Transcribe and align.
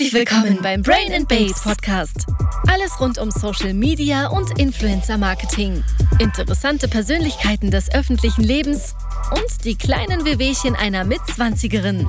Herzlich 0.00 0.14
willkommen 0.14 0.58
beim 0.62 0.80
Brain 0.80 1.12
and 1.12 1.28
Babes 1.28 1.62
Podcast. 1.62 2.24
Alles 2.66 2.98
rund 3.00 3.18
um 3.18 3.30
Social 3.30 3.74
Media 3.74 4.28
und 4.28 4.58
Influencer 4.58 5.18
Marketing. 5.18 5.84
Interessante 6.18 6.88
Persönlichkeiten 6.88 7.70
des 7.70 7.92
öffentlichen 7.94 8.42
Lebens 8.42 8.94
und 9.30 9.64
die 9.66 9.76
kleinen 9.76 10.24
Wehwehchen 10.24 10.74
einer 10.74 11.04
Mitzwanzigerin 11.04 12.08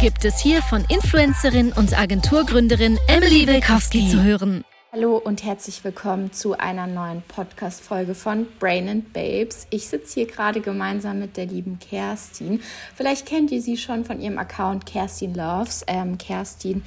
gibt 0.00 0.24
es 0.24 0.40
hier 0.40 0.62
von 0.62 0.82
Influencerin 0.88 1.74
und 1.74 1.98
Agenturgründerin 1.98 2.98
Emily 3.06 3.46
Wilkowski 3.46 4.08
zu 4.08 4.22
hören. 4.22 4.64
Hallo 4.90 5.18
und 5.18 5.44
herzlich 5.44 5.84
willkommen 5.84 6.32
zu 6.32 6.58
einer 6.58 6.86
neuen 6.86 7.20
Podcast-Folge 7.28 8.14
von 8.14 8.46
Brain 8.58 8.88
and 8.88 9.12
Babes. 9.12 9.66
Ich 9.68 9.88
sitze 9.88 10.14
hier 10.14 10.26
gerade 10.26 10.62
gemeinsam 10.62 11.18
mit 11.18 11.36
der 11.36 11.44
lieben 11.44 11.78
Kerstin. 11.80 12.62
Vielleicht 12.94 13.26
kennt 13.26 13.50
ihr 13.50 13.60
sie 13.60 13.76
schon 13.76 14.06
von 14.06 14.22
ihrem 14.22 14.38
Account 14.38 14.86
Kerstin 14.86 15.34
Loves. 15.34 15.84
Ähm, 15.86 16.16
Kerstin 16.16 16.82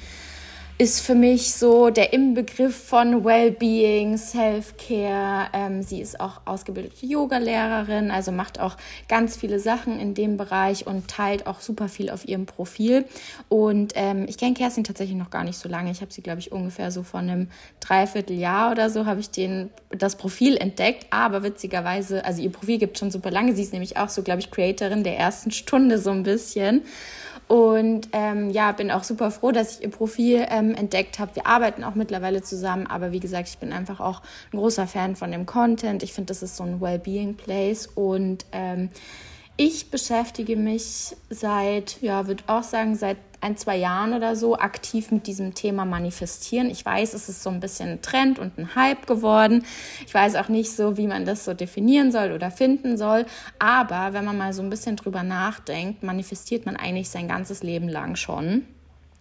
ist 0.80 1.02
für 1.02 1.14
mich 1.14 1.52
so 1.52 1.90
der 1.90 2.14
Inbegriff 2.14 2.74
von 2.74 3.22
Wellbeing, 3.22 4.16
Self-Care. 4.16 5.48
Ähm, 5.52 5.82
sie 5.82 6.00
ist 6.00 6.18
auch 6.18 6.40
ausgebildete 6.46 7.04
Yoga-Lehrerin, 7.04 8.10
also 8.10 8.32
macht 8.32 8.58
auch 8.58 8.78
ganz 9.06 9.36
viele 9.36 9.58
Sachen 9.58 10.00
in 10.00 10.14
dem 10.14 10.38
Bereich 10.38 10.86
und 10.86 11.06
teilt 11.06 11.46
auch 11.46 11.60
super 11.60 11.90
viel 11.90 12.08
auf 12.08 12.26
ihrem 12.26 12.46
Profil. 12.46 13.04
Und 13.50 13.92
ähm, 13.94 14.24
ich 14.26 14.38
kenne 14.38 14.54
Kerstin 14.54 14.82
tatsächlich 14.82 15.18
noch 15.18 15.28
gar 15.28 15.44
nicht 15.44 15.58
so 15.58 15.68
lange. 15.68 15.90
Ich 15.90 16.00
habe 16.00 16.14
sie, 16.14 16.22
glaube 16.22 16.40
ich, 16.40 16.50
ungefähr 16.50 16.90
so 16.90 17.02
vor 17.02 17.20
einem 17.20 17.48
Dreivierteljahr 17.80 18.70
oder 18.70 18.88
so 18.88 19.04
habe 19.04 19.20
ich 19.20 19.28
den, 19.28 19.68
das 19.90 20.16
Profil 20.16 20.56
entdeckt. 20.56 21.08
Aber 21.10 21.42
witzigerweise, 21.42 22.24
also 22.24 22.40
ihr 22.40 22.52
Profil 22.52 22.78
gibt 22.78 22.98
schon 22.98 23.10
super 23.10 23.30
lange. 23.30 23.54
Sie 23.54 23.60
ist 23.60 23.74
nämlich 23.74 23.98
auch 23.98 24.08
so, 24.08 24.22
glaube 24.22 24.40
ich, 24.40 24.50
Creatorin 24.50 25.04
der 25.04 25.18
ersten 25.18 25.50
Stunde 25.50 25.98
so 25.98 26.08
ein 26.08 26.22
bisschen. 26.22 26.84
Und 27.50 28.10
ähm, 28.12 28.50
ja, 28.50 28.70
bin 28.70 28.92
auch 28.92 29.02
super 29.02 29.32
froh, 29.32 29.50
dass 29.50 29.72
ich 29.72 29.82
ihr 29.82 29.90
Profil 29.90 30.46
ähm, 30.50 30.72
entdeckt 30.72 31.18
habe. 31.18 31.34
Wir 31.34 31.48
arbeiten 31.48 31.82
auch 31.82 31.96
mittlerweile 31.96 32.42
zusammen, 32.42 32.86
aber 32.86 33.10
wie 33.10 33.18
gesagt, 33.18 33.48
ich 33.48 33.58
bin 33.58 33.72
einfach 33.72 33.98
auch 33.98 34.22
ein 34.52 34.58
großer 34.58 34.86
Fan 34.86 35.16
von 35.16 35.32
dem 35.32 35.46
Content. 35.46 36.04
Ich 36.04 36.12
finde, 36.12 36.28
das 36.28 36.44
ist 36.44 36.56
so 36.56 36.62
ein 36.62 36.80
Wellbeing-Place 36.80 37.88
und 37.88 38.46
ähm, 38.52 38.90
ich 39.60 39.90
beschäftige 39.90 40.56
mich 40.56 41.14
seit, 41.28 42.00
ja, 42.00 42.26
würde 42.26 42.42
auch 42.46 42.62
sagen, 42.62 42.96
seit 42.96 43.18
ein, 43.42 43.58
zwei 43.58 43.76
Jahren 43.76 44.14
oder 44.14 44.34
so 44.34 44.56
aktiv 44.56 45.10
mit 45.10 45.26
diesem 45.26 45.52
Thema 45.52 45.84
manifestieren. 45.84 46.70
Ich 46.70 46.82
weiß, 46.82 47.12
es 47.12 47.28
ist 47.28 47.42
so 47.42 47.50
ein 47.50 47.60
bisschen 47.60 47.90
ein 47.90 48.00
Trend 48.00 48.38
und 48.38 48.56
ein 48.56 48.74
Hype 48.74 49.06
geworden. 49.06 49.66
Ich 50.06 50.14
weiß 50.14 50.36
auch 50.36 50.48
nicht 50.48 50.72
so, 50.72 50.96
wie 50.96 51.06
man 51.06 51.26
das 51.26 51.44
so 51.44 51.52
definieren 51.52 52.10
soll 52.10 52.32
oder 52.32 52.50
finden 52.50 52.96
soll. 52.96 53.26
Aber 53.58 54.14
wenn 54.14 54.24
man 54.24 54.38
mal 54.38 54.54
so 54.54 54.62
ein 54.62 54.70
bisschen 54.70 54.96
drüber 54.96 55.24
nachdenkt, 55.24 56.02
manifestiert 56.02 56.64
man 56.64 56.76
eigentlich 56.76 57.10
sein 57.10 57.28
ganzes 57.28 57.62
Leben 57.62 57.90
lang 57.90 58.16
schon. 58.16 58.64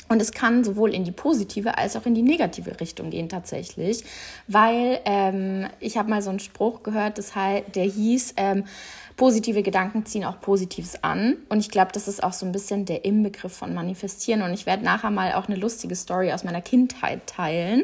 Und 0.07 0.21
es 0.21 0.31
kann 0.31 0.63
sowohl 0.63 0.95
in 0.95 1.03
die 1.03 1.11
positive 1.11 1.77
als 1.77 1.95
auch 1.95 2.05
in 2.05 2.15
die 2.15 2.23
negative 2.23 2.79
Richtung 2.79 3.11
gehen 3.11 3.29
tatsächlich, 3.29 4.03
weil 4.47 4.99
ähm, 5.05 5.67
ich 5.79 5.97
habe 5.97 6.09
mal 6.09 6.23
so 6.23 6.31
einen 6.31 6.39
Spruch 6.39 6.81
gehört, 6.81 7.19
das 7.19 7.33
der 7.75 7.83
hieß, 7.83 8.33
ähm, 8.37 8.63
positive 9.19 9.63
Gedanken 9.63 10.05
ziehen 10.05 10.23
auch 10.23 10.39
Positives 10.39 11.03
an. 11.03 11.35
Und 11.49 11.59
ich 11.59 11.69
glaube, 11.69 11.91
das 11.91 12.07
ist 12.07 12.23
auch 12.23 12.31
so 12.31 12.45
ein 12.45 12.53
bisschen 12.53 12.85
der 12.85 13.03
Inbegriff 13.03 13.51
von 13.51 13.73
Manifestieren. 13.73 14.41
Und 14.41 14.53
ich 14.53 14.65
werde 14.65 14.85
nachher 14.85 15.11
mal 15.11 15.33
auch 15.33 15.49
eine 15.49 15.57
lustige 15.57 15.93
Story 15.97 16.31
aus 16.31 16.45
meiner 16.45 16.61
Kindheit 16.61 17.27
teilen. 17.27 17.83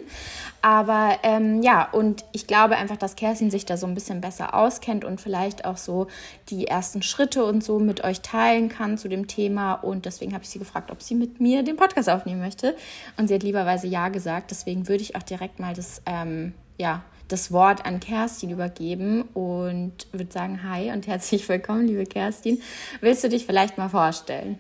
Aber 0.61 1.17
ähm, 1.23 1.61
ja, 1.61 1.89
und 1.91 2.23
ich 2.31 2.47
glaube 2.47 2.77
einfach, 2.77 2.95
dass 2.95 3.17
Kerstin 3.17 3.51
sich 3.51 3.65
da 3.65 3.75
so 3.75 3.85
ein 3.85 3.93
bisschen 3.93 4.21
besser 4.21 4.55
auskennt 4.55 5.03
und 5.03 5.19
vielleicht 5.19 5.65
auch 5.65 5.75
so 5.75 6.07
die 6.47 6.67
ersten 6.67 7.01
Schritte 7.01 7.43
und 7.43 7.65
so 7.65 7.79
mit 7.79 8.01
euch 8.05 8.21
teilen 8.21 8.69
kann 8.69 8.97
zu 8.97 9.09
dem 9.09 9.27
Thema. 9.27 9.73
Und 9.73 10.05
deswegen 10.05 10.33
habe 10.33 10.45
ich 10.45 10.49
sie 10.49 10.59
gefragt, 10.59 10.89
ob 10.89 11.03
sie 11.03 11.15
mit 11.15 11.41
mir 11.41 11.63
den 11.63 11.75
Podcast 11.75 12.09
aufnehmen 12.09 12.39
möchte. 12.39 12.77
Und 13.17 13.27
sie 13.27 13.35
hat 13.35 13.43
lieberweise 13.43 13.87
ja 13.87 14.07
gesagt. 14.07 14.51
Deswegen 14.51 14.87
würde 14.87 15.03
ich 15.03 15.17
auch 15.17 15.23
direkt 15.23 15.59
mal 15.59 15.73
das, 15.73 16.01
ähm, 16.05 16.53
ja, 16.77 17.03
das 17.27 17.51
Wort 17.51 17.85
an 17.85 17.99
Kerstin 17.99 18.51
übergeben 18.51 19.23
und 19.33 20.07
würde 20.11 20.31
sagen, 20.31 20.61
hi 20.63 20.91
und 20.91 21.07
herzlich 21.07 21.47
willkommen, 21.49 21.87
liebe 21.87 22.05
Kerstin. 22.05 22.61
Willst 23.01 23.23
du 23.23 23.29
dich 23.29 23.45
vielleicht 23.45 23.77
mal 23.77 23.89
vorstellen? 23.89 24.57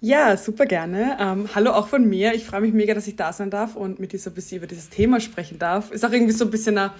Ja, 0.00 0.36
super 0.36 0.66
gerne. 0.66 1.16
Ähm, 1.18 1.48
hallo 1.54 1.72
auch 1.72 1.88
von 1.88 2.06
mir. 2.06 2.34
Ich 2.34 2.44
freue 2.44 2.60
mich 2.60 2.74
mega, 2.74 2.92
dass 2.92 3.06
ich 3.06 3.16
da 3.16 3.32
sein 3.32 3.50
darf 3.50 3.74
und 3.74 4.00
mit 4.00 4.12
dir 4.12 4.18
so 4.18 4.30
ein 4.30 4.34
bisschen 4.34 4.58
über 4.58 4.66
dieses 4.66 4.90
Thema 4.90 5.18
sprechen 5.18 5.58
darf. 5.58 5.90
Ist 5.90 6.04
auch 6.04 6.12
irgendwie 6.12 6.34
so 6.34 6.44
ein 6.44 6.50
bisschen 6.50 6.76
ein 6.76 6.90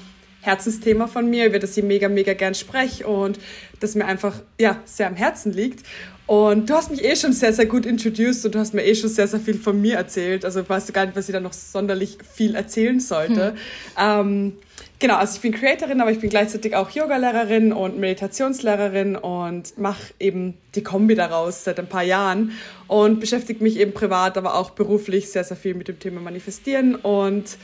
Herzensthema 0.41 1.07
von 1.07 1.29
mir, 1.29 1.47
über 1.47 1.59
das 1.59 1.77
ich 1.77 1.85
mega, 1.85 2.09
mega 2.09 2.35
gern 2.35 2.55
spreche 2.55 3.07
und 3.07 3.39
das 3.81 3.95
mir 3.95 4.07
einfach 4.07 4.41
ja, 4.59 4.81
sehr 4.85 5.07
am 5.07 5.17
Herzen 5.17 5.53
liegt. 5.53 5.85
Und 6.27 6.71
du 6.71 6.75
hast 6.75 6.91
mich 6.91 7.05
eh 7.05 7.17
schon 7.17 7.33
sehr, 7.33 7.53
sehr 7.53 7.67
gut 7.67 7.85
introduced 7.85 8.47
und 8.47 8.55
du 8.55 8.59
hast 8.59 8.73
mir 8.73 8.83
eh 8.83 8.95
schon 8.95 9.11
sehr, 9.11 9.29
sehr 9.29 9.41
viel 9.41 9.59
von 9.59 9.81
mir 9.81 9.97
erzählt. 9.97 10.45
Also 10.45 10.67
weißt 10.67 10.89
du 10.89 10.93
gar 10.93 11.05
nicht, 11.05 11.17
was 11.17 11.29
ich 11.29 11.35
da 11.35 11.41
noch 11.41 11.53
sonderlich 11.53 12.17
viel 12.33 12.55
erzählen 12.55 12.99
sollte. 12.99 13.51
Hm. 13.51 13.57
Ähm, 13.99 14.53
genau, 14.99 15.17
also 15.17 15.37
ich 15.37 15.43
bin 15.43 15.53
Creatorin, 15.53 16.01
aber 16.01 16.11
ich 16.11 16.21
bin 16.21 16.31
gleichzeitig 16.31 16.77
auch 16.77 16.89
Yoga-Lehrerin 16.89 17.75
und 17.75 17.99
Meditationslehrerin 17.99 19.17
und 19.17 19.77
mache 19.77 20.15
eben 20.19 20.55
die 20.75 20.83
Kombi 20.83 21.15
daraus 21.15 21.63
seit 21.65 21.79
ein 21.79 21.89
paar 21.89 22.05
Jahren 22.05 22.53
und 22.87 23.21
beschäftige 23.21 23.63
mich 23.63 23.79
eben 23.79 23.93
privat, 23.93 24.39
aber 24.39 24.55
auch 24.55 24.71
beruflich 24.71 25.31
sehr, 25.31 25.45
sehr 25.45 25.59
viel 25.59 25.75
mit 25.75 25.89
dem 25.89 25.99
Thema 25.99 26.23
Manifestieren 26.23 26.95
und 26.95 27.59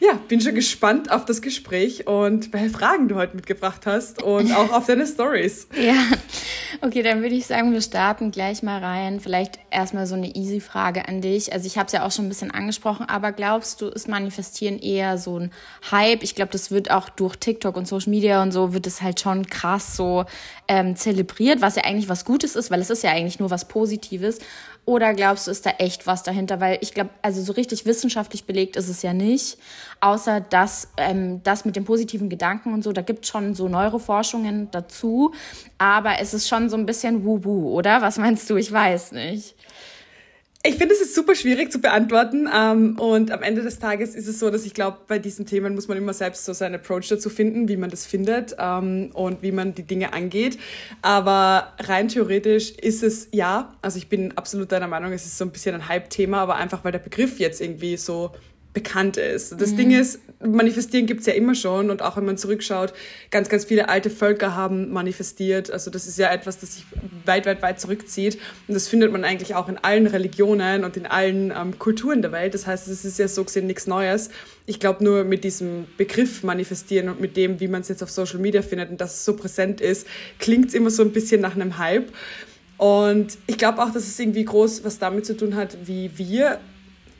ja, 0.00 0.18
bin 0.28 0.40
schon 0.40 0.54
gespannt 0.54 1.10
auf 1.10 1.24
das 1.24 1.40
Gespräch 1.40 2.06
und 2.06 2.52
welche 2.52 2.70
Fragen 2.70 3.08
du 3.08 3.14
heute 3.14 3.36
mitgebracht 3.36 3.82
hast 3.86 4.22
und 4.22 4.52
auch 4.52 4.72
auf 4.72 4.86
deine 4.86 5.06
Stories. 5.06 5.68
Ja, 5.84 6.06
okay, 6.80 7.02
dann 7.02 7.20
würde 7.20 7.34
ich 7.34 7.46
sagen, 7.46 7.72
wir 7.72 7.82
starten 7.82 8.30
gleich 8.30 8.62
mal 8.62 8.82
rein. 8.82 9.20
Vielleicht 9.20 9.58
erstmal 9.70 10.06
so 10.06 10.14
eine 10.14 10.34
easy 10.34 10.60
Frage 10.60 11.06
an 11.08 11.20
dich. 11.20 11.52
Also 11.52 11.66
ich 11.66 11.76
habe 11.76 11.86
es 11.86 11.92
ja 11.92 12.06
auch 12.06 12.10
schon 12.10 12.24
ein 12.24 12.28
bisschen 12.30 12.50
angesprochen, 12.50 13.06
aber 13.06 13.32
glaubst 13.32 13.82
du, 13.82 13.88
ist 13.88 14.08
Manifestieren 14.08 14.78
eher 14.78 15.18
so 15.18 15.38
ein 15.38 15.50
Hype? 15.90 16.22
Ich 16.22 16.34
glaube, 16.34 16.52
das 16.52 16.70
wird 16.70 16.90
auch 16.90 17.10
durch 17.10 17.36
TikTok 17.36 17.76
und 17.76 17.86
Social 17.86 18.10
Media 18.10 18.42
und 18.42 18.52
so 18.52 18.72
wird 18.72 18.86
es 18.86 19.02
halt 19.02 19.20
schon 19.20 19.46
krass 19.46 19.94
so 19.94 20.24
ähm, 20.68 20.96
zelebriert, 20.96 21.60
was 21.60 21.76
ja 21.76 21.84
eigentlich 21.84 22.08
was 22.08 22.24
Gutes 22.24 22.56
ist, 22.56 22.70
weil 22.70 22.80
es 22.80 22.88
ist 22.88 23.02
ja 23.02 23.10
eigentlich 23.10 23.38
nur 23.38 23.50
was 23.50 23.68
Positives. 23.68 24.38
Oder 24.86 25.14
glaubst 25.14 25.46
du, 25.46 25.50
ist 25.50 25.64
da 25.64 25.70
echt 25.78 26.06
was 26.06 26.22
dahinter? 26.22 26.60
Weil 26.60 26.78
ich 26.82 26.92
glaube, 26.92 27.10
also 27.22 27.40
so 27.42 27.52
richtig 27.52 27.86
wissenschaftlich 27.86 28.44
belegt 28.44 28.76
ist 28.76 28.88
es 28.88 29.00
ja 29.02 29.14
nicht. 29.14 29.58
Außer 30.00 30.40
dass 30.42 30.88
ähm, 30.98 31.42
das 31.42 31.64
mit 31.64 31.76
den 31.76 31.84
positiven 31.84 32.28
Gedanken 32.28 32.74
und 32.74 32.84
so, 32.84 32.92
da 32.92 33.00
gibt 33.00 33.24
es 33.24 33.30
schon 33.30 33.54
so 33.54 33.68
Neuroforschungen 33.68 34.70
dazu. 34.70 35.32
Aber 35.78 36.20
es 36.20 36.34
ist 36.34 36.48
schon 36.48 36.68
so 36.68 36.76
ein 36.76 36.84
bisschen 36.84 37.24
Wubu, 37.24 37.70
oder? 37.70 38.02
Was 38.02 38.18
meinst 38.18 38.50
du? 38.50 38.56
Ich 38.56 38.70
weiß 38.70 39.12
nicht. 39.12 39.54
Ich 40.66 40.76
finde, 40.76 40.94
es 40.94 41.02
ist 41.02 41.14
super 41.14 41.34
schwierig 41.34 41.70
zu 41.70 41.78
beantworten. 41.78 42.48
Ähm, 42.50 42.98
und 42.98 43.30
am 43.30 43.42
Ende 43.42 43.60
des 43.60 43.80
Tages 43.80 44.14
ist 44.14 44.26
es 44.26 44.38
so, 44.38 44.48
dass 44.48 44.64
ich 44.64 44.72
glaube, 44.72 44.96
bei 45.06 45.18
diesen 45.18 45.44
Themen 45.44 45.74
muss 45.74 45.88
man 45.88 45.98
immer 45.98 46.14
selbst 46.14 46.46
so 46.46 46.54
seinen 46.54 46.76
Approach 46.76 47.06
dazu 47.08 47.28
finden, 47.28 47.68
wie 47.68 47.76
man 47.76 47.90
das 47.90 48.06
findet 48.06 48.56
ähm, 48.58 49.10
und 49.12 49.42
wie 49.42 49.52
man 49.52 49.74
die 49.74 49.82
Dinge 49.82 50.14
angeht. 50.14 50.58
Aber 51.02 51.74
rein 51.80 52.08
theoretisch 52.08 52.70
ist 52.70 53.02
es 53.02 53.28
ja, 53.30 53.74
also 53.82 53.98
ich 53.98 54.08
bin 54.08 54.38
absolut 54.38 54.72
deiner 54.72 54.88
Meinung, 54.88 55.12
es 55.12 55.26
ist 55.26 55.36
so 55.36 55.44
ein 55.44 55.50
bisschen 55.50 55.74
ein 55.74 55.86
Hype-Thema, 55.86 56.38
aber 56.38 56.56
einfach 56.56 56.82
weil 56.82 56.92
der 56.92 56.98
Begriff 56.98 57.38
jetzt 57.38 57.60
irgendwie 57.60 57.98
so 57.98 58.32
bekannt 58.74 59.16
ist. 59.16 59.58
Das 59.60 59.70
mhm. 59.70 59.76
Ding 59.76 59.90
ist, 59.92 60.18
manifestieren 60.44 61.06
gibt's 61.06 61.26
ja 61.26 61.32
immer 61.32 61.54
schon 61.54 61.90
und 61.90 62.02
auch 62.02 62.16
wenn 62.16 62.24
man 62.24 62.36
zurückschaut, 62.36 62.92
ganz, 63.30 63.48
ganz 63.48 63.64
viele 63.64 63.88
alte 63.88 64.10
Völker 64.10 64.56
haben 64.56 64.92
manifestiert. 64.92 65.70
Also 65.70 65.90
das 65.90 66.06
ist 66.06 66.18
ja 66.18 66.30
etwas, 66.32 66.58
das 66.58 66.74
sich 66.74 66.84
weit, 67.24 67.46
weit, 67.46 67.62
weit 67.62 67.80
zurückzieht 67.80 68.38
und 68.66 68.74
das 68.74 68.88
findet 68.88 69.12
man 69.12 69.24
eigentlich 69.24 69.54
auch 69.54 69.68
in 69.68 69.78
allen 69.78 70.08
Religionen 70.08 70.84
und 70.84 70.96
in 70.96 71.06
allen 71.06 71.52
ähm, 71.56 71.78
Kulturen 71.78 72.20
der 72.20 72.32
Welt. 72.32 72.52
Das 72.52 72.66
heißt, 72.66 72.88
es 72.88 73.04
ist 73.04 73.18
ja 73.18 73.28
so 73.28 73.44
gesehen 73.44 73.68
nichts 73.68 73.86
Neues. 73.86 74.28
Ich 74.66 74.80
glaube 74.80 75.04
nur 75.04 75.22
mit 75.22 75.44
diesem 75.44 75.86
Begriff 75.96 76.42
manifestieren 76.42 77.08
und 77.08 77.20
mit 77.20 77.36
dem, 77.36 77.60
wie 77.60 77.68
man 77.68 77.82
es 77.82 77.88
jetzt 77.88 78.02
auf 78.02 78.10
Social 78.10 78.40
Media 78.40 78.62
findet 78.62 78.90
und 78.90 79.00
dass 79.00 79.14
es 79.14 79.24
so 79.24 79.36
präsent 79.36 79.80
ist, 79.80 80.06
klingt's 80.40 80.74
immer 80.74 80.90
so 80.90 81.02
ein 81.02 81.12
bisschen 81.12 81.40
nach 81.40 81.54
einem 81.54 81.78
Hype. 81.78 82.10
Und 82.76 83.38
ich 83.46 83.56
glaube 83.56 83.80
auch, 83.80 83.92
dass 83.92 84.02
es 84.02 84.18
irgendwie 84.18 84.44
groß 84.44 84.82
was 84.82 84.98
damit 84.98 85.24
zu 85.26 85.36
tun 85.36 85.54
hat, 85.54 85.76
wie 85.86 86.10
wir 86.18 86.58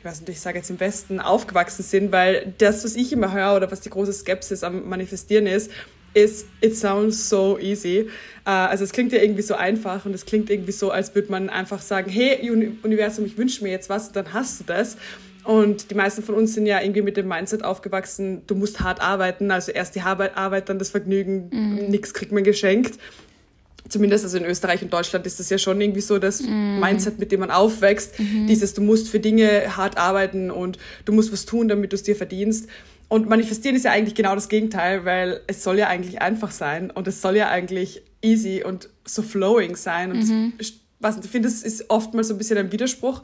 ich 0.05 0.11
weiß 0.11 0.19
nicht, 0.21 0.29
ich 0.29 0.39
sage 0.39 0.59
jetzt 0.59 0.69
im 0.69 0.79
Westen, 0.79 1.19
aufgewachsen 1.19 1.81
sind, 1.81 2.11
weil 2.11 2.53
das, 2.59 2.83
was 2.83 2.95
ich 2.95 3.11
immer 3.11 3.33
höre 3.33 3.55
oder 3.55 3.71
was 3.71 3.81
die 3.81 3.89
große 3.89 4.13
Skepsis 4.13 4.63
am 4.63 4.87
Manifestieren 4.87 5.47
ist, 5.47 5.71
ist, 6.13 6.45
it 6.61 6.77
sounds 6.77 7.27
so 7.27 7.57
easy. 7.57 8.07
Uh, 8.45 8.51
also 8.69 8.83
es 8.83 8.91
klingt 8.91 9.13
ja 9.13 9.19
irgendwie 9.19 9.41
so 9.41 9.55
einfach 9.55 10.05
und 10.05 10.13
es 10.13 10.27
klingt 10.27 10.51
irgendwie 10.51 10.73
so, 10.73 10.91
als 10.91 11.15
würde 11.15 11.31
man 11.31 11.49
einfach 11.49 11.81
sagen, 11.81 12.11
hey 12.11 12.51
Universum, 12.83 13.25
ich 13.25 13.35
wünsche 13.35 13.63
mir 13.63 13.71
jetzt 13.71 13.89
was 13.89 14.09
und 14.09 14.15
dann 14.15 14.31
hast 14.31 14.59
du 14.59 14.63
das. 14.65 14.97
Und 15.43 15.89
die 15.89 15.95
meisten 15.95 16.21
von 16.21 16.35
uns 16.35 16.53
sind 16.53 16.67
ja 16.67 16.81
irgendwie 16.81 17.01
mit 17.01 17.17
dem 17.17 17.27
Mindset 17.27 17.63
aufgewachsen, 17.63 18.43
du 18.45 18.53
musst 18.53 18.81
hart 18.81 19.01
arbeiten, 19.01 19.49
also 19.49 19.71
erst 19.71 19.95
die 19.95 20.01
Arbeit, 20.01 20.37
Arbeit 20.37 20.69
dann 20.69 20.77
das 20.77 20.91
Vergnügen, 20.91 21.49
mhm. 21.51 21.89
nichts 21.89 22.13
kriegt 22.13 22.31
man 22.31 22.43
geschenkt 22.43 22.99
zumindest 23.89 24.23
also 24.23 24.37
in 24.37 24.45
Österreich 24.45 24.81
und 24.81 24.91
Deutschland 24.91 25.25
ist 25.27 25.39
das 25.39 25.49
ja 25.49 25.57
schon 25.57 25.79
irgendwie 25.79 26.01
so 26.01 26.17
das 26.19 26.41
mm. 26.41 26.79
Mindset, 26.79 27.19
mit 27.19 27.31
dem 27.31 27.41
man 27.41 27.51
aufwächst. 27.51 28.19
Mhm. 28.19 28.47
Dieses, 28.47 28.73
du 28.73 28.81
musst 28.81 29.09
für 29.09 29.19
Dinge 29.19 29.77
hart 29.77 29.97
arbeiten 29.97 30.51
und 30.51 30.77
du 31.05 31.13
musst 31.13 31.31
was 31.31 31.45
tun, 31.45 31.67
damit 31.67 31.91
du 31.91 31.95
es 31.95 32.03
dir 32.03 32.15
verdienst. 32.15 32.67
Und 33.07 33.29
manifestieren 33.29 33.75
ist 33.75 33.85
ja 33.85 33.91
eigentlich 33.91 34.15
genau 34.15 34.33
das 34.33 34.49
Gegenteil, 34.49 35.05
weil 35.05 35.41
es 35.47 35.63
soll 35.63 35.77
ja 35.77 35.87
eigentlich 35.87 36.21
einfach 36.21 36.51
sein 36.51 36.89
und 36.89 37.07
es 37.07 37.21
soll 37.21 37.35
ja 37.35 37.49
eigentlich 37.49 38.01
easy 38.21 38.63
und 38.65 38.89
so 39.05 39.21
flowing 39.21 39.75
sein. 39.75 40.11
Und 40.11 40.27
mhm. 40.27 40.53
es 40.57 40.73
was 40.99 41.17
ich 41.23 41.29
finde, 41.29 41.47
es 41.47 41.63
ist 41.63 41.89
oftmals 41.89 42.29
so 42.29 42.33
ein 42.33 42.37
bisschen 42.37 42.57
ein 42.57 42.71
Widerspruch 42.71 43.21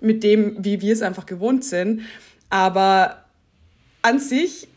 mit 0.00 0.22
dem, 0.22 0.56
wie 0.64 0.80
wir 0.80 0.92
es 0.92 1.02
einfach 1.02 1.26
gewohnt 1.26 1.64
sind. 1.64 2.02
Aber 2.50 3.24
an 4.02 4.18
sich, 4.18 4.68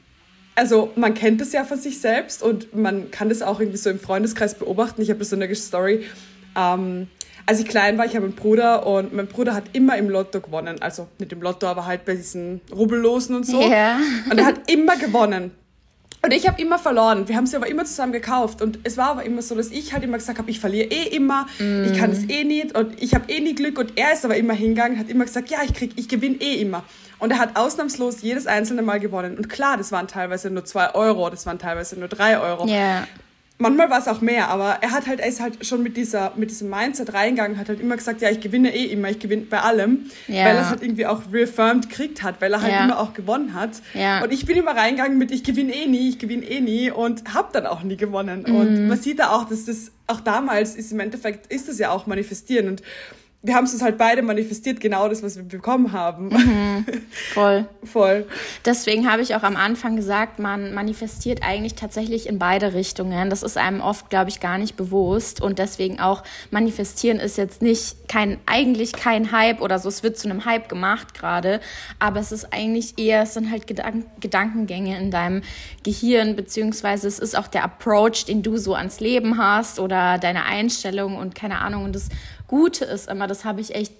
also 0.57 0.91
man 0.95 1.13
kennt 1.13 1.39
es 1.39 1.53
ja 1.53 1.63
von 1.63 1.77
sich 1.77 2.01
selbst 2.01 2.41
und 2.41 2.75
man 2.75 3.11
kann 3.11 3.29
das 3.29 3.43
auch 3.43 3.59
irgendwie 3.59 3.77
so 3.77 3.91
im 3.91 3.99
Freundeskreis 3.99 4.55
beobachten. 4.55 5.03
Ich 5.03 5.11
habe 5.11 5.23
so 5.23 5.35
eine 5.35 5.53
Story. 5.53 6.05
Ähm, 6.55 7.07
als 7.45 7.59
ich 7.59 7.67
klein 7.67 7.97
war, 7.99 8.05
ich 8.05 8.15
habe 8.15 8.25
einen 8.25 8.35
Bruder 8.35 8.87
und 8.87 9.13
mein 9.13 9.27
Bruder 9.27 9.53
hat 9.53 9.65
immer 9.73 9.97
im 9.97 10.09
Lotto 10.09 10.41
gewonnen. 10.41 10.81
Also 10.81 11.07
nicht 11.19 11.31
im 11.31 11.43
Lotto, 11.43 11.67
aber 11.67 11.85
halt 11.85 12.05
bei 12.05 12.15
diesen 12.15 12.61
Rubbellosen 12.75 13.35
und 13.35 13.45
so. 13.45 13.61
Yeah. 13.61 13.99
Und 14.31 14.39
er 14.39 14.45
hat 14.47 14.71
immer 14.71 14.97
gewonnen. 14.97 15.51
Und 16.27 16.33
ich 16.33 16.45
habe 16.45 16.61
immer 16.61 16.77
verloren. 16.77 17.29
Wir 17.29 17.37
haben 17.37 17.45
sie 17.45 17.55
aber 17.55 17.67
immer 17.67 17.85
zusammen 17.85 18.11
gekauft. 18.11 18.61
Und 18.61 18.79
es 18.83 18.97
war 18.97 19.11
aber 19.11 19.23
immer 19.23 19.41
so, 19.41 19.55
dass 19.55 19.71
ich 19.71 19.93
halt 19.93 20.03
immer 20.03 20.17
gesagt 20.17 20.37
habe, 20.37 20.51
ich 20.51 20.59
verliere 20.59 20.89
eh 20.89 21.03
immer, 21.15 21.47
mm. 21.57 21.85
ich 21.85 21.97
kann 21.97 22.11
es 22.11 22.27
eh 22.27 22.43
nicht 22.43 22.77
und 22.77 23.01
ich 23.01 23.15
habe 23.15 23.31
eh 23.31 23.39
nie 23.39 23.55
Glück. 23.55 23.79
Und 23.79 23.93
er 23.97 24.11
ist 24.11 24.25
aber 24.25 24.35
immer 24.35 24.53
hingegangen, 24.53 24.99
hat 24.99 25.07
immer 25.07 25.23
gesagt, 25.23 25.49
ja, 25.49 25.59
ich 25.63 25.73
krieg, 25.73 25.93
ich 25.95 26.09
gewinne 26.09 26.35
eh 26.41 26.55
immer. 26.55 26.83
Und 27.19 27.31
er 27.31 27.39
hat 27.39 27.55
ausnahmslos 27.55 28.23
jedes 28.23 28.45
einzelne 28.45 28.81
Mal 28.81 28.99
gewonnen. 28.99 29.37
Und 29.37 29.47
klar, 29.47 29.77
das 29.77 29.93
waren 29.93 30.09
teilweise 30.09 30.49
nur 30.49 30.65
zwei 30.65 30.93
Euro, 30.95 31.29
das 31.29 31.45
waren 31.45 31.59
teilweise 31.59 31.97
nur 31.97 32.09
drei 32.09 32.37
Euro. 32.37 32.67
Yeah. 32.67 33.07
Manchmal 33.59 33.89
war 33.89 33.97
es 33.97 34.07
auch 34.07 34.21
mehr, 34.21 34.49
aber 34.49 34.77
er 34.81 34.91
hat 34.91 35.07
halt, 35.07 35.19
er 35.19 35.27
ist 35.27 35.41
halt 35.41 35.65
schon 35.65 35.81
mit 35.81 35.97
dieser, 35.97 36.33
mit 36.35 36.51
diesem 36.51 36.69
Mindset 36.69 37.13
reingegangen, 37.15 37.57
hat 37.57 37.69
halt 37.69 37.79
immer 37.79 37.97
gesagt, 37.97 38.21
ja, 38.21 38.29
ich 38.29 38.39
gewinne 38.39 38.75
eh 38.75 38.85
immer, 38.85 39.09
ich 39.09 39.17
gewinne 39.17 39.43
bei 39.43 39.59
allem, 39.59 40.11
ja. 40.27 40.45
weil 40.45 40.55
er 40.57 40.61
es 40.61 40.69
halt 40.69 40.83
irgendwie 40.83 41.07
auch 41.07 41.21
reaffirmed 41.33 41.89
gekriegt 41.89 42.21
hat, 42.21 42.39
weil 42.39 42.53
er 42.53 42.61
halt 42.61 42.71
ja. 42.71 42.85
immer 42.85 42.99
auch 42.99 43.15
gewonnen 43.15 43.55
hat. 43.55 43.81
Ja. 43.95 44.23
Und 44.23 44.31
ich 44.31 44.45
bin 44.45 44.57
immer 44.57 44.75
reingegangen 44.75 45.17
mit, 45.17 45.31
ich 45.31 45.43
gewinne 45.43 45.73
eh 45.73 45.87
nie, 45.87 46.09
ich 46.09 46.19
gewinne 46.19 46.45
eh 46.45 46.59
nie 46.59 46.91
und 46.91 47.33
hab 47.33 47.51
dann 47.51 47.65
auch 47.65 47.81
nie 47.81 47.97
gewonnen. 47.97 48.45
Mhm. 48.47 48.55
Und 48.55 48.87
man 48.89 48.97
sieht 48.99 49.17
da 49.17 49.31
auch, 49.31 49.45
dass 49.45 49.65
das, 49.65 49.91
auch 50.05 50.21
damals 50.21 50.75
ist 50.75 50.91
im 50.91 50.99
Endeffekt, 50.99 51.51
ist 51.51 51.67
das 51.67 51.79
ja 51.79 51.89
auch 51.89 52.05
manifestieren 52.05 52.67
und 52.67 52.83
wir 53.43 53.53
haben 53.53 53.65
es 53.65 53.73
uns 53.73 53.83
halt 53.83 53.99
beide 53.99 54.23
manifestiert, 54.23 54.79
genau 54.79 55.07
das, 55.07 55.21
was 55.21 55.35
wir 55.37 55.43
bekommen 55.43 55.91
haben. 55.91 56.29
Mhm, 56.29 56.85
voll. 57.33 57.67
voll. 57.83 58.25
Deswegen 58.65 59.09
habe 59.09 59.21
ich 59.21 59.35
auch 59.35 59.43
am 59.43 59.55
Anfang 59.55 59.95
gesagt, 59.95 60.39
man 60.39 60.73
manifestiert 60.73 61.43
eigentlich 61.43 61.75
tatsächlich 61.75 62.27
in 62.27 62.39
beide 62.39 62.73
Richtungen. 62.73 63.29
Das 63.29 63.43
ist 63.43 63.55
einem 63.55 63.79
oft, 63.79 64.09
glaube 64.09 64.31
ich, 64.31 64.39
gar 64.39 64.57
nicht 64.57 64.75
bewusst. 64.75 65.39
Und 65.39 65.59
deswegen 65.59 65.99
auch 65.99 66.23
manifestieren 66.49 67.19
ist 67.19 67.37
jetzt 67.37 67.61
nicht 67.61 68.09
kein, 68.09 68.39
eigentlich 68.47 68.93
kein 68.93 69.31
Hype 69.31 69.61
oder 69.61 69.77
so. 69.77 69.87
Es 69.87 70.01
wird 70.01 70.17
zu 70.17 70.27
einem 70.27 70.45
Hype 70.45 70.67
gemacht 70.67 71.13
gerade. 71.13 71.61
Aber 71.99 72.19
es 72.19 72.31
ist 72.31 72.51
eigentlich 72.51 72.97
eher, 72.97 73.21
es 73.21 73.35
sind 73.35 73.51
halt 73.51 73.67
Gedank 73.67 74.05
Gedankengänge 74.19 74.97
in 74.97 75.11
deinem 75.11 75.43
Gehirn, 75.83 76.35
beziehungsweise 76.35 77.07
es 77.07 77.19
ist 77.19 77.37
auch 77.37 77.47
der 77.47 77.63
Approach, 77.63 78.25
den 78.25 78.41
du 78.41 78.57
so 78.57 78.73
ans 78.73 78.99
Leben 78.99 79.37
hast 79.37 79.79
oder 79.79 80.17
deine 80.17 80.45
Einstellung 80.45 81.15
und 81.15 81.35
keine 81.35 81.59
Ahnung. 81.59 81.83
Und 81.83 81.93
das 81.93 82.09
Gute 82.47 82.85
ist 82.85 83.09
immer, 83.09 83.27
das 83.27 83.45
habe 83.45 83.61
ich 83.61 83.75
echt 83.75 83.93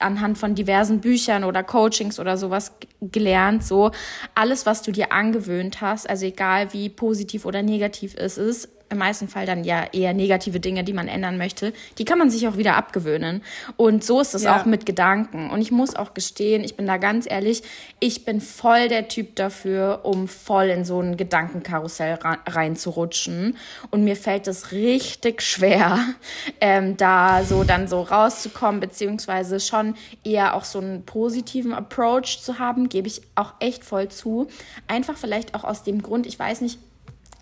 anhand 0.00 0.38
von 0.38 0.54
diversen 0.54 1.00
Büchern 1.00 1.44
oder 1.44 1.62
Coachings 1.62 2.18
oder 2.18 2.36
sowas 2.36 2.72
gelernt, 3.00 3.64
so. 3.64 3.90
Alles, 4.34 4.66
was 4.66 4.82
du 4.82 4.92
dir 4.92 5.12
angewöhnt 5.12 5.80
hast, 5.80 6.08
also 6.08 6.26
egal 6.26 6.72
wie 6.72 6.88
positiv 6.88 7.44
oder 7.44 7.62
negativ 7.62 8.14
es 8.16 8.38
ist, 8.38 8.68
im 8.92 8.98
meisten 8.98 9.26
Fall 9.26 9.46
dann 9.46 9.64
ja 9.64 9.84
eher 9.92 10.14
negative 10.14 10.60
Dinge, 10.60 10.84
die 10.84 10.92
man 10.92 11.08
ändern 11.08 11.38
möchte, 11.38 11.72
die 11.98 12.04
kann 12.04 12.18
man 12.18 12.30
sich 12.30 12.46
auch 12.46 12.56
wieder 12.56 12.76
abgewöhnen. 12.76 13.42
Und 13.76 14.04
so 14.04 14.20
ist 14.20 14.34
es 14.34 14.44
ja. 14.44 14.56
auch 14.60 14.66
mit 14.66 14.86
Gedanken. 14.86 15.50
Und 15.50 15.60
ich 15.60 15.72
muss 15.72 15.96
auch 15.96 16.14
gestehen, 16.14 16.62
ich 16.62 16.76
bin 16.76 16.86
da 16.86 16.98
ganz 16.98 17.28
ehrlich, 17.28 17.62
ich 17.98 18.24
bin 18.24 18.40
voll 18.40 18.88
der 18.88 19.08
Typ 19.08 19.34
dafür, 19.34 20.00
um 20.04 20.28
voll 20.28 20.66
in 20.66 20.84
so 20.84 21.00
ein 21.00 21.16
Gedankenkarussell 21.16 22.18
reinzurutschen. 22.46 23.56
Und 23.90 24.04
mir 24.04 24.16
fällt 24.16 24.46
es 24.46 24.72
richtig 24.72 25.42
schwer, 25.42 25.98
ähm, 26.60 26.96
da 26.96 27.42
so 27.44 27.64
dann 27.64 27.88
so 27.88 28.02
rauszukommen, 28.02 28.80
beziehungsweise 28.80 29.58
schon 29.58 29.94
eher 30.22 30.54
auch 30.54 30.64
so 30.64 30.78
einen 30.78 31.04
positiven 31.04 31.72
Approach 31.72 32.40
zu 32.42 32.58
haben, 32.58 32.88
gebe 32.88 33.08
ich 33.08 33.22
auch 33.34 33.54
echt 33.58 33.84
voll 33.84 34.08
zu. 34.08 34.48
Einfach 34.86 35.16
vielleicht 35.16 35.54
auch 35.54 35.64
aus 35.64 35.82
dem 35.82 36.02
Grund, 36.02 36.26
ich 36.26 36.38
weiß 36.38 36.60
nicht, 36.60 36.78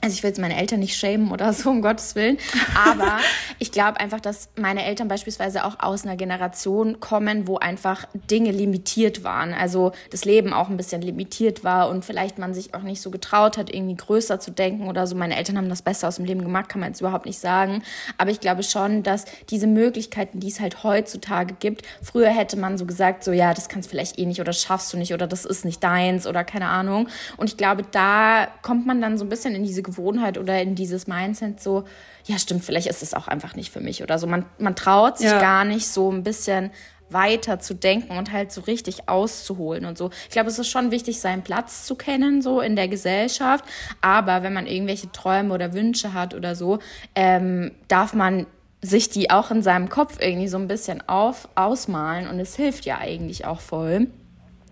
also 0.03 0.15
ich 0.15 0.23
will 0.23 0.31
jetzt 0.31 0.41
meine 0.41 0.57
Eltern 0.57 0.81
nicht 0.81 0.97
schämen 0.97 1.31
oder 1.31 1.53
so, 1.53 1.71
um 1.71 1.83
Gottes 1.83 2.15
Willen. 2.15 2.39
Aber 2.75 3.19
ich 3.59 3.71
glaube 3.71 4.01
einfach, 4.01 4.21
dass 4.21 4.49
meine 4.57 4.85
Eltern 4.85 5.09
beispielsweise 5.09 5.65
auch 5.65 5.79
aus 5.81 6.05
einer 6.05 6.17
Generation 6.17 7.01
kommen, 7.01 7.47
wo 7.47 7.59
einfach 7.59 8.07
Dinge 8.15 8.51
limitiert 8.51 9.25
waren. 9.25 9.53
Also 9.53 9.93
das 10.11 10.25
Leben 10.25 10.53
auch 10.53 10.71
ein 10.71 10.77
bisschen 10.77 11.03
limitiert 11.03 11.65
war 11.65 11.91
und 11.91 12.05
vielleicht 12.05 12.39
man 12.39 12.55
sich 12.55 12.75
auch 12.75 12.83
nicht 12.83 13.03
so 13.03 13.11
getraut 13.11 13.59
hat, 13.59 13.73
irgendwie 13.73 13.97
größer 13.97 14.41
zu 14.41 14.51
denken 14.51 14.89
oder 14.89 15.07
so. 15.07 15.15
Meine 15.17 15.37
Eltern 15.37 15.59
haben 15.59 15.69
das 15.69 15.83
Beste 15.83 16.09
aus 16.09 16.17
dem 16.17 16.25
Leben 16.25 16.43
gemacht, 16.43 16.69
kann 16.69 16.81
man 16.81 16.91
jetzt 16.91 17.01
überhaupt 17.01 17.27
nicht 17.27 17.39
sagen. 17.39 17.83
Aber 18.17 18.31
ich 18.31 18.41
glaube 18.41 18.63
schon, 18.63 19.03
dass 19.03 19.27
diese 19.51 19.67
Möglichkeiten, 19.67 20.41
die 20.41 20.49
es 20.49 20.61
halt 20.61 20.83
heutzutage 20.83 21.55
gibt, 21.59 21.83
früher 22.03 22.31
hätte 22.31 22.57
man 22.57 22.79
so 22.79 22.87
gesagt, 22.87 23.23
so 23.23 23.33
ja, 23.33 23.53
das 23.53 23.69
kannst 23.69 23.91
vielleicht 23.91 24.19
eh 24.19 24.25
nicht 24.25 24.41
oder 24.41 24.53
schaffst 24.53 24.93
du 24.93 24.97
nicht 24.97 25.13
oder 25.13 25.27
das 25.27 25.45
ist 25.45 25.65
nicht 25.65 25.85
deins 25.85 26.27
oder 26.27 26.43
keine 26.45 26.67
Ahnung. 26.67 27.09
Und 27.37 27.51
ich 27.51 27.57
glaube, 27.57 27.85
da 27.91 28.49
kommt 28.63 28.87
man 28.87 29.01
dann 29.03 29.19
so 29.19 29.25
ein 29.25 29.29
bisschen 29.29 29.55
in 29.55 29.65
diese 29.65 29.83
Gewohnheit 29.91 30.39
oder 30.39 30.61
in 30.61 30.75
dieses 30.75 31.07
Mindset 31.07 31.61
so, 31.61 31.85
ja 32.25 32.39
stimmt, 32.39 32.65
vielleicht 32.65 32.87
ist 32.87 33.03
es 33.03 33.15
auch 33.15 33.29
einfach 33.29 33.55
nicht 33.55 33.73
für 33.73 33.81
mich 33.81 34.03
oder 34.03 34.19
so. 34.19 34.27
Man, 34.27 34.45
man 34.59 34.77
traut 34.77 35.19
sich 35.19 35.31
ja. 35.31 35.41
gar 35.41 35.65
nicht 35.65 35.87
so 35.87 36.11
ein 36.11 36.23
bisschen 36.23 36.71
weiter 37.13 37.59
zu 37.59 37.75
denken 37.75 38.17
und 38.17 38.33
halt 38.33 38.53
so 38.53 38.63
richtig 38.63 39.09
auszuholen 39.09 39.85
und 39.85 39.99
so. 39.99 40.11
Ich 40.25 40.31
glaube, 40.31 40.49
es 40.49 40.59
ist 40.59 40.69
schon 40.69 40.91
wichtig, 40.91 41.21
seinen 41.21 41.43
Platz 41.43 41.85
zu 41.85 41.97
kennen, 41.97 42.41
so 42.43 42.61
in 42.61 42.77
der 42.77 42.89
Gesellschaft. 42.89 43.65
Aber 44.01 44.43
wenn 44.43 44.53
man 44.53 44.67
irgendwelche 44.67 45.11
Träume 45.11 45.53
oder 45.53 45.75
Wünsche 45.75 46.15
hat 46.15 46.35
oder 46.35 46.55
so, 46.55 46.79
ähm, 47.15 47.73
darf 47.89 48.15
man 48.15 48.47
sich 48.83 49.11
die 49.11 49.31
auch 49.31 49.51
in 49.51 49.63
seinem 49.63 49.89
Kopf 49.89 50.19
irgendwie 50.21 50.49
so 50.49 50.57
ein 50.57 50.69
bisschen 50.69 51.07
auf, 51.07 51.49
ausmalen 51.55 52.29
und 52.29 52.41
es 52.41 52.57
hilft 52.57 52.87
ja 52.87 52.99
eigentlich 52.99 53.45
auch 53.45 53.61
voll. 53.61 54.07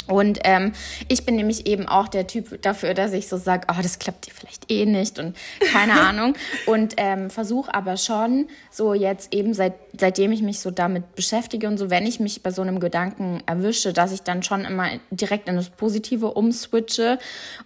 Und 0.09 0.41
ähm, 0.45 0.73
ich 1.09 1.25
bin 1.25 1.37
nämlich 1.37 1.67
eben 1.67 1.87
auch 1.87 2.09
der 2.09 2.27
Typ 2.27 2.61
dafür, 2.63 2.95
dass 2.95 3.13
ich 3.13 3.29
so 3.29 3.37
sage, 3.37 3.67
oh, 3.71 3.81
das 3.83 3.99
klappt 3.99 4.27
dir 4.27 4.33
vielleicht 4.33 4.71
eh 4.71 4.87
nicht 4.87 5.19
und 5.19 5.37
keine 5.73 6.01
Ahnung. 6.01 6.35
Und 6.67 6.95
ähm, 6.97 7.31
versuche 7.31 7.75
aber 7.75 7.97
schon 7.97 8.49
so 8.71 8.95
jetzt 8.95 9.35
eben 9.35 9.55
seit, 9.55 9.75
seitdem 9.99 10.33
ich 10.33 10.43
mich 10.43 10.61
so 10.61 10.71
damit 10.71 11.15
beschäftige 11.15 11.69
und 11.69 11.79
so, 11.79 11.91
wenn 11.91 12.07
ich 12.07 12.21
mich 12.21 12.43
bei 12.43 12.51
so 12.51 12.63
einem 12.63 12.81
Gedanken 12.81 13.43
erwische, 13.47 13.93
dass 13.93 14.13
ich 14.13 14.23
dann 14.23 14.43
schon 14.43 14.65
immer 14.65 14.89
direkt 15.11 15.49
in 15.49 15.57
das 15.57 15.69
Positive 15.71 16.33
umswitche. 16.33 17.19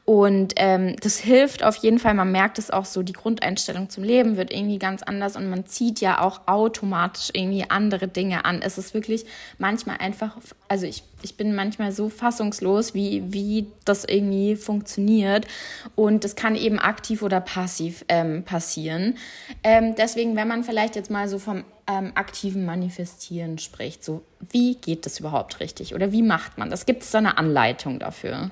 Und 0.04 0.54
ähm, 0.56 0.96
das 1.00 1.18
hilft 1.18 1.62
auf 1.62 1.76
jeden 1.76 1.98
Fall. 1.98 2.14
Man 2.14 2.32
merkt 2.32 2.58
es 2.58 2.70
auch 2.70 2.84
so, 2.84 3.02
die 3.02 3.12
Grundeinstellung 3.12 3.88
zum 3.88 4.02
Leben 4.02 4.36
wird 4.36 4.52
irgendwie 4.52 4.78
ganz 4.78 5.02
anders 5.02 5.36
und 5.36 5.48
man 5.48 5.66
zieht 5.66 6.00
ja 6.00 6.20
auch 6.20 6.42
automatisch 6.46 7.30
irgendwie 7.32 7.64
andere 7.68 8.08
Dinge 8.08 8.44
an. 8.44 8.62
Es 8.62 8.78
ist 8.78 8.94
wirklich 8.94 9.24
manchmal 9.58 9.98
einfach, 9.98 10.36
also 10.68 10.86
ich, 10.86 11.04
ich 11.22 11.36
bin 11.36 11.54
manchmal 11.54 11.92
so 11.92 12.08
fassungslos, 12.08 12.94
wie, 12.94 13.22
wie 13.32 13.66
das 13.84 14.04
irgendwie 14.04 14.56
funktioniert. 14.56 15.46
Und 15.94 16.24
das 16.24 16.36
kann 16.36 16.56
eben 16.56 16.78
aktiv 16.78 17.22
oder 17.22 17.40
passiv 17.40 18.04
ähm, 18.08 18.44
passieren. 18.44 19.16
Ähm, 19.62 19.94
deswegen, 19.96 20.36
wenn 20.36 20.48
man 20.48 20.64
vielleicht 20.64 20.96
jetzt 20.96 21.10
mal 21.10 21.28
so 21.28 21.38
vom 21.38 21.64
ähm, 21.86 22.12
aktiven 22.14 22.64
Manifestieren 22.64 23.58
spricht, 23.58 24.04
so 24.04 24.22
wie 24.50 24.76
geht 24.76 25.06
das 25.06 25.20
überhaupt 25.20 25.60
richtig 25.60 25.94
oder 25.94 26.12
wie 26.12 26.22
macht 26.22 26.58
man 26.58 26.70
das? 26.70 26.86
Gibt 26.86 27.02
es 27.02 27.10
da 27.10 27.18
eine 27.18 27.38
Anleitung 27.38 27.98
dafür? 27.98 28.50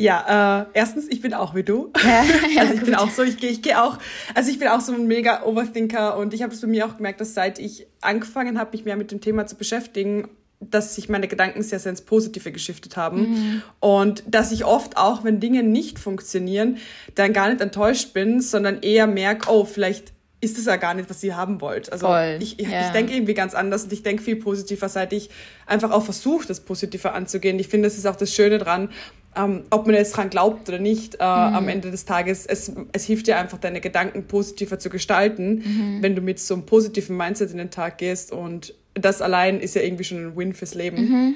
Ja, 0.00 0.60
äh, 0.62 0.66
erstens, 0.74 1.08
ich 1.08 1.20
bin 1.20 1.34
auch 1.34 1.56
wie 1.56 1.64
du. 1.64 1.92
Ja, 2.04 2.22
ja, 2.54 2.60
also 2.60 2.74
ich 2.74 2.80
gut. 2.80 2.86
bin 2.86 2.94
auch 2.94 3.10
so, 3.10 3.24
ich 3.24 3.36
gehe 3.36 3.50
ich 3.50 3.62
geh 3.62 3.74
auch, 3.74 3.98
also 4.32 4.48
ich 4.48 4.60
bin 4.60 4.68
auch 4.68 4.80
so 4.80 4.92
ein 4.92 5.08
mega 5.08 5.42
Overthinker 5.42 6.16
und 6.16 6.32
ich 6.32 6.42
habe 6.42 6.54
es 6.54 6.60
bei 6.60 6.68
mir 6.68 6.86
auch 6.86 6.96
gemerkt, 6.96 7.20
dass 7.20 7.34
seit 7.34 7.58
ich 7.58 7.88
angefangen 8.00 8.60
habe, 8.60 8.70
mich 8.72 8.84
mehr 8.84 8.96
mit 8.96 9.10
dem 9.10 9.20
Thema 9.20 9.46
zu 9.46 9.56
beschäftigen 9.56 10.28
dass 10.60 10.94
sich 10.96 11.08
meine 11.08 11.28
Gedanken 11.28 11.62
sehr, 11.62 11.78
sehr 11.78 11.90
ins 11.90 12.02
Positive 12.02 12.50
geschiftet 12.50 12.96
haben. 12.96 13.30
Mhm. 13.30 13.62
Und 13.80 14.24
dass 14.26 14.52
ich 14.52 14.64
oft 14.64 14.96
auch, 14.96 15.24
wenn 15.24 15.40
Dinge 15.40 15.62
nicht 15.62 15.98
funktionieren, 15.98 16.78
dann 17.14 17.32
gar 17.32 17.48
nicht 17.48 17.60
enttäuscht 17.60 18.12
bin, 18.12 18.40
sondern 18.40 18.82
eher 18.82 19.06
merke, 19.06 19.50
oh, 19.50 19.64
vielleicht 19.64 20.12
ist 20.40 20.56
das 20.56 20.66
ja 20.66 20.76
gar 20.76 20.94
nicht, 20.94 21.10
was 21.10 21.22
ihr 21.24 21.36
haben 21.36 21.60
wollt. 21.60 21.92
Also 21.92 22.06
Voll. 22.06 22.38
ich, 22.40 22.60
ich, 22.60 22.68
ja. 22.68 22.86
ich 22.86 22.92
denke 22.92 23.12
irgendwie 23.12 23.34
ganz 23.34 23.54
anders 23.54 23.84
und 23.84 23.92
ich 23.92 24.02
denke 24.02 24.22
viel 24.22 24.36
positiver, 24.36 24.88
seit 24.88 25.12
ich 25.12 25.30
einfach 25.66 25.90
auch 25.90 26.04
versuche, 26.04 26.46
das 26.46 26.60
Positiver 26.60 27.14
anzugehen. 27.14 27.58
Ich 27.58 27.68
finde, 27.68 27.88
das 27.88 27.98
ist 27.98 28.06
auch 28.06 28.14
das 28.14 28.32
Schöne 28.32 28.58
dran, 28.58 28.90
ähm, 29.36 29.64
ob 29.70 29.86
man 29.86 29.94
jetzt 29.94 30.16
dran 30.16 30.30
glaubt 30.30 30.68
oder 30.68 30.78
nicht, 30.78 31.16
äh, 31.16 31.18
mhm. 31.18 31.24
am 31.24 31.68
Ende 31.68 31.90
des 31.90 32.04
Tages, 32.04 32.46
es, 32.46 32.72
es 32.92 33.04
hilft 33.04 33.26
dir 33.26 33.36
einfach, 33.36 33.58
deine 33.58 33.80
Gedanken 33.80 34.26
positiver 34.26 34.78
zu 34.78 34.90
gestalten, 34.90 35.62
mhm. 35.64 36.02
wenn 36.02 36.14
du 36.14 36.22
mit 36.22 36.38
so 36.38 36.54
einem 36.54 36.66
positiven 36.66 37.16
Mindset 37.16 37.50
in 37.50 37.58
den 37.58 37.70
Tag 37.70 37.98
gehst 37.98 38.32
und 38.32 38.74
das 39.04 39.22
allein 39.22 39.60
ist 39.60 39.74
ja 39.74 39.82
irgendwie 39.82 40.04
schon 40.04 40.18
ein 40.18 40.36
Win 40.36 40.52
fürs 40.52 40.74
Leben, 40.74 41.00
mhm. 41.00 41.34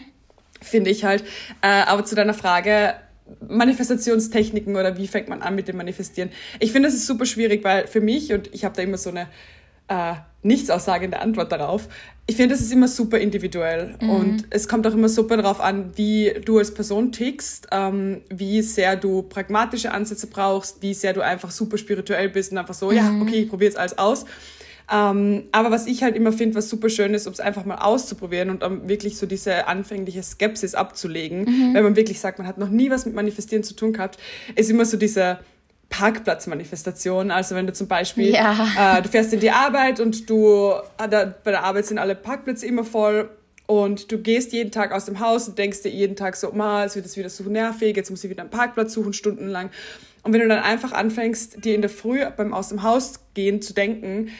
finde 0.60 0.90
ich 0.90 1.04
halt. 1.04 1.24
Äh, 1.62 1.68
aber 1.68 2.04
zu 2.04 2.14
deiner 2.14 2.34
Frage, 2.34 2.94
Manifestationstechniken 3.48 4.76
oder 4.76 4.96
wie 4.96 5.08
fängt 5.08 5.28
man 5.28 5.42
an 5.42 5.54
mit 5.54 5.68
dem 5.68 5.76
Manifestieren? 5.76 6.30
Ich 6.58 6.72
finde, 6.72 6.88
das 6.88 6.96
ist 6.96 7.06
super 7.06 7.26
schwierig, 7.26 7.64
weil 7.64 7.86
für 7.86 8.00
mich, 8.00 8.32
und 8.32 8.52
ich 8.52 8.64
habe 8.64 8.74
da 8.74 8.82
immer 8.82 8.98
so 8.98 9.10
eine 9.10 9.28
äh, 9.88 10.14
nichtsaussagende 10.42 11.20
Antwort 11.20 11.52
darauf, 11.52 11.88
ich 12.26 12.36
finde, 12.36 12.54
das 12.54 12.62
ist 12.62 12.72
immer 12.72 12.88
super 12.88 13.18
individuell 13.18 13.96
mhm. 14.00 14.10
und 14.10 14.44
es 14.50 14.68
kommt 14.68 14.86
auch 14.86 14.94
immer 14.94 15.08
super 15.08 15.36
darauf 15.36 15.60
an, 15.60 15.92
wie 15.96 16.32
du 16.44 16.58
als 16.58 16.72
Person 16.72 17.10
tickst, 17.10 17.68
ähm, 17.72 18.22
wie 18.28 18.62
sehr 18.62 18.96
du 18.96 19.22
pragmatische 19.22 19.92
Ansätze 19.92 20.28
brauchst, 20.28 20.82
wie 20.82 20.94
sehr 20.94 21.12
du 21.12 21.20
einfach 21.20 21.50
super 21.50 21.78
spirituell 21.78 22.28
bist 22.28 22.52
und 22.52 22.58
einfach 22.58 22.74
so, 22.74 22.90
mhm. 22.90 22.96
ja, 22.96 23.12
okay, 23.20 23.42
ich 23.42 23.48
probiere 23.48 23.70
jetzt 23.70 23.78
alles 23.78 23.98
aus. 23.98 24.24
Ähm, 24.92 25.44
aber 25.52 25.70
was 25.70 25.86
ich 25.86 26.02
halt 26.02 26.16
immer 26.16 26.32
finde, 26.32 26.54
was 26.54 26.68
super 26.68 26.90
schön 26.90 27.14
ist, 27.14 27.26
um 27.26 27.32
es 27.32 27.40
einfach 27.40 27.64
mal 27.64 27.76
auszuprobieren 27.76 28.50
und 28.50 28.62
um 28.62 28.88
wirklich 28.88 29.16
so 29.16 29.24
diese 29.24 29.66
anfängliche 29.66 30.22
Skepsis 30.22 30.74
abzulegen, 30.74 31.44
mhm. 31.44 31.74
wenn 31.74 31.82
man 31.82 31.96
wirklich 31.96 32.20
sagt, 32.20 32.38
man 32.38 32.46
hat 32.46 32.58
noch 32.58 32.68
nie 32.68 32.90
was 32.90 33.06
mit 33.06 33.14
Manifestieren 33.14 33.64
zu 33.64 33.74
tun 33.74 33.94
gehabt, 33.94 34.18
ist 34.54 34.68
immer 34.70 34.84
so 34.84 34.98
diese 34.98 35.38
Parkplatzmanifestation. 35.88 37.30
Also 37.30 37.54
wenn 37.54 37.66
du 37.66 37.72
zum 37.72 37.88
Beispiel, 37.88 38.34
ja. 38.34 38.98
äh, 38.98 39.02
du 39.02 39.08
fährst 39.08 39.32
in 39.32 39.40
die 39.40 39.50
Arbeit 39.50 39.98
und 39.98 40.28
du, 40.28 40.72
äh, 40.98 41.08
da, 41.08 41.34
bei 41.42 41.52
der 41.52 41.64
Arbeit 41.64 41.86
sind 41.86 41.98
alle 41.98 42.14
Parkplätze 42.14 42.66
immer 42.66 42.84
voll 42.84 43.30
und 43.66 44.12
du 44.12 44.18
gehst 44.18 44.52
jeden 44.52 44.72
Tag 44.72 44.92
aus 44.92 45.06
dem 45.06 45.20
Haus 45.20 45.48
und 45.48 45.56
denkst 45.56 45.82
dir 45.82 45.90
jeden 45.90 46.16
Tag 46.16 46.36
so, 46.36 46.52
ma, 46.52 46.84
es 46.84 46.96
wird 46.96 47.06
jetzt 47.06 47.16
wieder 47.16 47.30
so 47.30 47.44
nervig, 47.44 47.96
jetzt 47.96 48.10
muss 48.10 48.22
ich 48.24 48.28
wieder 48.28 48.42
einen 48.42 48.50
Parkplatz 48.50 48.92
suchen, 48.92 49.14
stundenlang. 49.14 49.70
Und 50.22 50.34
wenn 50.34 50.40
du 50.40 50.48
dann 50.48 50.62
einfach 50.62 50.92
anfängst, 50.92 51.64
dir 51.64 51.74
in 51.74 51.80
der 51.80 51.90
Früh 51.90 52.20
beim 52.36 52.52
Aus 52.52 52.68
dem 52.68 52.82
Haus 52.82 53.20
gehen 53.34 53.62
zu 53.62 53.72
denken, 53.72 54.30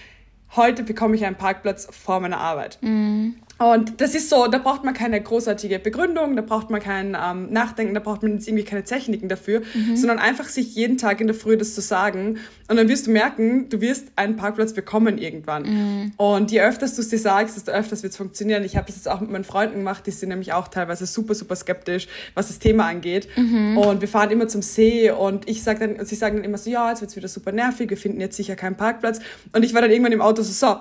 heute 0.57 0.83
bekomme 0.83 1.17
ich 1.17 1.25
einen 1.25 1.37
Parkplatz 1.37 1.89
vor 1.91 2.21
meiner 2.21 2.39
Arbeit. 2.39 2.79
Mhm. 2.81 3.37
Und 3.59 4.01
das 4.01 4.15
ist 4.15 4.29
so, 4.29 4.49
da 4.49 4.59
braucht 4.59 4.83
man 4.83 4.93
keine 4.93 5.21
großartige 5.21 5.79
Begründung, 5.79 6.35
da 6.35 6.43
braucht 6.43 6.71
man 6.71 6.81
kein 6.81 7.17
ähm, 7.21 7.53
Nachdenken, 7.53 7.95
da 7.95 8.01
braucht 8.01 8.23
man 8.23 8.33
jetzt 8.33 8.49
irgendwie 8.49 8.65
keine 8.65 8.83
Techniken 8.83 9.29
dafür, 9.29 9.63
mhm. 9.75 9.97
sondern 9.97 10.19
einfach 10.19 10.49
sich 10.49 10.75
jeden 10.75 10.99
Tag 10.99 11.21
in 11.21 11.29
der 11.29 11.37
Früh 11.37 11.57
das 11.57 11.75
zu 11.75 11.81
sagen. 11.81 12.39
Und 12.69 12.77
dann 12.77 12.89
wirst 12.89 13.07
du 13.07 13.11
merken, 13.11 13.69
du 13.69 13.81
wirst 13.81 14.09
einen 14.17 14.37
Parkplatz 14.37 14.73
bekommen 14.73 15.19
irgendwann. 15.19 15.63
Mhm. 15.63 16.13
Und 16.17 16.51
je 16.51 16.61
öfters 16.61 16.97
du 16.97 17.03
es 17.03 17.09
dir 17.09 17.19
sagst, 17.19 17.57
desto 17.57 17.71
öfters 17.71 18.03
wird 18.03 18.13
es 18.13 18.17
funktionieren. 18.17 18.65
Ich 18.65 18.77
habe 18.77 18.87
das 18.87 18.97
jetzt 18.97 19.09
auch 19.09 19.21
mit 19.21 19.31
meinen 19.31 19.45
Freunden 19.45 19.79
gemacht, 19.79 20.07
die 20.07 20.11
sind 20.11 20.31
nämlich 20.31 20.53
auch 20.53 20.69
teilweise 20.69 21.07
super, 21.07 21.35
super 21.35 21.55
skeptisch, 21.55 22.09
was 22.35 22.49
das 22.49 22.59
Thema 22.59 22.87
angeht. 22.87 23.29
Mhm. 23.37 23.79
Und 23.79 24.01
wir 24.01 24.09
fahren 24.09 24.31
immer 24.31 24.49
zum 24.49 24.63
See 24.63 25.11
und 25.11 25.49
ich 25.49 25.63
sag 25.63 25.79
dann, 25.79 26.05
sie 26.05 26.15
sagen 26.15 26.37
dann 26.37 26.45
immer 26.45 26.59
so, 26.59 26.71
ja, 26.71 26.89
jetzt 26.91 27.01
wird 27.01 27.11
es 27.11 27.17
wieder 27.17 27.29
super 27.29 27.53
nervig, 27.53 27.91
wir 27.91 27.97
finden 27.97 28.21
jetzt 28.21 28.37
sicher 28.37 28.57
keinen 28.57 28.77
Parkplatz. 28.77 29.21
Und 29.53 29.65
ich 29.65 29.75
war 29.75 29.83
dann 29.83 29.91
irgendwann 29.91 30.13
im 30.13 30.21
Auto 30.21 30.43
so, 30.43 30.53
so, 30.53 30.77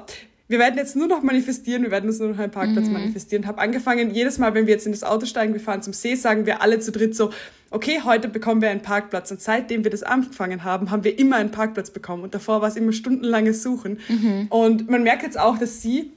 wir 0.52 0.60
werden 0.60 0.78
jetzt 0.78 0.98
nur 0.98 1.08
noch 1.08 1.24
manifestieren, 1.24 1.84
wir 1.84 1.92
werden 1.92 2.10
uns 2.10 2.20
nur 2.20 2.28
noch 2.28 2.38
einen 2.38 2.52
Parkplatz 2.52 2.88
mhm. 2.88 2.94
manifestieren. 2.94 3.48
Habe 3.48 3.60
angefangen, 3.60 4.14
jedes 4.14 4.38
Mal, 4.38 4.54
wenn 4.54 4.68
wir 4.68 4.74
jetzt 4.74 4.86
in 4.86 4.92
das 4.92 5.04
Auto 5.04 5.26
steigen, 5.26 5.54
wir 5.54 5.62
fahren 5.62 5.82
zum 5.82 5.94
See, 5.94 6.16
sagen 6.16 6.46
wir 6.46 6.62
alle 6.62 6.80
zu 6.80 6.92
dritt 6.92 7.16
so, 7.16 7.32
okay, 7.70 8.02
heute 8.04 8.28
bekommen 8.28 8.62
wir 8.62 8.70
einen 8.70 8.82
Parkplatz. 8.82 9.32
Und 9.32 9.42
seitdem 9.42 9.86
wir 9.86 9.92
das 9.92 10.04
angefangen 10.04 10.66
haben, 10.66 10.92
haben 10.92 11.06
wir 11.06 11.18
immer 11.18 11.38
einen 11.38 11.52
Parkplatz 11.52 11.90
bekommen. 11.90 12.24
Und 12.24 12.36
davor 12.36 12.62
war 12.62 12.68
es 12.68 12.76
immer 12.76 12.92
stundenlanges 12.92 13.64
Suchen. 13.64 14.00
Mhm. 14.10 14.48
Und 14.50 14.90
man 14.90 15.04
merkt 15.04 15.24
jetzt 15.24 15.40
auch, 15.40 15.58
dass 15.58 15.82
sie 15.82 16.12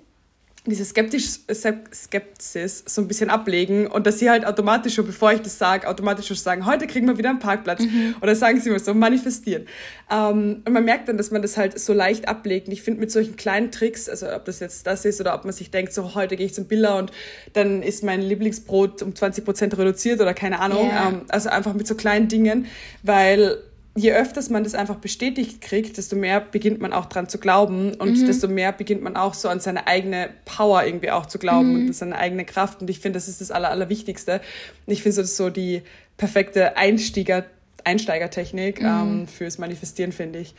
diese 0.66 0.84
Skeptisch, 0.84 1.40
Skepsis 1.52 2.84
so 2.86 3.02
ein 3.02 3.08
bisschen 3.08 3.28
ablegen 3.28 3.86
und 3.86 4.06
dass 4.06 4.18
sie 4.18 4.30
halt 4.30 4.46
automatisch 4.46 4.94
schon, 4.94 5.04
bevor 5.04 5.32
ich 5.32 5.42
das 5.42 5.58
sage, 5.58 5.86
automatisch 5.86 6.26
schon 6.26 6.36
sagen, 6.36 6.64
heute 6.64 6.86
kriegen 6.86 7.06
wir 7.06 7.18
wieder 7.18 7.28
einen 7.28 7.38
Parkplatz. 7.38 7.80
Mhm. 7.80 8.16
Oder 8.22 8.34
sagen 8.34 8.58
sie 8.60 8.70
mal 8.70 8.78
so, 8.78 8.94
manifestieren. 8.94 9.66
Ähm, 10.10 10.62
und 10.64 10.72
man 10.72 10.84
merkt 10.84 11.08
dann, 11.08 11.18
dass 11.18 11.30
man 11.30 11.42
das 11.42 11.58
halt 11.58 11.78
so 11.78 11.92
leicht 11.92 12.28
ablegt. 12.28 12.68
Und 12.68 12.72
ich 12.72 12.82
finde 12.82 13.00
mit 13.00 13.10
solchen 13.10 13.36
kleinen 13.36 13.72
Tricks, 13.72 14.08
also 14.08 14.32
ob 14.32 14.46
das 14.46 14.60
jetzt 14.60 14.86
das 14.86 15.04
ist 15.04 15.20
oder 15.20 15.34
ob 15.34 15.44
man 15.44 15.52
sich 15.52 15.70
denkt, 15.70 15.92
so 15.92 16.14
heute 16.14 16.36
gehe 16.36 16.46
ich 16.46 16.54
zum 16.54 16.64
Biller 16.64 16.96
und 16.96 17.12
dann 17.52 17.82
ist 17.82 18.02
mein 18.02 18.22
Lieblingsbrot 18.22 19.02
um 19.02 19.14
20 19.14 19.44
Prozent 19.44 19.76
reduziert 19.76 20.20
oder 20.20 20.32
keine 20.32 20.60
Ahnung. 20.60 20.86
Yeah. 20.86 21.08
Ähm, 21.08 21.20
also 21.28 21.50
einfach 21.50 21.74
mit 21.74 21.86
so 21.86 21.94
kleinen 21.94 22.28
Dingen, 22.28 22.66
weil 23.02 23.58
je 23.96 24.12
öfters 24.12 24.50
man 24.50 24.64
das 24.64 24.74
einfach 24.74 24.96
bestätigt 24.96 25.60
kriegt, 25.60 25.96
desto 25.98 26.16
mehr 26.16 26.40
beginnt 26.40 26.80
man 26.80 26.92
auch 26.92 27.06
dran 27.06 27.28
zu 27.28 27.38
glauben 27.38 27.94
und 27.94 28.18
mhm. 28.18 28.26
desto 28.26 28.48
mehr 28.48 28.72
beginnt 28.72 29.02
man 29.02 29.16
auch 29.16 29.34
so 29.34 29.48
an 29.48 29.60
seine 29.60 29.86
eigene 29.86 30.30
Power 30.44 30.84
irgendwie 30.84 31.12
auch 31.12 31.26
zu 31.26 31.38
glauben 31.38 31.82
mhm. 31.82 31.86
und 31.86 31.92
seine 31.92 32.16
eigene 32.16 32.44
Kraft. 32.44 32.80
Und 32.80 32.90
ich 32.90 32.98
finde, 32.98 33.18
das 33.18 33.28
ist 33.28 33.40
das 33.40 33.52
Aller, 33.52 33.70
Allerwichtigste. 33.70 34.40
Und 34.86 34.92
ich 34.92 35.02
finde, 35.02 35.18
das 35.18 35.30
ist 35.30 35.36
so 35.36 35.48
die 35.48 35.82
perfekte 36.16 36.76
Einstieger 36.76 37.44
Einsteigertechnik 37.84 38.80
mhm. 38.80 38.86
ähm, 38.86 39.28
fürs 39.28 39.58
Manifestieren, 39.58 40.12
finde 40.12 40.40
ich. 40.40 40.54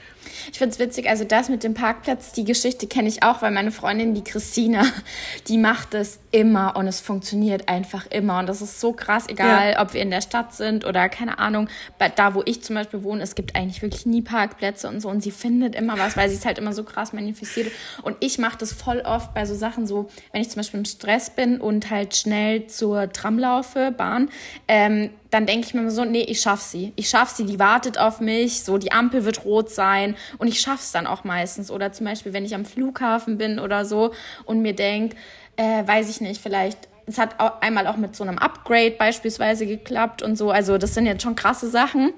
Ich 0.51 0.57
finde 0.57 0.73
es 0.73 0.79
witzig, 0.79 1.09
also 1.09 1.23
das 1.23 1.49
mit 1.49 1.63
dem 1.63 1.73
Parkplatz, 1.73 2.31
die 2.31 2.43
Geschichte 2.43 2.87
kenne 2.87 3.07
ich 3.07 3.23
auch, 3.23 3.41
weil 3.41 3.51
meine 3.51 3.71
Freundin, 3.71 4.13
die 4.13 4.23
Christina, 4.23 4.85
die 5.47 5.57
macht 5.57 5.93
es 5.93 6.19
immer 6.31 6.75
und 6.75 6.87
es 6.87 6.99
funktioniert 6.99 7.67
einfach 7.67 8.05
immer. 8.09 8.39
Und 8.39 8.47
das 8.47 8.61
ist 8.61 8.79
so 8.79 8.93
krass, 8.93 9.25
egal 9.27 9.73
ja. 9.73 9.81
ob 9.81 9.93
wir 9.93 10.01
in 10.01 10.11
der 10.11 10.21
Stadt 10.21 10.53
sind 10.53 10.85
oder 10.85 11.09
keine 11.09 11.39
Ahnung, 11.39 11.69
da 12.15 12.35
wo 12.35 12.43
ich 12.45 12.63
zum 12.63 12.75
Beispiel 12.75 13.03
wohne, 13.03 13.23
es 13.23 13.35
gibt 13.35 13.55
eigentlich 13.55 13.81
wirklich 13.81 14.05
nie 14.05 14.21
Parkplätze 14.21 14.87
und 14.87 15.01
so 15.01 15.09
und 15.09 15.21
sie 15.21 15.31
findet 15.31 15.75
immer 15.75 15.97
was, 15.97 16.17
weil 16.17 16.29
sie 16.29 16.35
es 16.35 16.45
halt 16.45 16.57
immer 16.57 16.73
so 16.73 16.83
krass 16.83 17.13
manifestiert. 17.13 17.71
Und 18.01 18.17
ich 18.19 18.37
mache 18.37 18.57
das 18.57 18.71
voll 18.73 18.99
oft 19.01 19.33
bei 19.33 19.45
so 19.45 19.55
Sachen 19.55 19.87
so, 19.87 20.09
wenn 20.31 20.41
ich 20.41 20.49
zum 20.49 20.59
Beispiel 20.59 20.79
im 20.79 20.85
Stress 20.85 21.29
bin 21.29 21.59
und 21.59 21.89
halt 21.89 22.15
schnell 22.15 22.67
zur 22.67 23.11
Tram 23.11 23.39
laufe, 23.39 23.93
Bahn, 23.95 24.29
ähm, 24.67 25.09
dann 25.35 25.45
denke 25.45 25.67
ich 25.67 25.73
mir 25.73 25.91
so, 25.91 26.05
nee, 26.05 26.21
ich 26.21 26.39
schaff 26.39 26.61
sie. 26.61 26.93
Ich 26.95 27.09
schaff 27.09 27.29
sie, 27.29 27.45
die 27.45 27.59
wartet 27.59 27.97
auf 27.97 28.21
mich, 28.21 28.63
so 28.63 28.77
die 28.77 28.93
Ampel 28.93 29.25
wird 29.25 29.43
rot 29.43 29.69
sein 29.69 30.15
und 30.37 30.47
ich 30.47 30.61
schaff's 30.61 30.93
dann 30.93 31.07
auch 31.07 31.25
meistens. 31.25 31.69
Oder 31.69 31.91
zum 31.91 32.05
Beispiel, 32.05 32.31
wenn 32.31 32.45
ich 32.45 32.55
am 32.55 32.63
Flughafen 32.63 33.37
bin 33.37 33.59
oder 33.59 33.83
so 33.83 34.13
und 34.45 34.61
mir 34.61 34.73
denke, 34.73 35.17
äh, 35.57 35.85
weiß 35.85 36.09
ich 36.09 36.21
nicht, 36.21 36.41
vielleicht 36.41 36.87
es 37.05 37.17
hat 37.17 37.37
auch 37.39 37.61
einmal 37.61 37.85
auch 37.87 37.97
mit 37.97 38.15
so 38.15 38.23
einem 38.23 38.37
Upgrade 38.37 38.91
beispielsweise 38.91 39.67
geklappt 39.67 40.23
und 40.23 40.37
so. 40.37 40.51
Also 40.51 40.77
das 40.77 40.93
sind 40.93 41.05
jetzt 41.05 41.21
schon 41.21 41.35
krasse 41.35 41.69
Sachen. 41.69 42.13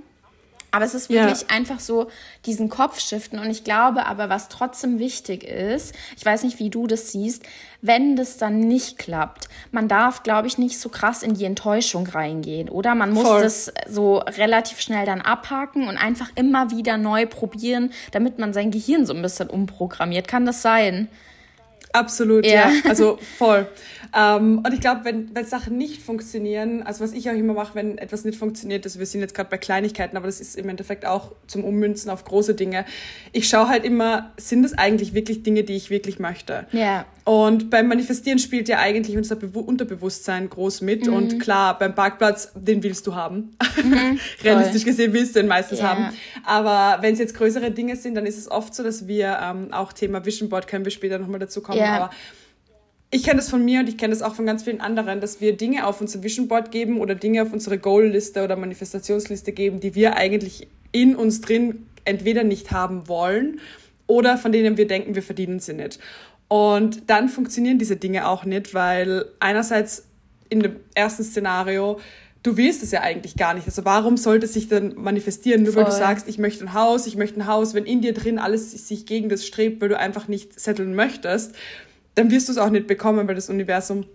Aber 0.71 0.83
es 0.83 0.93
ist 0.93 1.09
wirklich 1.09 1.41
ja. 1.41 1.47
einfach 1.50 1.79
so 1.79 2.07
diesen 2.45 2.69
Kopf 2.69 3.00
shiften. 3.00 3.39
Und 3.39 3.50
ich 3.50 3.63
glaube 3.63 4.05
aber, 4.05 4.29
was 4.29 4.50
trotzdem 4.50 5.00
wichtig 5.00 5.43
ist, 5.43 5.95
ich 6.17 6.25
weiß 6.25 6.43
nicht, 6.43 6.59
wie 6.59 6.69
du 6.69 6.88
das 6.88 7.12
siehst, 7.12 7.43
wenn 7.81 8.15
das 8.15 8.38
dann 8.38 8.59
nicht 8.59 8.97
klappt, 8.97 9.47
man 9.71 9.88
darf, 9.88 10.24
glaube 10.24 10.47
ich, 10.47 10.57
nicht 10.57 10.79
so 10.79 10.89
krass 10.89 11.24
in 11.24 11.36
die 11.36 11.45
Enttäuschung 11.45 12.07
reingehen, 12.07 12.69
oder? 12.69 12.95
Man 12.95 13.12
muss 13.12 13.27
Voll. 13.27 13.41
das 13.43 13.71
so 13.88 14.17
relativ 14.17 14.81
schnell 14.81 15.05
dann 15.05 15.21
abhaken 15.21 15.88
und 15.88 15.97
einfach 15.97 16.29
immer 16.36 16.71
wieder 16.71 16.97
neu 16.97 17.25
probieren, 17.25 17.91
damit 18.12 18.39
man 18.39 18.53
sein 18.53 18.71
Gehirn 18.71 19.05
so 19.05 19.13
ein 19.13 19.21
bisschen 19.21 19.50
umprogrammiert. 19.50 20.27
Kann 20.27 20.45
das 20.45 20.62
sein? 20.62 21.07
Absolut, 21.94 22.46
ja. 22.46 22.70
ja. 22.70 22.72
Also 22.86 23.17
voll. 23.38 23.67
Ähm, 24.15 24.60
und 24.65 24.74
ich 24.74 24.79
glaube, 24.79 25.01
wenn, 25.03 25.34
wenn 25.36 25.46
Sachen 25.46 25.77
nicht 25.77 26.01
funktionieren, 26.01 26.84
also 26.84 27.03
was 27.03 27.13
ich 27.13 27.29
auch 27.29 27.34
immer 27.34 27.53
mache, 27.53 27.75
wenn 27.75 27.98
etwas 27.98 28.24
nicht 28.25 28.38
funktioniert, 28.38 28.86
also 28.86 29.00
wir 29.00 29.06
sind 29.06 29.22
jetzt 29.22 29.34
gerade 29.34 29.50
bei 29.50 29.58
Kleinigkeiten, 29.58 30.17
aber 30.17 30.27
das 30.27 30.39
ist 30.39 30.56
im 30.56 30.70
Endeffekt 30.70 31.06
auch 31.06 31.34
zum 31.48 31.63
Ummünzen 31.63 32.10
auf 32.10 32.24
große 32.24 32.56
Dinge. 32.56 32.86
Ich 33.32 33.48
schaue 33.48 33.67
halt 33.67 33.84
immer, 33.84 34.32
sind 34.38 34.63
das 34.63 34.77
eigentlich 34.77 35.13
wirklich 35.13 35.44
Dinge, 35.44 35.63
die 35.63 35.75
ich 35.75 35.89
wirklich 35.89 36.20
möchte? 36.20 36.67
Ja. 36.72 37.06
Und 37.27 37.70
beim 37.70 37.89
Manifestieren 37.89 38.39
spielt 38.39 38.70
ja 38.70 38.79
eigentlich 38.79 39.17
unser 39.17 39.36
Be 39.36 39.48
Unterbewusstsein 39.48 40.50
groß 40.50 40.79
mit. 40.79 41.08
Mhm. 41.08 41.13
Und 41.13 41.39
klar, 41.41 41.77
beim 41.77 41.94
Parkplatz, 41.94 42.53
den 42.56 42.84
willst 42.84 43.06
du 43.06 43.15
haben. 43.15 43.58
Mhm, 43.84 44.17
Realistisch 44.44 44.86
gesehen 44.86 45.12
willst 45.12 45.36
du 45.36 45.41
den 45.41 45.50
meistens 45.50 45.79
yeah. 45.79 45.89
haben. 45.89 46.13
Aber 46.46 47.01
wenn 47.01 47.12
es 47.12 47.20
jetzt 47.20 47.36
größere 47.36 47.72
Dinge 47.72 47.98
sind, 47.98 48.15
dann 48.15 48.25
ist 48.25 48.38
es 48.38 48.50
oft 48.50 48.74
so, 48.74 48.82
dass 48.82 49.08
wir 49.08 49.39
ähm, 49.44 49.74
auch 49.74 49.91
Thema 49.91 50.25
Vision 50.25 50.48
Board 50.48 50.67
können 50.67 50.86
wir 50.86 50.91
später 50.91 51.20
nochmal 51.20 51.39
dazu 51.39 51.62
kommen. 51.62 51.76
Yeah. 51.77 51.96
Aber 51.96 52.10
ich 53.10 53.24
kenne 53.24 53.38
das 53.38 53.50
von 53.50 53.63
mir 53.63 53.79
und 53.79 53.89
ich 53.89 53.98
kenne 53.98 54.13
das 54.13 54.22
auch 54.22 54.36
von 54.36 54.46
ganz 54.46 54.63
vielen 54.63 54.81
anderen, 54.81 55.22
dass 55.22 55.39
wir 55.39 55.55
Dinge 55.55 55.88
auf 55.88 56.01
unser 56.01 56.24
Vision 56.24 56.48
Board 56.48 56.72
geben 56.72 57.00
oder 57.00 57.15
Dinge 57.15 57.41
auf 57.41 57.53
unsere 57.53 57.77
Goal-Liste 57.77 58.43
oder 58.43 58.55
Manifestationsliste 58.55 59.53
geben, 59.53 59.79
die 59.79 59.96
wir 59.96 60.17
eigentlich 60.17 60.67
in 60.91 61.15
uns 61.15 61.41
drin 61.41 61.86
entweder 62.03 62.43
nicht 62.43 62.72
haben 62.72 63.07
wollen 63.07 63.60
oder 64.07 64.38
von 64.38 64.51
denen 64.51 64.77
wir 64.77 64.88
denken, 64.88 65.15
wir 65.15 65.24
verdienen 65.24 65.60
sie 65.60 65.74
nicht. 65.74 66.00
Und 66.50 67.10
dann 67.10 67.29
funktionieren 67.29 67.77
diese 67.77 67.98
Dinge 67.98 68.27
auch 68.27 68.46
nicht, 68.46 68.74
weil 68.74 69.25
einerseits 69.39 70.05
in 70.50 70.62
dem 70.62 70.77
ersten 70.96 71.24
Szenario, 71.24 72.00
du 72.44 72.58
willst 72.58 72.84
es 72.84 72.91
ja 72.91 73.01
eigentlich 73.01 73.36
gar 73.36 73.53
nicht. 73.53 73.67
Also 73.67 73.86
warum 73.86 74.17
sollte 74.17 74.46
es 74.46 74.53
sich 74.53 74.67
dann 74.67 74.96
manifestieren, 74.96 75.63
nur 75.63 75.74
Voll. 75.74 75.84
weil 75.84 75.91
du 75.91 75.98
sagst, 75.98 76.27
ich 76.27 76.38
möchte 76.38 76.63
ein 76.65 76.74
Haus, 76.74 77.08
ich 77.08 77.15
möchte 77.15 77.39
ein 77.39 77.48
Haus, 77.48 77.74
wenn 77.74 77.86
in 77.86 78.01
dir 78.01 78.13
drin 78.13 78.39
alles 78.39 78.72
sich 78.72 79.06
gegen 79.06 79.29
das 79.29 79.46
strebt, 79.46 79.82
weil 79.82 79.89
du 79.89 79.98
einfach 79.98 80.27
nicht 80.27 80.60
setteln 80.60 80.96
möchtest, 80.96 81.53
dann 82.15 82.32
wirst 82.32 82.48
du 82.48 82.51
es 82.51 82.58
auch 82.58 82.70
nicht 82.70 82.88
bekommen, 82.88 83.27
weil 83.27 83.36
das 83.36 83.50
Universum, 83.50 84.06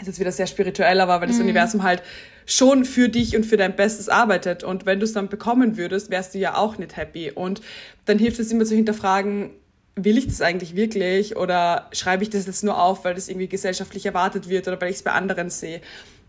ist 0.00 0.06
jetzt 0.06 0.20
wieder 0.20 0.32
sehr 0.32 0.46
spirituell, 0.46 1.00
aber 1.00 1.20
weil 1.20 1.28
das 1.28 1.36
mhm. 1.36 1.44
Universum 1.44 1.82
halt 1.82 2.02
schon 2.46 2.84
für 2.84 3.08
dich 3.08 3.36
und 3.36 3.46
für 3.46 3.56
dein 3.56 3.76
Bestes 3.76 4.08
arbeitet. 4.08 4.64
Und 4.64 4.86
wenn 4.86 4.98
du 4.98 5.04
es 5.04 5.12
dann 5.12 5.28
bekommen 5.28 5.76
würdest, 5.76 6.10
wärst 6.10 6.34
du 6.34 6.38
ja 6.38 6.56
auch 6.56 6.78
nicht 6.78 6.96
happy. 6.96 7.30
Und 7.30 7.62
dann 8.04 8.18
hilft 8.18 8.38
es 8.40 8.50
immer 8.50 8.64
zu 8.64 8.74
hinterfragen, 8.74 9.50
will 9.96 10.18
ich 10.18 10.26
das 10.26 10.40
eigentlich 10.40 10.74
wirklich 10.74 11.36
oder 11.36 11.88
schreibe 11.92 12.24
ich 12.24 12.30
das 12.30 12.46
jetzt 12.46 12.64
nur 12.64 12.82
auf, 12.82 13.04
weil 13.04 13.14
das 13.14 13.28
irgendwie 13.28 13.46
gesellschaftlich 13.46 14.04
erwartet 14.04 14.48
wird 14.48 14.66
oder 14.66 14.80
weil 14.80 14.90
ich 14.90 14.96
es 14.96 15.02
bei 15.02 15.12
anderen 15.12 15.50
sehe. 15.50 15.80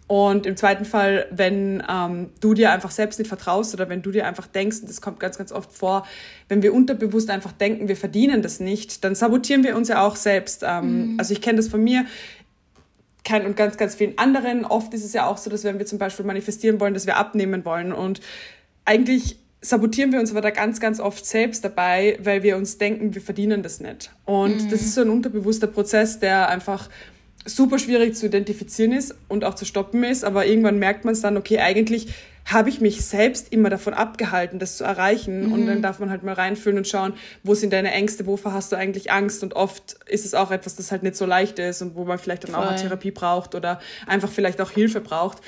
Und 0.08 0.46
im 0.46 0.56
zweiten 0.56 0.86
Fall, 0.86 1.26
wenn 1.32 1.82
ähm, 1.90 2.30
du 2.40 2.54
dir 2.54 2.72
einfach 2.72 2.92
selbst 2.92 3.18
nicht 3.18 3.28
vertraust 3.28 3.74
oder 3.74 3.90
wenn 3.90 4.04
du 4.04 4.12
dir 4.12 4.28
einfach 4.28 4.46
denkst, 4.46 4.82
und 4.82 4.90
das 4.90 5.02
kommt 5.02 5.20
ganz, 5.20 5.38
ganz 5.38 5.52
oft 5.52 5.72
vor, 5.72 6.06
wenn 6.48 6.62
wir 6.62 6.74
unterbewusst 6.76 7.32
einfach 7.32 7.52
denken, 7.52 7.88
wir 7.88 7.98
verdienen 7.98 8.44
das 8.44 8.60
nicht, 8.60 9.04
dann 9.04 9.16
sabotieren 9.16 9.64
wir 9.64 9.76
uns 9.76 9.88
ja 9.88 10.06
auch 10.06 10.16
selbst. 10.16 10.64
Ähm, 10.64 11.14
mhm. 11.14 11.20
Also 11.20 11.34
ich 11.34 11.42
kenne 11.42 11.58
das 11.58 11.68
von 11.68 11.84
mir 11.84 12.06
kein, 13.24 13.48
und 13.48 13.58
ganz, 13.58 13.78
ganz 13.78 13.96
vielen 13.96 14.18
anderen. 14.20 14.64
Oft 14.64 14.94
ist 14.94 15.04
es 15.04 15.14
ja 15.14 15.26
auch 15.26 15.38
so, 15.38 15.50
dass 15.50 15.64
wenn 15.64 15.80
wir 15.80 15.88
zum 15.88 15.98
Beispiel 15.98 16.26
manifestieren 16.26 16.80
wollen, 16.80 16.94
dass 16.94 17.08
wir 17.08 17.18
abnehmen 17.18 17.66
wollen 17.66 17.92
und 17.92 18.22
eigentlich 18.86 19.40
sabotieren 19.62 20.12
wir 20.12 20.20
uns 20.20 20.30
aber 20.30 20.42
da 20.42 20.52
ganz, 20.52 20.80
ganz 20.80 21.00
oft 21.00 21.26
selbst 21.26 21.66
dabei, 21.66 22.20
weil 22.22 22.44
wir 22.44 22.56
uns 22.56 22.78
denken, 22.78 23.16
wir 23.16 23.22
verdienen 23.22 23.64
das 23.64 23.80
nicht. 23.80 24.12
Und 24.26 24.66
mhm. 24.66 24.70
das 24.70 24.82
ist 24.82 24.94
so 24.94 25.02
ein 25.02 25.10
unterbewusster 25.10 25.66
Prozess, 25.66 26.20
der 26.20 26.50
einfach 26.50 26.88
super 27.46 27.80
schwierig 27.80 28.16
zu 28.16 28.26
identifizieren 28.26 28.92
ist 28.92 29.16
und 29.28 29.46
auch 29.46 29.54
zu 29.54 29.66
stoppen 29.66 30.04
ist, 30.04 30.26
aber 30.26 30.46
irgendwann 30.46 30.80
merkt 30.80 31.06
man 31.06 31.14
es 31.14 31.22
dann, 31.22 31.38
okay, 31.38 31.60
eigentlich 31.60 32.08
habe 32.46 32.70
ich 32.70 32.80
mich 32.80 33.04
selbst 33.04 33.52
immer 33.52 33.70
davon 33.70 33.94
abgehalten, 33.94 34.60
das 34.60 34.78
zu 34.78 34.84
erreichen. 34.84 35.48
Mhm. 35.48 35.54
Und 35.54 35.66
dann 35.66 35.82
darf 35.82 36.00
man 36.00 36.12
halt 36.12 36.24
mal 36.24 36.34
reinfühlen 36.34 36.78
und 36.78 36.88
schauen, 36.88 37.14
wo 37.44 37.56
sind 37.56 37.74
deine 37.74 37.92
Ängste, 37.92 38.28
wovor 38.28 38.54
hast 38.54 38.72
du 38.72 38.76
eigentlich 38.76 39.12
Angst? 39.12 39.42
Und 39.42 39.56
oft 39.56 39.98
ist 40.08 40.26
es 40.26 40.36
auch 40.36 40.52
etwas, 40.52 40.76
das 40.76 40.92
halt 40.92 41.02
nicht 41.02 41.16
so 41.16 41.26
leicht 41.26 41.58
ist 41.58 41.82
und 41.82 41.96
wo 41.96 42.06
man 42.06 42.20
vielleicht 42.20 42.44
dann 42.44 42.52
Voll. 42.52 42.64
auch 42.64 42.70
eine 42.70 42.80
Therapie 42.80 43.12
braucht 43.12 43.56
oder 43.56 43.80
einfach 44.06 44.32
vielleicht 44.32 44.62
auch 44.62 44.70
Hilfe 44.70 45.02
braucht. 45.02 45.40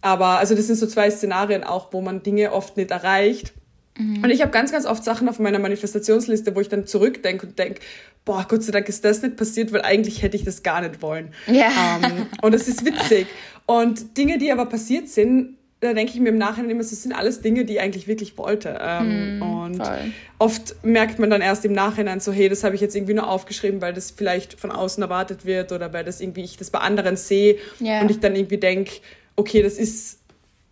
Aber 0.00 0.38
also 0.38 0.54
das 0.54 0.66
sind 0.66 0.76
so 0.76 0.86
zwei 0.86 1.10
Szenarien 1.10 1.62
auch, 1.62 1.92
wo 1.92 2.00
man 2.00 2.22
Dinge 2.22 2.52
oft 2.52 2.76
nicht 2.76 2.90
erreicht. 2.90 3.52
Mhm. 3.96 4.22
Und 4.22 4.30
ich 4.30 4.42
habe 4.42 4.50
ganz, 4.50 4.72
ganz 4.72 4.86
oft 4.86 5.04
Sachen 5.04 5.28
auf 5.28 5.38
meiner 5.38 5.58
Manifestationsliste, 5.58 6.54
wo 6.54 6.60
ich 6.60 6.68
dann 6.68 6.86
zurückdenke 6.86 7.46
und 7.46 7.58
denke, 7.58 7.80
boah, 8.24 8.44
Gott 8.48 8.62
sei 8.62 8.72
Dank 8.72 8.88
ist 8.88 9.04
das 9.04 9.22
nicht 9.22 9.36
passiert, 9.36 9.72
weil 9.72 9.82
eigentlich 9.82 10.22
hätte 10.22 10.36
ich 10.36 10.44
das 10.44 10.62
gar 10.62 10.80
nicht 10.80 11.02
wollen. 11.02 11.32
Ja. 11.46 12.00
Ähm, 12.02 12.26
und 12.42 12.54
es 12.54 12.68
ist 12.68 12.84
witzig. 12.84 13.26
Und 13.66 14.16
Dinge, 14.16 14.38
die 14.38 14.52
aber 14.52 14.66
passiert 14.66 15.08
sind, 15.08 15.56
da 15.80 15.92
denke 15.92 16.12
ich 16.14 16.20
mir 16.20 16.30
im 16.30 16.38
Nachhinein 16.38 16.70
immer, 16.70 16.80
das 16.80 17.02
sind 17.02 17.12
alles 17.12 17.42
Dinge, 17.42 17.64
die 17.64 17.74
ich 17.74 17.80
eigentlich 17.80 18.08
wirklich 18.08 18.38
wollte. 18.38 18.78
Ähm, 18.80 19.38
mm, 19.38 19.42
und 19.42 19.76
voll. 19.76 20.12
oft 20.38 20.84
merkt 20.84 21.18
man 21.18 21.28
dann 21.28 21.42
erst 21.42 21.64
im 21.64 21.72
Nachhinein 21.72 22.20
so, 22.20 22.32
hey, 22.32 22.48
das 22.48 22.64
habe 22.64 22.74
ich 22.74 22.80
jetzt 22.80 22.96
irgendwie 22.96 23.12
nur 23.14 23.28
aufgeschrieben, 23.28 23.82
weil 23.82 23.92
das 23.92 24.10
vielleicht 24.10 24.58
von 24.58 24.70
außen 24.72 25.02
erwartet 25.02 25.44
wird 25.44 25.72
oder 25.72 25.92
weil 25.92 26.04
das 26.04 26.20
irgendwie 26.20 26.44
ich 26.44 26.56
das 26.56 26.70
bei 26.70 26.78
anderen 26.78 27.16
sehe 27.16 27.56
yeah. 27.80 28.00
und 28.00 28.10
ich 28.10 28.20
dann 28.20 28.34
irgendwie 28.34 28.56
denke, 28.56 28.92
okay, 29.36 29.62
das 29.62 29.74
ist 29.74 30.20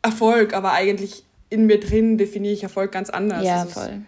Erfolg, 0.02 0.54
aber 0.54 0.72
eigentlich 0.72 1.24
in 1.50 1.66
mir 1.66 1.80
drin 1.80 2.18
definiere 2.18 2.54
ich 2.54 2.62
Erfolg 2.62 2.92
ganz 2.92 3.10
anders. 3.10 3.44
Ja, 3.44 3.64
voll. 3.66 4.02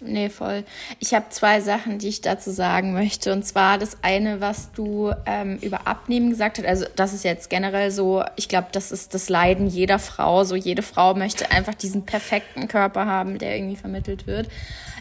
Nee, 0.00 0.28
voll. 0.28 0.64
Ich 1.00 1.12
habe 1.12 1.26
zwei 1.30 1.60
Sachen, 1.60 1.98
die 1.98 2.08
ich 2.08 2.20
dazu 2.20 2.50
sagen 2.50 2.92
möchte. 2.92 3.32
Und 3.32 3.44
zwar 3.44 3.78
das 3.78 3.98
eine, 4.02 4.40
was 4.40 4.70
du 4.72 5.12
ähm, 5.26 5.58
über 5.60 5.86
Abnehmen 5.88 6.30
gesagt 6.30 6.58
hast. 6.58 6.66
Also 6.66 6.86
das 6.94 7.12
ist 7.12 7.24
jetzt 7.24 7.50
generell 7.50 7.90
so, 7.90 8.22
ich 8.36 8.48
glaube, 8.48 8.68
das 8.70 8.92
ist 8.92 9.14
das 9.14 9.28
Leiden 9.28 9.66
jeder 9.66 9.98
Frau. 9.98 10.44
So 10.44 10.54
jede 10.54 10.82
Frau 10.82 11.14
möchte 11.14 11.50
einfach 11.50 11.74
diesen 11.74 12.04
perfekten 12.04 12.68
Körper 12.68 13.06
haben, 13.06 13.38
der 13.38 13.56
irgendwie 13.56 13.76
vermittelt 13.76 14.26
wird. 14.26 14.48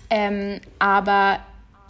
Ähm, 0.10 0.62
aber 0.80 1.40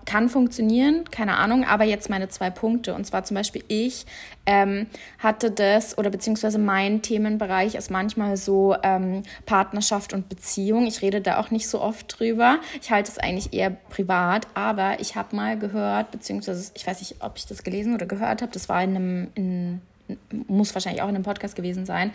kann 0.07 0.29
funktionieren, 0.29 1.03
keine 1.11 1.35
Ahnung, 1.35 1.65
aber 1.65 1.83
jetzt 1.83 2.09
meine 2.09 2.29
zwei 2.29 2.49
Punkte. 2.49 2.95
Und 2.95 3.05
zwar 3.05 3.25
zum 3.25 3.35
Beispiel 3.35 3.63
ich 3.67 4.05
ähm, 4.45 4.87
hatte 5.19 5.51
das 5.51 5.97
oder 5.97 6.09
beziehungsweise 6.09 6.57
mein 6.57 7.01
Themenbereich 7.01 7.75
ist 7.75 7.91
manchmal 7.91 8.37
so 8.37 8.75
ähm, 8.83 9.23
Partnerschaft 9.45 10.13
und 10.13 10.29
Beziehung. 10.29 10.87
Ich 10.87 11.01
rede 11.01 11.19
da 11.19 11.39
auch 11.39 11.51
nicht 11.51 11.67
so 11.67 11.81
oft 11.81 12.17
drüber. 12.17 12.59
Ich 12.81 12.89
halte 12.89 13.11
es 13.11 13.19
eigentlich 13.19 13.53
eher 13.53 13.69
privat, 13.69 14.47
aber 14.53 15.01
ich 15.01 15.15
habe 15.15 15.35
mal 15.35 15.59
gehört, 15.59 16.09
beziehungsweise 16.11 16.71
ich 16.73 16.87
weiß 16.87 17.01
nicht, 17.01 17.17
ob 17.19 17.37
ich 17.37 17.45
das 17.45 17.63
gelesen 17.63 17.93
oder 17.93 18.05
gehört 18.05 18.41
habe, 18.41 18.51
das 18.53 18.69
war 18.69 18.81
in 18.81 18.95
einem 18.95 19.27
in 19.35 19.81
muss 20.47 20.73
wahrscheinlich 20.73 21.01
auch 21.01 21.09
in 21.09 21.15
einem 21.15 21.23
Podcast 21.23 21.55
gewesen 21.55 21.85
sein. 21.85 22.11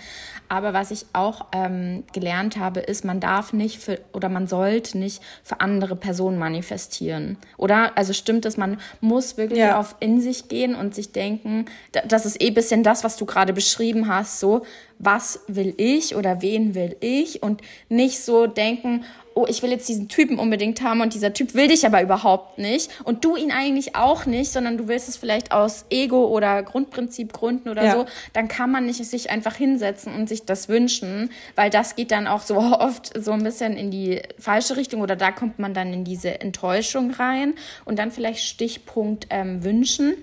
Aber 0.48 0.72
was 0.72 0.90
ich 0.90 1.06
auch 1.12 1.46
ähm, 1.52 2.04
gelernt 2.12 2.56
habe, 2.56 2.80
ist, 2.80 3.04
man 3.04 3.20
darf 3.20 3.52
nicht 3.52 3.78
für 3.78 4.00
oder 4.12 4.28
man 4.28 4.46
sollte 4.46 4.98
nicht 4.98 5.22
für 5.42 5.60
andere 5.60 5.96
Personen 5.96 6.38
manifestieren. 6.38 7.38
Oder? 7.56 7.96
Also 7.96 8.12
stimmt 8.12 8.46
es, 8.46 8.56
man 8.56 8.78
muss 9.00 9.36
wirklich 9.36 9.60
ja. 9.60 9.78
auf 9.78 9.96
in 10.00 10.20
sich 10.20 10.48
gehen 10.48 10.74
und 10.74 10.94
sich 10.94 11.12
denken, 11.12 11.66
das 12.06 12.26
ist 12.26 12.40
eh 12.40 12.48
ein 12.48 12.54
bisschen 12.54 12.82
das, 12.82 13.04
was 13.04 13.16
du 13.16 13.26
gerade 13.26 13.52
beschrieben 13.52 14.08
hast, 14.08 14.40
so, 14.40 14.64
was 14.98 15.40
will 15.48 15.74
ich 15.76 16.14
oder 16.14 16.42
wen 16.42 16.74
will 16.74 16.96
ich 17.00 17.42
und 17.42 17.60
nicht 17.88 18.20
so 18.20 18.46
denken, 18.46 19.04
oh, 19.34 19.46
ich 19.48 19.62
will 19.62 19.70
jetzt 19.70 19.88
diesen 19.88 20.08
Typen 20.08 20.38
unbedingt 20.38 20.82
haben 20.82 21.00
und 21.00 21.14
dieser 21.14 21.32
Typ 21.32 21.54
will 21.54 21.68
dich 21.68 21.86
aber 21.86 22.02
überhaupt 22.02 22.58
nicht 22.58 22.90
und 23.04 23.24
du 23.24 23.36
ihn 23.36 23.50
eigentlich 23.50 23.96
auch 23.96 24.26
nicht, 24.26 24.52
sondern 24.52 24.76
du 24.76 24.88
willst 24.88 25.08
es 25.08 25.16
vielleicht 25.16 25.52
aus 25.52 25.86
Ego 25.90 26.26
oder 26.26 26.62
Grundprinzip 26.62 27.32
gründen 27.32 27.68
oder 27.68 27.84
ja. 27.84 27.92
so, 27.92 28.06
dann 28.32 28.48
kann 28.48 28.70
man 28.70 28.86
nicht 28.86 29.04
sich 29.04 29.30
einfach 29.30 29.56
hinsetzen 29.56 30.14
und 30.14 30.28
sich 30.28 30.44
das 30.44 30.68
wünschen, 30.68 31.30
weil 31.54 31.70
das 31.70 31.96
geht 31.96 32.10
dann 32.10 32.26
auch 32.26 32.42
so 32.42 32.56
oft 32.58 33.12
so 33.22 33.32
ein 33.32 33.42
bisschen 33.42 33.76
in 33.76 33.90
die 33.90 34.22
falsche 34.38 34.76
Richtung 34.76 35.00
oder 35.00 35.16
da 35.16 35.32
kommt 35.32 35.58
man 35.58 35.74
dann 35.74 35.92
in 35.92 36.04
diese 36.04 36.40
Enttäuschung 36.40 37.10
rein 37.12 37.54
und 37.84 37.98
dann 37.98 38.10
vielleicht 38.10 38.44
Stichpunkt 38.44 39.26
ähm, 39.30 39.64
wünschen. 39.64 40.14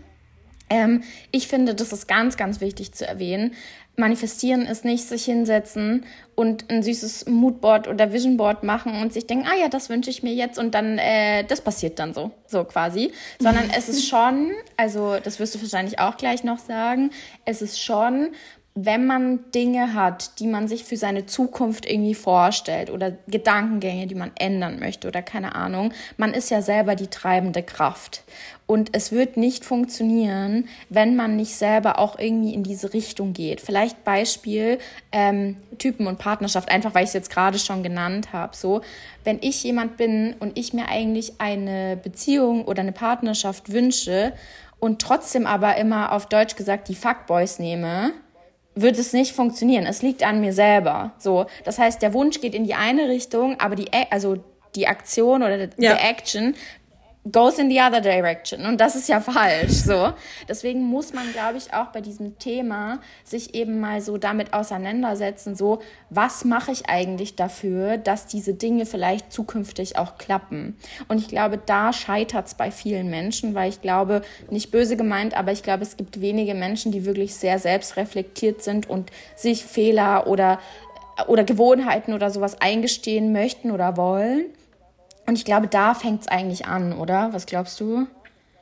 Ähm, 0.69 1.03
ich 1.31 1.47
finde, 1.47 1.73
das 1.73 1.91
ist 1.91 2.07
ganz, 2.07 2.37
ganz 2.37 2.61
wichtig 2.61 2.93
zu 2.93 3.07
erwähnen, 3.07 3.53
Manifestieren 3.99 4.65
ist 4.65 4.85
nicht 4.85 5.03
sich 5.07 5.25
hinsetzen 5.25 6.05
und 6.35 6.71
ein 6.71 6.81
süßes 6.81 7.27
Moodboard 7.27 7.87
oder 7.87 8.13
Visionboard 8.13 8.63
machen 8.63 9.01
und 9.01 9.13
sich 9.13 9.27
denken, 9.27 9.45
ah 9.45 9.59
ja, 9.59 9.67
das 9.67 9.89
wünsche 9.89 10.09
ich 10.09 10.23
mir 10.23 10.33
jetzt 10.33 10.57
und 10.57 10.73
dann, 10.73 10.97
äh, 10.97 11.43
das 11.43 11.61
passiert 11.61 11.99
dann 11.99 12.13
so, 12.13 12.31
so 12.47 12.63
quasi. 12.63 13.11
Sondern 13.39 13.69
es 13.77 13.89
ist 13.89 14.07
schon, 14.09 14.51
also 14.77 15.17
das 15.23 15.39
wirst 15.39 15.55
du 15.55 15.61
wahrscheinlich 15.61 15.99
auch 15.99 16.17
gleich 16.17 16.43
noch 16.43 16.59
sagen, 16.59 17.11
es 17.45 17.61
ist 17.61 17.81
schon, 17.81 18.29
wenn 18.75 19.05
man 19.05 19.51
Dinge 19.51 19.93
hat, 19.93 20.39
die 20.39 20.47
man 20.47 20.67
sich 20.67 20.85
für 20.85 20.95
seine 20.95 21.25
Zukunft 21.25 21.85
irgendwie 21.85 22.15
vorstellt 22.15 22.89
oder 22.89 23.11
Gedankengänge, 23.27 24.07
die 24.07 24.15
man 24.15 24.31
ändern 24.39 24.79
möchte 24.79 25.07
oder 25.07 25.21
keine 25.21 25.55
Ahnung, 25.55 25.91
man 26.17 26.33
ist 26.33 26.49
ja 26.49 26.61
selber 26.61 26.95
die 26.95 27.07
treibende 27.07 27.63
Kraft. 27.63 28.23
Und 28.69 28.91
es 28.91 29.11
wird 29.11 29.35
nicht 29.35 29.65
funktionieren, 29.65 30.69
wenn 30.89 31.15
man 31.15 31.35
nicht 31.35 31.55
selber 31.55 31.97
auch 31.97 32.19
irgendwie 32.19 32.53
in 32.53 32.61
diese 32.61 32.93
Richtung 32.93 33.33
geht. 33.33 33.61
Vielleicht 33.61 34.03
Beispiel 34.03 34.77
ähm, 35.11 35.57
Typen 35.79 36.05
und 36.05 36.19
Partnerschaft, 36.19 36.69
einfach 36.69 36.93
weil 36.93 37.01
ich 37.01 37.07
es 37.07 37.15
jetzt 37.15 37.31
gerade 37.31 37.57
schon 37.57 37.81
genannt 37.81 38.31
habe. 38.31 38.55
So, 38.55 38.81
wenn 39.23 39.39
ich 39.41 39.63
jemand 39.63 39.97
bin 39.97 40.35
und 40.39 40.55
ich 40.55 40.71
mir 40.73 40.87
eigentlich 40.87 41.41
eine 41.41 41.97
Beziehung 41.97 42.63
oder 42.63 42.81
eine 42.81 42.91
Partnerschaft 42.91 43.71
wünsche 43.71 44.33
und 44.77 45.01
trotzdem 45.01 45.47
aber 45.47 45.77
immer 45.77 46.11
auf 46.11 46.27
Deutsch 46.27 46.55
gesagt 46.55 46.89
die 46.89 46.95
Fuckboys 46.95 47.57
nehme, 47.57 48.11
wird 48.75 48.99
es 48.99 49.13
nicht 49.13 49.33
funktionieren. 49.33 49.87
Es 49.87 50.03
liegt 50.03 50.21
an 50.21 50.41
mir 50.41 50.53
selber. 50.53 51.13
So, 51.17 51.47
das 51.63 51.79
heißt, 51.79 52.03
der 52.03 52.13
Wunsch 52.13 52.39
geht 52.39 52.53
in 52.53 52.65
die 52.65 52.75
eine 52.75 53.09
Richtung, 53.09 53.59
aber 53.59 53.75
die, 53.75 53.87
also 54.11 54.37
die 54.75 54.87
Aktion 54.87 55.41
oder 55.41 55.67
die 55.67 55.83
ja. 55.83 55.95
Action 55.95 56.53
goes 57.31 57.59
in 57.59 57.69
the 57.69 57.79
other 57.79 58.01
direction. 58.01 58.65
Und 58.65 58.79
das 58.79 58.95
ist 58.95 59.09
ja 59.09 59.19
falsch, 59.19 59.73
so. 59.73 60.13
Deswegen 60.47 60.83
muss 60.83 61.13
man, 61.13 61.31
glaube 61.31 61.57
ich, 61.57 61.73
auch 61.73 61.87
bei 61.87 62.01
diesem 62.01 62.39
Thema 62.39 62.99
sich 63.23 63.53
eben 63.55 63.79
mal 63.79 64.01
so 64.01 64.17
damit 64.17 64.53
auseinandersetzen, 64.53 65.55
so, 65.55 65.79
was 66.09 66.45
mache 66.45 66.71
ich 66.71 66.87
eigentlich 66.87 67.35
dafür, 67.35 67.97
dass 67.97 68.25
diese 68.25 68.53
Dinge 68.53 68.85
vielleicht 68.85 69.31
zukünftig 69.33 69.97
auch 69.97 70.17
klappen? 70.17 70.77
Und 71.07 71.19
ich 71.19 71.27
glaube, 71.27 71.59
da 71.63 71.91
scheitert 71.93 72.47
es 72.47 72.53
bei 72.55 72.71
vielen 72.71 73.09
Menschen, 73.09 73.53
weil 73.53 73.69
ich 73.69 73.81
glaube, 73.81 74.21
nicht 74.49 74.71
böse 74.71 74.95
gemeint, 74.95 75.35
aber 75.35 75.51
ich 75.51 75.63
glaube, 75.63 75.83
es 75.83 75.97
gibt 75.97 76.21
wenige 76.21 76.53
Menschen, 76.53 76.91
die 76.91 77.05
wirklich 77.05 77.35
sehr 77.35 77.59
selbstreflektiert 77.59 78.63
sind 78.63 78.89
und 78.89 79.11
sich 79.35 79.65
Fehler 79.65 80.27
oder 80.27 80.59
oder 81.27 81.43
Gewohnheiten 81.43 82.13
oder 82.13 82.29
sowas 82.29 82.61
eingestehen 82.61 83.33
möchten 83.33 83.71
oder 83.71 83.97
wollen. 83.97 84.45
Und 85.29 85.37
ich 85.37 85.45
glaube, 85.45 85.67
da 85.67 85.93
fängt 85.93 86.21
es 86.21 86.27
eigentlich 86.27 86.65
an, 86.65 86.91
oder? 86.91 87.29
Was 87.33 87.45
glaubst 87.45 87.79
du? 87.79 88.07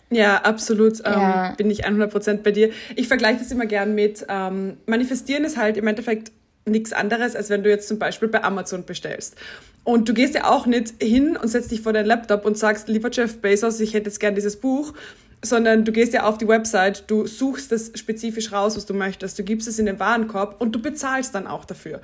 Ja, 0.09 0.41
absolut. 0.41 0.99
Ähm, 1.05 1.13
ja. 1.13 1.49
Ähm, 1.51 1.55
bin 1.55 1.71
ich 1.71 1.87
100% 1.87 2.43
bei 2.43 2.51
dir. 2.51 2.71
Ich 2.97 3.07
vergleiche 3.07 3.39
das 3.39 3.51
immer 3.51 3.65
gern 3.65 3.95
mit, 3.95 4.25
ähm, 4.27 4.75
manifestieren 4.85 5.45
ist 5.45 5.55
halt 5.55 5.77
im 5.77 5.87
Endeffekt 5.87 6.33
nichts 6.65 6.91
anderes, 6.91 7.37
als 7.37 7.49
wenn 7.49 7.63
du 7.63 7.69
jetzt 7.69 7.87
zum 7.87 7.99
Beispiel 7.99 8.27
bei 8.27 8.43
Amazon 8.43 8.83
bestellst. 8.83 9.37
Und 9.85 10.09
du 10.09 10.13
gehst 10.13 10.35
ja 10.35 10.49
auch 10.49 10.65
nicht 10.65 11.01
hin 11.01 11.37
und 11.37 11.47
setzt 11.47 11.71
dich 11.71 11.79
vor 11.79 11.93
deinen 11.93 12.05
Laptop 12.05 12.43
und 12.43 12.57
sagst, 12.57 12.89
lieber 12.89 13.09
Jeff 13.13 13.39
Bezos, 13.39 13.79
ich 13.79 13.93
hätte 13.93 14.07
jetzt 14.07 14.19
gern 14.19 14.35
dieses 14.35 14.57
Buch, 14.57 14.93
sondern 15.41 15.85
du 15.85 15.93
gehst 15.93 16.11
ja 16.11 16.23
auf 16.23 16.37
die 16.37 16.49
Website, 16.49 17.09
du 17.09 17.27
suchst 17.27 17.71
das 17.71 17.93
spezifisch 17.95 18.51
raus, 18.51 18.75
was 18.75 18.85
du 18.85 18.93
möchtest, 18.93 19.39
du 19.39 19.43
gibst 19.43 19.69
es 19.69 19.79
in 19.79 19.85
den 19.85 20.01
Warenkorb 20.01 20.59
und 20.59 20.73
du 20.73 20.81
bezahlst 20.81 21.33
dann 21.33 21.47
auch 21.47 21.63
dafür. 21.63 22.01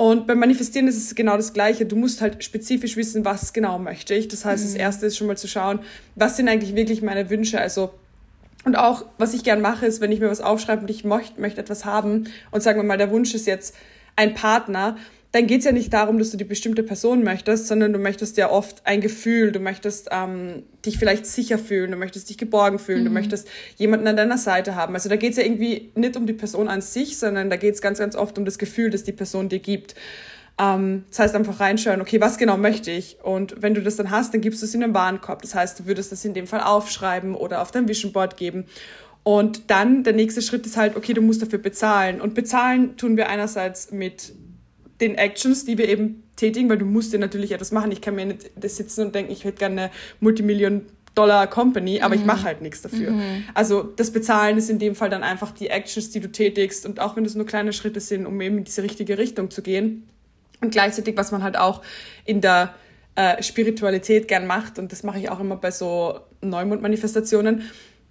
Und 0.00 0.26
beim 0.26 0.38
Manifestieren 0.38 0.88
ist 0.88 0.96
es 0.96 1.14
genau 1.14 1.36
das 1.36 1.52
Gleiche. 1.52 1.84
Du 1.84 1.94
musst 1.94 2.22
halt 2.22 2.42
spezifisch 2.42 2.96
wissen, 2.96 3.22
was 3.26 3.52
genau 3.52 3.78
möchte 3.78 4.14
ich. 4.14 4.28
Das 4.28 4.46
heißt, 4.46 4.64
mhm. 4.64 4.68
das 4.68 4.74
Erste 4.74 5.04
ist 5.04 5.18
schon 5.18 5.26
mal 5.26 5.36
zu 5.36 5.46
schauen, 5.46 5.80
was 6.14 6.38
sind 6.38 6.48
eigentlich 6.48 6.74
wirklich 6.74 7.02
meine 7.02 7.28
Wünsche. 7.28 7.60
Also 7.60 7.90
und 8.64 8.76
auch, 8.76 9.04
was 9.18 9.34
ich 9.34 9.44
gern 9.44 9.60
mache, 9.60 9.84
ist, 9.84 10.00
wenn 10.00 10.10
ich 10.10 10.18
mir 10.18 10.30
was 10.30 10.40
aufschreibe 10.40 10.80
und 10.80 10.90
ich 10.90 11.04
möchte, 11.04 11.38
möchte 11.38 11.60
etwas 11.60 11.84
haben 11.84 12.28
und 12.50 12.62
sagen 12.62 12.78
wir 12.78 12.82
mal, 12.82 12.96
der 12.96 13.10
Wunsch 13.10 13.34
ist 13.34 13.46
jetzt 13.46 13.76
ein 14.16 14.32
Partner, 14.32 14.96
dann 15.32 15.46
geht 15.46 15.60
es 15.60 15.64
ja 15.64 15.72
nicht 15.72 15.92
darum, 15.92 16.18
dass 16.18 16.32
du 16.32 16.36
die 16.36 16.44
bestimmte 16.44 16.82
Person 16.82 17.22
möchtest, 17.22 17.68
sondern 17.68 17.92
du 17.92 18.00
möchtest 18.00 18.36
ja 18.36 18.50
oft 18.50 18.84
ein 18.84 19.00
Gefühl, 19.00 19.52
du 19.52 19.60
möchtest 19.60 20.08
ähm, 20.10 20.64
dich 20.84 20.98
vielleicht 20.98 21.24
sicher 21.24 21.56
fühlen, 21.56 21.92
du 21.92 21.96
möchtest 21.96 22.30
dich 22.30 22.38
geborgen 22.38 22.80
fühlen, 22.80 23.02
mhm. 23.02 23.06
du 23.06 23.10
möchtest 23.12 23.48
jemanden 23.76 24.08
an 24.08 24.16
deiner 24.16 24.38
Seite 24.38 24.74
haben. 24.74 24.94
Also 24.94 25.08
da 25.08 25.14
geht 25.14 25.32
es 25.32 25.36
ja 25.36 25.44
irgendwie 25.44 25.92
nicht 25.94 26.16
um 26.16 26.26
die 26.26 26.32
Person 26.32 26.66
an 26.66 26.80
sich, 26.80 27.16
sondern 27.16 27.48
da 27.48 27.56
geht 27.56 27.74
es 27.74 27.80
ganz, 27.80 28.00
ganz 28.00 28.16
oft 28.16 28.38
um 28.38 28.44
das 28.44 28.58
Gefühl, 28.58 28.90
das 28.90 29.04
die 29.04 29.12
Person 29.12 29.48
dir 29.48 29.60
gibt. 29.60 29.94
Ähm, 30.58 31.04
das 31.10 31.20
heißt 31.20 31.36
einfach 31.36 31.60
reinschauen, 31.60 32.00
okay, 32.00 32.20
was 32.20 32.36
genau 32.36 32.56
möchte 32.56 32.90
ich? 32.90 33.18
Und 33.22 33.62
wenn 33.62 33.74
du 33.74 33.82
das 33.82 33.94
dann 33.94 34.10
hast, 34.10 34.34
dann 34.34 34.40
gibst 34.40 34.62
du 34.62 34.66
es 34.66 34.74
in 34.74 34.80
den 34.80 34.94
Warenkorb. 34.94 35.42
Das 35.42 35.54
heißt, 35.54 35.78
du 35.78 35.86
würdest 35.86 36.10
das 36.10 36.24
in 36.24 36.34
dem 36.34 36.48
Fall 36.48 36.60
aufschreiben 36.60 37.36
oder 37.36 37.62
auf 37.62 37.70
dein 37.70 37.86
Vision 37.86 38.12
Board 38.12 38.36
geben. 38.36 38.64
Und 39.22 39.70
dann 39.70 40.02
der 40.02 40.14
nächste 40.14 40.42
Schritt 40.42 40.66
ist 40.66 40.76
halt, 40.76 40.96
okay, 40.96 41.12
du 41.12 41.22
musst 41.22 41.40
dafür 41.40 41.60
bezahlen. 41.60 42.20
Und 42.20 42.34
bezahlen 42.34 42.96
tun 42.96 43.16
wir 43.16 43.28
einerseits 43.28 43.92
mit 43.92 44.32
den 45.00 45.14
Actions, 45.16 45.64
die 45.64 45.78
wir 45.78 45.88
eben 45.88 46.22
tätigen, 46.36 46.68
weil 46.68 46.78
du 46.78 46.86
musst 46.86 47.12
dir 47.12 47.18
natürlich 47.18 47.52
etwas 47.52 47.72
machen. 47.72 47.92
Ich 47.92 48.00
kann 48.00 48.14
mir 48.14 48.26
nicht 48.26 48.50
sitzen 48.62 49.06
und 49.06 49.14
denken, 49.14 49.32
ich 49.32 49.44
hätte 49.44 49.58
gerne 49.58 49.82
eine 49.82 49.90
Multimillion 50.20 50.82
Dollar 51.14 51.46
Company, 51.48 52.00
aber 52.00 52.14
mhm. 52.14 52.20
ich 52.20 52.26
mache 52.26 52.44
halt 52.44 52.62
nichts 52.62 52.82
dafür. 52.82 53.10
Mhm. 53.10 53.44
Also 53.54 53.82
das 53.82 54.12
Bezahlen 54.12 54.56
ist 54.56 54.70
in 54.70 54.78
dem 54.78 54.94
Fall 54.94 55.10
dann 55.10 55.22
einfach 55.22 55.50
die 55.50 55.68
Actions, 55.68 56.10
die 56.10 56.20
du 56.20 56.30
tätigst 56.30 56.86
und 56.86 57.00
auch 57.00 57.16
wenn 57.16 57.24
es 57.24 57.34
nur 57.34 57.46
kleine 57.46 57.72
Schritte 57.72 58.00
sind, 58.00 58.26
um 58.26 58.40
eben 58.40 58.58
in 58.58 58.64
diese 58.64 58.82
richtige 58.82 59.18
Richtung 59.18 59.50
zu 59.50 59.62
gehen. 59.62 60.08
Und 60.60 60.70
gleichzeitig, 60.70 61.16
was 61.16 61.32
man 61.32 61.42
halt 61.42 61.58
auch 61.58 61.82
in 62.24 62.40
der 62.40 62.74
äh, 63.16 63.42
Spiritualität 63.42 64.28
gern 64.28 64.46
macht, 64.46 64.78
und 64.78 64.92
das 64.92 65.02
mache 65.02 65.18
ich 65.18 65.30
auch 65.30 65.40
immer 65.40 65.56
bei 65.56 65.70
so 65.70 66.20
Neumond-Manifestationen, 66.42 67.62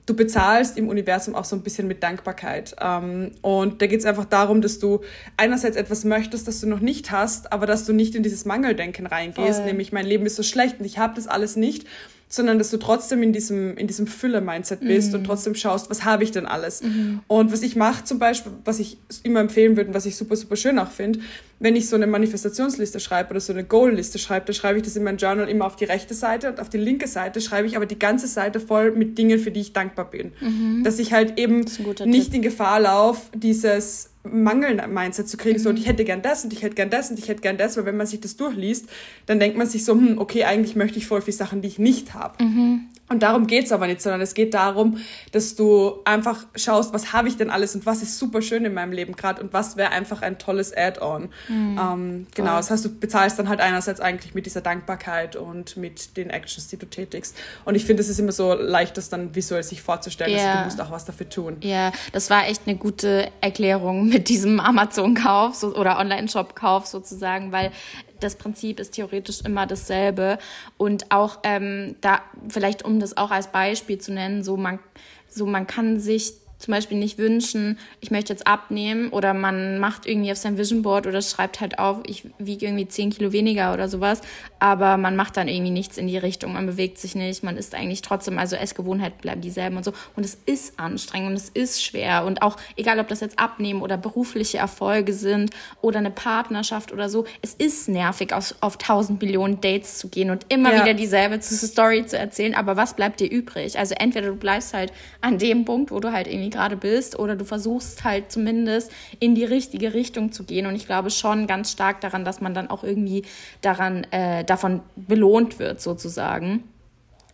du 0.10 0.16
bezahlst 0.16 0.78
im 0.78 0.90
Universum 0.90 1.36
auch 1.36 1.46
so 1.46 1.56
ein 1.56 1.62
bisschen 1.62 1.88
mit 1.88 2.02
Dankbarkeit. 2.02 2.76
Ähm, 2.82 3.32
und 3.42 3.82
da 3.82 3.88
geht 3.88 4.00
es 4.00 4.06
einfach 4.06 4.26
darum, 4.26 4.62
dass 4.62 4.80
du 4.80 5.02
einerseits 5.38 5.78
etwas 5.78 6.04
möchtest, 6.04 6.48
das 6.48 6.60
du 6.62 6.68
noch 6.68 6.80
nicht 6.80 7.12
hast, 7.12 7.54
aber 7.54 7.66
dass 7.66 7.86
du 7.86 7.94
nicht 7.94 8.16
in 8.16 8.24
dieses 8.24 8.46
Mangeldenken 8.46 9.06
reingehst, 9.06 9.60
Voll. 9.60 9.66
nämlich 9.66 9.92
mein 9.92 10.06
Leben 10.06 10.26
ist 10.26 10.36
so 10.36 10.44
schlecht 10.44 10.80
und 10.80 10.86
ich 10.86 10.98
habe 10.98 11.14
das 11.16 11.28
alles 11.28 11.56
nicht 11.56 11.86
sondern 12.32 12.60
dass 12.60 12.70
du 12.70 12.78
trotzdem 12.78 13.24
in 13.24 13.34
diesem, 13.34 13.76
in 13.76 13.88
diesem 13.88 14.06
Fülle-Mindset 14.06 14.82
bist 14.82 15.10
mhm. 15.10 15.20
und 15.20 15.24
trotzdem 15.26 15.56
schaust, 15.56 15.90
was 15.90 16.06
habe 16.06 16.24
ich 16.24 16.32
denn 16.32 16.46
alles. 16.46 16.84
Mhm. 16.84 17.22
Und 17.28 17.52
was 17.52 17.64
ich 17.64 17.76
mache 17.76 18.04
zum 18.04 18.20
Beispiel, 18.20 18.52
was 18.66 18.80
ich 18.80 18.98
immer 19.24 19.40
empfehlen 19.40 19.76
würde 19.76 19.90
und 19.90 19.96
was 19.96 20.06
ich 20.06 20.16
super, 20.16 20.36
super 20.36 20.56
schön 20.56 20.78
auch 20.78 20.92
finde, 20.92 21.20
wenn 21.58 21.76
ich 21.76 21.90
so 21.90 21.96
eine 21.96 22.06
Manifestationsliste 22.06 23.00
schreibe 23.00 23.32
oder 23.32 23.40
so 23.40 23.52
eine 23.52 23.64
Goal-Liste 23.64 24.20
schreibe, 24.20 24.46
dann 24.46 24.54
schreibe 24.54 24.78
ich 24.78 24.84
das 24.84 24.96
in 24.96 25.04
mein 25.04 25.18
Journal 25.18 25.50
immer 25.50 25.66
auf 25.66 25.76
die 25.76 25.86
rechte 25.86 26.14
Seite 26.14 26.52
und 26.52 26.60
auf 26.60 26.70
die 26.70 26.78
linke 26.78 27.08
Seite 27.08 27.42
schreibe 27.42 27.68
ich 27.68 27.76
aber 27.76 27.88
die 27.88 28.00
ganze 28.00 28.28
Seite 28.28 28.60
voll 28.60 28.92
mit 28.92 29.18
Dingen, 29.18 29.40
für 29.40 29.50
die 29.50 29.62
ich 29.62 29.74
dankbar 29.74 30.10
bin. 30.10 30.32
Mhm. 30.40 30.84
Dass 30.84 31.00
ich 31.00 31.12
halt 31.12 31.40
eben 31.40 31.66
nicht 32.06 32.26
Tipp. 32.26 32.34
in 32.36 32.42
Gefahr 32.44 32.80
laufe, 32.80 33.22
dieses 33.36 34.12
Mangel-Mindset 34.32 35.28
zu 35.28 35.38
kriegen, 35.38 35.58
mhm. 35.58 35.64
so, 35.64 35.70
und 35.70 35.80
ich 35.80 35.88
hätte 35.88 36.06
gern 36.06 36.22
das 36.22 36.44
und 36.44 36.54
ich 36.54 36.62
hätte 36.62 36.76
gern 36.76 36.90
das 36.90 37.10
und 37.10 37.20
ich 37.20 37.28
hätte 37.28 37.42
gern 37.42 37.58
das, 37.58 37.78
weil 37.78 37.86
wenn 37.86 37.98
man 37.98 38.08
sich 38.08 38.22
das 38.22 38.36
durchliest, 38.36 38.88
dann 39.26 39.40
denkt 39.40 39.58
man 39.58 39.68
sich 39.68 39.86
so, 39.86 39.94
hm, 39.94 40.18
okay, 40.18 40.44
eigentlich 40.44 40.76
möchte 40.76 40.98
ich 40.98 41.08
voll 41.08 41.22
viele 41.22 41.38
Sachen, 41.38 41.62
die 41.62 41.68
ich 41.68 41.80
nicht 41.80 42.14
habe. 42.14 42.44
Mhm. 42.44 42.86
Und 43.10 43.24
darum 43.24 43.48
geht's 43.48 43.72
aber 43.72 43.88
nicht, 43.88 44.02
sondern 44.02 44.22
es 44.22 44.36
geht 44.36 44.54
darum, 44.54 44.98
dass 45.32 45.56
du 45.56 46.00
einfach 46.06 46.46
schaust, 46.56 46.94
was 46.94 47.12
habe 47.12 47.28
ich 47.28 47.38
denn 47.38 47.50
alles 47.50 47.74
und 47.76 47.86
was 47.88 48.04
ist 48.04 48.20
super 48.20 48.42
schön 48.42 48.66
in 48.66 48.74
meinem 48.74 48.92
Leben 48.92 49.16
gerade 49.16 49.42
und 49.42 49.52
was 49.52 49.78
wäre 49.78 49.92
einfach 49.92 50.22
ein 50.22 50.38
tolles 50.38 50.76
Add-on. 50.76 51.30
Mhm. 51.48 51.80
Ähm, 51.82 52.28
genau, 52.36 52.58
das 52.58 52.70
heißt, 52.70 52.86
du 52.86 53.00
bezahlst 53.00 53.40
dann 53.40 53.50
halt 53.50 53.62
einerseits 53.62 54.00
eigentlich 54.00 54.36
mit 54.36 54.46
dieser 54.46 54.62
Dankbarkeit 54.62 55.36
und 55.36 55.76
mit 55.76 56.18
den 56.18 56.30
Actions, 56.30 56.68
die 56.68 56.78
du 56.78 56.86
tätigst. 56.86 57.36
Und 57.66 57.76
ich 57.76 57.86
finde, 57.86 58.02
es 58.02 58.10
ist 58.10 58.20
immer 58.20 58.32
so 58.32 58.54
leicht, 58.54 58.96
das 58.98 59.10
dann 59.10 59.34
visuell 59.36 59.64
sich 59.64 59.82
vorzustellen, 59.82 60.32
yeah. 60.32 60.46
dass 60.46 60.58
du 60.58 60.66
musst 60.66 60.82
auch 60.82 60.92
was 60.92 61.06
dafür 61.06 61.30
tun. 61.30 61.58
Ja, 61.62 61.92
das 62.12 62.30
war 62.30 62.48
echt 62.48 62.64
eine 62.68 62.78
gute 62.78 63.32
Erklärung 63.42 64.08
mit 64.10 64.30
diesem 64.30 64.60
Amazon-Kauf 64.60 65.56
so, 65.56 65.76
oder 65.76 65.98
Online-Shop-Kauf 65.98 66.86
sozusagen, 66.86 67.52
weil 67.52 67.72
das 68.20 68.36
Prinzip 68.36 68.80
ist 68.80 68.92
theoretisch 68.92 69.42
immer 69.42 69.66
dasselbe. 69.66 70.38
Und 70.78 71.12
auch 71.12 71.40
ähm, 71.44 71.96
da, 72.02 72.22
vielleicht 72.48 72.86
um 72.86 73.00
das 73.00 73.18
auch 73.18 73.32
als 73.32 73.52
Beispiel 73.52 74.00
zu 74.00 74.14
nennen, 74.14 74.44
so 74.44 74.58
man, 74.58 74.80
so 75.28 75.46
man 75.46 75.68
kann 75.68 76.00
sich 76.00 76.34
zum 76.60 76.74
Beispiel 76.74 76.98
nicht 76.98 77.18
wünschen, 77.18 77.80
ich 78.02 78.12
möchte 78.12 78.34
jetzt 78.34 78.46
abnehmen 78.46 79.10
oder 79.10 79.34
man 79.34 79.80
macht 79.80 80.06
irgendwie 80.06 80.32
auf 80.32 80.38
sein 80.38 80.58
Vision 80.58 80.82
Board 80.82 81.08
oder 81.08 81.22
schreibt 81.22 81.62
halt 81.62 81.80
auf, 81.80 82.00
ich 82.06 82.26
wiege 82.38 82.66
irgendwie 82.66 82.88
10 82.88 83.12
Kilo 83.12 83.32
weniger 83.32 83.74
oder 83.74 83.88
sowas, 83.88 84.22
aber 84.60 84.98
man 84.98 85.16
macht 85.16 85.38
dann 85.38 85.48
irgendwie 85.48 85.72
nichts 85.72 85.98
in 85.98 86.08
die 86.08 86.18
Richtung, 86.18 86.54
man 86.54 86.66
bewegt 86.66 86.98
sich 86.98 87.16
nicht, 87.16 87.44
man 87.44 87.58
ist 87.58 87.74
eigentlich 87.74 88.02
trotzdem, 88.02 88.38
also 88.38 88.58
Essgewohnheiten 88.58 89.20
bleiben 89.22 89.40
dieselben 89.40 89.78
und 89.78 89.86
so 89.86 89.94
und 90.18 90.26
es 90.26 90.38
ist 90.46 90.78
anstrengend 90.78 91.30
und 91.30 91.36
es 91.38 91.48
ist 91.48 91.82
schwer 91.82 92.26
und 92.26 92.42
auch 92.42 92.58
egal, 92.76 93.00
ob 93.00 93.08
das 93.08 93.22
jetzt 93.22 93.40
Abnehmen 93.40 93.82
oder 93.82 93.96
berufliche 93.98 94.58
Erfolge 94.58 95.14
sind 95.14 95.52
oder 95.82 96.00
eine 96.00 96.12
Partnerschaft 96.12 96.92
oder 96.92 97.08
so, 97.08 97.26
es 97.42 97.54
ist 97.54 97.88
nervig, 97.88 98.34
auf, 98.34 98.54
auf 98.60 98.74
1000 98.74 99.22
Millionen 99.22 99.62
Dates 99.62 99.98
zu 99.98 100.10
gehen 100.10 100.30
und 100.30 100.46
immer 100.50 100.74
ja. 100.74 100.84
wieder 100.84 100.94
dieselbe 100.94 101.42
Story 101.42 102.06
zu 102.06 102.18
erzählen, 102.18 102.54
aber 102.54 102.76
was 102.76 102.96
bleibt 102.96 103.22
dir 103.22 103.32
übrig? 103.32 103.80
Also 103.80 103.96
entweder 103.98 104.28
du 104.28 104.36
bleibst 104.36 104.74
halt 104.74 104.92
an 105.22 105.38
dem 105.38 105.64
Punkt, 105.64 105.92
wo 105.92 106.02
du 106.02 106.12
halt 106.12 106.28
irgendwie 106.28 106.49
gerade 106.50 106.78
bist 106.78 107.18
oder 107.18 107.36
du 107.36 107.46
versuchst 107.46 108.04
halt 108.04 108.32
zumindest 108.32 108.92
in 109.20 109.36
die 109.36 109.46
richtige 109.46 109.94
Richtung 109.94 110.32
zu 110.32 110.44
gehen. 110.44 110.66
Und 110.66 110.76
ich 110.76 110.86
glaube 110.86 111.10
schon 111.10 111.48
ganz 111.48 111.72
stark 111.72 112.02
daran, 112.02 112.26
dass 112.26 112.42
man 112.42 112.54
dann 112.54 112.70
auch 112.70 112.84
irgendwie 112.84 113.24
daran, 113.62 114.06
äh, 114.12 114.44
davon 114.44 114.82
belohnt 114.96 115.60
wird 115.60 115.82
sozusagen. 115.82 116.64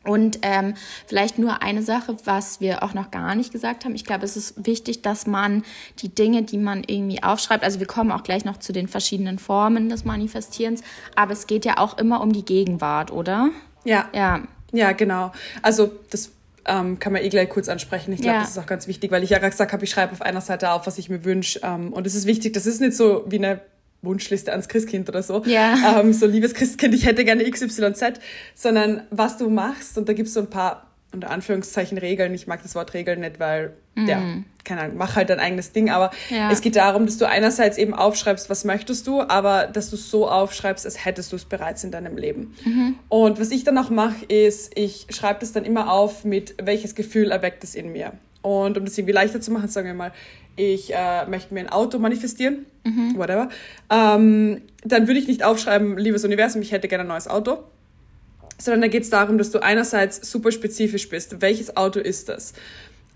Und 0.06 0.40
ähm, 0.44 0.76
vielleicht 1.08 1.40
nur 1.40 1.64
eine 1.64 1.82
Sache, 1.82 2.16
was 2.26 2.62
wir 2.62 2.84
auch 2.84 2.94
noch 2.94 3.10
gar 3.10 3.34
nicht 3.34 3.52
gesagt 3.52 3.86
haben. 3.86 3.96
Ich 3.96 4.06
glaube, 4.06 4.24
es 4.24 4.38
ist 4.38 4.66
wichtig, 4.66 5.02
dass 5.02 5.26
man 5.26 5.64
die 6.00 6.10
Dinge, 6.10 6.44
die 6.44 6.60
man 6.60 6.84
irgendwie 6.86 7.24
aufschreibt, 7.24 7.64
also 7.64 7.80
wir 7.80 7.88
kommen 7.88 8.12
auch 8.12 8.24
gleich 8.24 8.46
noch 8.46 8.58
zu 8.58 8.72
den 8.72 8.88
verschiedenen 8.88 9.40
Formen 9.40 9.90
des 9.90 10.06
Manifestierens, 10.06 10.84
aber 11.16 11.34
es 11.34 11.48
geht 11.48 11.66
ja 11.66 11.80
auch 11.80 11.98
immer 11.98 12.22
um 12.22 12.32
die 12.32 12.46
Gegenwart, 12.46 13.12
oder? 13.12 13.50
Ja. 13.84 14.08
Ja. 14.14 14.44
Ja, 14.72 14.92
genau. 14.92 15.32
Also 15.62 15.92
das 16.10 16.32
ähm, 16.66 17.00
kann 17.00 17.14
man 17.14 17.22
eh 17.22 17.30
gleich 17.30 17.50
kurz 17.50 17.70
ansprechen. 17.70 18.14
Ich 18.14 18.22
glaube, 18.22 18.36
ja. 18.36 18.42
das 18.42 18.52
ist 18.52 18.58
auch 18.58 18.66
ganz 18.66 18.88
wichtig, 18.88 19.12
weil 19.12 19.24
ich 19.24 19.30
ja 19.30 19.38
gesagt 19.38 19.72
habe, 19.72 19.84
ich 19.84 19.90
schreibe 19.90 20.14
auf 20.14 20.22
einer 20.22 20.42
Seite 20.42 20.72
auf, 20.72 20.88
was 20.88 20.98
ich 20.98 21.10
mir 21.10 21.24
wünsche. 21.24 21.60
Ähm, 21.64 21.94
und 21.94 22.08
es 22.08 22.16
ist 22.16 22.26
wichtig, 22.26 22.54
das 22.54 22.66
ist 22.66 22.82
nicht 22.82 22.96
so 22.96 23.24
wie 23.28 23.38
eine 23.38 23.62
Wunschliste 24.02 24.52
ans 24.52 24.68
Christkind 24.68 25.10
oder 25.10 25.24
so. 25.24 25.44
Ja. 25.46 26.00
Ähm, 26.00 26.14
so, 26.14 26.26
liebes 26.26 26.54
Christkind, 26.54 26.94
ich 26.94 27.06
hätte 27.06 27.26
gerne 27.26 27.50
XYZ, 27.50 28.20
sondern 28.54 29.04
was 29.12 29.38
du 29.38 29.50
machst. 29.50 29.98
Und 29.98 30.10
da 30.10 30.14
gibt 30.14 30.28
es 30.28 30.34
so 30.34 30.40
ein 30.42 30.50
paar 30.50 30.95
unter 31.16 31.32
Anführungszeichen 31.32 31.98
Regeln. 31.98 32.34
Ich 32.34 32.46
mag 32.46 32.62
das 32.62 32.76
Wort 32.76 32.94
Regeln 32.94 33.22
nicht, 33.22 33.40
weil, 33.40 33.74
mm. 33.96 34.08
ja, 34.08 34.22
keine 34.64 34.82
Ahnung, 34.82 34.98
mach 34.98 35.16
halt 35.16 35.30
dein 35.30 35.40
eigenes 35.40 35.72
Ding. 35.72 35.90
Aber 35.90 36.12
ja. 36.30 36.52
es 36.52 36.62
geht 36.62 36.76
darum, 36.76 37.06
dass 37.06 37.18
du 37.18 37.28
einerseits 37.28 37.78
eben 37.78 37.94
aufschreibst, 37.94 38.50
was 38.50 38.66
möchtest 38.66 39.08
du, 39.08 39.22
aber 39.22 39.68
dass 39.68 39.90
du 39.90 39.96
so 39.96 40.30
aufschreibst, 40.30 40.86
als 40.86 41.06
hättest 41.06 41.32
du 41.32 41.38
es 41.38 41.46
bereits 41.46 41.84
in 41.84 41.92
deinem 41.92 42.18
Leben. 42.18 42.54
Mhm. 42.64 42.96
Und 43.10 43.40
was 43.40 43.52
ich 43.52 43.64
dann 43.64 43.78
auch 43.78 43.90
mache, 43.90 44.26
ist, 44.26 44.78
ich 44.78 45.08
schreibe 45.10 45.40
das 45.40 45.52
dann 45.54 45.66
immer 45.66 45.92
auf 45.92 46.26
mit, 46.26 46.56
welches 46.62 46.96
Gefühl 46.96 47.32
erweckt 47.32 47.64
es 47.64 47.74
in 47.76 47.92
mir. 47.92 48.14
Und 48.42 48.78
um 48.78 48.86
das 48.86 48.98
irgendwie 48.98 49.14
leichter 49.14 49.42
zu 49.42 49.52
machen, 49.52 49.70
sagen 49.70 49.88
wir 49.88 49.96
mal, 49.96 50.12
ich 50.56 50.94
äh, 50.94 51.26
möchte 51.28 51.54
mir 51.54 51.62
ein 51.62 51.70
Auto 51.70 52.00
manifestieren, 52.00 52.66
mhm. 52.84 53.18
whatever, 53.18 53.50
ähm, 53.90 54.62
dann 54.84 55.08
würde 55.08 55.20
ich 55.20 55.28
nicht 55.28 55.44
aufschreiben, 55.44 55.98
liebes 55.98 56.24
Universum, 56.24 56.62
ich 56.62 56.72
hätte 56.72 56.88
gerne 56.88 57.04
ein 57.04 57.08
neues 57.08 57.28
Auto, 57.28 57.64
sondern 58.58 58.82
da 58.82 58.88
geht 58.88 59.04
es 59.04 59.10
darum, 59.10 59.38
dass 59.38 59.52
du 59.52 59.62
einerseits 59.62 60.30
super 60.30 60.52
spezifisch 60.52 61.10
bist. 61.10 61.42
Welches 61.42 61.76
Auto 61.76 62.00
ist 62.00 62.30
das? 62.30 62.54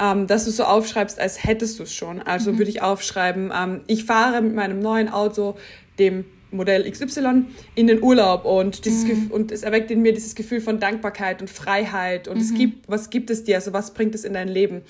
Ähm, 0.02 0.28
dass 0.28 0.46
du 0.46 0.52
so 0.52 0.64
aufschreibst, 0.64 1.20
als 1.20 1.44
hättest 1.44 1.80
du 1.80 1.84
es 1.84 1.94
schon. 1.94 2.22
Also 2.22 2.54
mhm. 2.54 2.60
würde 2.60 2.72
ich 2.72 2.82
aufschreiben, 2.82 3.52
ähm, 3.56 3.82
ich 3.88 4.06
fahre 4.06 4.42
mit 4.42 4.56
meinem 4.56 4.80
neuen 4.80 5.10
Auto, 5.10 5.58
dem 5.98 6.26
Modell 6.52 6.90
XY, 6.90 7.46
in 7.76 7.88
den 7.88 8.02
Urlaub 8.02 8.46
und, 8.46 8.86
dieses 8.86 9.04
mhm. 9.04 9.32
und 9.32 9.52
es 9.52 9.64
erweckt 9.64 9.92
in 9.92 10.02
mir 10.02 10.14
dieses 10.14 10.36
Gefühl 10.36 10.62
von 10.62 10.80
Dankbarkeit 10.80 11.42
und 11.42 11.50
Freiheit 11.50 12.28
und 12.28 12.38
mhm. 12.38 12.42
es 12.42 12.54
gibt, 12.54 12.90
was 12.90 13.10
gibt 13.10 13.30
es 13.30 13.44
dir, 13.44 13.56
also 13.56 13.74
was 13.74 13.94
bringt 13.94 14.16
es 14.16 14.24
in 14.24 14.34
dein 14.34 14.48
Leben? 14.48 14.82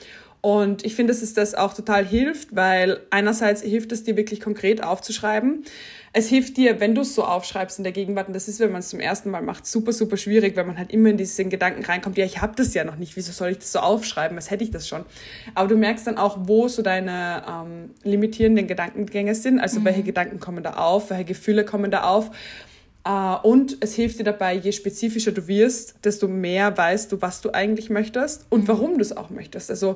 Und 0.42 0.86
ich 0.86 0.96
finde, 0.96 1.12
dass 1.12 1.22
es 1.22 1.34
das 1.34 1.54
auch 1.54 1.74
total 1.74 2.06
hilft, 2.06 2.56
weil 2.56 3.02
einerseits 3.10 3.62
hilft 3.62 3.92
es 3.92 4.04
dir 4.04 4.16
wirklich 4.16 4.40
konkret 4.40 4.82
aufzuschreiben. 4.82 5.66
Es 6.14 6.28
hilft 6.28 6.58
dir, 6.58 6.80
wenn 6.80 6.96
du 6.96 7.02
es 7.02 7.16
so 7.16 7.24
aufschreibst 7.24 7.78
in 7.78 7.84
der 7.84 7.94
Gegenwart, 7.94 8.28
und 8.28 8.34
das 8.34 8.48
ist, 8.48 8.60
wenn 8.60 8.72
man 8.72 8.80
es 8.80 8.90
zum 8.90 9.00
ersten 9.00 9.30
Mal 9.30 9.42
macht, 9.42 9.66
super, 9.66 9.94
super 9.94 10.18
schwierig, 10.18 10.56
weil 10.56 10.66
man 10.66 10.78
halt 10.78 10.92
immer 10.92 11.10
in 11.10 11.18
diesen 11.18 11.50
Gedanken 11.50 11.86
reinkommt, 11.86 12.18
ja, 12.18 12.26
ich 12.26 12.42
habe 12.42 12.54
das 12.56 12.74
ja 12.74 12.84
noch 12.84 12.96
nicht, 12.96 13.16
wieso 13.16 13.32
soll 13.32 13.50
ich 13.50 13.60
das 13.60 13.72
so 13.72 13.80
aufschreiben, 13.80 14.38
als 14.38 14.50
hätte 14.50 14.64
ich 14.64 14.72
das 14.72 14.88
schon. 14.88 15.06
Aber 15.56 15.68
du 15.68 15.76
merkst 15.78 16.08
dann 16.08 16.18
auch, 16.18 16.38
wo 16.42 16.68
so 16.68 16.82
deine 16.82 17.44
ähm, 17.48 17.92
limitierenden 18.04 18.68
Gedankengänge 18.68 19.36
sind, 19.36 19.60
also 19.60 19.80
mhm. 19.80 19.86
welche 19.86 20.04
Gedanken 20.04 20.40
kommen 20.40 20.64
da 20.64 20.74
auf, 20.74 21.10
welche 21.10 21.26
Gefühle 21.26 21.66
kommen 21.66 21.92
da 21.92 22.04
auf. 22.04 22.32
Uh, 23.08 23.38
und 23.44 23.78
es 23.80 23.96
hilft 23.96 24.20
dir 24.20 24.26
dabei, 24.26 24.56
je 24.56 24.74
spezifischer 24.74 25.32
du 25.32 25.48
wirst, 25.48 25.96
desto 26.04 26.28
mehr 26.28 26.78
weißt 26.78 27.12
du, 27.12 27.22
was 27.22 27.40
du 27.40 27.52
eigentlich 27.52 27.90
möchtest 27.90 28.46
und 28.50 28.64
mhm. 28.64 28.68
warum 28.68 28.96
du 28.98 29.02
es 29.02 29.16
auch 29.16 29.30
möchtest. 29.30 29.72
Also 29.72 29.96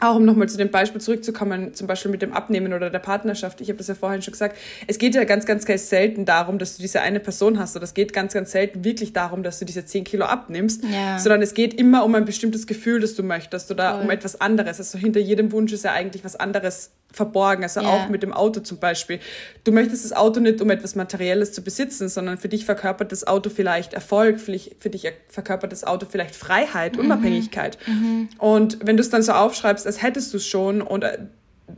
auch 0.00 0.16
um 0.16 0.24
nochmal 0.24 0.48
zu 0.48 0.58
dem 0.58 0.70
Beispiel 0.70 1.00
zurückzukommen, 1.00 1.72
zum 1.72 1.86
Beispiel 1.86 2.10
mit 2.10 2.20
dem 2.20 2.32
Abnehmen 2.32 2.74
oder 2.74 2.90
der 2.90 2.98
Partnerschaft. 2.98 3.60
Ich 3.60 3.68
habe 3.68 3.78
das 3.78 3.88
ja 3.88 3.94
vorhin 3.94 4.20
schon 4.20 4.32
gesagt. 4.32 4.56
Es 4.86 4.98
geht 4.98 5.14
ja 5.14 5.24
ganz, 5.24 5.46
ganz, 5.46 5.64
ganz 5.64 5.88
selten 5.88 6.24
darum, 6.24 6.58
dass 6.58 6.76
du 6.76 6.82
diese 6.82 7.00
eine 7.00 7.18
Person 7.18 7.58
hast. 7.58 7.76
Oder 7.76 7.84
es 7.84 7.94
geht 7.94 8.12
ganz, 8.12 8.34
ganz 8.34 8.52
selten 8.52 8.84
wirklich 8.84 9.12
darum, 9.14 9.42
dass 9.42 9.58
du 9.58 9.64
diese 9.64 9.86
10 9.86 10.04
Kilo 10.04 10.26
abnimmst. 10.26 10.84
Ja. 10.84 11.18
Sondern 11.18 11.40
es 11.40 11.54
geht 11.54 11.74
immer 11.74 12.04
um 12.04 12.14
ein 12.14 12.26
bestimmtes 12.26 12.66
Gefühl, 12.66 13.00
das 13.00 13.14
du 13.14 13.22
möchtest 13.22 13.70
oder 13.70 13.94
Voll. 13.94 14.02
um 14.04 14.10
etwas 14.10 14.40
anderes. 14.40 14.78
Also 14.78 14.98
hinter 14.98 15.20
jedem 15.20 15.50
Wunsch 15.52 15.72
ist 15.72 15.84
ja 15.84 15.92
eigentlich 15.92 16.24
was 16.24 16.36
anderes 16.36 16.90
verborgen. 17.12 17.62
Also 17.62 17.80
yeah. 17.80 17.90
auch 17.90 18.08
mit 18.08 18.22
dem 18.22 18.32
Auto 18.32 18.60
zum 18.60 18.78
Beispiel. 18.78 19.20
Du 19.64 19.72
möchtest 19.72 20.04
das 20.04 20.12
Auto 20.12 20.40
nicht, 20.40 20.60
um 20.60 20.70
etwas 20.70 20.94
Materielles 20.94 21.52
zu 21.52 21.62
besitzen, 21.62 22.08
sondern 22.08 22.38
für 22.38 22.48
dich 22.48 22.64
verkörpert 22.64 23.10
das 23.12 23.26
Auto 23.26 23.50
vielleicht 23.50 23.94
Erfolg, 23.94 24.40
für 24.40 24.52
dich, 24.52 24.76
für 24.78 24.90
dich 24.90 25.10
verkörpert 25.28 25.72
das 25.72 25.84
Auto 25.84 26.06
vielleicht 26.08 26.36
Freiheit, 26.36 26.96
mhm. 26.96 27.06
Unabhängigkeit. 27.06 27.78
Mhm. 27.86 28.28
Und 28.38 28.78
wenn 28.86 28.96
du 28.96 29.00
es 29.00 29.10
dann 29.10 29.22
so 29.22 29.32
aufschreibst, 29.32 29.86
als 29.86 30.02
hättest 30.02 30.32
du 30.32 30.36
es 30.36 30.46
schon 30.46 30.82
und 30.82 31.04
äh, 31.04 31.18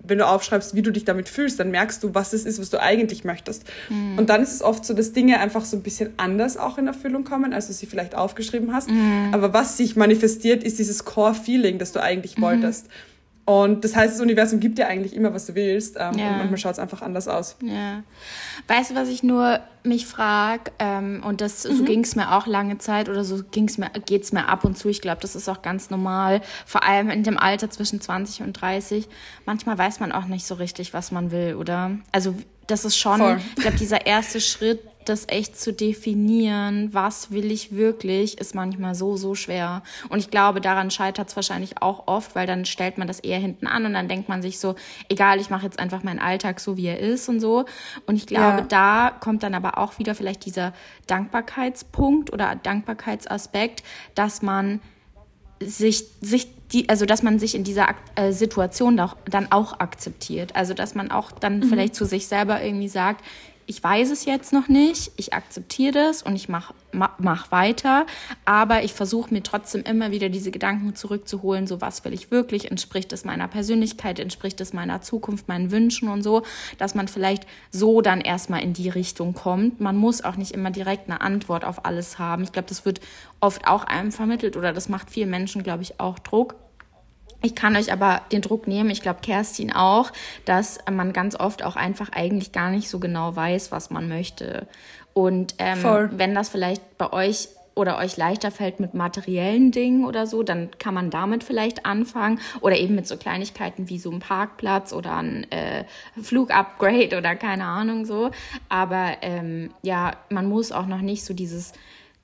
wenn 0.05 0.19
du 0.19 0.27
aufschreibst, 0.27 0.75
wie 0.75 0.83
du 0.83 0.91
dich 0.91 1.05
damit 1.05 1.29
fühlst, 1.29 1.59
dann 1.61 1.71
merkst 1.71 2.03
du, 2.03 2.15
was 2.15 2.33
es 2.33 2.45
ist, 2.45 2.61
was 2.61 2.69
du 2.69 2.81
eigentlich 2.81 3.25
möchtest. 3.25 3.65
Mhm. 3.89 4.19
Und 4.19 4.29
dann 4.29 4.43
ist 4.43 4.53
es 4.53 4.63
oft 4.63 4.85
so, 4.85 4.93
dass 4.93 5.13
Dinge 5.13 5.41
einfach 5.41 5.65
so 5.65 5.77
ein 5.77 5.83
bisschen 5.83 6.11
anders 6.19 6.57
auch 6.57 6.79
in 6.79 6.87
Erfüllung 6.87 7.25
kommen, 7.25 7.55
als 7.55 7.69
du 7.69 7.73
sie 7.73 7.87
vielleicht 7.87 8.15
aufgeschrieben 8.15 8.75
hast. 8.75 8.91
Mhm. 8.91 9.31
Aber 9.33 9.55
was 9.55 9.77
sich 9.77 9.97
manifestiert, 9.97 10.63
ist 10.63 10.79
dieses 10.79 11.05
Core-Feeling, 11.05 11.79
das 11.79 11.93
du 11.93 12.03
eigentlich 12.03 12.37
mhm. 12.37 12.43
Und 13.49 13.83
das 13.83 13.97
heißt, 13.97 14.13
das 14.13 14.21
Universum 14.21 14.61
gibt 14.61 14.77
dir 14.77 14.89
eigentlich 14.89 15.17
immer, 15.17 15.33
was 15.33 15.47
du 15.47 15.55
willst. 15.55 15.97
Ähm, 15.99 16.19
ja. 16.19 16.33
Und 16.33 16.37
manchmal 16.37 16.59
schaut 16.59 16.73
es 16.73 16.79
einfach 16.79 17.01
anders 17.01 17.29
aus. 17.29 17.57
Ja. 17.63 18.03
Weißt 18.67 18.91
du, 18.91 18.95
was 18.95 19.09
ich 19.09 19.23
nur 19.23 19.61
mich 19.85 20.05
frage? 20.05 20.71
Ähm, 20.79 21.23
und 21.25 21.41
das, 21.41 21.67
mhm. 21.67 21.77
so 21.79 21.85
ging 21.85 22.05
es 22.05 22.15
mir 22.15 22.37
auch 22.37 22.47
lange 22.47 22.77
Zeit 22.77 23.09
oder 23.09 23.25
so 23.25 23.43
ging's 23.51 23.79
mir, 23.79 23.89
geht 24.05 24.25
es 24.25 24.33
mir 24.33 24.49
ab 24.49 24.65
und 24.67 24.77
zu. 24.77 24.91
Ich 24.91 25.01
glaube, 25.01 25.23
das 25.23 25.35
ist 25.35 25.49
auch 25.49 25.63
ganz 25.63 25.89
normal. 25.89 26.43
Vor 26.67 26.85
allem 26.85 27.09
in 27.09 27.23
dem 27.23 27.39
Alter 27.39 27.71
zwischen 27.71 28.03
20 28.03 28.43
und 28.43 28.53
30. 28.53 29.09
Manchmal 29.47 29.79
weiß 29.79 30.01
man 30.01 30.13
auch 30.13 30.27
nicht 30.27 30.45
so 30.45 30.57
richtig, 30.57 30.93
was 30.93 31.11
man 31.11 31.31
will, 31.31 31.55
oder? 31.55 31.93
Also, 32.13 32.35
das 32.67 32.85
ist 32.85 32.99
schon, 32.99 33.17
Voll. 33.17 33.41
ich 33.57 33.63
glaube, 33.63 33.79
dieser 33.79 34.05
erste 34.05 34.43
Schritt 34.43 34.81
das 35.09 35.25
echt 35.29 35.59
zu 35.59 35.73
definieren, 35.73 36.93
was 36.93 37.31
will 37.31 37.51
ich 37.51 37.75
wirklich, 37.75 38.39
ist 38.39 38.55
manchmal 38.55 38.95
so, 38.95 39.17
so 39.17 39.35
schwer. 39.35 39.83
Und 40.09 40.19
ich 40.19 40.31
glaube, 40.31 40.61
daran 40.61 40.91
scheitert 40.91 41.29
es 41.29 41.37
wahrscheinlich 41.37 41.81
auch 41.83 42.07
oft, 42.07 42.35
weil 42.35 42.47
dann 42.47 42.65
stellt 42.65 42.99
man 42.99 43.09
das 43.09 43.21
eher 43.21 43.39
hinten 43.39 43.67
an 43.67 43.87
und 43.87 43.95
dann 43.95 44.09
denkt 44.09 44.29
man 44.29 44.43
sich 44.43 44.59
so, 44.59 44.75
egal, 45.09 45.41
ich 45.41 45.51
mache 45.51 45.65
jetzt 45.65 45.79
einfach 45.79 46.03
meinen 46.03 46.19
Alltag 46.19 46.61
so, 46.61 46.77
wie 46.77 46.87
er 46.87 46.99
ist 46.99 47.29
und 47.29 47.41
so. 47.41 47.65
Und 48.07 48.17
ich 48.17 48.27
glaube, 48.27 48.59
ja. 48.59 48.67
da 48.69 49.11
kommt 49.19 49.43
dann 49.43 49.55
aber 49.55 49.79
auch 49.79 49.99
wieder 49.99 50.15
vielleicht 50.15 50.45
dieser 50.45 50.73
Dankbarkeitspunkt 51.07 52.33
oder 52.33 52.57
Dankbarkeitsaspekt, 52.57 53.83
dass 54.15 54.43
man 54.43 54.81
sich, 55.61 56.05
sich 56.21 56.49
die, 56.73 56.89
also 56.89 57.07
dass 57.07 57.23
man 57.23 57.39
sich 57.39 57.55
in 57.55 57.65
dieser 57.65 57.89
äh, 58.15 58.33
Situation 58.33 59.01
auch, 59.01 59.17
dann 59.29 59.51
auch 59.51 59.81
akzeptiert. 59.81 60.55
Also 60.55 60.75
dass 60.75 60.95
man 60.95 61.11
auch 61.11 61.33
dann 61.33 61.61
mhm. 61.61 61.65
vielleicht 61.65 61.95
zu 61.95 62.05
sich 62.05 62.27
selber 62.27 62.63
irgendwie 62.63 62.89
sagt, 62.89 63.25
ich 63.69 63.85
weiß 63.85 64.11
es 64.11 64.25
jetzt 64.25 64.55
noch 64.55 64.69
nicht, 64.69 65.13
ich 65.17 65.35
akzeptiere 65.35 65.93
das 65.93 66.23
und 66.23 66.35
ich 66.35 66.49
mache 66.49 66.73
mach 66.91 67.53
weiter, 67.53 68.07
aber 68.47 68.83
ich 68.83 68.95
versuche 68.95 69.33
mir 69.33 69.43
trotzdem 69.43 69.83
immer 69.83 70.11
wieder 70.11 70.31
diese 70.31 70.51
Gedanken 70.51 70.95
zurückzuholen, 70.95 71.67
so 71.67 71.83
was 71.83 72.03
will 72.03 72.15
ich 72.15 72.31
wirklich, 72.31 72.71
entspricht 72.71 73.13
es 73.13 73.27
meiner 73.27 73.47
Persönlichkeit, 73.47 74.19
entspricht 74.19 74.59
es 74.63 74.73
meiner 74.73 75.03
Zukunft, 75.03 75.49
meinen 75.49 75.71
Wünschen 75.71 76.09
und 76.09 76.23
so, 76.23 76.45
dass 76.79 76.95
man 76.95 77.07
vielleicht 77.07 77.47
so 77.71 78.01
dann 78.01 78.23
erstmal 78.23 78.63
in 78.63 78.73
die 78.73 78.89
Richtung 78.89 79.35
kommt. 79.35 79.81
Man 79.81 79.97
muss 79.97 80.25
auch 80.25 80.37
nicht 80.37 80.53
immer 80.53 80.71
direkt 80.71 81.11
eine 81.11 81.21
Antwort 81.21 81.67
auf 81.67 81.85
alles 81.85 82.19
haben. 82.19 82.45
Ich 82.45 82.53
glaube, 82.53 82.69
das 82.69 82.87
wird 82.87 83.01
oft 83.41 83.69
auch 83.69 83.85
einem 83.85 84.11
vermittelt 84.11 84.57
oder 84.57 84.73
das 84.73 84.89
macht 84.89 85.11
vielen 85.11 85.29
Menschen, 85.29 85.63
glaube 85.63 85.83
ich, 85.83 86.01
auch 86.01 86.19
Druck. 86.19 86.57
Ich 87.41 87.55
kann 87.55 87.77
euch 87.77 87.93
aber 87.93 88.23
den 88.33 88.43
Druck 88.43 88.67
nehmen, 88.67 88.91
ich 88.91 89.01
glaube 89.01 89.21
Kerstin 89.23 89.73
auch, 89.73 90.13
dass 90.45 90.79
man 90.91 91.13
ganz 91.13 91.39
oft 91.39 91.63
auch 91.63 91.77
einfach 91.77 92.11
eigentlich 92.11 92.53
gar 92.53 92.71
nicht 92.71 92.89
so 92.89 92.99
genau 92.99 93.37
weiß, 93.37 93.71
was 93.71 93.91
man 93.91 94.09
möchte. 94.09 94.67
Und 95.13 95.55
ähm, 95.59 96.11
wenn 96.13 96.35
das 96.35 96.49
vielleicht 96.49 96.99
bei 96.99 97.13
euch 97.13 97.49
oder 97.79 97.99
euch 97.99 98.17
leichter 98.17 98.51
fällt 98.51 98.81
mit 98.81 98.95
materiellen 98.95 99.71
Dingen 99.71 100.05
oder 100.05 100.27
so, 100.27 100.43
dann 100.43 100.71
kann 100.79 100.95
man 100.95 101.11
damit 101.11 101.45
vielleicht 101.45 101.87
anfangen 101.87 102.41
oder 102.61 102.77
eben 102.77 102.97
mit 102.97 103.07
so 103.07 103.17
Kleinigkeiten 103.17 103.89
wie 103.89 104.01
so 104.01 104.11
ein 104.11 104.19
Parkplatz 104.19 104.93
oder 104.93 105.17
ein 105.17 105.51
äh, 105.53 105.85
Flugupgrade 106.21 107.17
oder 107.17 107.37
keine 107.37 107.65
Ahnung 107.65 108.05
so. 108.05 108.33
Aber 108.69 109.19
ähm, 109.23 109.71
ja, 109.83 110.17
man 110.29 110.49
muss 110.49 110.73
auch 110.73 110.87
noch 110.87 111.01
nicht 111.01 111.25
so 111.25 111.35
dieses 111.35 111.73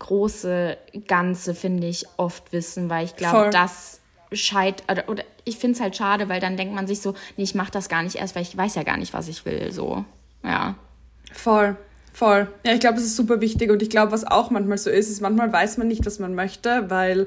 große 0.01 0.77
Ganze, 1.07 1.55
finde 1.55 1.87
ich, 1.87 2.05
oft 2.17 2.53
wissen, 2.53 2.91
weil 2.91 3.05
ich 3.05 3.15
glaube, 3.15 3.51
das 3.51 4.01
scheit 4.37 4.83
oder, 4.91 5.09
oder 5.09 5.25
ich 5.45 5.59
finde 5.59 5.77
es 5.77 5.81
halt 5.81 5.97
schade, 5.97 6.29
weil 6.29 6.41
dann 6.41 6.57
denkt 6.57 6.75
man 6.75 6.87
sich 6.87 7.01
so, 7.01 7.15
nee, 7.37 7.45
ich 7.45 7.55
mache 7.55 7.71
das 7.71 7.89
gar 7.89 8.03
nicht 8.03 8.17
erst, 8.17 8.35
weil 8.35 8.43
ich 8.43 8.57
weiß 8.57 8.75
ja 8.75 8.83
gar 8.83 8.97
nicht, 8.97 9.13
was 9.13 9.29
ich 9.29 9.45
will. 9.45 9.73
So, 9.73 10.05
ja. 10.43 10.75
Voll. 11.33 11.77
Voll. 12.13 12.47
Ja, 12.65 12.73
ich 12.73 12.81
glaube, 12.81 12.95
das 12.95 13.05
ist 13.05 13.17
super 13.17 13.41
wichtig. 13.41 13.71
Und 13.71 13.83
ich 13.83 13.91
glaube, 13.91 14.13
was 14.13 14.25
auch 14.25 14.51
manchmal 14.51 14.79
so 14.79 14.89
ist, 14.89 15.11
ist, 15.11 15.21
manchmal 15.21 15.53
weiß 15.53 15.79
man 15.79 15.89
nicht, 15.89 16.07
was 16.07 16.21
man 16.21 16.35
möchte, 16.35 16.89
weil 16.89 17.27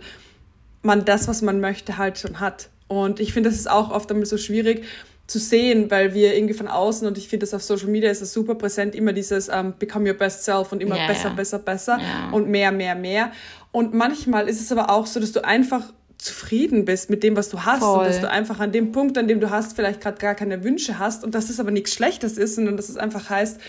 man 0.82 1.04
das, 1.04 1.28
was 1.28 1.42
man 1.42 1.60
möchte, 1.60 1.98
halt 1.98 2.18
schon 2.18 2.40
hat. 2.40 2.70
Und 2.88 3.20
ich 3.20 3.34
finde, 3.34 3.50
das 3.50 3.60
ist 3.60 3.70
auch 3.70 3.92
oft 3.92 4.10
einmal 4.10 4.26
so 4.26 4.38
schwierig 4.38 4.86
zu 5.28 5.40
sehen, 5.40 5.92
weil 5.92 6.14
wir 6.14 6.36
irgendwie 6.36 6.54
von 6.54 6.70
außen, 6.70 7.06
und 7.06 7.18
ich 7.18 7.28
finde 7.28 7.46
das 7.46 7.54
auf 7.54 7.62
Social 7.62 7.90
Media 7.90 8.10
ist 8.10 8.22
das 8.22 8.32
super 8.32 8.56
präsent, 8.56 8.96
immer 8.96 9.12
dieses 9.12 9.50
um, 9.50 9.56
ähm, 9.56 9.74
Become 9.78 10.10
Your 10.10 10.16
Best 10.16 10.46
Self 10.46 10.72
und 10.72 10.82
immer 10.82 10.96
yeah, 10.96 11.08
besser, 11.08 11.28
yeah. 11.28 11.36
besser, 11.36 11.60
besser 11.60 11.98
yeah. 12.00 12.30
und 12.32 12.48
mehr, 12.48 12.72
mehr, 12.72 12.96
mehr. 12.96 13.34
Und 13.74 13.94
manchmal 13.94 14.48
ist 14.48 14.62
es 14.62 14.72
aber 14.72 14.90
auch 14.90 15.06
so, 15.06 15.20
dass 15.20 15.34
du 15.34 15.44
einfach 15.44 15.92
zufrieden 16.18 16.86
bist 16.86 17.10
mit 17.10 17.24
dem, 17.24 17.36
was 17.36 17.50
du 17.50 17.64
hast 17.64 17.80
Voll. 17.80 18.00
und 18.00 18.08
dass 18.08 18.22
du 18.22 18.30
einfach 18.30 18.60
an 18.60 18.72
dem 18.72 18.92
Punkt, 18.92 19.18
an 19.18 19.28
dem 19.28 19.40
du 19.40 19.50
hast, 19.50 19.76
vielleicht 19.76 20.02
gerade 20.02 20.18
gar 20.18 20.36
keine 20.36 20.64
Wünsche 20.64 21.00
hast 21.00 21.24
und 21.24 21.36
dass 21.36 21.50
es 21.50 21.60
aber 21.60 21.72
nichts 21.72 21.94
Schlechtes 21.94 22.38
ist, 22.38 22.56
sondern 22.56 22.76
dass 22.76 22.90
es 22.90 22.98
einfach 22.98 23.30
heißt, 23.30 23.60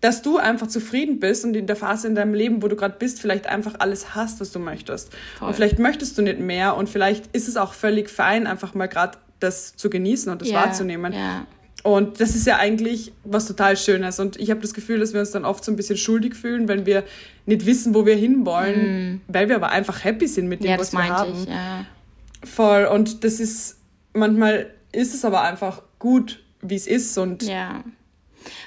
dass 0.00 0.20
du 0.20 0.36
einfach 0.36 0.66
zufrieden 0.66 1.18
bist 1.18 1.46
und 1.46 1.56
in 1.56 1.66
der 1.66 1.76
Phase 1.76 2.06
in 2.06 2.14
deinem 2.14 2.34
Leben, 2.34 2.62
wo 2.62 2.68
du 2.68 2.76
gerade 2.76 2.96
bist, 2.98 3.20
vielleicht 3.20 3.46
einfach 3.46 3.76
alles 3.78 4.14
hast, 4.14 4.38
was 4.38 4.52
du 4.52 4.58
möchtest. 4.58 5.10
Voll. 5.38 5.48
Und 5.48 5.54
vielleicht 5.54 5.78
möchtest 5.78 6.18
du 6.18 6.22
nicht 6.22 6.40
mehr 6.40 6.76
und 6.76 6.90
vielleicht 6.90 7.34
ist 7.34 7.48
es 7.48 7.56
auch 7.56 7.72
völlig 7.72 8.10
fein, 8.10 8.46
einfach 8.46 8.74
mal 8.74 8.86
gerade 8.86 9.16
das 9.40 9.76
zu 9.76 9.88
genießen 9.88 10.30
und 10.30 10.42
das 10.42 10.48
yeah. 10.48 10.62
wahrzunehmen. 10.62 11.14
Yeah. 11.14 11.46
Und 11.84 12.20
das 12.20 12.34
ist 12.34 12.46
ja 12.46 12.56
eigentlich 12.56 13.12
was 13.24 13.46
total 13.46 13.76
Schönes. 13.76 14.18
Und 14.18 14.38
ich 14.38 14.50
habe 14.50 14.60
das 14.60 14.72
Gefühl, 14.72 15.00
dass 15.00 15.12
wir 15.12 15.20
uns 15.20 15.32
dann 15.32 15.44
oft 15.44 15.64
so 15.64 15.70
ein 15.70 15.76
bisschen 15.76 15.98
schuldig 15.98 16.34
fühlen, 16.34 16.66
wenn 16.66 16.86
wir 16.86 17.04
nicht 17.44 17.66
wissen, 17.66 17.94
wo 17.94 18.06
wir 18.06 18.16
hinwollen, 18.16 19.16
mm. 19.16 19.20
weil 19.28 19.50
wir 19.50 19.56
aber 19.56 19.68
einfach 19.68 20.02
happy 20.02 20.26
sind 20.26 20.48
mit 20.48 20.64
dem, 20.64 20.70
ja, 20.70 20.78
was 20.78 20.92
wir 20.92 21.06
haben. 21.06 21.32
Ich, 21.42 21.48
ja. 21.48 21.84
Voll. 22.44 22.84
Und 22.86 23.24
das 23.24 23.40
ist, 23.40 23.78
manchmal 24.12 24.70
ist 24.92 25.14
es 25.14 25.24
aber 25.24 25.42
einfach 25.42 25.82
gut, 25.98 26.42
wie 26.60 26.76
es 26.76 26.86
ist. 26.86 27.16
Und 27.18 27.42
ja. 27.42 27.82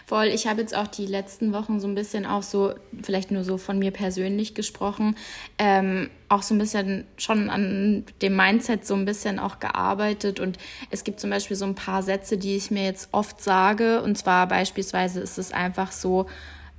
Voll, 0.05 0.27
ich 0.27 0.47
habe 0.47 0.61
jetzt 0.61 0.75
auch 0.75 0.87
die 0.87 1.05
letzten 1.05 1.53
Wochen 1.53 1.79
so 1.79 1.87
ein 1.87 1.95
bisschen 1.95 2.25
auch 2.25 2.43
so, 2.43 2.73
vielleicht 3.03 3.31
nur 3.31 3.43
so 3.43 3.57
von 3.57 3.77
mir 3.77 3.91
persönlich 3.91 4.55
gesprochen, 4.55 5.15
ähm, 5.59 6.09
auch 6.29 6.41
so 6.41 6.55
ein 6.55 6.57
bisschen 6.57 7.05
schon 7.17 7.49
an 7.49 8.03
dem 8.21 8.35
Mindset 8.35 8.85
so 8.87 8.95
ein 8.95 9.05
bisschen 9.05 9.37
auch 9.37 9.59
gearbeitet. 9.59 10.39
Und 10.39 10.57
es 10.89 11.03
gibt 11.03 11.19
zum 11.19 11.29
Beispiel 11.29 11.55
so 11.55 11.65
ein 11.65 11.75
paar 11.75 12.01
Sätze, 12.01 12.37
die 12.37 12.55
ich 12.55 12.71
mir 12.71 12.85
jetzt 12.85 13.09
oft 13.11 13.41
sage. 13.41 14.01
Und 14.01 14.17
zwar 14.17 14.47
beispielsweise 14.47 15.19
ist 15.19 15.37
es 15.37 15.51
einfach 15.51 15.91
so, 15.91 16.25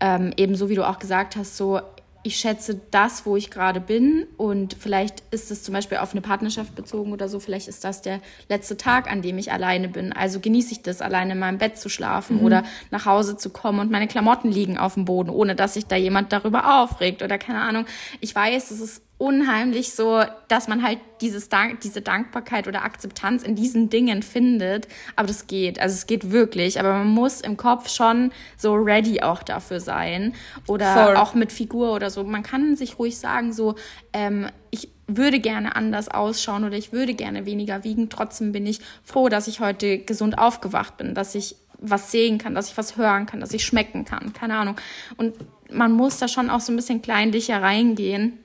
ähm, 0.00 0.32
eben 0.36 0.54
so 0.54 0.68
wie 0.68 0.74
du 0.74 0.86
auch 0.86 0.98
gesagt 0.98 1.36
hast, 1.36 1.56
so 1.56 1.80
ich 2.24 2.36
schätze 2.36 2.80
das, 2.90 3.26
wo 3.26 3.36
ich 3.36 3.50
gerade 3.50 3.80
bin 3.80 4.26
und 4.36 4.74
vielleicht 4.78 5.22
ist 5.30 5.50
es 5.50 5.62
zum 5.62 5.72
Beispiel 5.72 5.98
auf 5.98 6.12
eine 6.12 6.20
Partnerschaft 6.20 6.74
bezogen 6.74 7.12
oder 7.12 7.28
so, 7.28 7.38
vielleicht 7.38 7.68
ist 7.68 7.84
das 7.84 8.02
der 8.02 8.20
letzte 8.48 8.76
Tag, 8.76 9.10
an 9.10 9.22
dem 9.22 9.38
ich 9.38 9.52
alleine 9.52 9.88
bin. 9.88 10.12
Also 10.12 10.40
genieße 10.40 10.72
ich 10.72 10.82
das, 10.82 11.00
alleine 11.00 11.32
in 11.32 11.38
meinem 11.38 11.58
Bett 11.58 11.78
zu 11.78 11.88
schlafen 11.88 12.38
mhm. 12.38 12.44
oder 12.44 12.64
nach 12.90 13.06
Hause 13.06 13.36
zu 13.36 13.50
kommen 13.50 13.78
und 13.78 13.90
meine 13.90 14.08
Klamotten 14.08 14.50
liegen 14.50 14.78
auf 14.78 14.94
dem 14.94 15.04
Boden, 15.04 15.30
ohne 15.30 15.54
dass 15.54 15.74
sich 15.74 15.86
da 15.86 15.96
jemand 15.96 16.32
darüber 16.32 16.82
aufregt 16.82 17.22
oder 17.22 17.38
keine 17.38 17.60
Ahnung. 17.60 17.86
Ich 18.20 18.34
weiß, 18.34 18.72
es 18.72 18.80
ist 18.80 19.02
unheimlich 19.18 19.92
so, 19.94 20.22
dass 20.46 20.68
man 20.68 20.84
halt 20.84 21.00
dieses 21.20 21.48
Dank, 21.48 21.80
diese 21.80 22.00
Dankbarkeit 22.00 22.68
oder 22.68 22.84
Akzeptanz 22.84 23.42
in 23.42 23.56
diesen 23.56 23.90
Dingen 23.90 24.22
findet. 24.22 24.86
Aber 25.16 25.26
das 25.26 25.48
geht. 25.48 25.80
Also 25.80 25.94
es 25.94 26.06
geht 26.06 26.30
wirklich. 26.30 26.78
Aber 26.78 26.92
man 26.92 27.08
muss 27.08 27.40
im 27.40 27.56
Kopf 27.56 27.88
schon 27.90 28.30
so 28.56 28.74
ready 28.74 29.20
auch 29.20 29.42
dafür 29.42 29.80
sein. 29.80 30.34
Oder 30.68 30.94
Voll. 30.94 31.16
auch 31.16 31.34
mit 31.34 31.50
Figur 31.50 31.92
oder 31.92 32.10
so. 32.10 32.22
Man 32.22 32.44
kann 32.44 32.76
sich 32.76 32.98
ruhig 33.00 33.18
sagen, 33.18 33.52
so, 33.52 33.74
ähm, 34.12 34.46
ich 34.70 34.88
würde 35.08 35.40
gerne 35.40 35.74
anders 35.74 36.08
ausschauen 36.08 36.64
oder 36.64 36.76
ich 36.76 36.92
würde 36.92 37.14
gerne 37.14 37.44
weniger 37.44 37.82
wiegen. 37.82 38.10
Trotzdem 38.10 38.52
bin 38.52 38.66
ich 38.66 38.80
froh, 39.02 39.28
dass 39.28 39.48
ich 39.48 39.58
heute 39.58 39.98
gesund 39.98 40.38
aufgewacht 40.38 40.96
bin, 40.96 41.14
dass 41.14 41.34
ich 41.34 41.56
was 41.80 42.12
sehen 42.12 42.38
kann, 42.38 42.54
dass 42.54 42.70
ich 42.70 42.76
was 42.78 42.96
hören 42.96 43.26
kann, 43.26 43.40
dass 43.40 43.52
ich 43.52 43.64
schmecken 43.64 44.04
kann. 44.04 44.32
Keine 44.32 44.56
Ahnung. 44.56 44.76
Und 45.16 45.34
man 45.70 45.92
muss 45.92 46.18
da 46.18 46.28
schon 46.28 46.50
auch 46.50 46.60
so 46.60 46.72
ein 46.72 46.76
bisschen 46.76 47.02
kleinlicher 47.02 47.60
reingehen 47.62 48.38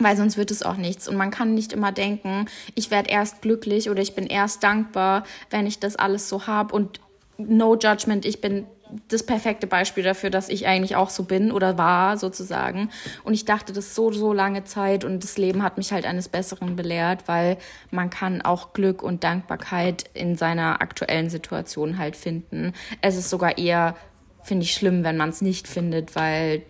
weil 0.00 0.16
sonst 0.16 0.36
wird 0.36 0.50
es 0.50 0.62
auch 0.62 0.76
nichts. 0.76 1.08
Und 1.08 1.16
man 1.16 1.30
kann 1.30 1.54
nicht 1.54 1.72
immer 1.72 1.92
denken, 1.92 2.46
ich 2.74 2.90
werde 2.90 3.10
erst 3.10 3.42
glücklich 3.42 3.90
oder 3.90 4.02
ich 4.02 4.14
bin 4.14 4.26
erst 4.26 4.62
dankbar, 4.62 5.24
wenn 5.50 5.66
ich 5.66 5.78
das 5.78 5.96
alles 5.96 6.28
so 6.28 6.46
habe. 6.46 6.74
Und 6.74 7.00
no 7.38 7.76
judgment, 7.76 8.24
ich 8.24 8.40
bin 8.40 8.66
das 9.08 9.22
perfekte 9.22 9.66
Beispiel 9.66 10.02
dafür, 10.02 10.30
dass 10.30 10.48
ich 10.48 10.66
eigentlich 10.66 10.96
auch 10.96 11.10
so 11.10 11.24
bin 11.24 11.52
oder 11.52 11.78
war 11.78 12.16
sozusagen. 12.16 12.90
Und 13.24 13.34
ich 13.34 13.44
dachte 13.44 13.72
das 13.72 13.94
so, 13.94 14.10
so 14.10 14.32
lange 14.32 14.64
Zeit 14.64 15.04
und 15.04 15.22
das 15.22 15.38
Leben 15.38 15.62
hat 15.62 15.76
mich 15.76 15.92
halt 15.92 16.04
eines 16.06 16.28
Besseren 16.28 16.76
belehrt, 16.76 17.24
weil 17.26 17.56
man 17.90 18.10
kann 18.10 18.42
auch 18.42 18.72
Glück 18.72 19.02
und 19.02 19.22
Dankbarkeit 19.22 20.04
in 20.14 20.36
seiner 20.36 20.80
aktuellen 20.80 21.30
Situation 21.30 21.98
halt 21.98 22.16
finden. 22.16 22.72
Es 23.00 23.16
ist 23.16 23.30
sogar 23.30 23.58
eher, 23.58 23.96
finde 24.42 24.64
ich, 24.64 24.74
schlimm, 24.74 25.04
wenn 25.04 25.16
man 25.16 25.30
es 25.30 25.40
nicht 25.40 25.68
findet, 25.68 26.16
weil 26.16 26.62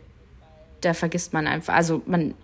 da 0.81 0.95
vergisst 0.95 1.33
man 1.33 1.47
einfach, 1.47 1.75
also 1.75 2.03
man 2.07 2.35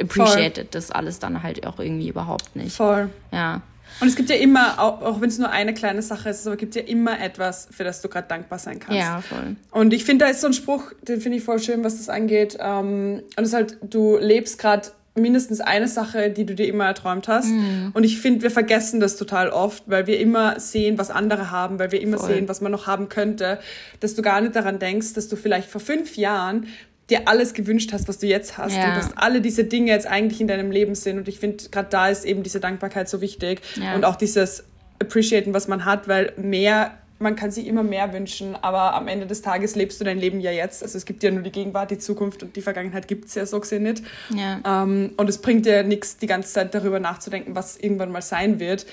appreciated 0.00 0.56
Voll. 0.56 0.66
das 0.70 0.90
alles 0.90 1.18
dann 1.18 1.42
halt 1.42 1.66
auch 1.66 1.78
irgendwie 1.78 2.08
überhaupt 2.08 2.54
nicht. 2.56 2.76
Voll. 2.76 3.10
Ja. 3.32 3.62
Und 4.00 4.08
es 4.08 4.16
gibt 4.16 4.30
ja 4.30 4.36
immer, 4.36 4.78
auch, 4.78 5.02
auch 5.02 5.20
wenn 5.20 5.28
es 5.28 5.38
nur 5.38 5.50
eine 5.50 5.74
kleine 5.74 6.00
Sache 6.00 6.30
ist, 6.30 6.46
aber 6.46 6.56
gibt 6.56 6.74
ja 6.74 6.82
immer 6.82 7.20
etwas, 7.20 7.68
für 7.70 7.84
das 7.84 8.00
du 8.00 8.08
gerade 8.08 8.28
dankbar 8.28 8.58
sein 8.58 8.78
kannst. 8.78 8.98
Ja, 8.98 9.20
voll. 9.20 9.56
Und 9.70 9.92
ich 9.92 10.04
finde, 10.04 10.24
da 10.24 10.30
ist 10.30 10.40
so 10.40 10.46
ein 10.46 10.52
Spruch, 10.52 10.92
den 11.02 11.20
finde 11.20 11.38
ich 11.38 11.44
voll 11.44 11.58
schön, 11.58 11.84
was 11.84 11.98
das 11.98 12.08
angeht. 12.08 12.56
Ähm, 12.60 13.22
und 13.36 13.42
es 13.42 13.48
ist 13.48 13.54
halt, 13.54 13.78
du 13.82 14.16
lebst 14.16 14.58
gerade 14.58 14.88
mindestens 15.14 15.60
eine 15.60 15.88
Sache, 15.88 16.30
die 16.30 16.46
du 16.46 16.54
dir 16.54 16.66
immer 16.66 16.86
erträumt 16.86 17.28
hast. 17.28 17.48
Mhm. 17.48 17.90
Und 17.92 18.04
ich 18.04 18.20
finde, 18.20 18.42
wir 18.42 18.50
vergessen 18.50 19.00
das 19.00 19.16
total 19.16 19.50
oft, 19.50 19.82
weil 19.86 20.06
wir 20.06 20.18
immer 20.20 20.60
sehen, 20.60 20.98
was 20.98 21.10
andere 21.10 21.50
haben, 21.50 21.78
weil 21.78 21.92
wir 21.92 22.00
immer 22.00 22.18
Voll. 22.18 22.34
sehen, 22.34 22.48
was 22.48 22.60
man 22.60 22.72
noch 22.72 22.86
haben 22.86 23.08
könnte, 23.08 23.58
dass 23.98 24.14
du 24.14 24.22
gar 24.22 24.40
nicht 24.40 24.54
daran 24.54 24.78
denkst, 24.78 25.14
dass 25.14 25.28
du 25.28 25.36
vielleicht 25.36 25.68
vor 25.68 25.80
fünf 25.80 26.16
Jahren 26.16 26.68
dir 27.10 27.28
alles 27.28 27.54
gewünscht 27.54 27.92
hast, 27.92 28.08
was 28.08 28.18
du 28.18 28.26
jetzt 28.26 28.58
hast 28.58 28.74
ja. 28.74 28.88
und 28.88 28.96
dass 28.96 29.16
alle 29.16 29.40
diese 29.40 29.64
Dinge 29.64 29.90
jetzt 29.90 30.06
eigentlich 30.06 30.40
in 30.40 30.48
deinem 30.48 30.70
Leben 30.70 30.94
sind. 30.94 31.18
Und 31.18 31.28
ich 31.28 31.38
finde, 31.38 31.64
gerade 31.70 31.88
da 31.90 32.08
ist 32.08 32.24
eben 32.24 32.42
diese 32.42 32.60
Dankbarkeit 32.60 33.08
so 33.08 33.20
wichtig 33.20 33.60
ja. 33.76 33.94
und 33.94 34.04
auch 34.04 34.16
dieses 34.16 34.64
appreciaten, 35.00 35.54
was 35.54 35.68
man 35.68 35.84
hat, 35.84 36.08
weil 36.08 36.32
mehr 36.36 36.92
man 37.20 37.36
kann 37.36 37.50
sich 37.50 37.66
immer 37.66 37.82
mehr 37.82 38.14
wünschen, 38.14 38.56
aber 38.56 38.94
am 38.94 39.06
Ende 39.06 39.26
des 39.26 39.42
Tages 39.42 39.76
lebst 39.76 40.00
du 40.00 40.04
dein 40.04 40.18
Leben 40.18 40.40
ja 40.40 40.50
jetzt. 40.52 40.82
Also 40.82 40.96
es 40.96 41.04
gibt 41.04 41.22
ja 41.22 41.30
nur 41.30 41.42
die 41.42 41.52
Gegenwart, 41.52 41.90
die 41.90 41.98
Zukunft 41.98 42.42
und 42.42 42.56
die 42.56 42.62
Vergangenheit 42.62 43.08
gibt 43.08 43.26
es 43.26 43.34
ja 43.34 43.44
so 43.44 43.60
gesehen 43.60 43.82
nicht. 43.82 44.02
Ja. 44.34 44.60
Ähm, 44.64 45.12
und 45.18 45.28
es 45.28 45.36
bringt 45.36 45.66
dir 45.66 45.82
nichts, 45.82 46.16
die 46.16 46.26
ganze 46.26 46.50
Zeit 46.50 46.74
darüber 46.74 46.98
nachzudenken, 46.98 47.54
was 47.54 47.76
irgendwann 47.76 48.10
mal 48.10 48.22
sein 48.22 48.58
wird, 48.58 48.86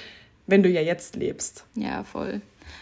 wenn 0.45 0.61
du 0.61 0.67
ja 0.67 0.81
jetzt 0.81 1.15
lebst. 1.15 1.63
Ja, 1.75 2.03
voll. 2.03 2.41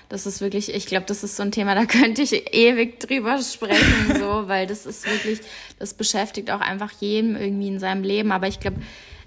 Das 0.10 0.26
ist 0.26 0.42
wirklich, 0.42 0.74
ich 0.74 0.86
glaube, 0.86 1.06
das 1.06 1.24
ist 1.24 1.36
so 1.36 1.44
ein 1.44 1.52
Thema, 1.52 1.76
da 1.76 1.86
könnte 1.86 2.22
ich 2.22 2.54
ewig 2.54 3.00
drüber 3.00 3.40
sprechen, 3.42 4.20
so, 4.20 4.48
weil 4.48 4.68
das 4.68 4.86
ist 4.86 5.06
wirklich, 5.10 5.40
das 5.80 5.94
beschäftigt 5.94 6.52
auch 6.52 6.62
einfach 6.62 6.92
jedem 7.00 7.36
irgendwie 7.36 7.68
in 7.68 7.80
seinem 7.80 8.04
Leben. 8.04 8.32
Aber 8.32 8.48
ich 8.48 8.60
glaube, 8.60 8.78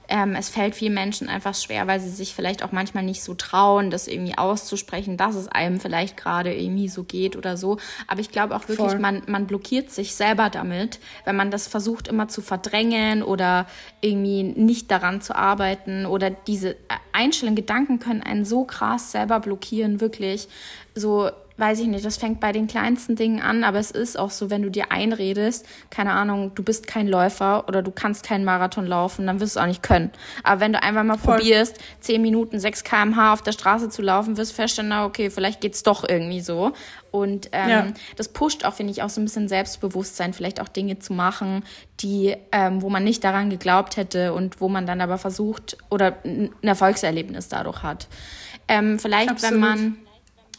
ähm, 0.08 0.34
es 0.34 0.48
fällt 0.48 0.74
vielen 0.74 0.94
Menschen 0.94 1.28
einfach 1.28 1.54
schwer, 1.54 1.86
weil 1.86 2.00
sie 2.00 2.08
sich 2.08 2.34
vielleicht 2.34 2.62
auch 2.62 2.72
manchmal 2.72 3.04
nicht 3.04 3.22
so 3.22 3.34
trauen, 3.34 3.90
das 3.90 4.08
irgendwie 4.08 4.36
auszusprechen, 4.36 5.18
dass 5.18 5.34
es 5.34 5.48
einem 5.48 5.80
vielleicht 5.80 6.16
gerade 6.16 6.54
irgendwie 6.54 6.88
so 6.88 7.04
geht 7.04 7.36
oder 7.36 7.56
so. 7.58 7.78
Aber 8.06 8.20
ich 8.20 8.30
glaube 8.30 8.56
auch 8.56 8.66
wirklich, 8.68 8.98
man, 8.98 9.22
man 9.26 9.46
blockiert 9.46 9.90
sich 9.90 10.14
selber 10.14 10.48
damit, 10.48 10.98
wenn 11.24 11.36
man 11.36 11.50
das 11.50 11.68
versucht 11.68 12.08
immer 12.08 12.28
zu 12.28 12.40
verdrängen 12.40 13.22
oder 13.22 13.66
irgendwie 14.00 14.42
nicht 14.42 14.90
daran 14.90 15.20
zu 15.20 15.36
arbeiten 15.36 16.06
oder 16.06 16.30
diese 16.30 16.76
einzelnen 17.12 17.54
Gedanken 17.54 17.98
können 17.98 18.22
einen 18.22 18.46
so 18.46 18.64
krass 18.64 19.12
selber 19.12 19.40
blockieren, 19.40 20.00
wirklich. 20.00 20.48
So, 20.94 21.30
weiß 21.58 21.80
ich 21.80 21.88
nicht, 21.88 22.04
das 22.04 22.16
fängt 22.16 22.38
bei 22.38 22.52
den 22.52 22.68
kleinsten 22.68 23.16
Dingen 23.16 23.40
an, 23.40 23.64
aber 23.64 23.78
es 23.78 23.90
ist 23.90 24.18
auch 24.18 24.30
so, 24.30 24.48
wenn 24.48 24.62
du 24.62 24.70
dir 24.70 24.92
einredest, 24.92 25.66
keine 25.90 26.12
Ahnung, 26.12 26.52
du 26.54 26.62
bist 26.62 26.86
kein 26.86 27.08
Läufer 27.08 27.66
oder 27.66 27.82
du 27.82 27.90
kannst 27.90 28.24
keinen 28.24 28.44
Marathon 28.44 28.86
laufen, 28.86 29.26
dann 29.26 29.40
wirst 29.40 29.56
du 29.56 29.58
es 29.58 29.62
auch 29.64 29.68
nicht 29.68 29.82
können. 29.82 30.12
Aber 30.44 30.60
wenn 30.60 30.72
du 30.72 30.80
einfach 30.80 31.02
mal 31.02 31.18
Voll. 31.18 31.38
probierst, 31.38 31.76
10 32.00 32.22
Minuten 32.22 32.60
6 32.60 32.84
kmh 32.84 33.32
auf 33.32 33.42
der 33.42 33.52
Straße 33.52 33.88
zu 33.88 34.02
laufen, 34.02 34.36
wirst 34.36 34.52
du 34.52 34.54
feststellen, 34.54 34.88
na 34.90 35.04
okay, 35.04 35.30
vielleicht 35.30 35.60
geht's 35.60 35.82
doch 35.82 36.08
irgendwie 36.08 36.40
so. 36.40 36.72
Und 37.10 37.48
ähm, 37.52 37.68
ja. 37.68 37.86
das 38.16 38.28
pusht 38.28 38.64
auch, 38.64 38.74
finde 38.74 38.92
ich, 38.92 39.02
auch 39.02 39.08
so 39.08 39.20
ein 39.20 39.24
bisschen 39.24 39.48
Selbstbewusstsein, 39.48 40.34
vielleicht 40.34 40.60
auch 40.60 40.68
Dinge 40.68 41.00
zu 41.00 41.12
machen, 41.12 41.64
die, 42.00 42.36
ähm, 42.52 42.82
wo 42.82 42.90
man 42.90 43.02
nicht 43.02 43.24
daran 43.24 43.50
geglaubt 43.50 43.96
hätte 43.96 44.32
und 44.32 44.60
wo 44.60 44.68
man 44.68 44.86
dann 44.86 45.00
aber 45.00 45.18
versucht 45.18 45.76
oder 45.90 46.18
ein 46.24 46.50
Erfolgserlebnis 46.62 47.48
dadurch 47.48 47.82
hat. 47.82 48.06
Ähm, 48.68 48.98
vielleicht, 48.98 49.30
Absolut. 49.30 49.54
wenn 49.54 49.60
man 49.60 49.98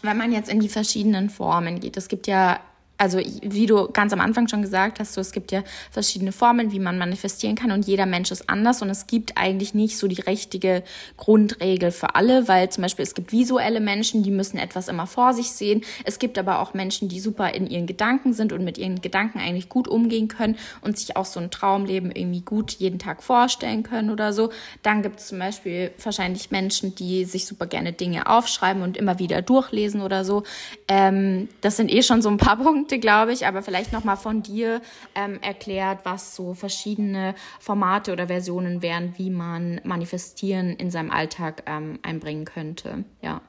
wenn 0.01 0.17
man 0.17 0.31
jetzt 0.31 0.49
in 0.49 0.59
die 0.59 0.69
verschiedenen 0.69 1.29
Formen 1.29 1.79
geht, 1.79 1.97
es 1.97 2.07
gibt 2.07 2.27
ja 2.27 2.59
also 2.99 3.17
wie 3.17 3.65
du 3.65 3.87
ganz 3.87 4.11
am 4.11 4.19
Anfang 4.19 4.49
schon 4.49 4.61
gesagt 4.61 4.99
hast, 4.99 5.13
so, 5.13 5.21
es 5.21 5.31
gibt 5.31 5.53
ja 5.53 5.63
verschiedene 5.89 6.33
Formen, 6.33 6.73
wie 6.73 6.79
man 6.79 6.97
manifestieren 6.97 7.55
kann 7.55 7.71
und 7.71 7.87
jeder 7.87 8.05
Mensch 8.05 8.29
ist 8.29 8.49
anders 8.49 8.81
und 8.81 8.89
es 8.89 9.07
gibt 9.07 9.37
eigentlich 9.37 9.73
nicht 9.73 9.97
so 9.97 10.07
die 10.07 10.21
richtige 10.21 10.83
Grundregel 11.15 11.91
für 11.91 12.15
alle, 12.15 12.49
weil 12.49 12.69
zum 12.69 12.81
Beispiel 12.81 13.03
es 13.03 13.13
gibt 13.15 13.31
visuelle 13.31 13.79
Menschen, 13.79 14.21
die 14.21 14.31
müssen 14.31 14.57
etwas 14.57 14.89
immer 14.89 15.07
vor 15.07 15.33
sich 15.33 15.51
sehen. 15.51 15.81
Es 16.03 16.19
gibt 16.19 16.37
aber 16.37 16.59
auch 16.59 16.73
Menschen, 16.73 17.07
die 17.07 17.21
super 17.21 17.53
in 17.53 17.67
ihren 17.67 17.87
Gedanken 17.87 18.33
sind 18.33 18.51
und 18.51 18.65
mit 18.65 18.77
ihren 18.77 19.01
Gedanken 19.01 19.39
eigentlich 19.39 19.69
gut 19.69 19.87
umgehen 19.87 20.27
können 20.27 20.57
und 20.81 20.97
sich 20.97 21.15
auch 21.15 21.25
so 21.25 21.39
ein 21.39 21.51
Traumleben 21.51 22.11
irgendwie 22.11 22.41
gut 22.41 22.73
jeden 22.73 22.99
Tag 22.99 23.23
vorstellen 23.23 23.83
können 23.83 24.09
oder 24.09 24.33
so. 24.33 24.51
Dann 24.83 25.03
gibt 25.03 25.21
es 25.21 25.27
zum 25.27 25.39
Beispiel 25.39 25.91
wahrscheinlich 26.03 26.51
Menschen, 26.51 26.95
die 26.95 27.23
sich 27.23 27.45
super 27.45 27.65
gerne 27.65 27.93
Dinge 27.93 28.27
aufschreiben 28.27 28.83
und 28.83 28.97
immer 28.97 29.19
wieder 29.19 29.41
durchlesen 29.41 30.01
oder 30.01 30.25
so. 30.25 30.43
Ähm, 30.89 31.47
das 31.61 31.77
sind 31.77 31.89
eh 31.89 32.03
schon 32.03 32.21
so 32.21 32.27
ein 32.27 32.37
paar 32.37 32.57
Punkte 32.88 32.88
Punkte, 32.89 32.99
glaube 32.99 33.33
ich, 33.33 33.45
aber 33.45 33.61
vielleicht 33.61 33.93
nochmal 33.93 34.17
von 34.17 34.41
dir 34.41 34.81
ähm, 35.13 35.39
erklärt, 35.43 35.99
was 36.05 36.35
so 36.35 36.55
verschiedene 36.55 37.35
Formate 37.59 38.11
oder 38.11 38.27
Versionen 38.27 38.81
wären, 38.81 39.13
wie 39.17 39.29
man 39.29 39.79
Manifestieren 39.83 40.75
in 40.75 40.89
seinem 40.89 41.11
Alltag 41.11 41.63
ähm, 41.67 41.99
einbringen 42.01 42.45
könnte. 42.45 43.03
Ja. 43.21 43.41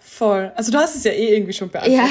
Voll. 0.00 0.52
Also 0.56 0.72
du 0.72 0.78
hast 0.78 0.96
es 0.96 1.04
ja 1.04 1.12
eh 1.12 1.34
irgendwie 1.34 1.52
schon 1.52 1.68
beantwortet. 1.68 2.08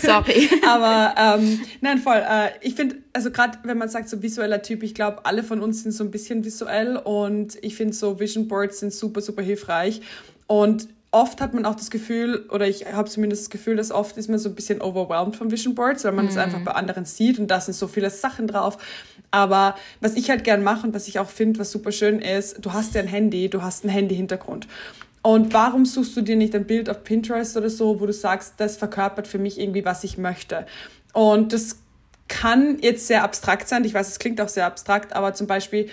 Ja, 0.00 0.22
sorry. 0.24 0.48
Aber 0.66 1.14
ähm, 1.40 1.60
nein, 1.80 1.98
voll. 1.98 2.22
Äh, 2.28 2.50
ich 2.60 2.76
finde, 2.76 2.98
also 3.12 3.32
gerade 3.32 3.58
wenn 3.64 3.78
man 3.78 3.88
sagt 3.88 4.08
so 4.08 4.22
visueller 4.22 4.62
Typ, 4.62 4.84
ich 4.84 4.94
glaube, 4.94 5.26
alle 5.26 5.42
von 5.42 5.60
uns 5.60 5.82
sind 5.82 5.90
so 5.92 6.04
ein 6.04 6.12
bisschen 6.12 6.44
visuell 6.44 6.96
und 6.96 7.58
ich 7.62 7.74
finde 7.74 7.94
so 7.94 8.20
Vision 8.20 8.46
Boards 8.46 8.78
sind 8.78 8.92
super, 8.92 9.20
super 9.20 9.42
hilfreich. 9.42 10.02
Und 10.46 10.88
oft 11.16 11.40
hat 11.40 11.54
man 11.54 11.64
auch 11.64 11.74
das 11.74 11.90
Gefühl, 11.90 12.44
oder 12.50 12.68
ich 12.68 12.92
habe 12.92 13.08
zumindest 13.08 13.44
das 13.44 13.50
Gefühl, 13.50 13.76
dass 13.76 13.90
oft 13.90 14.18
ist 14.18 14.28
man 14.28 14.38
so 14.38 14.50
ein 14.50 14.54
bisschen 14.54 14.82
overwhelmed 14.82 15.34
von 15.34 15.50
Vision 15.50 15.74
Boards, 15.74 16.04
weil 16.04 16.12
man 16.12 16.26
es 16.26 16.34
mm. 16.34 16.40
einfach 16.40 16.60
bei 16.60 16.72
anderen 16.72 17.06
sieht 17.06 17.38
und 17.38 17.50
da 17.50 17.58
sind 17.60 17.74
so 17.74 17.88
viele 17.88 18.10
Sachen 18.10 18.46
drauf. 18.46 18.76
Aber 19.30 19.76
was 20.00 20.14
ich 20.14 20.28
halt 20.28 20.44
gern 20.44 20.62
mache 20.62 20.86
und 20.86 20.94
was 20.94 21.08
ich 21.08 21.18
auch 21.18 21.30
finde, 21.30 21.58
was 21.58 21.70
super 21.70 21.90
schön 21.90 22.20
ist, 22.20 22.64
du 22.64 22.74
hast 22.74 22.94
ja 22.94 23.00
ein 23.00 23.08
Handy, 23.08 23.48
du 23.48 23.62
hast 23.62 23.84
einen 23.84 23.94
Handy-Hintergrund. 23.94 24.68
Und 25.22 25.54
warum 25.54 25.86
suchst 25.86 26.16
du 26.16 26.20
dir 26.20 26.36
nicht 26.36 26.54
ein 26.54 26.66
Bild 26.66 26.90
auf 26.90 27.02
Pinterest 27.02 27.56
oder 27.56 27.70
so, 27.70 27.98
wo 27.98 28.06
du 28.06 28.12
sagst, 28.12 28.54
das 28.58 28.76
verkörpert 28.76 29.26
für 29.26 29.38
mich 29.38 29.58
irgendwie, 29.58 29.84
was 29.84 30.04
ich 30.04 30.18
möchte? 30.18 30.66
Und 31.14 31.54
das 31.54 31.78
kann 32.28 32.78
jetzt 32.80 33.06
sehr 33.06 33.24
abstrakt 33.24 33.68
sein. 33.68 33.84
Ich 33.84 33.94
weiß, 33.94 34.06
es 34.08 34.18
klingt 34.18 34.40
auch 34.40 34.48
sehr 34.48 34.66
abstrakt, 34.66 35.16
aber 35.16 35.32
zum 35.32 35.46
Beispiel, 35.46 35.88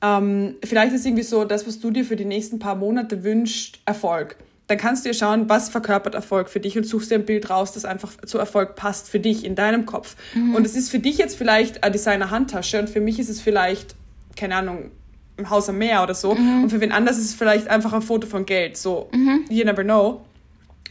ähm, 0.00 0.56
vielleicht 0.64 0.94
ist 0.94 1.04
irgendwie 1.04 1.24
so 1.24 1.44
das, 1.44 1.66
was 1.66 1.78
du 1.78 1.90
dir 1.90 2.04
für 2.04 2.16
die 2.16 2.24
nächsten 2.24 2.58
paar 2.58 2.74
Monate 2.74 3.22
wünschst, 3.22 3.80
Erfolg 3.84 4.36
dann 4.72 4.78
kannst 4.78 5.04
du 5.04 5.10
dir 5.10 5.14
schauen, 5.14 5.50
was 5.50 5.68
verkörpert 5.68 6.14
Erfolg 6.14 6.48
für 6.48 6.58
dich 6.58 6.78
und 6.78 6.84
suchst 6.84 7.10
dir 7.10 7.16
ein 7.16 7.26
Bild 7.26 7.50
raus, 7.50 7.72
das 7.72 7.84
einfach 7.84 8.12
zu 8.24 8.38
Erfolg 8.38 8.74
passt 8.74 9.10
für 9.10 9.20
dich 9.20 9.44
in 9.44 9.54
deinem 9.54 9.84
Kopf. 9.84 10.16
Mhm. 10.34 10.54
Und 10.54 10.64
es 10.64 10.74
ist 10.74 10.90
für 10.90 10.98
dich 10.98 11.18
jetzt 11.18 11.36
vielleicht 11.36 11.84
eine 11.84 11.92
Designer-Handtasche 11.92 12.78
und 12.80 12.88
für 12.88 13.00
mich 13.00 13.18
ist 13.18 13.28
es 13.28 13.42
vielleicht, 13.42 13.94
keine 14.34 14.56
Ahnung, 14.56 14.90
im 15.36 15.50
Haus 15.50 15.68
am 15.68 15.76
Meer 15.76 16.02
oder 16.02 16.14
so. 16.14 16.34
Mhm. 16.34 16.62
Und 16.62 16.70
für 16.70 16.80
wen 16.80 16.90
anders 16.90 17.18
ist 17.18 17.26
es 17.26 17.34
vielleicht 17.34 17.68
einfach 17.68 17.92
ein 17.92 18.00
Foto 18.00 18.26
von 18.26 18.46
Geld. 18.46 18.78
So, 18.78 19.10
mhm. 19.12 19.44
you 19.50 19.62
never 19.62 19.84
know. 19.84 20.22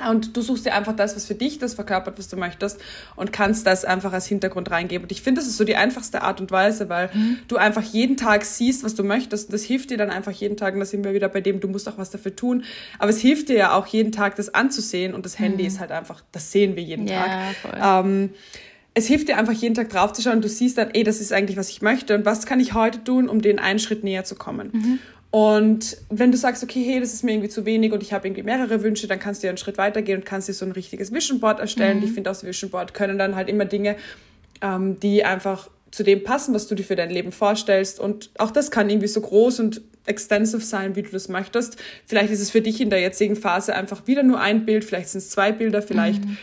Und 0.10 0.36
du 0.36 0.42
suchst 0.42 0.66
dir 0.66 0.74
einfach 0.74 0.96
das, 0.96 1.16
was 1.16 1.26
für 1.26 1.36
dich 1.36 1.60
das 1.60 1.74
verkörpert, 1.74 2.18
was 2.18 2.28
du 2.28 2.38
möchtest 2.38 2.80
und 3.16 3.32
kannst 3.34 3.68
das 3.68 3.86
einfach 3.86 4.14
als 4.14 4.26
Hintergrund 4.28 4.72
reingeben. 4.72 5.06
Und 5.06 5.12
ich 5.12 5.22
finde, 5.22 5.42
das 5.42 5.48
ist 5.48 5.58
so 5.58 5.64
die 5.64 5.76
einfachste 5.76 6.22
Art 6.22 6.42
und 6.42 6.52
Weise, 6.52 6.90
weil 6.90 7.10
mhm. 7.14 7.40
du 7.48 7.58
einfach 7.58 7.84
jeden 7.84 8.18
Tag 8.18 8.46
siehst, 8.46 8.84
was 8.84 8.96
du 8.96 9.04
möchtest. 9.04 9.50
Und 9.50 9.54
das 9.54 9.64
hilft 9.64 9.90
dir 9.92 9.98
dann 9.98 10.10
einfach 10.10 10.32
jeden 10.32 10.58
Tag. 10.58 10.74
Und 10.74 10.80
da 10.80 10.86
sind 10.86 11.04
wir 11.04 11.14
wieder 11.14 11.30
bei 11.30 11.42
dem, 11.42 11.60
du 11.60 11.68
musst 11.68 11.88
auch 11.88 11.98
was 11.98 12.10
dafür 12.10 12.36
tun. 12.36 12.64
Aber 13.00 13.10
es 13.10 13.20
hilft 13.20 13.50
dir 13.50 13.58
ja 13.58 13.74
auch 13.74 13.88
jeden 13.88 14.12
Tag, 14.12 14.36
das 14.36 14.54
anzusehen. 14.54 15.14
Und 15.14 15.26
das 15.26 15.40
Handy 15.40 15.64
mhm. 15.64 15.68
ist 15.68 15.80
halt 15.80 15.92
einfach, 15.92 16.24
das 16.32 16.52
sehen 16.52 16.76
wir 16.76 16.84
jeden 16.84 17.08
ja, 17.08 17.26
Tag. 17.64 18.06
Ähm, 18.06 18.32
es 18.94 19.08
hilft 19.08 19.30
dir 19.30 19.38
einfach 19.38 19.54
jeden 19.54 19.76
Tag 19.76 19.90
draufzuschauen. 19.90 20.42
Du 20.42 20.50
siehst 20.50 20.78
dann, 20.78 20.90
ey, 20.92 21.04
das 21.04 21.22
ist 21.22 21.32
eigentlich, 21.32 21.58
was 21.58 21.70
ich 21.70 21.82
möchte. 21.82 22.16
Und 22.16 22.26
was 22.26 22.46
kann 22.46 22.60
ich 22.60 22.74
heute 22.74 23.04
tun, 23.04 23.30
um 23.30 23.42
den 23.42 23.60
einen 23.60 23.80
Schritt 23.80 24.04
näher 24.04 24.26
zu 24.26 24.36
kommen? 24.36 24.70
Mhm. 24.74 25.00
Und 25.32 25.98
wenn 26.10 26.32
du 26.32 26.38
sagst, 26.38 26.62
okay, 26.62 26.84
hey, 26.84 27.00
das 27.00 27.14
ist 27.14 27.24
mir 27.24 27.32
irgendwie 27.32 27.48
zu 27.48 27.66
wenig 27.66 27.94
und 27.94 28.04
ich 28.04 28.12
habe 28.12 28.28
irgendwie 28.28 28.44
mehrere 28.44 28.84
Wünsche, 28.84 29.08
dann 29.08 29.18
kannst 29.18 29.42
du 29.42 29.48
ja 29.48 29.52
einen 29.52 29.58
Schritt 29.58 29.78
weitergehen 29.78 30.20
und 30.20 30.26
kannst 30.26 30.50
dir 30.50 30.54
so 30.54 30.66
ein 30.66 30.74
richtiges 30.74 31.14
Vision 31.14 31.40
Board 31.40 31.62
erstellen. 31.62 32.00
Mhm. 32.00 32.04
Ich 32.04 32.12
finde, 32.12 32.30
aus 32.30 32.44
Vision 32.44 32.70
Board 32.70 32.94
können 32.94 33.18
dann 33.18 33.36
halt 33.36 33.48
immer 33.48 33.64
Dinge, 33.64 33.96
ähm, 34.62 35.00
die 35.00 35.24
einfach 35.24 35.70
zu 35.90 36.04
dem 36.04 36.24
passen, 36.24 36.54
was 36.54 36.68
du 36.68 36.76
dir 36.76 36.84
für 36.84 36.98
dein 36.98 37.10
Leben 37.10 37.32
vorstellst. 37.32 38.00
Und 38.00 38.30
auch 38.38 38.52
das 38.52 38.72
kann 38.72 38.90
irgendwie 38.90 39.08
so 39.08 39.22
groß 39.22 39.62
und 39.62 39.82
extensive 40.06 40.62
sein, 40.62 40.96
wie 40.96 41.04
du 41.04 41.12
das 41.12 41.30
möchtest. 41.30 41.78
Vielleicht 42.06 42.32
ist 42.32 42.42
es 42.42 42.52
für 42.52 42.62
dich 42.62 42.82
in 42.82 42.90
der 42.90 43.00
jetzigen 43.00 43.36
Phase 43.38 43.76
einfach 43.76 44.08
wieder 44.08 44.24
nur 44.24 44.40
ein 44.40 44.66
Bild, 44.66 44.84
vielleicht 44.84 45.10
sind 45.10 45.20
es 45.20 45.30
zwei 45.30 45.52
Bilder, 45.52 45.82
vielleicht 45.82 46.26
mhm. 46.26 46.38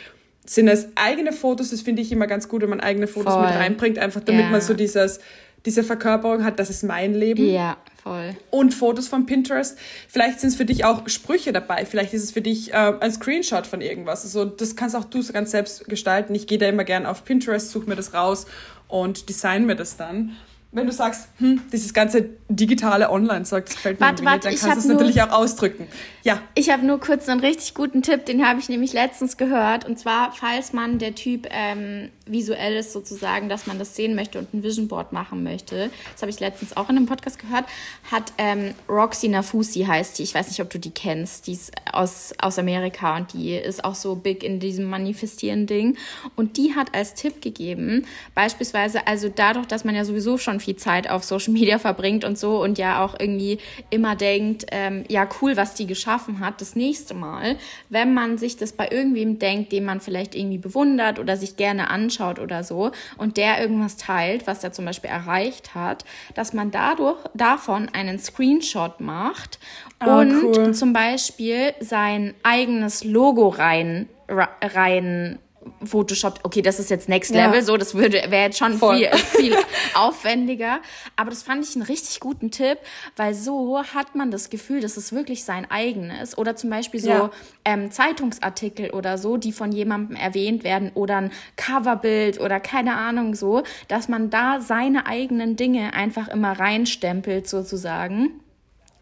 sind 0.47 0.69
es 0.69 0.89
eigene 0.95 1.33
Fotos. 1.33 1.71
Das 1.71 1.83
finde 1.83 2.01
ich 2.03 2.13
immer 2.13 2.27
ganz 2.27 2.49
gut, 2.49 2.63
wenn 2.63 2.71
man 2.71 2.81
eigene 2.81 3.07
Fotos 3.07 3.35
Voll. 3.35 3.47
mit 3.47 3.55
reinbringt, 3.55 3.99
einfach 3.99 4.23
damit 4.23 4.43
yeah. 4.43 4.51
man 4.51 4.61
so 4.61 4.75
dieses, 4.75 5.19
diese 5.67 5.83
Verkörperung 5.83 6.45
hat, 6.45 6.59
das 6.59 6.71
ist 6.71 6.85
mein 6.85 7.15
Leben. 7.15 7.45
Ja. 7.51 7.77
Voll. 8.09 8.37
Und 8.51 8.75
Fotos 8.75 9.07
von 9.07 9.27
Pinterest. 9.27 9.79
Vielleicht 10.09 10.41
sind 10.41 10.51
es 10.51 10.57
für 10.57 10.65
dich 10.65 10.85
auch 10.85 11.09
Sprüche 11.09 11.53
dabei. 11.53 11.85
Vielleicht 11.85 12.15
ist 12.15 12.25
es 12.25 12.31
für 12.33 12.41
dich 12.41 12.73
äh, 12.73 12.95
ein 13.01 13.13
Screenshot 13.13 13.67
von 13.67 13.81
irgendwas. 13.81 14.25
Also 14.25 14.45
das 14.45 14.77
kannst 14.77 14.97
auch 14.97 15.05
du 15.05 15.23
ganz 15.33 15.51
selbst 15.51 15.85
gestalten. 15.89 16.35
Ich 16.35 16.47
gehe 16.47 16.59
da 16.59 16.67
immer 16.67 16.85
gerne 16.85 17.09
auf 17.09 17.25
Pinterest, 17.25 17.71
suche 17.71 17.89
mir 17.89 17.97
das 17.97 18.15
raus 18.15 18.47
und 18.89 19.29
design 19.29 19.67
mir 19.67 19.77
das 19.77 19.97
dann 19.97 20.37
wenn 20.71 20.87
du 20.87 20.93
sagst, 20.93 21.29
hm, 21.39 21.63
dieses 21.73 21.95
ganze 21.95 22.29
digitale 22.49 23.11
Online 23.11 23.45
sagt, 23.47 23.71
gefällt 23.71 24.01
mir 24.01 24.07
warte, 24.07 24.25
warte, 24.25 24.49
dann 24.49 24.59
kannst 24.59 24.77
du 24.77 24.81
es 24.81 24.87
natürlich 24.87 25.23
auch 25.23 25.31
ausdrücken. 25.31 25.87
Ja. 26.25 26.43
Ich 26.55 26.71
habe 26.71 26.85
nur 26.85 27.01
kurz 27.01 27.27
einen 27.29 27.41
richtig 27.41 27.73
guten 27.73 28.03
Tipp, 28.03 28.27
den 28.27 28.47
habe 28.47 28.61
ich 28.61 28.69
nämlich 28.69 28.93
letztens 28.93 29.39
gehört. 29.39 29.87
Und 29.87 29.99
zwar, 29.99 30.33
falls 30.33 30.75
man 30.75 30.99
der 30.99 31.15
Typ 31.15 31.47
ähm, 31.51 32.11
visuell 32.31 32.77
ist 32.77 32.93
sozusagen, 32.93 33.49
dass 33.49 33.67
man 33.67 33.79
das 33.79 33.95
sehen 33.95 34.15
möchte 34.15 34.39
und 34.39 34.53
ein 34.53 34.63
Vision 34.63 34.89
Board 34.89 35.13
machen 35.13 35.43
möchte, 35.43 35.91
das 36.13 36.23
habe 36.23 36.31
ich 36.31 36.41
letztens 36.41 36.77
auch 36.77 36.91
in 36.91 36.97
einem 36.97 37.07
Podcast 37.07 37.39
gehört, 37.39 37.65
hat 38.11 38.33
ähm, 38.39 38.75
Roxy 38.89 39.29
Nafusi 39.29 39.85
heißt 39.85 40.19
die, 40.19 40.25
ich 40.25 40.35
weiß 40.35 40.49
nicht, 40.49 40.61
ob 40.61 40.71
du 40.71 40.79
die 40.79 40.91
kennst, 40.91 41.47
die 41.47 41.53
ist 41.53 41.73
aus, 41.93 42.35
aus 42.39 42.59
Amerika 42.59 43.17
und 43.17 43.33
die 43.33 43.55
ist 43.55 43.85
auch 43.85 43.95
so 43.95 44.17
big 44.17 44.43
in 44.43 44.61
diesem 44.61 44.87
Manifestieren-Ding. 44.87 45.97
Und 46.37 46.57
die 46.57 46.75
hat 46.75 46.95
als 46.95 47.15
Tipp 47.15 47.41
gegeben, 47.43 48.07
beispielsweise, 48.35 49.07
also 49.07 49.29
dadurch, 49.35 49.67
dass 49.67 49.85
man 49.85 49.95
ja 49.95 50.05
sowieso 50.05 50.37
schon 50.37 50.49
schon 50.49 50.61
viel 50.61 50.77
Zeit 50.77 51.11
auf 51.11 51.25
Social 51.25 51.53
Media 51.53 51.79
verbringt 51.79 52.25
und 52.25 52.39
so 52.39 52.63
und 52.63 52.79
ja 52.79 53.05
auch 53.05 53.15
irgendwie 53.19 53.59
immer 53.91 54.17
denkt, 54.17 54.67
ähm, 54.71 55.05
ja 55.09 55.29
cool, 55.41 55.57
was 55.57 55.75
die 55.75 55.87
geschaffen 55.87 56.41
hat. 56.41 56.61
Das 56.61 56.75
nächste 56.75 57.15
Mal, 57.15 57.57
wenn 57.91 58.15
man 58.15 58.39
sich 58.39 58.57
das 58.57 58.73
bei 58.73 58.89
irgendwem 58.91 59.39
denkt, 59.39 59.73
den 59.73 59.85
man 59.85 60.01
vielleicht 60.01 60.35
irgendwie 60.35 60.59
bewundert 60.59 61.19
oder 61.19 61.37
sich 61.37 61.57
gerne 61.57 61.91
anschaut 61.91 62.18
oder 62.21 62.65
so 62.65 62.93
und 63.17 63.37
der 63.37 63.61
irgendwas 63.61 63.97
teilt, 63.97 64.47
was 64.47 64.63
er 64.65 64.73
zum 64.73 64.85
Beispiel 64.85 65.11
erreicht 65.11 65.75
hat, 65.75 66.05
dass 66.35 66.53
man 66.53 66.71
dadurch 66.71 67.19
davon 67.35 67.89
einen 67.93 68.19
Screenshot 68.19 69.01
macht 69.01 69.59
oh, 70.05 70.11
und 70.11 70.43
cool. 70.43 70.75
zum 70.75 70.93
Beispiel 70.93 71.75
sein 71.81 72.35
eigenes 72.43 73.05
Logo 73.05 73.49
rein 73.49 74.09
rein 74.29 75.39
Photoshop, 75.85 76.41
okay, 76.43 76.63
das 76.63 76.79
ist 76.79 76.91
jetzt 76.91 77.09
Next 77.09 77.33
Level, 77.33 77.57
ja. 77.57 77.63
so, 77.63 77.77
das 77.77 77.95
würde, 77.95 78.23
wäre 78.29 78.45
jetzt 78.45 78.59
schon 78.59 78.79
Voll. 78.79 78.97
viel, 78.97 79.09
viel 79.09 79.57
aufwendiger. 79.95 80.81
Aber 81.17 81.31
das 81.31 81.43
fand 81.43 81.65
ich 81.65 81.75
einen 81.75 81.85
richtig 81.85 82.21
guten 82.21 82.51
Tipp, 82.51 82.79
weil 83.17 83.35
so 83.35 83.83
hat 83.83 84.15
man 84.15 84.31
das 84.31 84.51
Gefühl, 84.51 84.81
dass 84.81 84.97
es 84.97 85.13
wirklich 85.13 85.45
sein 85.45 85.71
eigenes. 85.71 86.37
Oder 86.37 86.57
zum 86.57 86.71
Beispiel 86.71 87.01
so 87.01 87.09
ja. 87.11 87.31
ähm, 87.65 87.91
Zeitungsartikel 87.91 88.91
oder 88.91 89.19
so, 89.19 89.37
die 89.37 89.53
von 89.53 89.73
jemandem 89.73 90.17
erwähnt 90.17 90.65
werden 90.65 90.91
oder 90.95 91.17
ein 91.19 91.33
Coverbild 91.57 92.41
oder 92.41 92.61
keine 92.61 92.95
Ahnung 92.95 93.35
so, 93.35 93.63
dass 93.89 94.09
man 94.09 94.31
da 94.31 94.61
seine 94.61 95.07
eigenen 95.07 95.57
Dinge 95.57 95.95
einfach 95.95 96.29
immer 96.29 96.59
reinstempelt 96.59 97.49
sozusagen. 97.49 98.41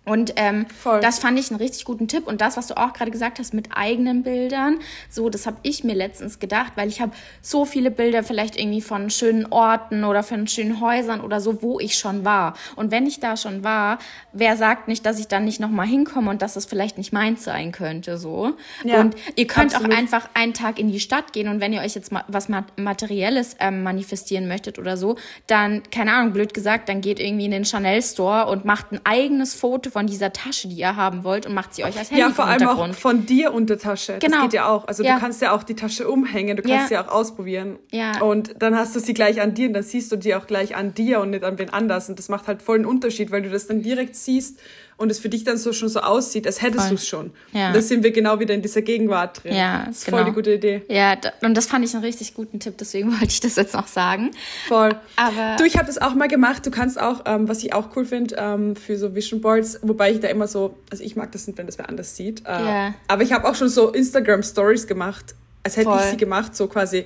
Und 0.06 0.34
ähm, 0.36 0.66
das 1.02 1.18
fand 1.18 1.36
ich 1.36 1.50
einen 1.50 1.58
richtig 1.58 1.84
guten 1.84 2.06
Tipp. 2.06 2.28
Und 2.28 2.40
das, 2.40 2.56
was 2.56 2.68
du 2.68 2.76
auch 2.76 2.92
gerade 2.92 3.10
gesagt 3.10 3.40
hast 3.40 3.52
mit 3.52 3.70
eigenen 3.74 4.22
Bildern, 4.22 4.78
so, 5.10 5.28
das 5.28 5.46
habe 5.46 5.56
ich 5.64 5.82
mir 5.82 5.96
letztens 5.96 6.38
gedacht, 6.38 6.72
weil 6.76 6.88
ich 6.88 7.00
habe 7.00 7.10
so 7.42 7.64
viele 7.64 7.90
Bilder 7.90 8.22
vielleicht 8.22 8.56
irgendwie 8.56 8.80
von 8.80 9.10
schönen 9.10 9.46
Orten 9.46 10.04
oder 10.04 10.22
von 10.22 10.46
schönen 10.46 10.80
Häusern 10.80 11.20
oder 11.20 11.40
so, 11.40 11.60
wo 11.60 11.80
ich 11.80 11.98
schon 11.98 12.24
war. 12.24 12.54
Und 12.76 12.92
wenn 12.92 13.06
ich 13.06 13.18
da 13.18 13.36
schon 13.36 13.64
war, 13.64 13.98
wer 14.32 14.56
sagt 14.56 14.86
nicht, 14.86 15.04
dass 15.04 15.18
ich 15.18 15.26
dann 15.26 15.44
nicht 15.44 15.58
nochmal 15.58 15.88
hinkomme 15.88 16.30
und 16.30 16.40
dass 16.40 16.54
es 16.54 16.66
vielleicht 16.66 16.98
nicht 16.98 17.12
meins 17.12 17.42
sein 17.42 17.72
könnte, 17.72 18.16
so. 18.16 18.52
Ja, 18.84 19.00
und 19.00 19.16
ihr 19.34 19.48
könnt 19.48 19.74
absolut. 19.74 19.92
auch 19.92 19.98
einfach 19.98 20.28
einen 20.34 20.54
Tag 20.54 20.78
in 20.78 20.86
die 20.86 21.00
Stadt 21.00 21.32
gehen 21.32 21.48
und 21.48 21.60
wenn 21.60 21.72
ihr 21.72 21.80
euch 21.80 21.96
jetzt 21.96 22.12
mal 22.12 22.22
was 22.28 22.48
Materielles 22.76 23.56
ähm, 23.58 23.82
manifestieren 23.82 24.46
möchtet 24.46 24.78
oder 24.78 24.96
so, 24.96 25.16
dann, 25.48 25.82
keine 25.90 26.12
Ahnung, 26.12 26.32
blöd 26.32 26.54
gesagt, 26.54 26.88
dann 26.88 27.00
geht 27.00 27.18
irgendwie 27.18 27.46
in 27.46 27.50
den 27.50 27.64
Chanel 27.64 28.00
Store 28.02 28.46
und 28.46 28.64
macht 28.64 28.92
ein 28.92 29.00
eigenes 29.02 29.54
Foto 29.54 29.95
von 29.96 30.06
dieser 30.06 30.30
Tasche, 30.30 30.68
die 30.68 30.74
ihr 30.74 30.94
haben 30.94 31.24
wollt 31.24 31.46
und 31.46 31.54
macht 31.54 31.74
sie 31.74 31.82
euch 31.82 31.96
als 31.96 32.10
Handy 32.10 32.20
Ja, 32.20 32.28
vor 32.28 32.44
allem 32.44 32.68
auch 32.68 32.92
von 32.92 33.24
dir 33.24 33.54
unter 33.54 33.78
Tasche. 33.78 34.18
Genau. 34.18 34.36
Das 34.36 34.42
geht 34.42 34.52
ja 34.52 34.68
auch. 34.68 34.86
Also 34.86 35.02
ja. 35.02 35.14
du 35.14 35.20
kannst 35.20 35.40
ja 35.40 35.52
auch 35.52 35.62
die 35.62 35.74
Tasche 35.74 36.06
umhängen, 36.06 36.54
du 36.54 36.62
kannst 36.62 36.90
ja. 36.90 37.02
sie 37.02 37.08
auch 37.08 37.10
ausprobieren. 37.10 37.78
Ja. 37.92 38.20
Und 38.20 38.56
dann 38.58 38.76
hast 38.76 38.94
du 38.94 39.00
sie 39.00 39.14
gleich 39.14 39.40
an 39.40 39.54
dir 39.54 39.68
und 39.68 39.72
dann 39.72 39.82
siehst 39.82 40.12
du 40.12 40.16
die 40.16 40.34
auch 40.34 40.46
gleich 40.46 40.76
an 40.76 40.92
dir 40.92 41.20
und 41.20 41.30
nicht 41.30 41.44
an 41.44 41.58
wen 41.58 41.70
anders. 41.70 42.10
Und 42.10 42.18
das 42.18 42.28
macht 42.28 42.46
halt 42.46 42.60
voll 42.60 42.76
einen 42.76 42.84
Unterschied, 42.84 43.30
weil 43.30 43.40
du 43.40 43.48
das 43.48 43.68
dann 43.68 43.80
direkt 43.80 44.16
siehst 44.16 44.60
und 44.98 45.10
es 45.10 45.18
für 45.18 45.28
dich 45.28 45.44
dann 45.44 45.58
so 45.58 45.72
schon 45.72 45.88
so 45.88 46.00
aussieht, 46.00 46.46
als 46.46 46.62
hättest 46.62 46.90
du 46.90 46.94
es 46.94 47.06
schon. 47.06 47.30
Ja. 47.52 47.68
Und 47.68 47.76
da 47.76 47.82
sind 47.82 48.02
wir 48.02 48.12
genau 48.12 48.40
wieder 48.40 48.54
in 48.54 48.62
dieser 48.62 48.80
Gegenwart 48.80 49.44
drin. 49.44 49.54
Ja, 49.54 49.84
das 49.86 49.98
ist 49.98 50.04
genau. 50.06 50.18
voll 50.18 50.26
die 50.26 50.32
gute 50.32 50.54
Idee. 50.54 50.82
Ja, 50.88 51.16
und 51.42 51.54
das 51.54 51.66
fand 51.66 51.84
ich 51.84 51.94
einen 51.94 52.02
richtig 52.02 52.32
guten 52.32 52.60
Tipp, 52.60 52.74
deswegen 52.78 53.12
wollte 53.18 53.26
ich 53.26 53.40
das 53.40 53.56
jetzt 53.56 53.74
noch 53.74 53.88
sagen. 53.88 54.30
Voll. 54.68 54.96
Aber 55.16 55.56
du, 55.58 55.64
ich 55.64 55.76
habe 55.76 55.86
das 55.86 55.98
auch 55.98 56.14
mal 56.14 56.28
gemacht. 56.28 56.64
Du 56.64 56.70
kannst 56.70 56.98
auch, 56.98 57.22
ähm, 57.26 57.48
was 57.48 57.62
ich 57.62 57.74
auch 57.74 57.94
cool 57.94 58.06
finde, 58.06 58.36
ähm, 58.38 58.74
für 58.74 58.96
so 58.96 59.14
Vision 59.14 59.42
Boards, 59.42 59.78
wobei 59.82 60.12
ich 60.12 60.20
da 60.20 60.28
immer 60.28 60.48
so, 60.48 60.76
also 60.90 61.04
ich 61.04 61.14
mag 61.14 61.30
das 61.32 61.46
nicht, 61.46 61.58
wenn 61.58 61.66
das 61.66 61.76
wer 61.76 61.88
anders 61.88 62.16
sieht. 62.16 62.46
Äh, 62.46 62.50
ja. 62.50 62.94
Aber 63.06 63.22
ich 63.22 63.32
habe 63.32 63.46
auch 63.46 63.54
schon 63.54 63.68
so 63.68 63.90
Instagram 63.90 64.42
Stories 64.42 64.86
gemacht, 64.86 65.34
als 65.62 65.76
hätte 65.76 65.90
voll. 65.90 66.00
ich 66.02 66.10
sie 66.10 66.16
gemacht, 66.16 66.56
so 66.56 66.68
quasi 66.68 67.04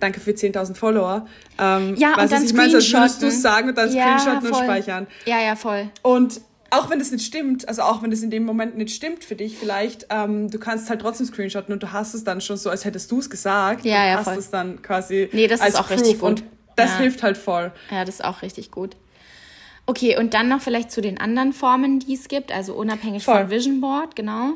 danke 0.00 0.18
für 0.18 0.32
10.000 0.32 0.74
Follower. 0.74 1.26
Ähm, 1.58 1.94
ja, 1.96 2.20
und 2.20 2.32
dann 2.32 2.44
ich 2.44 2.52
meine, 2.52 2.74
als 2.74 2.92
würdest 2.92 3.22
du 3.22 3.26
es 3.28 3.40
sagen 3.40 3.68
und 3.68 3.78
dann 3.78 3.92
ja, 3.92 4.18
screenshotten 4.18 4.48
voll. 4.48 4.58
und 4.58 4.64
speichern. 4.64 5.06
Ja, 5.24 5.40
ja, 5.40 5.54
voll. 5.54 5.88
Und 6.02 6.40
auch 6.72 6.88
wenn 6.88 6.98
das 6.98 7.10
nicht 7.10 7.24
stimmt, 7.24 7.68
also 7.68 7.82
auch 7.82 8.02
wenn 8.02 8.10
das 8.10 8.22
in 8.22 8.30
dem 8.30 8.44
Moment 8.44 8.76
nicht 8.76 8.94
stimmt 8.94 9.24
für 9.24 9.36
dich, 9.36 9.58
vielleicht, 9.58 10.06
ähm, 10.10 10.50
du 10.50 10.58
kannst 10.58 10.88
halt 10.88 11.02
trotzdem 11.02 11.26
screenshotten 11.26 11.72
und 11.72 11.82
du 11.82 11.92
hast 11.92 12.14
es 12.14 12.24
dann 12.24 12.40
schon 12.40 12.56
so, 12.56 12.70
als 12.70 12.84
hättest 12.84 13.10
du 13.10 13.18
es 13.18 13.28
gesagt. 13.28 13.84
Ja, 13.84 14.06
ja, 14.06 14.16
hast 14.16 14.24
voll. 14.24 14.38
es 14.38 14.50
dann 14.50 14.80
quasi. 14.80 15.28
Nee, 15.32 15.48
das 15.48 15.60
ist 15.60 15.78
auch 15.78 15.86
Proof 15.86 16.00
richtig 16.00 16.20
gut. 16.20 16.28
Und 16.28 16.44
das 16.76 16.92
ja. 16.92 16.98
hilft 16.98 17.22
halt 17.22 17.36
voll. 17.36 17.72
Ja, 17.90 18.04
das 18.04 18.16
ist 18.16 18.24
auch 18.24 18.40
richtig 18.40 18.70
gut. 18.70 18.96
Okay, 19.84 20.16
und 20.18 20.32
dann 20.32 20.48
noch 20.48 20.62
vielleicht 20.62 20.90
zu 20.90 21.02
den 21.02 21.20
anderen 21.20 21.52
Formen, 21.52 21.98
die 21.98 22.14
es 22.14 22.28
gibt, 22.28 22.52
also 22.52 22.74
unabhängig 22.74 23.22
voll. 23.22 23.40
von 23.40 23.50
Vision 23.50 23.80
Board, 23.80 24.16
genau. 24.16 24.54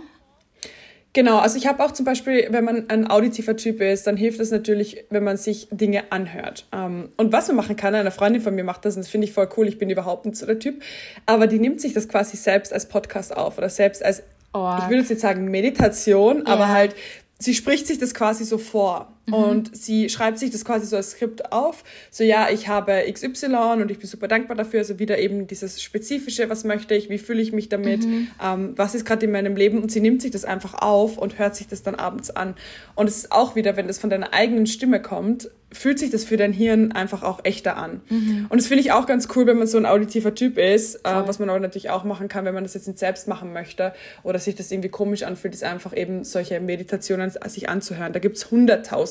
Genau, 1.17 1.39
also 1.39 1.57
ich 1.57 1.67
habe 1.67 1.83
auch 1.83 1.93
zum 1.93 2.05
Beispiel, 2.05 2.47
wenn 2.51 2.63
man 2.63 2.91
ein 2.91 3.11
auditiver 3.11 3.57
Typ 3.57 3.81
ist, 3.81 4.07
dann 4.07 4.19
hilft 4.19 4.39
es 4.39 4.51
natürlich, 4.51 5.07
wenn 5.09 5.25
man 5.25 5.39
sich 5.39 5.67
Dinge 5.71 6.13
anhört. 6.13 6.67
Ähm, 6.75 7.09
und 7.17 7.33
was 7.33 7.47
man 7.49 7.57
machen 7.57 7.75
kann, 7.75 7.95
eine 7.95 8.11
Freundin 8.11 8.43
von 8.43 8.55
mir 8.55 8.65
macht 8.65 8.85
das 8.85 8.97
und 8.97 9.01
das 9.01 9.09
finde 9.09 9.27
ich 9.27 9.33
voll 9.33 9.49
cool, 9.57 9.67
ich 9.67 9.79
bin 9.79 9.89
überhaupt 9.89 10.27
nicht 10.27 10.37
so 10.37 10.45
der 10.45 10.59
Typ, 10.59 10.83
aber 11.25 11.47
die 11.47 11.59
nimmt 11.59 11.81
sich 11.81 11.95
das 11.95 12.11
quasi 12.11 12.37
selbst 12.37 12.71
als 12.71 12.87
Podcast 12.87 13.35
auf 13.35 13.57
oder 13.57 13.71
selbst 13.71 14.05
als, 14.05 14.25
oh. 14.53 14.77
ich 14.79 14.91
würde 14.91 15.09
jetzt 15.09 15.23
sagen 15.23 15.51
Meditation, 15.51 16.45
aber 16.47 16.69
halt, 16.69 16.95
sie 17.39 17.55
spricht 17.55 17.87
sich 17.87 17.99
das 17.99 18.13
quasi 18.13 18.45
so 18.45 18.59
vor. 18.59 19.11
Mhm. 19.27 19.35
Und 19.35 19.77
sie 19.77 20.09
schreibt 20.09 20.39
sich 20.39 20.51
das 20.51 20.65
quasi 20.65 20.87
so 20.87 20.97
als 20.97 21.13
Skript 21.13 21.53
auf. 21.53 21.85
So, 22.11 22.25
ja, 22.25 22.49
ich 22.51 22.69
habe 22.69 23.05
XY 23.11 23.81
und 23.81 23.91
ich 23.91 23.99
bin 23.99 24.09
super 24.09 24.29
dankbar 24.29 24.57
dafür. 24.57 24.81
Also 24.81 24.99
wieder 24.99 25.19
eben 25.19 25.47
dieses 25.47 25.83
Spezifische, 25.83 26.49
was 26.49 26.65
möchte 26.65 26.95
ich, 26.95 27.11
wie 27.11 27.19
fühle 27.19 27.43
ich 27.43 27.53
mich 27.53 27.69
damit, 27.69 28.05
mhm. 28.05 28.29
ähm, 28.43 28.73
was 28.77 28.95
ist 28.95 29.05
gerade 29.05 29.27
in 29.27 29.33
meinem 29.33 29.57
Leben. 29.57 29.83
Und 29.83 29.91
sie 29.91 30.01
nimmt 30.01 30.23
sich 30.23 30.31
das 30.31 30.45
einfach 30.45 30.75
auf 30.75 31.19
und 31.19 31.39
hört 31.39 31.57
sich 31.57 31.67
das 31.67 31.83
dann 31.83 31.95
abends 31.95 32.31
an. 32.31 32.55
Und 32.95 33.09
es 33.09 33.17
ist 33.17 33.33
auch 33.33 33.57
wieder, 33.57 33.77
wenn 33.77 33.87
das 33.87 33.99
von 33.99 34.11
deiner 34.11 34.33
eigenen 34.33 34.67
Stimme 34.67 35.03
kommt, 35.03 35.51
fühlt 35.73 35.99
sich 35.99 36.11
das 36.11 36.25
für 36.25 36.37
dein 36.37 36.53
Hirn 36.53 36.93
einfach 36.93 37.23
auch 37.23 37.41
echter 37.45 37.77
an. 37.77 38.01
Mhm. 38.09 38.47
Und 38.49 38.61
das 38.61 38.69
finde 38.69 38.83
ich 38.83 38.93
auch 38.93 39.07
ganz 39.07 39.29
cool, 39.35 39.47
wenn 39.47 39.59
man 39.59 39.67
so 39.67 39.79
ein 39.79 39.87
auditiver 39.87 40.35
Typ 40.35 40.59
ist, 40.59 40.97
äh, 40.97 41.01
was 41.27 41.39
man 41.39 41.51
aber 41.51 41.59
natürlich 41.59 41.91
auch 41.91 42.05
machen 42.05 42.29
kann, 42.29 42.45
wenn 42.45 42.55
man 42.55 42.63
das 42.63 42.75
jetzt 42.75 42.87
nicht 42.87 42.99
selbst 42.99 43.27
machen 43.27 43.53
möchte 43.53 43.93
oder 44.23 44.39
sich 44.39 44.55
das 44.55 44.71
irgendwie 44.71 44.89
komisch 44.89 45.25
anfühlt, 45.25 45.55
ist 45.55 45.65
einfach 45.65 45.95
eben 45.95 46.23
solche 46.23 46.61
Meditationen 46.61 47.33
sich 47.47 47.69
anzuhören. 47.69 48.13
Da 48.13 48.21
gibt 48.21 48.37
es 48.37 48.51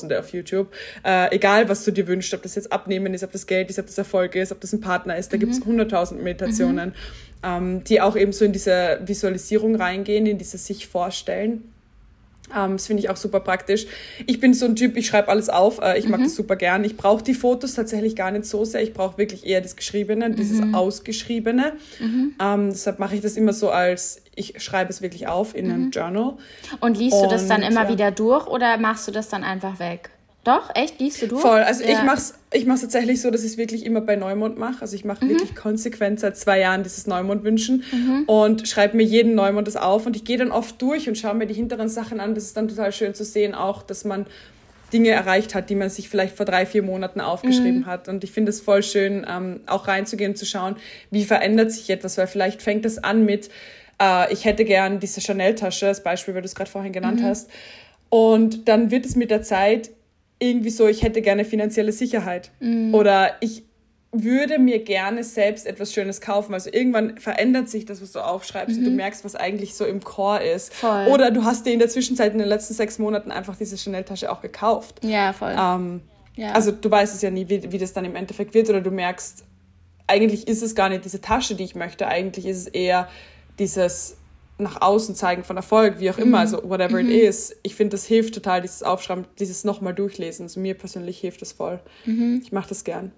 Hunderttausende 0.06 0.18
auf 0.18 0.32
YouTube. 0.32 0.72
Äh, 1.04 1.34
egal, 1.34 1.68
was 1.68 1.84
du 1.84 1.90
dir 1.90 2.06
wünschst, 2.06 2.32
ob 2.34 2.42
das 2.42 2.54
jetzt 2.54 2.72
Abnehmen 2.72 3.12
ist, 3.14 3.24
ob 3.24 3.32
das 3.32 3.46
Geld 3.46 3.70
ist, 3.70 3.78
ob 3.78 3.86
das 3.86 3.98
Erfolg 3.98 4.34
ist, 4.34 4.52
ob 4.52 4.60
das 4.60 4.72
ein 4.72 4.80
Partner 4.80 5.16
ist, 5.16 5.32
da 5.32 5.36
mhm. 5.36 5.40
gibt 5.40 5.52
es 5.52 5.64
hunderttausend 5.64 6.22
Meditationen, 6.22 6.90
mhm. 6.90 6.94
ähm, 7.42 7.84
die 7.84 8.00
auch 8.00 8.16
eben 8.16 8.32
so 8.32 8.44
in 8.44 8.52
diese 8.52 9.00
Visualisierung 9.04 9.76
reingehen, 9.76 10.26
in 10.26 10.38
dieses 10.38 10.66
sich 10.66 10.86
vorstellen. 10.86 11.72
Ähm, 12.56 12.72
das 12.72 12.86
finde 12.86 13.02
ich 13.02 13.10
auch 13.10 13.16
super 13.16 13.40
praktisch. 13.40 13.86
Ich 14.26 14.38
bin 14.38 14.54
so 14.54 14.66
ein 14.66 14.76
Typ, 14.76 14.96
ich 14.96 15.06
schreibe 15.06 15.28
alles 15.28 15.48
auf. 15.48 15.80
Äh, 15.80 15.98
ich 15.98 16.08
mag 16.08 16.20
mhm. 16.20 16.24
das 16.24 16.36
super 16.36 16.54
gern. 16.54 16.84
Ich 16.84 16.96
brauche 16.96 17.24
die 17.24 17.34
Fotos 17.34 17.74
tatsächlich 17.74 18.14
gar 18.14 18.30
nicht 18.30 18.44
so 18.44 18.64
sehr. 18.64 18.82
Ich 18.82 18.92
brauche 18.92 19.18
wirklich 19.18 19.44
eher 19.44 19.60
das 19.60 19.74
Geschriebene, 19.74 20.28
mhm. 20.28 20.36
dieses 20.36 20.62
Ausgeschriebene. 20.72 21.72
Mhm. 21.98 22.34
Ähm, 22.40 22.70
deshalb 22.70 23.00
mache 23.00 23.16
ich 23.16 23.20
das 23.20 23.36
immer 23.36 23.52
so 23.52 23.70
als, 23.70 24.22
ich 24.36 24.62
schreibe 24.62 24.90
es 24.90 25.02
wirklich 25.02 25.26
auf 25.26 25.56
in 25.56 25.70
einem 25.70 25.86
mhm. 25.86 25.90
Journal. 25.90 26.34
Und 26.80 26.96
liest 26.96 27.16
du 27.20 27.26
das 27.26 27.48
dann 27.48 27.62
immer 27.62 27.84
ja. 27.84 27.88
wieder 27.88 28.10
durch 28.12 28.46
oder 28.46 28.76
machst 28.78 29.08
du 29.08 29.12
das 29.12 29.28
dann 29.28 29.42
einfach 29.42 29.80
weg? 29.80 30.10
Doch, 30.44 30.70
echt? 30.76 31.00
Liest 31.00 31.22
du 31.22 31.26
durch? 31.26 31.42
Voll. 31.42 31.62
Also 31.62 31.82
ja. 31.82 31.90
ich 31.90 32.04
mach's, 32.04 32.34
ich 32.52 32.66
mach's 32.66 32.82
tatsächlich 32.82 33.20
so, 33.20 33.32
dass 33.32 33.42
ich 33.42 33.52
es 33.52 33.58
wirklich 33.58 33.84
immer 33.84 34.00
bei 34.00 34.14
Neumond 34.14 34.58
mache. 34.58 34.80
Also 34.82 34.94
ich 34.94 35.04
mache 35.04 35.24
mhm. 35.24 35.30
wirklich 35.30 35.56
konsequent 35.56 36.20
seit 36.20 36.36
zwei 36.36 36.60
Jahren 36.60 36.84
dieses 36.84 37.08
Neumond 37.08 37.42
wünschen 37.42 37.82
mhm. 37.90 38.24
und 38.26 38.68
schreibe 38.68 38.96
mir 38.96 39.02
jeden 39.02 39.34
Neumond 39.34 39.66
das 39.66 39.74
auf. 39.74 40.06
Und 40.06 40.14
ich 40.14 40.24
gehe 40.24 40.36
dann 40.36 40.52
oft 40.52 40.80
durch 40.80 41.08
und 41.08 41.18
schaue 41.18 41.34
mir 41.34 41.46
die 41.46 41.54
hinteren 41.54 41.88
Sachen 41.88 42.20
an. 42.20 42.36
Das 42.36 42.44
ist 42.44 42.56
dann 42.56 42.68
total 42.68 42.92
schön 42.92 43.12
zu 43.12 43.24
sehen, 43.24 43.56
auch, 43.56 43.82
dass 43.82 44.04
man 44.04 44.26
Dinge 44.92 45.08
erreicht 45.08 45.56
hat, 45.56 45.68
die 45.68 45.74
man 45.74 45.90
sich 45.90 46.08
vielleicht 46.08 46.36
vor 46.36 46.46
drei, 46.46 46.64
vier 46.64 46.84
Monaten 46.84 47.20
aufgeschrieben 47.20 47.80
mhm. 47.80 47.86
hat. 47.86 48.08
Und 48.08 48.22
ich 48.22 48.30
finde 48.30 48.50
es 48.50 48.60
voll 48.60 48.84
schön, 48.84 49.26
ähm, 49.28 49.60
auch 49.66 49.88
reinzugehen 49.88 50.30
und 50.32 50.36
zu 50.36 50.46
schauen, 50.46 50.76
wie 51.10 51.24
verändert 51.24 51.72
sich 51.72 51.90
etwas, 51.90 52.18
weil 52.18 52.28
vielleicht 52.28 52.62
fängt 52.62 52.86
es 52.86 53.02
an 53.02 53.24
mit, 53.24 53.50
äh, 54.00 54.32
ich 54.32 54.44
hätte 54.44 54.64
gern 54.64 55.00
diese 55.00 55.20
Chanel-Tasche, 55.20 55.88
als 55.88 56.02
Beispiel, 56.02 56.34
weil 56.34 56.42
du 56.42 56.46
es 56.46 56.54
gerade 56.54 56.70
vorhin 56.70 56.92
genannt 56.92 57.20
mhm. 57.20 57.26
hast. 57.26 57.50
Und 58.08 58.68
dann 58.68 58.90
wird 58.90 59.04
es 59.04 59.16
mit 59.16 59.30
der 59.30 59.42
Zeit 59.42 59.90
irgendwie 60.38 60.70
so, 60.70 60.86
ich 60.86 61.02
hätte 61.02 61.22
gerne 61.22 61.44
finanzielle 61.44 61.92
Sicherheit. 61.92 62.50
Mhm. 62.60 62.94
Oder 62.94 63.36
ich 63.40 63.64
würde 64.12 64.58
mir 64.58 64.82
gerne 64.82 65.24
selbst 65.24 65.66
etwas 65.66 65.92
Schönes 65.92 66.20
kaufen. 66.20 66.54
Also 66.54 66.70
irgendwann 66.72 67.18
verändert 67.18 67.68
sich 67.68 67.84
das, 67.84 68.00
was 68.00 68.12
du 68.12 68.20
aufschreibst 68.20 68.76
mhm. 68.76 68.78
und 68.78 68.84
du 68.84 68.90
mhm. 68.90 68.96
merkst, 68.96 69.24
was 69.24 69.34
eigentlich 69.34 69.74
so 69.74 69.84
im 69.84 70.02
Core 70.02 70.42
ist. 70.44 70.72
Voll. 70.72 71.08
Oder 71.08 71.30
du 71.30 71.44
hast 71.44 71.66
dir 71.66 71.72
in 71.72 71.78
der 71.78 71.88
Zwischenzeit 71.88 72.32
in 72.32 72.38
den 72.38 72.48
letzten 72.48 72.74
sechs 72.74 72.98
Monaten 72.98 73.30
einfach 73.30 73.56
diese 73.56 73.76
Chanel-Tasche 73.76 74.30
auch 74.30 74.40
gekauft. 74.40 75.04
Ja, 75.04 75.32
voll. 75.32 75.54
Ähm, 75.58 76.02
ja. 76.36 76.52
Also 76.52 76.70
du 76.70 76.90
weißt 76.90 77.14
es 77.14 77.22
ja 77.22 77.30
nie, 77.30 77.48
wie, 77.48 77.72
wie 77.72 77.78
das 77.78 77.92
dann 77.92 78.04
im 78.04 78.14
Endeffekt 78.14 78.54
wird. 78.54 78.70
Oder 78.70 78.80
du 78.80 78.90
merkst, 78.90 79.44
eigentlich 80.06 80.48
ist 80.48 80.62
es 80.62 80.74
gar 80.74 80.88
nicht 80.88 81.04
diese 81.04 81.20
Tasche, 81.20 81.54
die 81.54 81.64
ich 81.64 81.74
möchte. 81.74 82.06
Eigentlich 82.06 82.46
ist 82.46 82.58
es 82.58 82.66
eher 82.68 83.08
dieses 83.58 84.16
nach 84.58 84.80
außen 84.80 85.14
zeigen 85.14 85.44
von 85.44 85.56
Erfolg, 85.56 86.00
wie 86.00 86.10
auch 86.10 86.18
immer, 86.18 86.38
also 86.38 86.62
whatever 86.68 87.02
mhm. 87.02 87.10
it 87.10 87.22
is. 87.24 87.54
Ich 87.62 87.74
finde, 87.74 87.90
das 87.90 88.06
hilft 88.06 88.34
total, 88.34 88.62
dieses 88.62 88.82
Aufschreiben, 88.82 89.26
dieses 89.38 89.64
nochmal 89.64 89.94
durchlesen. 89.94 90.44
Also 90.44 90.60
mir 90.60 90.74
persönlich 90.74 91.18
hilft 91.18 91.42
das 91.42 91.52
voll. 91.52 91.80
Mhm. 92.06 92.40
Ich 92.42 92.52
mache 92.52 92.70
das 92.70 92.84
gern. 92.84 93.12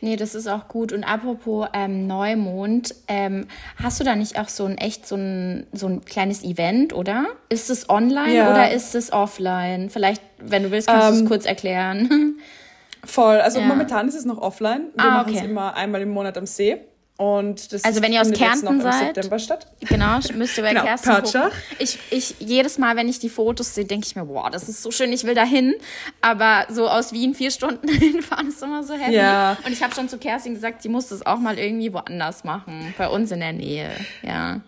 Nee, 0.00 0.16
das 0.16 0.34
ist 0.34 0.46
auch 0.46 0.68
gut. 0.68 0.92
Und 0.92 1.04
apropos 1.04 1.66
ähm, 1.72 2.06
Neumond, 2.06 2.94
ähm, 3.08 3.46
hast 3.82 3.98
du 3.98 4.04
da 4.04 4.14
nicht 4.14 4.38
auch 4.38 4.48
so 4.48 4.64
ein 4.64 4.78
echt 4.78 5.06
so 5.06 5.16
ein, 5.16 5.66
so 5.72 5.88
ein 5.88 6.04
kleines 6.04 6.44
Event, 6.44 6.92
oder? 6.92 7.26
Ist 7.48 7.70
es 7.70 7.88
online 7.88 8.36
ja. 8.36 8.50
oder 8.50 8.70
ist 8.70 8.94
es 8.94 9.12
offline? 9.12 9.90
Vielleicht, 9.90 10.22
wenn 10.38 10.62
du 10.62 10.70
willst, 10.70 10.86
kannst 10.86 11.08
ähm, 11.08 11.14
du 11.14 11.24
es 11.24 11.28
kurz 11.28 11.46
erklären. 11.46 12.36
Voll. 13.04 13.40
Also 13.40 13.60
ja. 13.60 13.66
momentan 13.66 14.06
ist 14.06 14.14
es 14.14 14.24
noch 14.24 14.38
offline. 14.38 14.88
Wir 14.94 15.04
ah, 15.04 15.22
okay. 15.22 15.32
machen 15.32 15.44
es 15.44 15.50
immer 15.50 15.74
einmal 15.74 16.02
im 16.02 16.10
Monat 16.10 16.36
am 16.36 16.46
See. 16.46 16.76
Und 17.18 17.72
das 17.72 17.82
also 17.84 18.02
wenn 18.02 18.12
ihr 18.12 18.20
aus 18.20 18.30
Kärnten 18.30 18.80
seid, 18.82 19.14
September 19.14 19.38
statt. 19.38 19.66
Genau, 19.88 20.18
müsst 20.34 20.58
ihr 20.58 20.64
bei 20.64 20.70
genau, 20.70 20.84
Kerstin 20.84 21.14
gucken. 21.14 21.50
Ich, 21.78 21.98
ich, 22.10 22.34
jedes 22.40 22.76
Mal, 22.76 22.96
wenn 22.96 23.08
ich 23.08 23.18
die 23.18 23.30
Fotos 23.30 23.74
sehe, 23.74 23.86
denke 23.86 24.06
ich 24.06 24.16
mir, 24.16 24.28
wow, 24.28 24.50
das 24.50 24.68
ist 24.68 24.82
so 24.82 24.90
schön, 24.90 25.12
ich 25.12 25.24
will 25.24 25.34
da 25.34 25.44
hin. 25.44 25.74
Aber 26.20 26.66
so 26.68 26.88
aus 26.88 27.12
Wien 27.12 27.34
vier 27.34 27.50
Stunden 27.50 27.88
hinfahren 27.92 28.48
ist 28.48 28.62
immer 28.62 28.82
so 28.82 28.94
heavy. 28.94 29.14
Ja. 29.14 29.56
Und 29.64 29.72
ich 29.72 29.82
habe 29.82 29.94
schon 29.94 30.10
zu 30.10 30.18
Kerstin 30.18 30.54
gesagt, 30.54 30.82
sie 30.82 30.90
muss 30.90 31.08
das 31.08 31.24
auch 31.24 31.38
mal 31.38 31.58
irgendwie 31.58 31.92
woanders 31.92 32.44
machen. 32.44 32.94
Bei 32.98 33.08
uns 33.08 33.30
in 33.30 33.40
der 33.40 33.52
Nähe, 33.54 33.90
ja. 34.22 34.60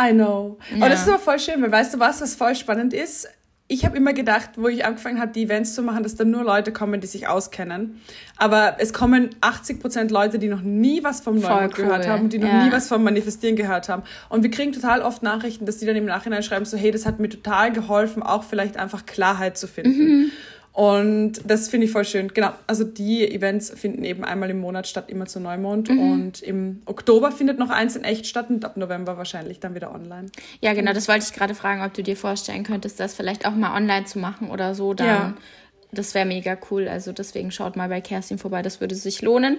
I 0.00 0.12
know. 0.12 0.58
Ja. 0.70 0.76
Aber 0.76 0.88
das 0.88 1.02
ist 1.02 1.08
aber 1.08 1.18
voll 1.18 1.38
schön, 1.40 1.60
weil 1.60 1.72
weißt 1.72 1.94
du 1.94 1.98
was, 1.98 2.20
was 2.20 2.34
voll 2.34 2.54
spannend 2.54 2.94
ist? 2.94 3.28
Ich 3.70 3.84
habe 3.84 3.96
immer 3.96 4.12
gedacht, 4.12 4.50
wo 4.56 4.66
ich 4.66 4.84
angefangen 4.84 5.20
habe, 5.20 5.30
die 5.30 5.44
Events 5.44 5.76
zu 5.76 5.82
machen, 5.82 6.02
dass 6.02 6.16
da 6.16 6.24
nur 6.24 6.42
Leute 6.42 6.72
kommen, 6.72 7.00
die 7.00 7.06
sich 7.06 7.28
auskennen. 7.28 8.00
Aber 8.36 8.74
es 8.80 8.92
kommen 8.92 9.30
80 9.40 9.78
Prozent 9.78 10.10
Leute, 10.10 10.40
die 10.40 10.48
noch 10.48 10.62
nie 10.62 11.04
was 11.04 11.20
vom 11.20 11.38
Neumond 11.38 11.78
cool. 11.78 11.84
gehört 11.84 12.08
haben, 12.08 12.30
die 12.30 12.40
noch 12.40 12.48
ja. 12.48 12.64
nie 12.64 12.72
was 12.72 12.88
vom 12.88 13.04
Manifestieren 13.04 13.54
gehört 13.54 13.88
haben. 13.88 14.02
Und 14.28 14.42
wir 14.42 14.50
kriegen 14.50 14.72
total 14.72 15.02
oft 15.02 15.22
Nachrichten, 15.22 15.66
dass 15.66 15.78
die 15.78 15.86
dann 15.86 15.94
im 15.94 16.06
Nachhinein 16.06 16.42
schreiben, 16.42 16.64
so 16.64 16.76
hey, 16.76 16.90
das 16.90 17.06
hat 17.06 17.20
mir 17.20 17.28
total 17.28 17.72
geholfen, 17.72 18.24
auch 18.24 18.42
vielleicht 18.42 18.76
einfach 18.76 19.06
Klarheit 19.06 19.56
zu 19.56 19.68
finden. 19.68 20.04
Mhm. 20.04 20.32
Und 20.72 21.40
das 21.44 21.68
finde 21.68 21.86
ich 21.86 21.92
voll 21.92 22.04
schön. 22.04 22.28
Genau, 22.28 22.52
also 22.66 22.84
die 22.84 23.28
Events 23.28 23.70
finden 23.70 24.04
eben 24.04 24.24
einmal 24.24 24.50
im 24.50 24.60
Monat 24.60 24.86
statt, 24.86 25.06
immer 25.08 25.26
zu 25.26 25.40
Neumond. 25.40 25.90
Mhm. 25.90 25.98
Und 25.98 26.42
im 26.42 26.82
Oktober 26.86 27.32
findet 27.32 27.58
noch 27.58 27.70
eins 27.70 27.96
in 27.96 28.04
echt 28.04 28.26
statt 28.26 28.46
und 28.50 28.64
ab 28.64 28.76
November 28.76 29.16
wahrscheinlich 29.16 29.58
dann 29.60 29.74
wieder 29.74 29.92
online. 29.92 30.26
Ja, 30.60 30.72
genau, 30.72 30.92
das 30.92 31.08
wollte 31.08 31.24
ich 31.24 31.32
gerade 31.32 31.54
fragen, 31.54 31.82
ob 31.82 31.92
du 31.92 32.02
dir 32.02 32.16
vorstellen 32.16 32.62
könntest, 32.62 33.00
das 33.00 33.14
vielleicht 33.14 33.46
auch 33.46 33.54
mal 33.54 33.76
online 33.76 34.04
zu 34.04 34.18
machen 34.18 34.50
oder 34.50 34.74
so. 34.74 34.94
Dann 34.94 35.06
ja 35.06 35.34
das 35.92 36.14
wäre 36.14 36.26
mega 36.26 36.56
cool. 36.70 36.88
Also 36.88 37.12
deswegen 37.12 37.50
schaut 37.50 37.76
mal 37.76 37.88
bei 37.88 38.00
Kerstin 38.00 38.38
vorbei, 38.38 38.62
das 38.62 38.80
würde 38.80 38.94
sich 38.94 39.22
lohnen. 39.22 39.58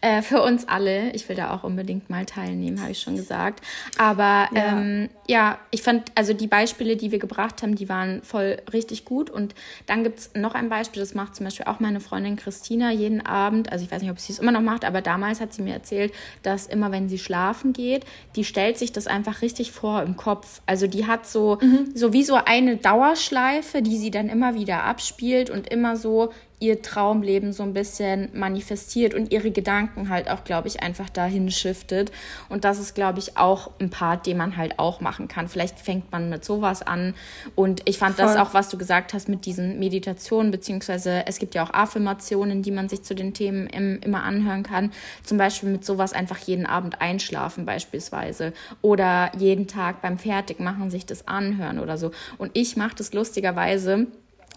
Äh, 0.00 0.22
für 0.22 0.42
uns 0.42 0.68
alle. 0.68 1.10
Ich 1.12 1.28
will 1.28 1.36
da 1.36 1.54
auch 1.54 1.64
unbedingt 1.64 2.08
mal 2.10 2.24
teilnehmen, 2.24 2.80
habe 2.80 2.92
ich 2.92 3.00
schon 3.00 3.16
gesagt. 3.16 3.60
Aber 3.98 4.48
ja. 4.54 4.78
Ähm, 4.78 5.08
ja, 5.28 5.58
ich 5.70 5.82
fand, 5.82 6.12
also 6.14 6.32
die 6.32 6.46
Beispiele, 6.46 6.96
die 6.96 7.10
wir 7.10 7.18
gebracht 7.18 7.62
haben, 7.62 7.74
die 7.74 7.88
waren 7.88 8.22
voll 8.22 8.58
richtig 8.72 9.04
gut. 9.04 9.28
Und 9.28 9.54
dann 9.86 10.04
gibt 10.04 10.18
es 10.20 10.30
noch 10.34 10.54
ein 10.54 10.68
Beispiel, 10.68 11.00
das 11.00 11.14
macht 11.14 11.36
zum 11.36 11.44
Beispiel 11.44 11.66
auch 11.66 11.80
meine 11.80 12.00
Freundin 12.00 12.36
Christina 12.36 12.92
jeden 12.92 13.24
Abend. 13.24 13.72
Also 13.72 13.84
ich 13.84 13.90
weiß 13.90 14.02
nicht, 14.02 14.10
ob 14.10 14.20
sie 14.20 14.32
es 14.32 14.38
immer 14.38 14.52
noch 14.52 14.60
macht, 14.60 14.84
aber 14.84 15.02
damals 15.02 15.40
hat 15.40 15.52
sie 15.52 15.62
mir 15.62 15.74
erzählt, 15.74 16.12
dass 16.42 16.66
immer, 16.66 16.92
wenn 16.92 17.08
sie 17.08 17.18
schlafen 17.18 17.72
geht, 17.72 18.04
die 18.36 18.44
stellt 18.44 18.78
sich 18.78 18.92
das 18.92 19.06
einfach 19.06 19.42
richtig 19.42 19.72
vor 19.72 20.02
im 20.02 20.16
Kopf. 20.16 20.60
Also 20.66 20.86
die 20.86 21.06
hat 21.06 21.26
so, 21.26 21.58
mhm. 21.60 21.90
so 21.94 22.12
wie 22.12 22.22
so 22.22 22.36
eine 22.44 22.76
Dauerschleife, 22.76 23.82
die 23.82 23.98
sie 23.98 24.10
dann 24.10 24.28
immer 24.28 24.54
wieder 24.54 24.84
abspielt 24.84 25.50
und 25.50 25.65
immer 25.68 25.96
so 25.96 26.32
ihr 26.58 26.80
Traumleben 26.80 27.52
so 27.52 27.62
ein 27.62 27.74
bisschen 27.74 28.30
manifestiert 28.32 29.14
und 29.14 29.30
ihre 29.30 29.50
Gedanken 29.50 30.08
halt 30.08 30.30
auch, 30.30 30.44
glaube 30.44 30.68
ich, 30.68 30.82
einfach 30.82 31.10
dahin 31.10 31.50
shiftet. 31.50 32.10
Und 32.48 32.64
das 32.64 32.78
ist, 32.78 32.94
glaube 32.94 33.18
ich, 33.18 33.36
auch 33.36 33.70
ein 33.78 33.90
Part, 33.90 34.26
den 34.26 34.38
man 34.38 34.56
halt 34.56 34.78
auch 34.78 35.00
machen 35.00 35.28
kann. 35.28 35.48
Vielleicht 35.48 35.78
fängt 35.78 36.10
man 36.12 36.30
mit 36.30 36.44
sowas 36.44 36.82
an. 36.82 37.14
Und 37.54 37.82
ich 37.86 37.98
fand 37.98 38.16
Voll. 38.16 38.24
das 38.24 38.36
auch, 38.36 38.54
was 38.54 38.70
du 38.70 38.78
gesagt 38.78 39.12
hast 39.12 39.28
mit 39.28 39.44
diesen 39.44 39.78
Meditationen, 39.78 40.50
beziehungsweise 40.50 41.26
es 41.26 41.38
gibt 41.38 41.54
ja 41.54 41.62
auch 41.62 41.74
Affirmationen, 41.74 42.62
die 42.62 42.70
man 42.70 42.88
sich 42.88 43.02
zu 43.02 43.14
den 43.14 43.34
Themen 43.34 43.66
im, 43.66 44.00
immer 44.00 44.22
anhören 44.22 44.62
kann. 44.62 44.92
Zum 45.24 45.36
Beispiel 45.36 45.68
mit 45.68 45.84
sowas 45.84 46.14
einfach 46.14 46.38
jeden 46.38 46.64
Abend 46.64 47.02
einschlafen 47.02 47.66
beispielsweise. 47.66 48.54
Oder 48.80 49.30
jeden 49.36 49.66
Tag 49.66 50.00
beim 50.00 50.16
Fertigmachen 50.16 50.88
sich 50.88 51.04
das 51.04 51.28
anhören 51.28 51.80
oder 51.80 51.98
so. 51.98 52.12
Und 52.38 52.50
ich 52.54 52.78
mache 52.78 52.94
das 52.96 53.12
lustigerweise 53.12 54.06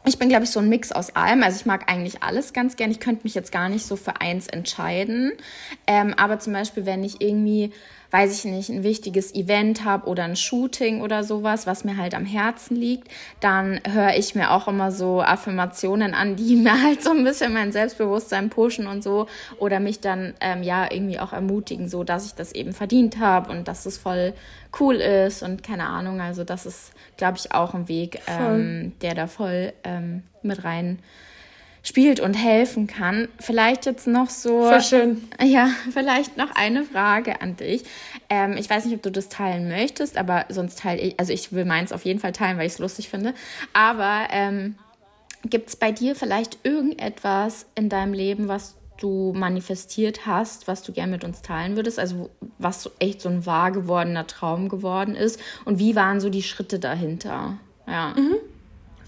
ich 0.05 0.17
bin, 0.17 0.29
glaube 0.29 0.45
ich, 0.45 0.49
so 0.49 0.59
ein 0.59 0.69
Mix 0.69 0.91
aus 0.91 1.15
allem. 1.15 1.43
Also 1.43 1.59
ich 1.59 1.65
mag 1.65 1.91
eigentlich 1.91 2.23
alles 2.23 2.53
ganz 2.53 2.75
gern. 2.75 2.91
Ich 2.91 2.99
könnte 2.99 3.23
mich 3.23 3.35
jetzt 3.35 3.51
gar 3.51 3.69
nicht 3.69 3.85
so 3.85 3.95
für 3.95 4.21
eins 4.21 4.47
entscheiden. 4.47 5.33
Ähm, 5.87 6.13
aber 6.15 6.39
zum 6.39 6.53
Beispiel, 6.53 6.85
wenn 6.85 7.03
ich 7.03 7.21
irgendwie 7.21 7.71
weiß 8.11 8.33
ich 8.33 8.45
nicht, 8.45 8.69
ein 8.69 8.83
wichtiges 8.83 9.33
Event 9.35 9.85
habe 9.85 10.07
oder 10.07 10.23
ein 10.23 10.35
Shooting 10.35 11.01
oder 11.01 11.23
sowas, 11.23 11.67
was 11.67 11.83
mir 11.83 11.97
halt 11.97 12.15
am 12.15 12.25
Herzen 12.25 12.75
liegt, 12.75 13.07
dann 13.39 13.79
höre 13.87 14.15
ich 14.15 14.33
mir 14.33 14.51
auch 14.51 14.67
immer 14.67 14.91
so 14.91 15.21
Affirmationen 15.21 16.13
an, 16.13 16.35
die 16.35 16.55
mir 16.57 16.81
halt 16.81 17.03
so 17.03 17.11
ein 17.11 17.23
bisschen 17.23 17.53
mein 17.53 17.71
Selbstbewusstsein 17.71 18.49
pushen 18.49 18.87
und 18.87 19.03
so 19.03 19.27
oder 19.57 19.79
mich 19.79 19.99
dann 19.99 20.33
ähm, 20.41 20.63
ja 20.63 20.91
irgendwie 20.91 21.19
auch 21.19 21.33
ermutigen, 21.33 21.87
so 21.87 22.03
dass 22.03 22.25
ich 22.25 22.33
das 22.33 22.51
eben 22.53 22.73
verdient 22.73 23.19
habe 23.19 23.51
und 23.51 23.67
dass 23.67 23.85
es 23.85 23.97
voll 23.97 24.33
cool 24.79 24.95
ist 24.95 25.43
und 25.43 25.63
keine 25.63 25.85
Ahnung. 25.85 26.21
Also 26.21 26.43
das 26.43 26.65
ist, 26.65 26.93
glaube 27.17 27.37
ich, 27.37 27.51
auch 27.53 27.73
ein 27.73 27.87
Weg, 27.87 28.21
ähm, 28.27 28.93
der 29.01 29.15
da 29.15 29.27
voll 29.27 29.73
ähm, 29.83 30.23
mit 30.41 30.63
rein 30.63 30.99
spielt 31.83 32.19
und 32.19 32.33
helfen 32.33 32.87
kann. 32.87 33.27
Vielleicht 33.39 33.85
jetzt 33.85 34.07
noch 34.07 34.29
so. 34.29 34.63
Voll 34.63 34.81
schön. 34.81 35.27
Ja, 35.41 35.69
vielleicht 35.91 36.37
noch 36.37 36.55
eine 36.55 36.83
Frage 36.83 37.41
an 37.41 37.55
dich. 37.55 37.83
Ähm, 38.29 38.55
ich 38.57 38.69
weiß 38.69 38.85
nicht, 38.85 38.95
ob 38.95 39.01
du 39.01 39.11
das 39.11 39.29
teilen 39.29 39.67
möchtest, 39.67 40.17
aber 40.17 40.45
sonst 40.49 40.79
teile 40.79 41.01
ich, 41.01 41.19
also 41.19 41.33
ich 41.33 41.51
will 41.53 41.65
meins 41.65 41.91
auf 41.91 42.05
jeden 42.05 42.19
Fall 42.19 42.31
teilen, 42.31 42.57
weil 42.57 42.67
ich 42.67 42.73
es 42.73 42.79
lustig 42.79 43.09
finde. 43.09 43.33
Aber 43.73 44.27
ähm, 44.31 44.75
gibt 45.43 45.69
es 45.69 45.75
bei 45.75 45.91
dir 45.91 46.15
vielleicht 46.15 46.59
irgendetwas 46.63 47.65
in 47.75 47.89
deinem 47.89 48.13
Leben, 48.13 48.47
was 48.47 48.75
du 48.97 49.33
manifestiert 49.33 50.25
hast, 50.25 50.67
was 50.67 50.83
du 50.83 50.91
gerne 50.91 51.13
mit 51.13 51.23
uns 51.23 51.41
teilen 51.41 51.75
würdest? 51.77 51.99
Also 51.99 52.29
was 52.57 52.83
so 52.83 52.91
echt 52.99 53.21
so 53.21 53.29
ein 53.29 53.45
wahr 53.45 53.71
gewordener 53.71 54.27
Traum 54.27 54.67
geworden 54.67 55.15
ist? 55.15 55.39
Und 55.65 55.79
wie 55.79 55.95
waren 55.95 56.19
so 56.19 56.29
die 56.29 56.43
Schritte 56.43 56.79
dahinter? 56.79 57.57
Ja. 57.87 58.13
Mhm. 58.17 58.35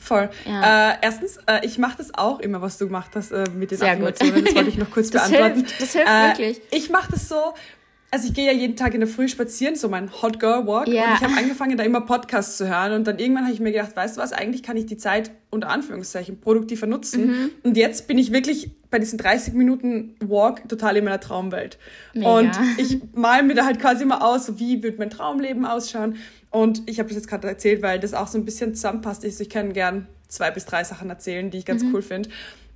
Voll. 0.01 0.29
Ja. 0.45 0.93
Äh, 0.93 0.97
erstens, 1.01 1.37
äh, 1.45 1.63
ich 1.63 1.77
mache 1.77 1.97
das 1.99 2.13
auch 2.15 2.39
immer, 2.39 2.61
was 2.61 2.79
du 2.79 2.87
gemacht 2.87 3.11
hast 3.13 3.31
äh, 3.31 3.45
mit 3.55 3.69
den 3.69 3.77
Sehr 3.77 3.91
Affirmationen. 3.91 4.35
Gut. 4.35 4.47
Das 4.47 4.55
wollte 4.55 4.69
ich 4.69 4.77
noch 4.77 4.89
kurz 4.89 5.09
das 5.11 5.29
beantworten. 5.29 5.59
Hilft, 5.59 5.81
das 5.81 5.91
hilft 5.93 6.07
äh, 6.07 6.27
wirklich. 6.27 6.61
Ich 6.71 6.89
mache 6.89 7.11
das 7.11 7.29
so, 7.29 7.53
also 8.13 8.27
ich 8.27 8.33
gehe 8.33 8.45
ja 8.45 8.51
jeden 8.51 8.75
Tag 8.75 8.93
in 8.93 8.99
der 8.99 9.07
Früh 9.07 9.29
spazieren, 9.29 9.77
so 9.77 9.87
mein 9.87 10.11
Hot 10.21 10.37
Girl 10.37 10.67
Walk. 10.67 10.89
Ja. 10.89 11.05
Und 11.05 11.13
ich 11.15 11.21
habe 11.21 11.37
angefangen, 11.37 11.77
da 11.77 11.83
immer 11.85 12.01
Podcasts 12.01 12.57
zu 12.57 12.67
hören. 12.67 12.91
Und 12.91 13.07
dann 13.07 13.17
irgendwann 13.19 13.45
habe 13.45 13.53
ich 13.53 13.61
mir 13.61 13.71
gedacht, 13.71 13.95
weißt 13.95 14.17
du 14.17 14.21
was, 14.21 14.33
eigentlich 14.33 14.63
kann 14.63 14.75
ich 14.75 14.85
die 14.85 14.97
Zeit 14.97 15.31
unter 15.49 15.69
Anführungszeichen 15.69 16.41
produktiver 16.41 16.87
nutzen. 16.87 17.27
Mhm. 17.27 17.51
Und 17.63 17.77
jetzt 17.77 18.07
bin 18.07 18.17
ich 18.17 18.33
wirklich 18.33 18.71
bei 18.89 18.99
diesen 18.99 19.17
30 19.17 19.53
Minuten 19.53 20.15
Walk 20.19 20.67
total 20.67 20.97
in 20.97 21.05
meiner 21.05 21.21
Traumwelt. 21.21 21.77
Mega. 22.13 22.37
Und 22.37 22.51
ich 22.77 22.99
mal 23.13 23.43
mir 23.43 23.55
da 23.55 23.65
halt 23.65 23.79
quasi 23.79 24.03
immer 24.03 24.21
aus, 24.25 24.59
wie 24.59 24.83
wird 24.83 24.99
mein 24.99 25.09
Traumleben 25.09 25.65
ausschauen. 25.65 26.17
Und 26.49 26.83
ich 26.87 26.99
habe 26.99 27.07
das 27.07 27.15
jetzt 27.15 27.29
gerade 27.29 27.47
erzählt, 27.47 27.81
weil 27.81 28.01
das 28.01 28.13
auch 28.13 28.27
so 28.27 28.37
ein 28.37 28.43
bisschen 28.43 28.75
zusammenpasst. 28.75 29.23
Ich, 29.23 29.39
ich 29.39 29.49
kann 29.49 29.71
gern 29.71 30.07
zwei 30.27 30.51
bis 30.51 30.65
drei 30.65 30.83
Sachen 30.83 31.09
erzählen, 31.09 31.49
die 31.49 31.59
ich 31.59 31.65
ganz 31.65 31.81
mhm. 31.81 31.95
cool 31.95 32.01
finde. 32.01 32.29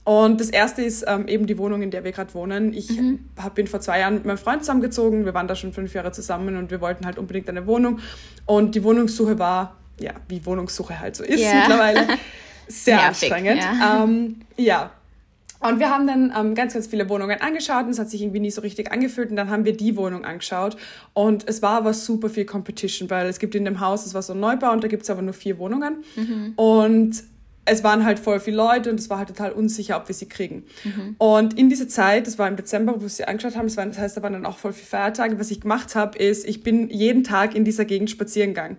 Und 0.05 0.39
das 0.39 0.49
erste 0.49 0.83
ist 0.83 1.03
ähm, 1.07 1.27
eben 1.27 1.47
die 1.47 1.57
Wohnung, 1.57 1.81
in 1.81 1.91
der 1.91 2.03
wir 2.03 2.11
gerade 2.11 2.33
wohnen. 2.35 2.73
Ich 2.73 2.89
mhm. 2.91 3.25
hab, 3.37 3.55
bin 3.55 3.67
vor 3.67 3.81
zwei 3.81 3.99
Jahren 3.99 4.13
mit 4.13 4.25
meinem 4.25 4.37
Freund 4.37 4.61
zusammengezogen. 4.61 5.25
Wir 5.25 5.33
waren 5.33 5.47
da 5.47 5.55
schon 5.55 5.73
fünf 5.73 5.93
Jahre 5.93 6.11
zusammen 6.11 6.55
und 6.57 6.71
wir 6.71 6.79
wollten 6.79 7.05
halt 7.05 7.17
unbedingt 7.17 7.49
eine 7.49 7.65
Wohnung. 7.65 7.99
Und 8.45 8.75
die 8.75 8.83
Wohnungssuche 8.83 9.39
war, 9.39 9.77
ja, 9.99 10.13
wie 10.27 10.45
Wohnungssuche 10.45 10.99
halt 10.99 11.15
so 11.15 11.23
ist 11.23 11.41
yeah. 11.41 11.61
mittlerweile, 11.61 12.07
sehr 12.67 12.97
Nervig, 12.97 13.31
anstrengend. 13.33 13.63
Ja. 13.63 14.03
Ähm, 14.03 14.35
ja, 14.57 14.91
und 15.67 15.79
wir 15.79 15.89
haben 15.89 16.05
dann 16.05 16.33
ähm, 16.37 16.53
ganz, 16.53 16.73
ganz 16.73 16.85
viele 16.85 17.09
Wohnungen 17.09 17.41
angeschaut 17.41 17.85
und 17.85 17.91
es 17.91 17.99
hat 17.99 18.09
sich 18.09 18.21
irgendwie 18.21 18.39
nie 18.39 18.51
so 18.51 18.61
richtig 18.61 18.91
angefühlt. 18.91 19.31
Und 19.31 19.37
dann 19.37 19.49
haben 19.49 19.65
wir 19.65 19.75
die 19.75 19.95
Wohnung 19.95 20.23
angeschaut. 20.23 20.77
Und 21.13 21.47
es 21.47 21.61
war 21.61 21.77
aber 21.77 21.93
super 21.93 22.29
viel 22.29 22.45
Competition, 22.45 23.09
weil 23.09 23.27
es 23.27 23.39
gibt 23.39 23.55
in 23.55 23.65
dem 23.65 23.79
Haus, 23.79 24.05
es 24.05 24.13
war 24.13 24.21
so 24.21 24.33
ein 24.33 24.39
Neubau 24.39 24.71
und 24.71 24.83
da 24.83 24.87
gibt 24.87 25.03
es 25.03 25.09
aber 25.09 25.21
nur 25.21 25.33
vier 25.33 25.57
Wohnungen. 25.57 26.03
Mhm. 26.15 26.53
Und 26.55 27.23
es 27.65 27.83
waren 27.83 28.05
halt 28.05 28.19
voll 28.19 28.39
viele 28.39 28.57
Leute 28.57 28.91
und 28.91 28.99
es 28.99 29.09
war 29.09 29.17
halt 29.17 29.29
total 29.29 29.51
unsicher, 29.51 29.97
ob 29.97 30.07
wir 30.07 30.15
sie 30.15 30.27
kriegen. 30.27 30.63
Mhm. 30.83 31.15
Und 31.17 31.57
in 31.57 31.69
dieser 31.69 31.87
Zeit, 31.87 32.27
das 32.27 32.37
war 32.37 32.47
im 32.47 32.55
Dezember, 32.55 32.95
wo 32.95 33.01
wir 33.01 33.09
sie 33.09 33.27
angeschaut 33.27 33.55
haben, 33.55 33.67
das, 33.67 33.75
war, 33.75 33.85
das 33.85 33.97
heißt, 33.97 34.15
da 34.15 34.21
waren 34.21 34.33
dann 34.33 34.45
auch 34.45 34.57
voll 34.57 34.71
viele 34.71 34.85
Feiertage. 34.85 35.39
Was 35.39 35.49
ich 35.49 35.61
gemacht 35.61 35.95
habe, 35.95 36.17
ist, 36.17 36.47
ich 36.47 36.61
bin 36.61 36.89
jeden 36.89 37.23
Tag 37.23 37.55
in 37.55 37.65
dieser 37.65 37.85
Gegend 37.85 38.11
spazieren 38.11 38.49
gegangen. 38.49 38.77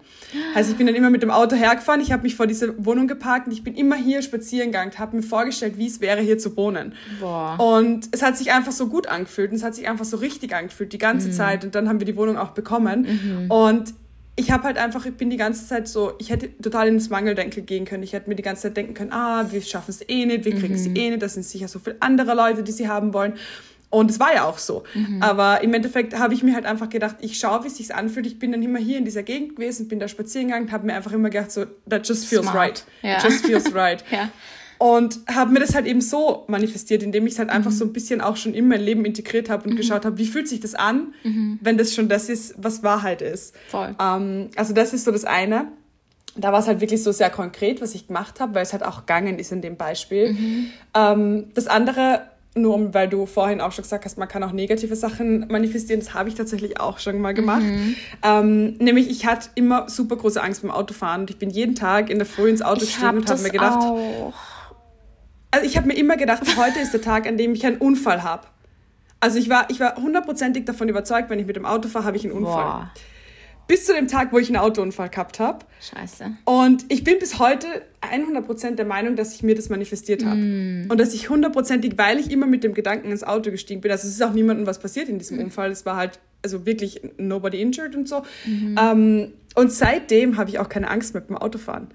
Also 0.55 0.71
ich 0.71 0.79
bin 0.79 0.87
dann 0.87 0.95
immer 0.95 1.11
mit 1.11 1.23
dem 1.23 1.31
Auto 1.31 1.57
hergefahren, 1.57 2.01
ich 2.01 2.13
habe 2.13 2.23
mich 2.23 2.37
vor 2.37 2.47
diese 2.47 2.85
Wohnung 2.85 3.09
geparkt 3.09 3.49
und 3.49 3.53
ich 3.53 3.65
bin 3.65 3.75
immer 3.75 3.97
hier 3.97 4.23
spazieren 4.23 4.71
gegangen, 4.71 4.93
habe 4.99 5.17
mir 5.17 5.23
vorgestellt, 5.23 5.79
wie 5.79 5.87
es 5.87 6.01
wäre, 6.01 6.21
hier 6.21 6.39
zu 6.39 6.57
wohnen. 6.57 6.95
Boah. 7.21 7.59
Und 7.59 8.09
es 8.13 8.23
hat 8.23 8.37
sich 8.37 8.53
einfach 8.53 8.73
so 8.73 8.87
gut 8.87 9.09
angefühlt 9.09 9.51
und 9.51 9.57
es 9.57 9.65
hat 9.65 9.75
sich 9.75 9.89
einfach 9.89 10.05
so 10.05 10.17
richtig 10.17 10.55
angefühlt, 10.55 10.93
die 10.93 10.99
ganze 10.99 11.29
mhm. 11.29 11.33
Zeit. 11.33 11.65
Und 11.65 11.75
dann 11.75 11.89
haben 11.89 11.99
wir 12.01 12.07
die 12.07 12.17
Wohnung 12.17 12.39
auch 12.39 12.51
bekommen. 12.51 13.03
Mhm. 13.03 13.51
Und 13.51 13.95
ich 14.39 14.51
habe 14.51 14.65
halt 14.65 14.77
einfach, 14.77 15.07
ich 15.07 15.15
bin 15.15 15.31
die 15.31 15.39
ganze 15.39 15.67
Zeit 15.67 15.89
so, 15.89 16.13
ich 16.19 16.31
hätte 16.31 16.51
total 16.59 16.89
ins 16.89 17.09
Mangeldenken 17.09 17.65
gehen 17.65 17.87
können. 17.87 18.03
Ich 18.03 18.13
hätte 18.13 18.29
mir 18.29 18.37
die 18.37 18.43
ganze 18.43 18.65
Zeit 18.65 18.77
denken 18.77 18.93
können, 18.93 19.13
ah, 19.13 19.47
wir 19.51 19.63
schaffen 19.63 19.91
es 19.91 20.07
eh 20.07 20.27
nicht, 20.27 20.45
wir 20.45 20.55
kriegen 20.55 20.75
es 20.75 20.87
mhm. 20.87 20.97
eh 20.97 21.11
nicht, 21.11 21.23
das 21.23 21.35
sind 21.35 21.45
sicher 21.45 21.69
so 21.69 21.79
viele 21.79 21.97
andere 22.01 22.35
Leute, 22.35 22.63
die 22.63 22.73
sie 22.73 22.87
haben 22.87 23.15
wollen. 23.15 23.35
Und 23.89 24.11
es 24.11 24.21
war 24.21 24.35
ja 24.35 24.45
auch 24.45 24.59
so. 24.59 24.85
Mhm. 24.95 25.23
Aber 25.23 25.63
im 25.63 25.73
Endeffekt 25.73 26.19
habe 26.19 26.35
ich 26.35 26.43
mir 26.43 26.55
halt 26.55 26.67
einfach 26.67 26.91
gedacht, 26.91 27.17
ich 27.21 27.39
schaue, 27.39 27.65
wie 27.65 27.69
es 27.69 27.77
sich 27.77 27.95
anfühlt. 27.95 28.27
Ich 28.27 28.39
bin 28.39 28.53
dann 28.53 28.63
immer 28.63 28.79
hier 28.79 28.99
in 28.99 29.07
dieser 29.07 29.23
Gegend 29.23 29.57
gewesen, 29.57 29.89
bin 29.89 30.01
da 30.01 30.09
spazieren 30.09 30.49
gegangen, 30.49 30.71
habe 30.71 30.87
mir 30.87 30.95
einfach 30.95 31.13
immer 31.13 31.31
gedacht, 31.31 31.53
so, 31.53 31.65
that 31.89 32.07
just 32.07 32.27
feels 32.27 32.43
Smart. 32.43 32.57
right. 32.57 32.85
Ja. 33.03 33.23
Just 33.23 33.47
feels 33.47 33.75
right. 33.75 34.05
ja. 34.11 34.29
Und 34.79 35.21
habe 35.33 35.53
mir 35.53 35.61
das 35.61 35.75
halt 35.75 35.87
eben 35.87 36.01
so 36.01 36.45
manifestiert, 36.49 37.03
indem 37.03 37.27
ich 37.27 37.35
es 37.35 37.39
halt 37.39 37.51
einfach 37.51 37.71
mhm. 37.71 37.77
so 37.77 37.85
ein 37.85 37.93
bisschen 37.93 38.21
auch 38.21 38.37
schon 38.37 38.55
in 38.55 38.69
mein 38.69 38.81
Leben 38.81 39.05
integriert 39.05 39.49
habe 39.49 39.65
und 39.65 39.73
mhm. 39.73 39.77
geschaut 39.77 40.05
habe, 40.05 40.19
wie 40.19 40.27
fühlt 40.27 40.49
sich 40.49 40.61
das 40.61 40.75
an, 40.75 41.15
mhm. 41.25 41.59
wenn 41.63 41.79
das 41.79 41.95
schon 41.95 42.09
das 42.09 42.29
ist, 42.29 42.55
was 42.59 42.83
Wahrheit 42.83 43.23
ist. 43.23 43.55
Voll. 43.69 43.95
Ähm, 44.01 44.49
also 44.57 44.75
das 44.75 44.93
ist 44.93 45.05
so 45.05 45.13
das 45.13 45.25
eine. 45.25 45.69
Da 46.39 46.53
war 46.53 46.61
es 46.61 46.67
halt 46.67 46.83
wirklich 46.83 47.03
so 47.03 47.13
sehr 47.13 47.31
konkret, 47.31 47.81
was 47.81 47.95
ich 47.95 48.09
gemacht 48.09 48.41
habe, 48.41 48.55
weil 48.55 48.63
es 48.63 48.73
halt 48.73 48.85
auch 48.85 49.01
gegangen 49.01 49.39
ist 49.39 49.53
in 49.53 49.63
dem 49.63 49.77
Beispiel. 49.77 50.35
Mhm. 50.35 50.67
Ähm, 50.95 51.45
das 51.55 51.67
andere 51.67 52.23
nur 52.57 52.75
um, 52.75 52.95
weil 52.95 53.09
du 53.09 53.27
vorhin 53.27 53.61
auch 53.61 53.73
schon 53.73 53.83
gesagt 53.83 54.05
hast, 54.05 54.19
man 54.19 54.29
kann 54.29 54.43
auch 54.43 54.53
negative 54.53 54.97
Sachen 54.97 55.47
manifestieren. 55.49 56.01
Das 56.01 56.15
habe 56.15 56.29
ich 56.29 56.35
tatsächlich 56.35 56.81
auch 56.81 56.99
schon 56.99 57.21
mal 57.21 57.35
gemacht. 57.35 57.63
Mhm. 57.63 57.97
Ähm, 58.23 58.73
nämlich, 58.79 59.11
ich 59.11 59.27
hatte 59.27 59.51
immer 59.55 59.89
super 59.89 60.17
große 60.17 60.43
Angst 60.43 60.63
beim 60.63 60.71
Autofahren 60.71 61.23
und 61.23 61.31
ich 61.31 61.39
bin 61.39 61.51
jeden 61.51 61.75
Tag 61.75 62.09
in 62.11 62.19
der 62.19 62.27
Früh 62.27 62.49
ins 62.49 62.63
Auto 62.63 62.81
gestiegen 62.81 63.07
hab 63.07 63.17
und 63.17 63.31
habe 63.31 63.43
mir 63.43 63.51
gedacht, 63.51 63.79
auch. 63.79 64.33
Also 65.57 65.67
ich 65.67 65.77
habe 65.77 65.87
mir 65.89 65.97
immer 65.97 66.17
gedacht, 66.17 66.43
heute 66.57 66.79
ist 66.81 66.93
der 66.93 67.01
Tag, 67.01 67.27
an 67.27 67.39
dem 67.39 67.55
ich 67.55 67.65
einen 67.65 67.79
Unfall 67.79 68.23
habe. 68.23 68.47
Also 69.21 69.39
ich 69.39 69.49
war, 69.49 69.71
ich 69.71 69.81
war 69.81 69.97
hundertprozentig 69.97 70.67
davon 70.67 70.89
überzeugt, 70.91 71.31
wenn 71.31 71.39
ich 71.39 71.47
mit 71.47 71.57
dem 71.57 71.65
Auto 71.65 71.89
fahre, 71.89 72.05
habe 72.05 72.17
ich 72.17 72.25
einen 72.25 72.35
Unfall. 72.35 72.65
Boah. 72.65 72.93
Bis 73.67 73.87
zu 73.87 73.95
dem 73.95 74.07
Tag, 74.07 74.33
wo 74.33 74.39
ich 74.39 74.49
einen 74.49 74.59
Autounfall 74.59 75.09
gehabt 75.09 75.41
habe. 75.41 75.65
Scheiße. 75.81 76.37
Und 76.45 76.85
ich 76.89 77.03
bin 77.03 77.19
bis 77.19 77.39
heute 77.39 77.67
100% 78.03 78.77
der 78.77 78.85
Meinung, 78.85 79.17
dass 79.17 79.35
ich 79.35 79.43
mir 79.43 79.57
das 79.57 79.71
manifestiert 79.71 80.25
habe. 80.25 80.37
Mm. 80.37 80.87
Und 80.89 81.01
dass 81.01 81.15
ich 81.15 81.31
hundertprozentig, 81.31 81.95
weil 81.97 82.21
ich 82.21 82.31
immer 82.31 82.47
mit 82.47 82.63
dem 82.63 82.75
Gedanken 82.75 83.11
ins 83.11 83.25
Auto 83.25 83.51
gestiegen 83.51 83.81
bin, 83.81 83.91
also 83.91 84.07
es 84.07 84.15
ist 84.15 84.23
auch 84.23 84.35
niemandem 84.35 84.67
was 84.67 84.79
passiert 84.79 85.09
in 85.09 85.19
diesem 85.19 85.39
mm. 85.39 85.45
Unfall, 85.45 85.73
es 85.73 85.85
war 85.85 85.97
halt 85.97 86.21
also 86.43 86.65
wirklich 86.65 87.01
nobody 87.17 87.61
injured 87.61 87.97
und 87.97 88.09
so. 88.09 88.23
Mhm. 88.45 88.79
Ähm, 88.81 89.33
und 89.57 89.73
seitdem 89.73 90.37
habe 90.37 90.51
ich 90.51 90.61
auch 90.61 90.69
keine 90.69 90.89
Angst 90.89 91.15
mehr 91.15 91.23
beim 91.23 91.37
Autofahren. 91.37 91.89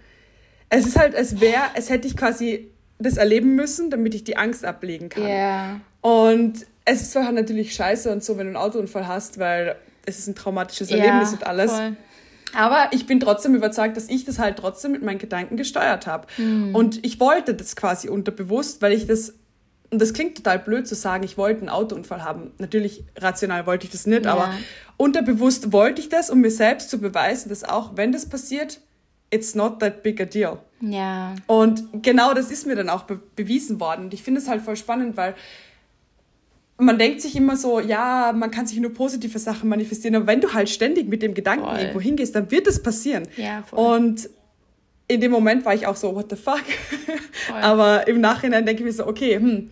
Es 0.68 0.86
ist 0.86 0.98
halt, 0.98 1.14
es 1.14 1.40
wäre, 1.40 1.64
es 1.76 1.90
hätte 1.90 2.08
ich 2.08 2.18
quasi 2.18 2.72
das 3.04 3.18
erleben 3.18 3.56
müssen, 3.56 3.90
damit 3.90 4.16
ich 4.16 4.24
die 4.24 4.38
Angst 4.38 4.66
ablegen 4.66 5.10
kann. 5.10 5.24
Yeah. 5.24 5.82
Und 6.02 6.66
es 6.86 7.02
ist 7.02 7.12
zwar 7.12 7.32
natürlich 7.32 7.74
scheiße 7.76 8.12
und 8.12 8.24
so, 8.24 8.38
wenn 8.38 8.46
du 8.46 8.58
einen 8.58 8.58
Autounfall 8.58 9.08
hast, 9.08 9.40
weil 9.40 9.76
es 10.06 10.20
ist 10.20 10.28
ein 10.28 10.36
traumatisches 10.36 10.90
ja, 10.90 10.98
Erlebnis 10.98 11.34
und 11.34 11.46
alles. 11.46 11.72
Voll. 11.72 11.96
Aber 12.54 12.90
ich 12.92 13.06
bin 13.06 13.20
trotzdem 13.20 13.56
überzeugt, 13.56 13.96
dass 13.96 14.10
ich 14.10 14.26
das 14.26 14.40
halt 14.40 14.58
trotzdem 14.58 14.92
mit 14.92 15.04
meinen 15.04 15.20
Gedanken 15.20 15.58
gesteuert 15.58 16.08
habe. 16.08 16.28
Mhm. 16.38 16.76
Und 16.76 17.06
ich 17.06 17.20
wollte 17.20 17.54
das 17.54 17.76
quasi 17.76 18.10
unterbewusst, 18.10 18.82
weil 18.82 18.94
ich 18.94 19.08
das, 19.08 19.36
und 19.90 20.02
das 20.02 20.14
klingt 20.14 20.36
total 20.36 20.60
blöd 20.60 20.88
zu 20.88 20.96
sagen, 20.96 21.24
ich 21.24 21.38
wollte 21.38 21.62
einen 21.62 21.70
Autounfall 21.70 22.24
haben. 22.24 22.52
Natürlich 22.58 23.06
rational 23.18 23.66
wollte 23.68 23.86
ich 23.86 23.92
das 23.92 24.06
nicht, 24.06 24.26
ja. 24.26 24.34
aber 24.34 24.54
unterbewusst 24.98 25.72
wollte 25.72 26.02
ich 26.02 26.10
das, 26.10 26.30
um 26.30 26.42
mir 26.42 26.52
selbst 26.52 26.90
zu 26.90 27.00
beweisen, 27.00 27.50
dass 27.50 27.64
auch 27.64 27.96
wenn 27.96 28.12
das 28.12 28.26
passiert, 28.28 28.82
it's 29.30 29.56
not 29.56 29.80
that 29.80 30.04
big 30.04 30.20
a 30.20 30.26
deal. 30.26 30.60
Ja. 30.82 31.36
Und 31.48 31.84
genau 32.02 32.34
das 32.34 32.52
ist 32.52 32.66
mir 32.66 32.76
dann 32.76 32.90
auch 32.90 33.04
be 33.04 33.20
bewiesen 33.36 33.80
worden. 33.80 34.06
Und 34.06 34.14
ich 34.14 34.24
finde 34.24 34.42
es 34.42 34.48
halt 34.48 34.62
voll 34.62 34.76
spannend, 34.76 35.18
weil 35.18 35.36
man 36.78 36.98
denkt 36.98 37.22
sich 37.22 37.36
immer 37.36 37.56
so, 37.56 37.80
ja, 37.80 38.34
man 38.36 38.50
kann 38.50 38.66
sich 38.66 38.80
nur 38.80 38.94
positive 38.94 39.38
Sachen 39.38 39.70
manifestieren, 39.70 40.16
aber 40.16 40.28
wenn 40.28 40.42
du 40.42 40.54
halt 40.54 40.70
ständig 40.70 41.08
mit 41.08 41.22
dem 41.22 41.34
Gedanken 41.34 41.66
voll. 41.66 41.80
irgendwo 41.80 42.02
hingehst, 42.02 42.36
dann 42.36 42.50
wird 42.50 42.68
es 42.68 42.82
passieren. 42.82 43.28
Ja, 43.38 43.64
voll. 43.64 43.98
Und 43.98 44.30
in 45.08 45.22
dem 45.22 45.32
Moment 45.32 45.64
war 45.66 45.76
ich 45.76 45.86
auch 45.86 45.96
so, 45.96 46.16
what 46.16 46.30
the 46.30 46.36
fuck? 46.36 46.64
aber 47.62 48.08
im 48.08 48.20
Nachhinein 48.20 48.66
denke 48.66 48.82
ich 48.82 48.86
mir 48.86 48.94
so, 48.94 49.06
okay, 49.06 49.36
hm, 49.36 49.70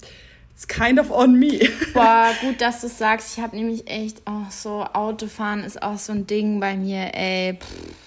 it's 0.54 0.68
kind 0.68 1.00
of 1.00 1.10
on 1.10 1.34
me. 1.34 1.60
Boah, 1.94 2.28
gut, 2.42 2.62
dass 2.62 2.82
du 2.82 2.88
sagst. 2.88 3.36
Ich 3.38 3.44
habe 3.44 3.56
nämlich 3.56 3.90
echt 3.90 4.22
auch 4.26 4.52
so, 4.52 4.84
Autofahren 4.94 5.64
ist 5.64 5.82
auch 5.82 5.98
so 5.98 6.14
ein 6.14 6.28
Ding 6.28 6.60
bei 6.60 6.76
mir, 6.76 7.16
ey. 7.16 7.56
Pff 7.56 8.00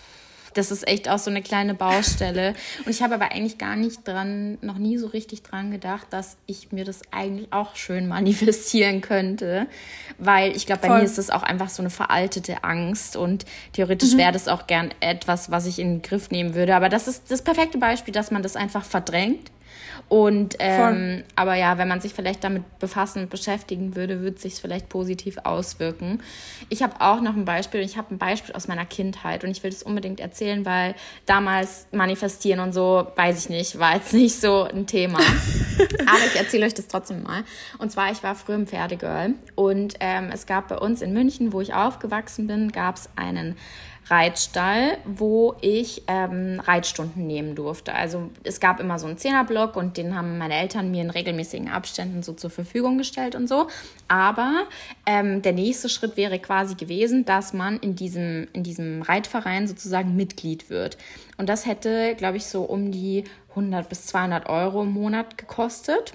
das 0.54 0.70
ist 0.70 0.86
echt 0.86 1.08
auch 1.08 1.18
so 1.18 1.30
eine 1.30 1.42
kleine 1.42 1.74
Baustelle. 1.74 2.54
Und 2.84 2.90
ich 2.90 3.02
habe 3.02 3.14
aber 3.14 3.32
eigentlich 3.32 3.58
gar 3.58 3.76
nicht 3.76 4.06
dran, 4.06 4.58
noch 4.60 4.78
nie 4.78 4.98
so 4.98 5.06
richtig 5.06 5.42
dran 5.42 5.70
gedacht, 5.70 6.06
dass 6.10 6.36
ich 6.46 6.72
mir 6.72 6.84
das 6.84 7.00
eigentlich 7.10 7.52
auch 7.52 7.76
schön 7.76 8.08
manifestieren 8.08 9.00
könnte. 9.00 9.66
Weil 10.18 10.56
ich 10.56 10.66
glaube, 10.66 10.82
bei 10.82 10.88
Voll. 10.88 10.98
mir 10.98 11.04
ist 11.04 11.18
das 11.18 11.30
auch 11.30 11.42
einfach 11.42 11.68
so 11.68 11.82
eine 11.82 11.90
veraltete 11.90 12.64
Angst 12.64 13.16
und 13.16 13.44
theoretisch 13.72 14.14
mhm. 14.14 14.18
wäre 14.18 14.32
das 14.32 14.48
auch 14.48 14.66
gern 14.66 14.92
etwas, 15.00 15.50
was 15.50 15.66
ich 15.66 15.78
in 15.78 15.94
den 15.94 16.02
Griff 16.02 16.30
nehmen 16.30 16.54
würde. 16.54 16.74
Aber 16.74 16.88
das 16.88 17.08
ist 17.08 17.30
das 17.30 17.42
perfekte 17.42 17.78
Beispiel, 17.78 18.12
dass 18.12 18.30
man 18.30 18.42
das 18.42 18.56
einfach 18.56 18.84
verdrängt 18.84 19.50
und 20.12 20.56
ähm, 20.58 21.24
aber 21.36 21.54
ja, 21.54 21.78
wenn 21.78 21.88
man 21.88 22.02
sich 22.02 22.12
vielleicht 22.12 22.44
damit 22.44 22.78
befassen 22.78 23.22
und 23.22 23.30
beschäftigen 23.30 23.96
würde, 23.96 24.20
würde 24.20 24.36
es 24.36 24.42
sich 24.42 24.56
vielleicht 24.56 24.90
positiv 24.90 25.38
auswirken. 25.44 26.20
Ich 26.68 26.82
habe 26.82 27.00
auch 27.00 27.22
noch 27.22 27.34
ein 27.34 27.46
Beispiel. 27.46 27.80
Ich 27.80 27.96
habe 27.96 28.14
ein 28.14 28.18
Beispiel 28.18 28.54
aus 28.54 28.68
meiner 28.68 28.84
Kindheit 28.84 29.42
und 29.42 29.50
ich 29.50 29.62
will 29.62 29.70
das 29.70 29.82
unbedingt 29.82 30.20
erzählen, 30.20 30.66
weil 30.66 30.96
damals 31.24 31.86
manifestieren 31.92 32.60
und 32.60 32.74
so, 32.74 33.06
weiß 33.16 33.38
ich 33.42 33.48
nicht, 33.48 33.78
war 33.78 33.94
jetzt 33.94 34.12
nicht 34.12 34.38
so 34.38 34.64
ein 34.64 34.86
Thema. 34.86 35.18
aber 35.78 36.26
ich 36.26 36.38
erzähle 36.38 36.66
euch 36.66 36.74
das 36.74 36.88
trotzdem 36.88 37.22
mal. 37.22 37.44
Und 37.78 37.90
zwar, 37.90 38.12
ich 38.12 38.22
war 38.22 38.34
früher 38.34 38.56
im 38.56 38.66
Pferdegirl 38.66 39.32
und 39.54 39.94
ähm, 40.00 40.28
es 40.30 40.44
gab 40.44 40.68
bei 40.68 40.76
uns 40.76 41.00
in 41.00 41.14
München, 41.14 41.54
wo 41.54 41.62
ich 41.62 41.72
aufgewachsen 41.72 42.46
bin, 42.46 42.70
gab 42.70 42.96
es 42.96 43.08
einen 43.16 43.56
Reitstall, 44.08 44.98
wo 45.04 45.54
ich 45.60 46.02
ähm, 46.08 46.60
Reitstunden 46.60 47.26
nehmen 47.26 47.54
durfte. 47.54 47.94
Also 47.94 48.30
es 48.42 48.58
gab 48.58 48.80
immer 48.80 48.98
so 48.98 49.06
einen 49.06 49.16
Zehnerblock 49.16 49.76
und 49.76 49.96
den 49.96 50.16
haben 50.16 50.38
meine 50.38 50.54
Eltern 50.54 50.90
mir 50.90 51.02
in 51.02 51.10
regelmäßigen 51.10 51.68
Abständen 51.68 52.22
so 52.22 52.32
zur 52.32 52.50
Verfügung 52.50 52.98
gestellt 52.98 53.34
und 53.34 53.48
so. 53.48 53.68
Aber 54.08 54.64
ähm, 55.06 55.40
der 55.42 55.52
nächste 55.52 55.88
Schritt 55.88 56.16
wäre 56.16 56.38
quasi 56.40 56.74
gewesen, 56.74 57.24
dass 57.24 57.52
man 57.52 57.78
in 57.78 57.94
diesem, 57.94 58.48
in 58.52 58.64
diesem 58.64 59.02
Reitverein 59.02 59.68
sozusagen 59.68 60.16
Mitglied 60.16 60.68
wird. 60.68 60.98
Und 61.36 61.48
das 61.48 61.64
hätte, 61.66 62.14
glaube 62.16 62.38
ich, 62.38 62.46
so 62.46 62.62
um 62.62 62.90
die 62.90 63.24
100 63.50 63.88
bis 63.88 64.06
200 64.06 64.48
Euro 64.48 64.82
im 64.82 64.92
Monat 64.92 65.38
gekostet. 65.38 66.14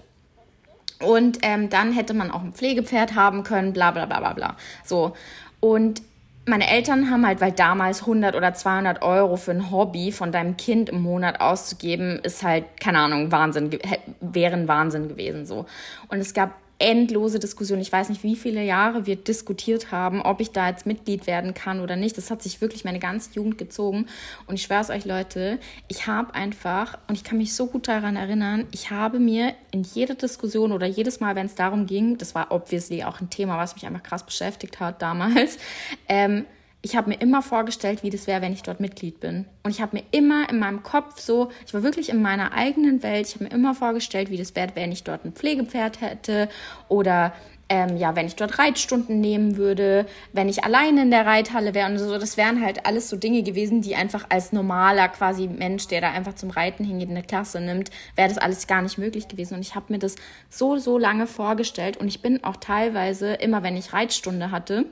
Und 0.99 1.39
ähm, 1.43 1.69
dann 1.69 1.93
hätte 1.93 2.13
man 2.13 2.31
auch 2.31 2.41
ein 2.41 2.53
Pflegepferd 2.53 3.15
haben 3.15 3.43
können, 3.43 3.71
bla 3.71 3.91
bla 3.91 4.05
bla 4.05 4.19
bla 4.19 4.33
bla. 4.33 4.57
So. 4.83 5.13
Und 5.59 6.01
meine 6.47 6.69
Eltern 6.69 7.09
haben 7.11 7.25
halt, 7.25 7.41
weil 7.41 7.51
damals 7.51 8.01
100 8.01 8.35
oder 8.35 8.53
200 8.53 9.01
Euro 9.01 9.35
für 9.35 9.51
ein 9.51 9.69
Hobby 9.69 10.11
von 10.11 10.31
deinem 10.31 10.55
Kind 10.55 10.89
im 10.89 11.01
Monat 11.01 11.41
auszugeben, 11.41 12.19
ist 12.23 12.43
halt, 12.43 12.65
keine 12.79 12.99
Ahnung, 12.99 13.31
Wahnsinn, 13.31 13.77
wäre 14.21 14.53
ein 14.55 14.67
Wahnsinn 14.67 15.09
gewesen 15.09 15.45
so. 15.45 15.65
Und 16.07 16.19
es 16.19 16.33
gab 16.33 16.51
endlose 16.79 17.39
Diskussionen. 17.39 17.81
Ich 17.81 17.91
weiß 17.91 18.09
nicht, 18.09 18.23
wie 18.23 18.35
viele 18.35 18.63
Jahre 18.63 19.05
wir 19.05 19.15
diskutiert 19.15 19.91
haben, 19.91 20.21
ob 20.21 20.41
ich 20.41 20.51
da 20.51 20.69
jetzt 20.69 20.85
Mitglied 20.85 21.25
werden 21.25 21.53
kann 21.53 21.79
oder 21.79 21.95
nicht. 21.95 22.17
Das 22.17 22.29
hat 22.29 22.43
sich 22.43 22.61
wirklich 22.61 22.85
meine 22.85 22.99
ganze 22.99 23.33
Jugend 23.33 23.57
gezogen. 23.57 24.05
Und 24.45 24.55
ich 24.55 24.63
schwöre 24.63 24.81
es 24.81 24.89
euch, 24.89 25.05
Leute, 25.05 25.59
ich 25.87 26.05
habe 26.05 26.35
einfach, 26.35 26.97
und 27.07 27.15
ich 27.15 27.23
kann 27.23 27.39
mich 27.39 27.55
so 27.55 27.67
gut 27.67 27.87
daran 27.87 28.15
erinnern, 28.15 28.67
ich 28.71 28.91
habe 28.91 29.19
mir 29.19 29.53
in 29.71 29.83
jeder 29.83 30.15
Diskussion 30.15 30.71
oder 30.71 30.85
jedes 30.85 31.19
Mal, 31.19 31.35
wenn 31.35 31.47
es 31.47 31.55
darum 31.55 31.87
ging, 31.87 32.17
das 32.17 32.35
war 32.35 32.51
obviously 32.51 33.03
auch 33.03 33.21
ein 33.21 33.29
Thema, 33.29 33.57
was 33.57 33.73
mich 33.73 33.85
einfach 33.85 34.03
krass 34.03 34.23
beschäftigt 34.23 34.79
hat 34.79 35.01
damals, 35.01 35.57
ähm, 36.07 36.45
ich 36.81 36.95
habe 36.95 37.09
mir 37.09 37.19
immer 37.19 37.41
vorgestellt, 37.41 38.03
wie 38.03 38.09
das 38.09 38.27
wäre, 38.27 38.41
wenn 38.41 38.53
ich 38.53 38.63
dort 38.63 38.79
Mitglied 38.79 39.19
bin. 39.19 39.45
Und 39.63 39.71
ich 39.71 39.81
habe 39.81 39.97
mir 39.97 40.03
immer 40.11 40.49
in 40.49 40.59
meinem 40.59 40.83
Kopf 40.83 41.19
so, 41.19 41.49
ich 41.65 41.73
war 41.73 41.83
wirklich 41.83 42.09
in 42.09 42.21
meiner 42.21 42.53
eigenen 42.53 43.03
Welt, 43.03 43.27
ich 43.27 43.35
habe 43.35 43.45
mir 43.45 43.51
immer 43.51 43.73
vorgestellt, 43.73 44.29
wie 44.29 44.37
das 44.37 44.55
wäre, 44.55 44.71
wenn 44.75 44.91
ich 44.91 45.03
dort 45.03 45.25
ein 45.25 45.33
Pflegepferd 45.33 46.01
hätte 46.01 46.49
oder 46.87 47.33
ähm, 47.69 47.97
ja, 47.97 48.15
wenn 48.15 48.27
ich 48.27 48.35
dort 48.35 48.59
Reitstunden 48.59 49.19
nehmen 49.19 49.57
würde, 49.57 50.05
wenn 50.31 50.47
ich 50.47 50.63
alleine 50.63 51.01
in 51.01 51.11
der 51.11 51.25
Reithalle 51.25 51.73
wäre 51.73 51.91
und 51.91 51.97
so. 51.97 52.17
Das 52.17 52.37
wären 52.37 52.63
halt 52.63 52.85
alles 52.85 53.09
so 53.09 53.17
Dinge 53.17 53.43
gewesen, 53.43 53.81
die 53.81 53.95
einfach 53.95 54.25
als 54.29 54.53
normaler 54.53 55.09
quasi 55.09 55.47
Mensch, 55.47 55.87
der 55.87 56.01
da 56.01 56.11
einfach 56.11 56.35
zum 56.35 56.49
Reiten 56.49 56.85
hingeht, 56.85 57.09
eine 57.09 57.23
Klasse 57.23 57.59
nimmt, 57.59 57.91
wäre 58.15 58.29
das 58.29 58.37
alles 58.37 58.67
gar 58.67 58.81
nicht 58.81 58.97
möglich 58.97 59.27
gewesen. 59.27 59.55
Und 59.55 59.61
ich 59.61 59.75
habe 59.75 59.91
mir 59.91 59.99
das 59.99 60.15
so, 60.49 60.77
so 60.77 60.97
lange 60.97 61.27
vorgestellt 61.27 61.97
und 61.97 62.07
ich 62.07 62.21
bin 62.21 62.43
auch 62.43 62.57
teilweise, 62.57 63.33
immer 63.33 63.63
wenn 63.63 63.75
ich 63.75 63.91
Reitstunde 63.91 64.51
hatte, 64.51 64.85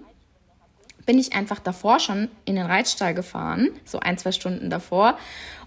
bin 1.06 1.20
ich 1.20 1.34
einfach 1.34 1.60
davor 1.60 2.00
schon 2.00 2.30
in 2.46 2.56
den 2.56 2.66
Reitstall 2.66 3.14
gefahren, 3.14 3.70
so 3.84 4.00
ein, 4.00 4.18
zwei 4.18 4.32
Stunden 4.32 4.70
davor 4.70 5.18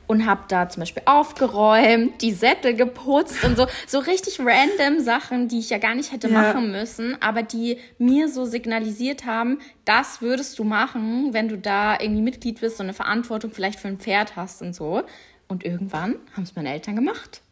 und 0.08 0.26
habe 0.26 0.42
da 0.48 0.68
zum 0.68 0.80
Beispiel 0.80 1.02
aufgeräumt, 1.04 2.20
die 2.22 2.32
Sättel 2.32 2.74
geputzt 2.74 3.44
und 3.44 3.56
so, 3.56 3.66
so 3.86 3.98
richtig 4.00 4.40
random 4.40 5.00
Sachen, 5.00 5.48
die 5.48 5.60
ich 5.60 5.70
ja 5.70 5.78
gar 5.78 5.94
nicht 5.94 6.10
hätte 6.10 6.28
ja. 6.28 6.40
machen 6.40 6.72
müssen, 6.72 7.16
aber 7.20 7.42
die 7.42 7.78
mir 7.98 8.28
so 8.28 8.44
signalisiert 8.44 9.26
haben, 9.26 9.58
das 9.84 10.20
würdest 10.20 10.58
du 10.58 10.64
machen, 10.64 11.34
wenn 11.34 11.48
du 11.48 11.58
da 11.58 12.00
irgendwie 12.00 12.22
Mitglied 12.22 12.60
bist 12.60 12.80
und 12.80 12.86
eine 12.86 12.94
Verantwortung 12.94 13.52
vielleicht 13.52 13.78
für 13.78 13.88
ein 13.88 13.98
Pferd 13.98 14.34
hast 14.34 14.62
und 14.62 14.74
so. 14.74 15.02
Und 15.46 15.64
irgendwann 15.64 16.16
haben 16.34 16.42
es 16.42 16.56
meine 16.56 16.72
Eltern 16.72 16.96
gemacht. 16.96 17.42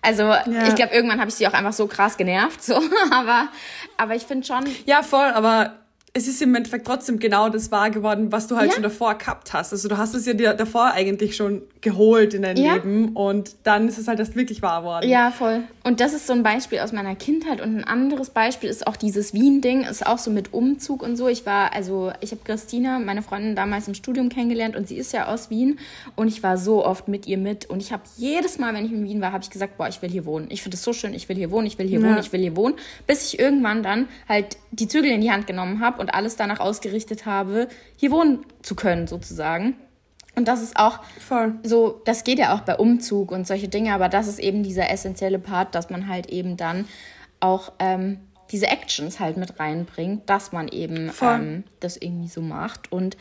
Also 0.00 0.24
ja. 0.24 0.66
ich 0.66 0.74
glaube, 0.74 0.94
irgendwann 0.94 1.20
habe 1.20 1.28
ich 1.28 1.36
sie 1.36 1.46
auch 1.46 1.52
einfach 1.52 1.72
so 1.72 1.86
krass 1.86 2.16
genervt, 2.16 2.62
so, 2.62 2.74
aber, 3.10 3.48
aber 3.96 4.14
ich 4.16 4.24
finde 4.24 4.46
schon. 4.46 4.64
Ja, 4.86 5.02
voll, 5.02 5.30
aber 5.30 5.81
es 6.14 6.28
ist 6.28 6.42
im 6.42 6.54
Endeffekt 6.54 6.86
trotzdem 6.86 7.18
genau 7.18 7.48
das 7.48 7.70
wahr 7.70 7.90
geworden, 7.90 8.32
was 8.32 8.46
du 8.46 8.56
halt 8.56 8.68
ja. 8.68 8.74
schon 8.74 8.82
davor 8.82 9.14
gehabt 9.14 9.54
hast. 9.54 9.72
Also 9.72 9.88
du 9.88 9.96
hast 9.96 10.14
es 10.14 10.26
ja 10.26 10.34
dir 10.34 10.52
davor 10.52 10.92
eigentlich 10.92 11.34
schon 11.34 11.62
geholt 11.80 12.34
in 12.34 12.42
dein 12.42 12.58
ja. 12.58 12.74
Leben 12.74 13.16
und 13.16 13.56
dann 13.62 13.88
ist 13.88 13.96
es 13.96 14.08
halt 14.08 14.18
erst 14.18 14.36
wirklich 14.36 14.60
wahr 14.60 14.84
worden. 14.84 15.08
Ja, 15.08 15.30
voll. 15.30 15.62
Und 15.84 16.00
das 16.00 16.12
ist 16.12 16.26
so 16.26 16.34
ein 16.34 16.42
Beispiel 16.42 16.80
aus 16.80 16.92
meiner 16.92 17.16
Kindheit 17.16 17.62
und 17.62 17.78
ein 17.78 17.84
anderes 17.84 18.28
Beispiel 18.28 18.68
ist 18.68 18.86
auch 18.86 18.96
dieses 18.96 19.32
Wien-Ding, 19.32 19.84
ist 19.84 20.06
auch 20.06 20.18
so 20.18 20.30
mit 20.30 20.52
Umzug 20.52 21.02
und 21.02 21.16
so. 21.16 21.28
Ich 21.28 21.46
war, 21.46 21.72
also 21.72 22.12
ich 22.20 22.30
habe 22.32 22.42
Christina, 22.44 22.98
meine 22.98 23.22
Freundin, 23.22 23.56
damals 23.56 23.88
im 23.88 23.94
Studium 23.94 24.28
kennengelernt 24.28 24.76
und 24.76 24.88
sie 24.88 24.98
ist 24.98 25.14
ja 25.14 25.28
aus 25.28 25.48
Wien 25.48 25.78
und 26.14 26.28
ich 26.28 26.42
war 26.42 26.58
so 26.58 26.84
oft 26.84 27.08
mit 27.08 27.26
ihr 27.26 27.38
mit 27.38 27.70
und 27.70 27.80
ich 27.80 27.90
habe 27.90 28.02
jedes 28.18 28.58
Mal, 28.58 28.74
wenn 28.74 28.84
ich 28.84 28.92
in 28.92 29.04
Wien 29.04 29.22
war, 29.22 29.32
habe 29.32 29.42
ich 29.42 29.50
gesagt, 29.50 29.78
boah, 29.78 29.88
ich 29.88 30.02
will 30.02 30.10
hier 30.10 30.26
wohnen. 30.26 30.48
Ich 30.50 30.62
finde 30.62 30.76
es 30.76 30.82
so 30.82 30.92
schön, 30.92 31.14
ich 31.14 31.30
will 31.30 31.36
hier 31.36 31.50
wohnen, 31.50 31.66
ich 31.66 31.78
will 31.78 31.88
hier 31.88 32.00
ja. 32.00 32.06
wohnen, 32.06 32.18
ich 32.18 32.32
will 32.34 32.40
hier 32.40 32.54
wohnen, 32.54 32.74
bis 33.06 33.24
ich 33.32 33.40
irgendwann 33.40 33.82
dann 33.82 34.08
halt 34.28 34.58
die 34.72 34.88
Zügel 34.88 35.10
in 35.10 35.22
die 35.22 35.30
Hand 35.30 35.46
genommen 35.46 35.80
habe 35.80 36.01
und 36.02 36.14
alles 36.14 36.36
danach 36.36 36.60
ausgerichtet 36.60 37.24
habe, 37.24 37.68
hier 37.96 38.10
wohnen 38.10 38.44
zu 38.60 38.74
können, 38.74 39.06
sozusagen. 39.06 39.76
Und 40.34 40.48
das 40.48 40.62
ist 40.62 40.76
auch 40.76 41.00
Voll. 41.18 41.54
so, 41.62 42.02
das 42.04 42.24
geht 42.24 42.38
ja 42.38 42.54
auch 42.54 42.60
bei 42.60 42.76
Umzug 42.76 43.30
und 43.30 43.46
solche 43.46 43.68
Dinge, 43.68 43.94
aber 43.94 44.08
das 44.08 44.26
ist 44.28 44.38
eben 44.38 44.62
dieser 44.62 44.90
essentielle 44.90 45.38
Part, 45.38 45.74
dass 45.74 45.90
man 45.90 46.08
halt 46.08 46.26
eben 46.26 46.56
dann 46.56 46.86
auch 47.40 47.72
ähm, 47.78 48.18
diese 48.50 48.66
Actions 48.66 49.20
halt 49.20 49.36
mit 49.36 49.58
reinbringt, 49.58 50.28
dass 50.28 50.52
man 50.52 50.68
eben 50.68 51.10
ähm, 51.22 51.64
das 51.80 51.96
irgendwie 51.96 52.28
so 52.28 52.42
macht. 52.42 52.90
Und 52.90 53.16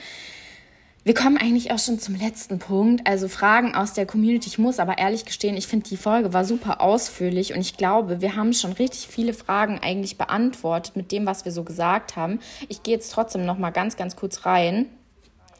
wir 1.03 1.15
kommen 1.15 1.37
eigentlich 1.37 1.71
auch 1.71 1.79
schon 1.79 1.99
zum 1.99 2.15
letzten 2.15 2.59
Punkt. 2.59 3.07
Also 3.07 3.27
Fragen 3.27 3.73
aus 3.73 3.93
der 3.93 4.05
Community. 4.05 4.47
Ich 4.47 4.59
muss 4.59 4.79
aber 4.79 4.99
ehrlich 4.99 5.25
gestehen, 5.25 5.57
ich 5.57 5.67
finde 5.67 5.89
die 5.89 5.97
Folge 5.97 6.33
war 6.33 6.45
super 6.45 6.79
ausführlich 6.79 7.53
und 7.53 7.61
ich 7.61 7.75
glaube, 7.75 8.21
wir 8.21 8.35
haben 8.35 8.53
schon 8.53 8.73
richtig 8.73 9.07
viele 9.07 9.33
Fragen 9.33 9.79
eigentlich 9.79 10.17
beantwortet 10.17 10.95
mit 10.95 11.11
dem, 11.11 11.25
was 11.25 11.43
wir 11.43 11.51
so 11.51 11.63
gesagt 11.63 12.15
haben. 12.15 12.39
Ich 12.69 12.83
gehe 12.83 12.93
jetzt 12.93 13.11
trotzdem 13.11 13.45
noch 13.45 13.57
mal 13.57 13.71
ganz, 13.71 13.97
ganz 13.97 14.15
kurz 14.15 14.45
rein. 14.45 14.87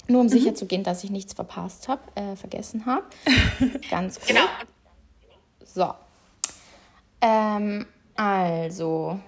Nur 0.07 0.21
um 0.21 0.27
mhm. 0.27 0.31
sicher 0.31 0.53
zu 0.53 0.65
gehen, 0.67 0.83
dass 0.83 1.03
ich 1.03 1.09
nichts 1.09 1.33
verpasst 1.33 1.87
habe, 1.87 2.01
äh, 2.15 2.35
vergessen 2.35 2.85
habe. 2.85 3.03
ganz 3.89 4.19
kurz. 4.19 4.27
Genau. 4.27 4.45
So. 5.63 5.93
Ähm, 7.21 7.85
also, 8.15 9.19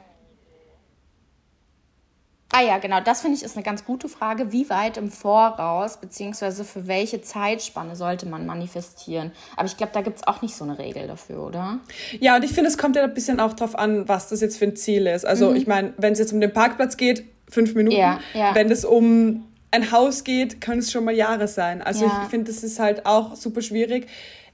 Ah 2.56 2.62
ja, 2.62 2.78
genau, 2.78 3.00
das 3.00 3.22
finde 3.22 3.36
ich 3.36 3.44
ist 3.44 3.56
eine 3.56 3.64
ganz 3.64 3.84
gute 3.84 4.08
Frage. 4.08 4.52
Wie 4.52 4.70
weit 4.70 4.98
im 4.98 5.10
Voraus, 5.10 5.98
beziehungsweise 5.98 6.64
für 6.64 6.88
welche 6.88 7.20
Zeitspanne 7.20 7.96
sollte 7.96 8.28
man 8.28 8.46
manifestieren? 8.46 9.32
Aber 9.58 9.66
ich 9.66 9.76
glaube, 9.76 9.92
da 9.92 10.02
gibt 10.02 10.18
es 10.18 10.28
auch 10.28 10.44
nicht 10.44 10.56
so 10.56 10.64
eine 10.64 10.78
Regel 10.78 11.08
dafür, 11.08 11.42
oder? 11.44 11.80
Ja, 12.20 12.36
und 12.36 12.44
ich 12.44 12.52
finde, 12.52 12.70
es 12.70 12.78
kommt 12.78 12.96
ja 12.96 13.04
ein 13.04 13.14
bisschen 13.16 13.40
auch 13.40 13.54
darauf 13.54 13.76
an, 13.76 14.08
was 14.08 14.30
das 14.30 14.40
jetzt 14.40 14.58
für 14.58 14.66
ein 14.66 14.76
Ziel 14.76 15.08
ist. 15.08 15.26
Also 15.26 15.50
mhm. 15.50 15.56
ich 15.56 15.66
meine, 15.66 15.94
wenn 15.98 16.14
es 16.14 16.20
jetzt 16.20 16.32
um 16.32 16.40
den 16.40 16.54
Parkplatz 16.54 16.96
geht, 16.96 17.26
fünf 17.50 17.74
Minuten. 17.74 17.98
Ja, 17.98 18.20
ja. 18.36 18.54
Wenn 18.54 18.70
es 18.70 18.86
um 18.86 19.46
ein 19.72 19.92
Haus 19.92 20.24
geht, 20.24 20.62
können 20.62 20.80
es 20.80 20.92
schon 20.92 21.06
mal 21.06 21.16
Jahre 21.16 21.48
sein. 21.48 21.82
Also 21.82 22.06
ja. 22.06 22.22
ich 22.24 22.30
finde, 22.30 22.52
das 22.52 22.64
ist 22.64 22.80
halt 22.80 23.08
auch 23.08 23.36
super 23.36 23.64
schwierig. 23.64 24.08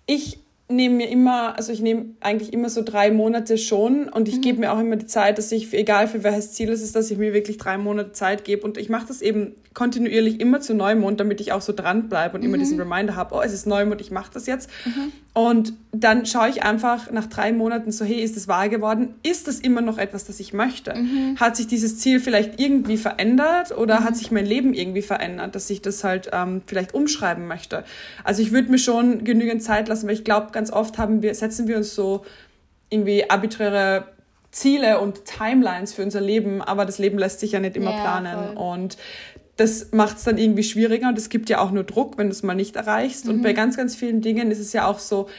Ich 0.06 0.40
nehme 0.72 0.96
mir 0.96 1.10
immer, 1.10 1.58
also 1.58 1.74
ich 1.74 1.82
nehme 1.82 2.12
eigentlich 2.20 2.54
immer 2.54 2.70
so 2.70 2.84
drei 2.84 3.10
Monate 3.10 3.58
schon 3.58 4.08
und 4.08 4.28
ich 4.28 4.38
mhm. 4.38 4.42
gebe 4.42 4.60
mir 4.60 4.72
auch 4.72 4.80
immer 4.80 4.98
die 4.98 5.08
Zeit, 5.08 5.40
dass 5.40 5.52
ich, 5.52 5.74
egal 5.74 6.08
für 6.08 6.24
welches 6.24 6.54
Ziel 6.54 6.70
es 6.70 6.84
ist, 6.84 6.96
dass 6.96 7.10
ich 7.10 7.18
mir 7.18 7.34
wirklich 7.34 7.58
drei 7.58 7.78
Monate 7.80 8.12
Zeit 8.12 8.46
gebe 8.46 8.64
und 8.64 8.78
ich 8.78 8.88
mache 8.88 9.08
das 9.08 9.22
eben 9.22 9.56
kontinuierlich 9.74 10.40
immer 10.40 10.62
zu 10.62 10.74
Neumond, 10.74 11.20
damit 11.20 11.42
ich 11.42 11.52
auch 11.54 11.62
so 11.62 11.74
dran 11.74 12.10
bleibe 12.10 12.36
und 12.36 12.42
mhm. 12.42 12.50
immer 12.50 12.58
diesen 12.58 12.80
Reminder 12.80 13.16
habe, 13.16 13.36
oh, 13.36 13.42
es 13.42 13.54
ist 13.54 13.66
Neumond, 13.66 14.02
ich 14.02 14.12
mache 14.12 14.32
das 14.34 14.46
jetzt. 14.46 14.70
Mhm. 14.86 15.12
Und 15.34 15.74
dann 15.92 16.26
schaue 16.26 16.50
ich 16.50 16.64
einfach 16.64 17.12
nach 17.12 17.28
drei 17.28 17.54
Monaten 17.54 17.92
so, 17.92 18.04
hey, 18.04 18.22
ist 18.22 18.36
es 18.36 18.48
wahr 18.48 18.68
geworden? 18.68 19.16
Ist 19.24 19.48
das 19.48 19.60
immer 19.60 19.82
noch 19.82 19.98
etwas, 19.98 20.26
das 20.26 20.40
ich 20.40 20.54
möchte? 20.54 20.96
Mhm. 20.96 21.38
Hat 21.40 21.56
sich 21.56 21.68
dieses 21.68 21.98
Ziel 21.98 22.20
vielleicht 22.20 22.60
irgendwie 22.60 22.98
verändert 22.98 23.76
oder 23.78 24.04
hat 24.04 24.12
mhm. 24.12 24.16
sich 24.16 24.32
mein 24.32 24.46
Leben 24.46 24.74
irgendwie 24.74 25.02
verändert, 25.02 25.56
dass 25.56 25.70
ich 25.70 25.82
das 25.82 26.04
halt 26.04 26.30
ähm, 26.34 26.62
vielleicht 26.66 26.94
umschreiben 26.94 27.48
möchte? 27.48 27.86
Also 28.24 28.42
ich 28.42 28.52
würde 28.52 28.70
mir 28.72 28.80
schon 28.80 29.24
genügend 29.24 29.64
Zeit 29.64 29.88
lassen, 29.88 30.08
weil 30.08 30.16
ich 30.16 30.24
glaube, 30.24 30.48
ganz 30.60 30.74
oft 30.74 30.98
haben 30.98 31.22
wir, 31.22 31.34
setzen 31.36 31.70
wir 31.70 31.78
uns 31.78 31.96
so 31.96 32.26
irgendwie 32.90 33.30
arbiträre 33.30 34.10
Ziele 34.52 35.00
und 35.00 35.24
Timelines 35.24 35.94
für 35.94 36.04
unser 36.04 36.20
Leben, 36.20 36.62
aber 36.62 36.86
das 36.86 36.98
Leben 36.98 37.18
lässt 37.18 37.40
sich 37.40 37.54
ja 37.54 37.62
nicht 37.62 37.78
immer 37.78 37.92
ja, 37.92 38.02
planen. 38.02 38.56
Voll. 38.58 38.58
Und 38.58 38.98
das 39.56 39.94
macht 39.94 40.18
es 40.18 40.26
dann 40.26 40.38
irgendwie 40.38 40.64
schwieriger 40.64 41.08
und 41.08 41.18
es 41.18 41.30
gibt 41.30 41.50
ja 41.50 41.62
auch 41.62 41.72
nur 41.72 41.86
Druck, 41.86 42.18
wenn 42.18 42.28
du 42.28 42.34
es 42.34 42.44
mal 42.44 42.56
nicht 42.56 42.76
erreichst. 42.76 43.26
Mhm. 43.26 43.32
Und 43.32 43.42
bei 43.42 43.54
ganz, 43.54 43.78
ganz 43.78 43.96
vielen 43.96 44.20
Dingen 44.20 44.52
ist 44.52 44.60
es 44.60 44.74
ja 44.74 44.86
auch 44.86 45.00
so, 45.00 45.30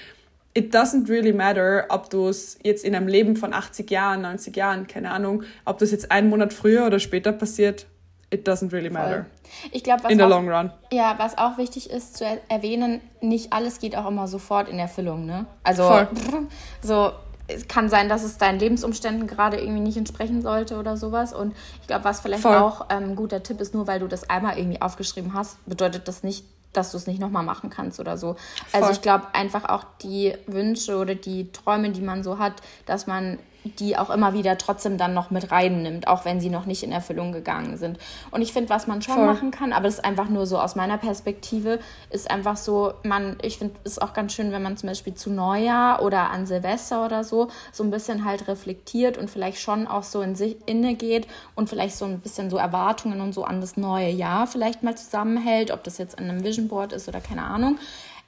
it 0.55 0.75
doesn't 0.75 1.11
really 1.11 1.35
matter, 1.35 1.85
ob 1.91 2.09
du 2.09 2.29
es 2.29 2.59
jetzt 2.63 2.83
in 2.83 2.95
einem 2.95 3.07
Leben 3.07 3.37
von 3.37 3.53
80 3.53 3.91
Jahren, 3.91 4.23
90 4.23 4.57
Jahren, 4.57 4.87
keine 4.87 5.11
Ahnung, 5.11 5.43
ob 5.67 5.77
das 5.81 5.91
jetzt 5.91 6.11
einen 6.11 6.31
Monat 6.31 6.55
früher 6.55 6.87
oder 6.87 6.99
später 6.99 7.33
passiert, 7.33 7.85
it 8.31 8.47
doesn't 8.47 8.73
really 8.73 8.91
matter. 8.91 9.27
Voll. 9.27 9.71
Ich 9.73 9.83
glaube, 9.83 10.05
was 10.05 10.13
in 10.13 10.19
the 10.19 10.25
long 10.25 10.49
run. 10.49 10.73
Ja, 10.93 11.15
was 11.19 11.37
auch 11.37 11.59
wichtig 11.59 11.91
ist 11.91 12.17
zu 12.17 12.25
erwähnen, 12.49 13.01
nicht 13.21 13.53
alles 13.53 13.81
geht 13.81 13.97
auch 13.97 14.07
immer 14.07 14.29
sofort 14.29 14.69
in 14.69 14.79
Erfüllung, 14.79 15.27
ne? 15.27 15.47
Also 15.65 15.85
Voll. 15.85 16.09
so 16.83 17.13
es 17.53 17.69
kann 17.69 17.89
sein, 17.89 18.09
dass 18.09 18.23
es 18.23 18.39
deinen 18.39 18.59
Lebensumständen 18.59 19.27
gerade 19.27 19.59
irgendwie 19.59 19.81
nicht 19.81 19.97
entsprechen 19.97 20.43
sollte 20.43 20.79
oder 20.79 20.97
sowas. 20.97 21.33
Und 21.33 21.55
ich 21.81 21.87
glaube, 21.87 22.05
was 22.05 22.21
vielleicht 22.21 22.43
Voll. 22.43 22.57
auch 22.57 22.87
ähm, 22.91 23.11
ein 23.11 23.17
guter 23.17 23.43
Tipp 23.43 23.61
ist, 23.61 23.75
nur 23.75 23.87
weil 23.87 24.01
du 24.01 24.07
das 24.07 24.29
einmal 24.31 24.59
irgendwie 24.59 24.81
aufgeschrieben 24.81 25.35
hast, 25.35 25.65
bedeutet 25.67 26.07
das 26.09 26.23
nicht, 26.23 26.45
dass 26.73 26.93
du 26.93 26.97
es 26.97 27.07
nicht 27.07 27.21
nochmal 27.21 27.43
machen 27.43 27.69
kannst 27.69 27.99
oder 27.99 28.17
so. 28.17 28.29
Also 28.29 28.39
Voll. 28.39 28.81
Also 28.83 28.93
ich 28.93 29.03
glaube 29.03 29.27
einfach 29.33 29.69
auch 29.69 29.85
die 30.03 30.35
Wünsche 30.47 30.97
oder 30.97 31.15
die 31.15 31.51
Träume, 31.53 31.91
die 31.91 32.03
man 32.03 32.23
so 32.23 32.39
hat, 32.39 32.55
dass 32.87 33.07
man 33.07 33.39
die 33.65 33.97
auch 33.97 34.11
immer 34.11 34.33
wieder 34.33 34.57
trotzdem 34.59 34.97
dann 34.97 35.15
noch 35.15 35.31
mit 35.31 35.51
reinnimmt, 35.51 36.09
auch 36.09 36.25
wenn 36.25 36.41
sie 36.41 36.51
noch 36.51 36.67
nicht 36.67 36.83
in 36.83 36.93
Erfüllung 36.93 37.33
gegangen 37.33 37.77
sind. 37.77 37.99
Und 38.31 38.43
ich 38.43 38.53
finde, 38.53 38.71
was 38.71 38.87
man 38.87 39.03
schon 39.03 39.15
Voll. 39.15 39.27
machen 39.27 39.51
kann, 39.51 39.73
aber 39.73 39.85
das 39.85 39.95
ist 39.95 40.05
einfach 40.05 40.29
nur 40.29 40.47
so 40.47 40.59
aus 40.59 40.77
meiner 40.77 40.99
Perspektive, 40.99 41.79
ist 42.11 42.31
einfach 42.31 42.57
so, 42.57 42.95
man, 43.03 43.37
ich 43.43 43.59
finde 43.59 43.75
es 43.85 43.99
auch 43.99 44.13
ganz 44.13 44.33
schön, 44.33 44.53
wenn 44.53 44.63
man 44.63 44.77
zum 44.77 44.89
Beispiel 44.89 45.15
zu 45.15 45.31
Neujahr 45.31 46.03
oder 46.03 46.31
an 46.31 46.47
Silvester 46.47 47.05
oder 47.05 47.25
so, 47.25 47.49
so 47.73 47.85
ein 47.85 47.91
bisschen 47.91 48.25
halt 48.25 48.49
reflektiert 48.49 49.19
und 49.19 49.29
vielleicht 49.31 49.61
schon 49.61 49.87
auch 49.87 50.05
so 50.05 50.23
in 50.23 50.35
sich 50.35 50.57
inne 50.67 50.95
geht 50.95 51.27
und 51.55 51.69
vielleicht 51.69 51.97
so 51.97 52.05
ein 52.07 52.21
bisschen 52.21 52.51
so 52.51 52.57
Erwartungen 52.57 53.21
und 53.21 53.35
so 53.35 53.45
an 53.45 53.61
das 53.61 53.77
neue 53.77 54.11
Jahr 54.11 54.47
vielleicht 54.47 54.83
mal 54.83 54.97
zusammenhält, 54.97 55.71
ob 55.71 55.85
das 55.85 55.99
jetzt 55.99 56.19
in 56.19 56.31
einem 56.31 56.45
Vision 56.45 56.69
Board 56.69 56.93
ist 56.93 57.09
oder 57.09 57.21
keine 57.21 57.43
Ahnung. 57.43 57.79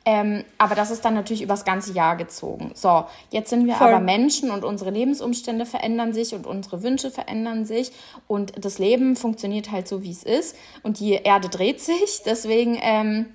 Ähm, 0.05 0.45
aber 0.59 0.75
das 0.75 0.91
ist 0.91 1.05
dann 1.05 1.15
natürlich 1.15 1.43
übers 1.43 1.65
ganze 1.65 1.93
Jahr 1.93 2.17
gezogen. 2.17 2.73
So, 2.75 3.05
jetzt 3.31 3.51
sind 3.51 3.67
wir 3.67 3.75
Voll. 3.75 3.89
aber 3.89 4.01
Menschen 4.01 4.51
und 4.51 4.65
unsere 4.65 4.91
Lebensumstände 4.91 5.65
verändern 5.65 6.13
sich 6.13 6.35
und 6.35 6.47
unsere 6.47 6.83
Wünsche 6.83 7.11
verändern 7.11 7.65
sich 7.65 7.93
und 8.27 8.65
das 8.65 8.79
Leben 8.79 9.15
funktioniert 9.15 9.71
halt 9.71 9.87
so, 9.87 10.03
wie 10.03 10.11
es 10.11 10.25
ist 10.25 10.57
und 10.83 10.99
die 10.99 11.13
Erde 11.13 11.49
dreht 11.49 11.81
sich. 11.81 12.23
Deswegen 12.25 12.79
ähm, 12.83 13.27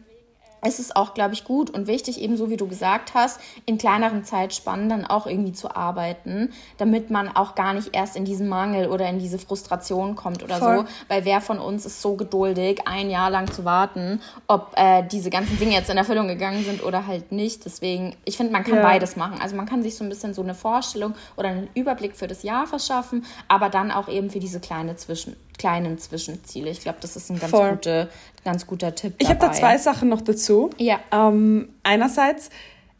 es 0.62 0.80
ist 0.80 0.95
auch, 0.95 1.14
glaube 1.14 1.34
ich, 1.34 1.43
gut 1.43 1.70
und 1.70 1.88
wichtig, 1.88 2.22
ebenso 2.22 2.49
wie 2.49 2.58
du 2.58 2.68
gesagt 2.68 3.14
hast, 3.14 3.39
in 3.66 3.78
kleineren 3.78 4.24
Zeitspannen 4.24 4.89
dann 4.89 5.05
auch 5.05 5.28
irgendwie 5.28 5.53
zu 5.53 5.76
arbeiten, 5.76 6.51
damit 6.78 7.10
man 7.10 7.30
auch 7.30 7.55
gar 7.55 7.74
nicht 7.74 7.95
erst 7.95 8.16
in 8.16 8.26
diesen 8.26 8.47
Mangel 8.47 8.89
oder 8.89 9.08
in 9.10 9.20
diese 9.20 9.39
Frustration 9.39 10.16
kommt 10.16 10.43
oder 10.43 10.58
Voll. 10.58 10.78
so. 10.80 10.86
Weil 11.08 11.26
wer 11.26 11.41
von 11.41 11.60
uns 11.60 11.86
ist 11.86 12.01
so 12.01 12.16
geduldig, 12.16 12.82
ein 12.86 13.10
Jahr 13.10 13.30
lang 13.30 13.51
zu 13.51 13.66
warten, 13.66 14.22
ob 14.47 14.74
äh, 14.76 15.03
diese 15.03 15.30
ganzen 15.30 15.58
Dinge 15.60 15.74
jetzt 15.74 15.89
in 15.89 15.97
Erfüllung 15.97 16.28
gegangen 16.28 16.64
sind 16.64 16.84
oder 16.84 17.08
halt 17.08 17.32
nicht. 17.32 17.66
Deswegen, 17.66 18.16
ich 18.26 18.38
finde, 18.38 18.53
man 18.53 18.64
kann 18.64 18.76
ja. 18.76 18.82
beides 18.82 19.16
machen. 19.16 19.39
Also 19.41 19.55
man 19.55 19.66
kann 19.66 19.84
sich 19.84 19.95
so 19.95 20.03
ein 20.03 20.10
bisschen 20.10 20.34
so 20.34 20.41
eine 20.41 20.55
Vorstellung 20.55 21.14
oder 21.36 21.49
einen 21.49 21.70
Überblick 21.76 22.16
für 22.16 22.28
das 22.28 22.43
Jahr 22.43 22.68
verschaffen, 22.68 23.26
aber 23.47 23.70
dann 23.70 23.91
auch 23.91 24.08
eben 24.08 24.30
für 24.30 24.39
diese 24.39 24.60
kleine 24.60 24.95
Zwischen 24.95 25.36
kleinen 25.58 25.97
Zwischenziele. 25.97 26.70
Ich 26.70 26.82
glaube, 26.82 26.99
das 27.01 27.16
ist 27.16 27.30
ein 27.30 27.39
ganz, 27.39 27.51
gute, 27.51 28.10
ganz 28.43 28.68
guter 28.68 28.93
Tipp. 28.95 29.16
Ich 29.18 29.30
habe 29.30 29.39
da 29.39 29.51
zwei 29.51 29.78
Sachen 29.78 30.10
noch 30.10 30.22
dazu. 30.22 30.70
Ja. 30.78 30.99
Ähm, 31.12 31.70
einerseits, 31.84 32.49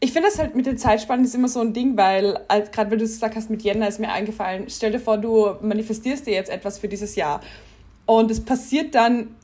ich 0.00 0.12
finde 0.12 0.28
das 0.28 0.38
halt 0.38 0.54
mit 0.54 0.66
den 0.66 0.78
Zeitspannen 0.78 1.24
ist 1.24 1.34
immer 1.34 1.48
so 1.48 1.60
ein 1.60 1.72
Ding, 1.72 1.96
weil, 1.96 2.40
gerade 2.72 2.90
wenn 2.90 2.98
du 2.98 3.04
es 3.04 3.12
gesagt 3.12 3.36
hast, 3.36 3.50
mit 3.50 3.62
Jänner 3.62 3.88
ist 3.88 4.00
mir 4.00 4.10
eingefallen, 4.10 4.66
stell 4.68 4.92
dir 4.92 5.00
vor, 5.00 5.18
du 5.18 5.54
manifestierst 5.60 6.26
dir 6.26 6.34
jetzt 6.34 6.50
etwas 6.50 6.78
für 6.78 6.88
dieses 6.88 7.14
Jahr 7.16 7.40
und 8.06 8.30
es 8.30 8.44
passiert 8.44 8.94
dann 8.94 9.36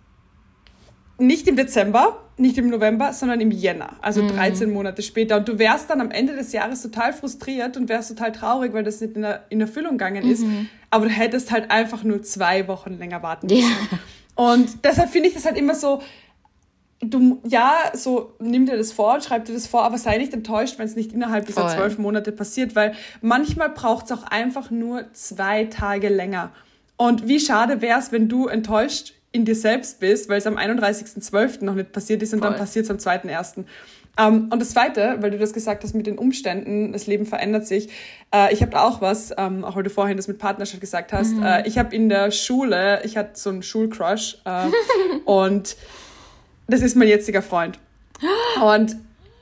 nicht 1.18 1.46
im 1.46 1.56
Dezember, 1.56 2.18
nicht 2.36 2.58
im 2.58 2.68
November, 2.68 3.12
sondern 3.12 3.40
im 3.40 3.52
Jänner, 3.52 3.96
also 4.00 4.22
mhm. 4.22 4.28
13 4.28 4.72
Monate 4.72 5.02
später. 5.02 5.36
Und 5.36 5.46
du 5.46 5.58
wärst 5.58 5.90
dann 5.90 6.00
am 6.00 6.10
Ende 6.10 6.34
des 6.34 6.52
Jahres 6.52 6.82
total 6.82 7.12
frustriert 7.12 7.76
und 7.76 7.88
wärst 7.88 8.08
total 8.08 8.32
traurig, 8.32 8.72
weil 8.72 8.82
das 8.82 9.00
nicht 9.00 9.16
in 9.50 9.60
Erfüllung 9.60 9.92
gegangen 9.92 10.28
ist. 10.28 10.42
Mhm. 10.42 10.68
Aber 10.94 11.06
du 11.06 11.10
hättest 11.10 11.50
halt 11.50 11.72
einfach 11.72 12.04
nur 12.04 12.22
zwei 12.22 12.68
Wochen 12.68 12.98
länger 12.98 13.20
warten 13.22 13.48
müssen. 13.48 13.62
Ja. 13.62 13.98
Und 14.36 14.84
deshalb 14.84 15.10
finde 15.10 15.28
ich 15.28 15.34
das 15.34 15.44
halt 15.44 15.58
immer 15.58 15.74
so, 15.74 16.02
du, 17.00 17.40
ja, 17.44 17.90
so 17.94 18.34
nimm 18.38 18.64
dir 18.64 18.76
das 18.76 18.92
vor, 18.92 19.20
schreib 19.20 19.44
dir 19.44 19.54
das 19.54 19.66
vor, 19.66 19.82
aber 19.82 19.98
sei 19.98 20.18
nicht 20.18 20.32
enttäuscht, 20.32 20.78
wenn 20.78 20.86
es 20.86 20.94
nicht 20.94 21.12
innerhalb 21.12 21.46
dieser 21.46 21.66
zwölf 21.66 21.98
Monate 21.98 22.30
passiert, 22.30 22.76
weil 22.76 22.94
manchmal 23.20 23.70
braucht 23.70 24.06
es 24.06 24.12
auch 24.12 24.22
einfach 24.22 24.70
nur 24.70 25.12
zwei 25.14 25.64
Tage 25.64 26.10
länger. 26.10 26.52
Und 26.96 27.26
wie 27.26 27.40
schade 27.40 27.80
wäre 27.80 27.98
es, 27.98 28.12
wenn 28.12 28.28
du 28.28 28.46
enttäuscht 28.46 29.14
in 29.32 29.44
dir 29.44 29.56
selbst 29.56 29.98
bist, 29.98 30.28
weil 30.28 30.38
es 30.38 30.46
am 30.46 30.56
31.12. 30.56 31.64
noch 31.64 31.74
nicht 31.74 31.90
passiert 31.90 32.22
ist 32.22 32.32
und 32.32 32.38
Voll. 32.38 32.50
dann 32.50 32.58
passiert 32.58 32.84
es 32.84 32.90
am 32.90 32.98
2.1. 32.98 33.64
Um, 34.16 34.26
ähm, 34.26 34.48
und 34.50 34.60
das 34.60 34.70
Zweite, 34.70 35.16
weil 35.20 35.32
du 35.32 35.38
das 35.38 35.52
gesagt 35.52 35.82
hast 35.82 35.94
mit 35.94 36.06
den 36.06 36.18
Umständen, 36.18 36.92
das 36.92 37.06
Leben 37.06 37.26
verändert 37.26 37.66
sich. 37.66 37.88
Uh, 38.34 38.46
ich 38.50 38.62
habe 38.62 38.70
da 38.70 38.84
auch 38.84 39.00
was, 39.00 39.32
um, 39.32 39.64
auch 39.64 39.74
weil 39.76 39.82
du 39.82 39.90
vorhin 39.90 40.16
das 40.16 40.28
mit 40.28 40.38
Partnerschaft 40.38 40.80
gesagt 40.80 41.12
hast. 41.12 41.32
Mhm. 41.32 41.42
Uh, 41.42 41.62
ich 41.64 41.78
habe 41.78 41.94
in 41.94 42.08
der 42.08 42.30
Schule, 42.30 43.02
ich 43.04 43.16
hatte 43.16 43.32
so 43.34 43.50
einen 43.50 43.62
Schulcrush 43.62 44.38
uh, 44.46 44.70
und 45.24 45.76
das 46.68 46.80
ist 46.80 46.96
mein 46.96 47.08
jetziger 47.08 47.42
Freund. 47.42 47.78
Und 48.62 48.96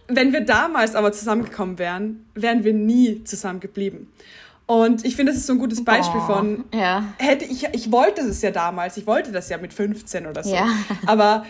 wenn 0.08 0.32
wir 0.32 0.40
damals 0.44 0.94
aber 0.94 1.12
zusammengekommen 1.12 1.78
wären, 1.78 2.26
wären 2.34 2.64
wir 2.64 2.72
nie 2.72 3.22
zusammengeblieben. 3.24 4.08
Und 4.66 5.04
ich 5.04 5.16
finde, 5.16 5.32
das 5.32 5.40
ist 5.40 5.46
so 5.46 5.52
ein 5.54 5.58
gutes 5.58 5.84
Beispiel 5.84 6.20
Boah, 6.20 6.38
von, 6.38 6.64
ja. 6.72 7.04
hätte 7.18 7.44
ich, 7.44 7.68
ich 7.72 7.92
wollte 7.92 8.22
es 8.22 8.42
ja 8.42 8.50
damals, 8.50 8.96
ich 8.96 9.06
wollte 9.06 9.32
das 9.32 9.48
ja 9.48 9.58
mit 9.58 9.72
15 9.72 10.26
oder 10.26 10.42
so. 10.42 10.54
Ja. 10.54 10.66
Aber 11.06 11.44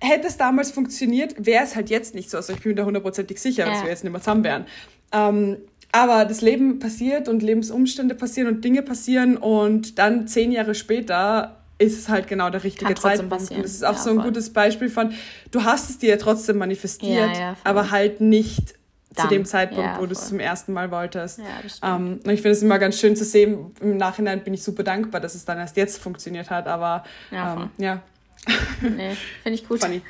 hätte 0.00 0.26
es 0.26 0.36
damals 0.36 0.70
funktioniert, 0.70 1.34
wäre 1.44 1.64
es 1.64 1.76
halt 1.76 1.90
jetzt 1.90 2.14
nicht 2.14 2.30
so. 2.30 2.36
Also 2.36 2.52
ich 2.52 2.60
bin 2.60 2.70
mir 2.70 2.76
da 2.76 2.84
hundertprozentig 2.84 3.40
sicher, 3.40 3.66
ja. 3.66 3.72
dass 3.72 3.82
wir 3.82 3.90
jetzt 3.90 4.04
nicht 4.04 4.12
mehr 4.12 4.20
zusammen 4.20 4.44
wären. 4.44 4.66
Ähm, 5.12 5.58
aber 5.92 6.24
das 6.24 6.40
Leben 6.40 6.78
passiert 6.78 7.28
und 7.28 7.42
Lebensumstände 7.42 8.14
passieren 8.14 8.48
und 8.48 8.64
Dinge 8.64 8.82
passieren 8.82 9.36
und 9.36 9.98
dann 9.98 10.28
zehn 10.28 10.52
Jahre 10.52 10.74
später 10.74 11.56
ist 11.78 11.98
es 11.98 12.08
halt 12.08 12.28
genau 12.28 12.50
der 12.50 12.62
richtige 12.62 12.94
Zeitpunkt. 12.94 13.30
Passieren. 13.30 13.56
Und 13.56 13.64
das 13.64 13.72
ist 13.72 13.84
auch 13.84 13.94
ja, 13.94 13.98
so 13.98 14.10
ein 14.10 14.16
voll. 14.16 14.26
gutes 14.26 14.52
Beispiel 14.52 14.90
von, 14.90 15.12
du 15.50 15.64
hast 15.64 15.90
es 15.90 15.98
dir 15.98 16.10
ja 16.10 16.16
trotzdem 16.16 16.58
manifestiert, 16.58 17.36
ja, 17.36 17.56
aber 17.64 17.90
halt 17.90 18.20
nicht 18.20 18.74
Dann. 19.14 19.24
zu 19.24 19.34
dem 19.34 19.44
Zeitpunkt, 19.46 19.98
wo 19.98 20.06
du 20.06 20.12
es 20.12 20.28
zum 20.28 20.38
ersten 20.38 20.72
Mal 20.74 20.90
wolltest. 20.90 21.38
Ja, 21.38 21.96
ähm, 21.96 22.20
und 22.22 22.30
ich 22.30 22.42
finde 22.42 22.50
es 22.50 22.62
immer 22.62 22.78
ganz 22.78 23.00
schön 23.00 23.16
zu 23.16 23.24
sehen. 23.24 23.72
Im 23.80 23.96
Nachhinein 23.96 24.44
bin 24.44 24.54
ich 24.54 24.62
super 24.62 24.82
dankbar, 24.82 25.20
dass 25.20 25.34
es 25.34 25.44
dann 25.46 25.58
erst 25.58 25.76
jetzt 25.76 26.00
funktioniert 26.00 26.50
hat. 26.50 26.68
Aber 26.68 27.02
ja, 27.30 27.54
ähm, 27.54 27.70
ja. 27.78 28.02
Nee, 28.80 29.16
finde 29.42 29.58
ich 29.58 29.68
gut. 29.68 29.80
Funny. 29.80 30.00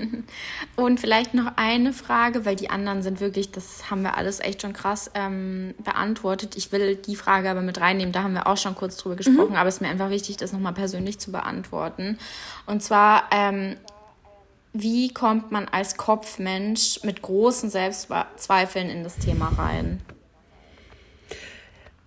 Und 0.76 1.00
vielleicht 1.00 1.34
noch 1.34 1.52
eine 1.56 1.92
Frage, 1.92 2.44
weil 2.44 2.56
die 2.56 2.70
anderen 2.70 3.02
sind 3.02 3.20
wirklich, 3.20 3.50
das 3.50 3.90
haben 3.90 4.02
wir 4.02 4.16
alles 4.16 4.40
echt 4.40 4.62
schon 4.62 4.72
krass 4.72 5.10
ähm, 5.14 5.74
beantwortet. 5.84 6.56
Ich 6.56 6.72
will 6.72 6.96
die 6.96 7.16
Frage 7.16 7.50
aber 7.50 7.60
mit 7.60 7.80
reinnehmen, 7.80 8.12
da 8.12 8.22
haben 8.22 8.34
wir 8.34 8.46
auch 8.46 8.56
schon 8.56 8.74
kurz 8.74 8.96
drüber 8.96 9.16
gesprochen, 9.16 9.50
mhm. 9.50 9.56
aber 9.56 9.68
es 9.68 9.76
ist 9.76 9.80
mir 9.80 9.88
einfach 9.88 10.10
wichtig, 10.10 10.36
das 10.38 10.52
nochmal 10.52 10.72
persönlich 10.72 11.18
zu 11.18 11.30
beantworten. 11.30 12.18
Und 12.66 12.82
zwar, 12.82 13.24
ähm, 13.30 13.76
wie 14.72 15.12
kommt 15.12 15.50
man 15.50 15.68
als 15.68 15.96
Kopfmensch 15.96 17.00
mit 17.02 17.22
großen 17.22 17.70
Selbstzweifeln 17.70 18.88
in 18.88 19.04
das 19.04 19.16
Thema 19.16 19.52
rein? 19.58 20.00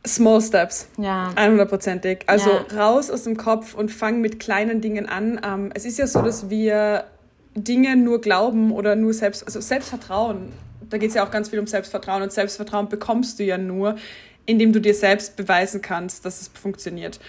Small 0.05 0.41
Steps. 0.41 0.87
Ja. 0.97 1.29
100%ig. 1.35 2.19
Also 2.27 2.49
ja. 2.49 2.77
raus 2.77 3.09
aus 3.09 3.23
dem 3.23 3.37
Kopf 3.37 3.73
und 3.73 3.89
fang 3.89 4.21
mit 4.21 4.39
kleinen 4.39 4.81
Dingen 4.81 5.07
an. 5.07 5.39
Ähm, 5.43 5.71
es 5.73 5.85
ist 5.85 5.97
ja 5.97 6.07
so, 6.07 6.21
dass 6.21 6.49
wir 6.49 7.05
Dinge 7.55 7.95
nur 7.95 8.19
glauben 8.21 8.71
oder 8.71 8.95
nur 8.95 9.13
selbst, 9.13 9.45
also 9.45 9.61
Selbstvertrauen. 9.61 10.51
Da 10.89 10.97
geht 10.97 11.09
es 11.09 11.15
ja 11.15 11.25
auch 11.25 11.31
ganz 11.31 11.49
viel 11.49 11.59
um 11.59 11.67
Selbstvertrauen 11.67 12.21
und 12.21 12.31
Selbstvertrauen 12.31 12.89
bekommst 12.89 13.39
du 13.39 13.43
ja 13.43 13.57
nur, 13.57 13.95
indem 14.45 14.73
du 14.73 14.81
dir 14.81 14.93
selbst 14.93 15.35
beweisen 15.35 15.81
kannst, 15.81 16.25
dass 16.25 16.41
es 16.41 16.49
funktioniert. 16.49 17.19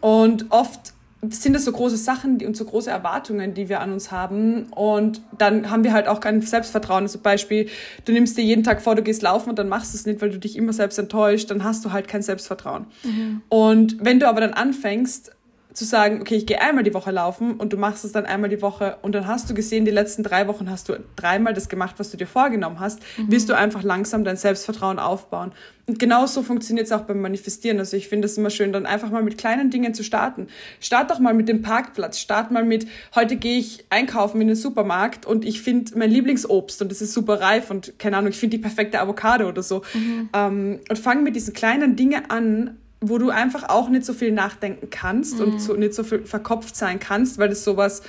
Und 0.00 0.46
oft 0.50 0.92
sind 1.22 1.54
das 1.54 1.64
so 1.64 1.72
große 1.72 1.96
Sachen 1.96 2.44
und 2.46 2.56
so 2.56 2.64
große 2.64 2.90
Erwartungen, 2.90 3.52
die 3.52 3.68
wir 3.68 3.80
an 3.80 3.92
uns 3.92 4.12
haben. 4.12 4.66
Und 4.70 5.20
dann 5.36 5.70
haben 5.70 5.82
wir 5.82 5.92
halt 5.92 6.06
auch 6.06 6.20
kein 6.20 6.40
Selbstvertrauen. 6.40 7.08
Zum 7.08 7.22
Beispiel, 7.22 7.68
du 8.04 8.12
nimmst 8.12 8.38
dir 8.38 8.44
jeden 8.44 8.62
Tag 8.62 8.80
vor, 8.80 8.94
du 8.94 9.02
gehst 9.02 9.22
laufen 9.22 9.50
und 9.50 9.58
dann 9.58 9.68
machst 9.68 9.92
du 9.92 9.98
es 9.98 10.06
nicht, 10.06 10.22
weil 10.22 10.30
du 10.30 10.38
dich 10.38 10.56
immer 10.56 10.72
selbst 10.72 10.98
enttäuscht, 10.98 11.50
dann 11.50 11.64
hast 11.64 11.84
du 11.84 11.92
halt 11.92 12.06
kein 12.06 12.22
Selbstvertrauen. 12.22 12.86
Mhm. 13.02 13.42
Und 13.48 13.96
wenn 14.00 14.20
du 14.20 14.28
aber 14.28 14.40
dann 14.40 14.52
anfängst, 14.52 15.32
zu 15.78 15.84
sagen, 15.84 16.20
okay, 16.20 16.34
ich 16.34 16.46
gehe 16.46 16.60
einmal 16.60 16.84
die 16.84 16.92
Woche 16.92 17.10
laufen 17.10 17.54
und 17.54 17.72
du 17.72 17.76
machst 17.76 18.04
es 18.04 18.12
dann 18.12 18.26
einmal 18.26 18.50
die 18.50 18.60
Woche 18.60 18.98
und 19.02 19.14
dann 19.14 19.26
hast 19.26 19.48
du 19.48 19.54
gesehen, 19.54 19.84
die 19.84 19.90
letzten 19.90 20.22
drei 20.22 20.48
Wochen 20.48 20.68
hast 20.68 20.88
du 20.88 20.98
dreimal 21.16 21.54
das 21.54 21.68
gemacht, 21.68 21.94
was 21.98 22.10
du 22.10 22.16
dir 22.16 22.26
vorgenommen 22.26 22.80
hast, 22.80 23.00
mhm. 23.16 23.30
wirst 23.30 23.48
du 23.48 23.56
einfach 23.56 23.82
langsam 23.82 24.24
dein 24.24 24.36
Selbstvertrauen 24.36 24.98
aufbauen. 24.98 25.52
Und 25.86 25.98
genau 25.98 26.26
so 26.26 26.42
funktioniert 26.42 26.86
es 26.86 26.92
auch 26.92 27.02
beim 27.02 27.20
Manifestieren. 27.20 27.78
Also 27.78 27.96
ich 27.96 28.08
finde 28.08 28.26
es 28.26 28.36
immer 28.36 28.50
schön, 28.50 28.72
dann 28.72 28.84
einfach 28.84 29.10
mal 29.10 29.22
mit 29.22 29.38
kleinen 29.38 29.70
Dingen 29.70 29.94
zu 29.94 30.04
starten. 30.04 30.48
Start 30.80 31.10
doch 31.10 31.18
mal 31.18 31.32
mit 31.32 31.48
dem 31.48 31.62
Parkplatz. 31.62 32.18
Start 32.18 32.50
mal 32.50 32.64
mit, 32.64 32.86
heute 33.14 33.36
gehe 33.36 33.58
ich 33.58 33.86
einkaufen 33.88 34.40
in 34.40 34.48
den 34.48 34.56
Supermarkt 34.56 35.24
und 35.24 35.46
ich 35.46 35.62
finde 35.62 35.96
mein 35.96 36.10
Lieblingsobst 36.10 36.82
und 36.82 36.92
es 36.92 37.00
ist 37.00 37.14
super 37.14 37.40
reif 37.40 37.70
und 37.70 37.98
keine 37.98 38.18
Ahnung, 38.18 38.30
ich 38.30 38.38
finde 38.38 38.58
die 38.58 38.62
perfekte 38.62 39.00
Avocado 39.00 39.48
oder 39.48 39.62
so. 39.62 39.82
Mhm. 39.94 40.28
Ähm, 40.34 40.80
und 40.90 40.98
fang 40.98 41.22
mit 41.22 41.36
diesen 41.36 41.54
kleinen 41.54 41.96
Dingen 41.96 42.22
an, 42.28 42.76
wo 43.00 43.18
du 43.18 43.30
einfach 43.30 43.68
auch 43.68 43.88
nicht 43.88 44.04
so 44.04 44.12
viel 44.12 44.32
nachdenken 44.32 44.90
kannst 44.90 45.38
mhm. 45.38 45.44
und 45.44 45.58
so, 45.60 45.74
nicht 45.74 45.94
so 45.94 46.02
viel 46.02 46.24
verkopft 46.24 46.76
sein 46.76 46.98
kannst, 46.98 47.38
weil 47.38 47.48
das 47.48 47.64
sowas, 47.64 48.02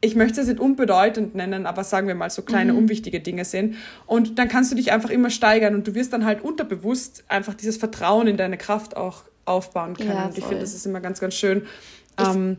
ich 0.00 0.14
möchte 0.14 0.40
es 0.40 0.46
nicht 0.46 0.60
unbedeutend 0.60 1.34
nennen, 1.34 1.66
aber 1.66 1.84
sagen 1.84 2.06
wir 2.06 2.14
mal 2.14 2.30
so 2.30 2.42
kleine, 2.42 2.72
mhm. 2.72 2.80
unwichtige 2.80 3.20
Dinge 3.20 3.44
sind. 3.44 3.76
Und 4.06 4.38
dann 4.38 4.48
kannst 4.48 4.70
du 4.70 4.76
dich 4.76 4.92
einfach 4.92 5.10
immer 5.10 5.30
steigern 5.30 5.74
und 5.74 5.86
du 5.86 5.94
wirst 5.94 6.12
dann 6.12 6.24
halt 6.24 6.42
unterbewusst 6.42 7.24
einfach 7.28 7.54
dieses 7.54 7.78
Vertrauen 7.78 8.26
in 8.26 8.36
deine 8.36 8.58
Kraft 8.58 8.96
auch 8.96 9.22
aufbauen 9.44 9.96
können. 9.96 10.10
Ja, 10.10 10.26
und 10.26 10.36
ich 10.36 10.44
finde, 10.44 10.60
das 10.60 10.74
ist 10.74 10.84
immer 10.84 11.00
ganz, 11.00 11.20
ganz 11.20 11.34
schön. 11.34 11.62
Ähm, 12.18 12.58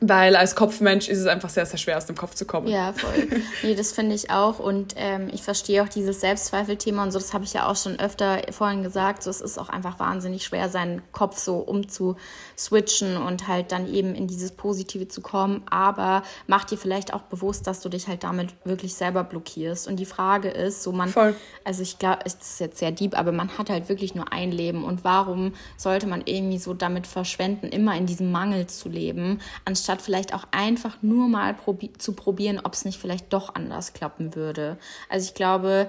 weil 0.00 0.36
als 0.36 0.54
Kopfmensch 0.54 1.08
ist 1.08 1.18
es 1.18 1.26
einfach 1.26 1.50
sehr, 1.50 1.66
sehr 1.66 1.78
schwer, 1.78 1.96
aus 1.96 2.06
dem 2.06 2.16
Kopf 2.16 2.34
zu 2.34 2.44
kommen. 2.44 2.68
Ja, 2.68 2.92
voll. 2.92 3.28
Nee, 3.62 3.74
das 3.74 3.92
finde 3.92 4.14
ich 4.14 4.30
auch. 4.30 4.60
Und 4.60 4.94
ähm, 4.96 5.28
ich 5.32 5.42
verstehe 5.42 5.82
auch 5.82 5.88
dieses 5.88 6.20
Selbstzweifelthema 6.20 7.02
und 7.02 7.10
so, 7.10 7.18
das 7.18 7.34
habe 7.34 7.44
ich 7.44 7.52
ja 7.52 7.66
auch 7.66 7.76
schon 7.76 7.98
öfter 7.98 8.40
vorhin 8.50 8.82
gesagt. 8.82 9.22
So, 9.22 9.30
es 9.30 9.40
ist 9.40 9.58
auch 9.58 9.68
einfach 9.68 9.98
wahnsinnig 9.98 10.44
schwer, 10.44 10.68
seinen 10.68 11.02
Kopf 11.10 11.38
so 11.38 11.56
umzuswitchen 11.56 13.16
und 13.16 13.48
halt 13.48 13.72
dann 13.72 13.92
eben 13.92 14.14
in 14.14 14.28
dieses 14.28 14.52
Positive 14.52 15.08
zu 15.08 15.20
kommen. 15.20 15.62
Aber 15.68 16.22
mach 16.46 16.64
dir 16.64 16.78
vielleicht 16.78 17.12
auch 17.12 17.22
bewusst, 17.22 17.66
dass 17.66 17.80
du 17.80 17.88
dich 17.88 18.06
halt 18.06 18.22
damit 18.22 18.54
wirklich 18.64 18.94
selber 18.94 19.24
blockierst. 19.24 19.88
Und 19.88 19.96
die 19.96 20.06
Frage 20.06 20.48
ist, 20.48 20.84
so 20.84 20.92
man, 20.92 21.08
voll. 21.08 21.34
also 21.64 21.82
ich 21.82 21.98
glaube, 21.98 22.20
es 22.24 22.34
ist 22.34 22.60
jetzt 22.60 22.78
sehr 22.78 22.92
deep, 22.92 23.18
aber 23.18 23.32
man 23.32 23.58
hat 23.58 23.68
halt 23.68 23.88
wirklich 23.88 24.14
nur 24.14 24.32
ein 24.32 24.52
Leben. 24.52 24.84
Und 24.84 25.02
warum 25.02 25.54
sollte 25.76 26.06
man 26.06 26.22
irgendwie 26.24 26.58
so 26.58 26.72
damit 26.72 27.08
verschwenden, 27.08 27.66
immer 27.66 27.96
in 27.96 28.06
diesem 28.06 28.30
Mangel 28.30 28.68
zu 28.68 28.88
leben, 28.88 29.40
anstatt 29.64 29.87
anstatt 29.88 30.02
vielleicht 30.02 30.34
auch 30.34 30.44
einfach 30.50 30.98
nur 31.00 31.28
mal 31.28 31.54
probi 31.54 31.92
zu 31.96 32.12
probieren, 32.12 32.60
ob 32.62 32.74
es 32.74 32.84
nicht 32.84 32.98
vielleicht 32.98 33.32
doch 33.32 33.54
anders 33.54 33.94
klappen 33.94 34.34
würde. 34.34 34.76
Also 35.08 35.28
ich 35.28 35.34
glaube, 35.34 35.88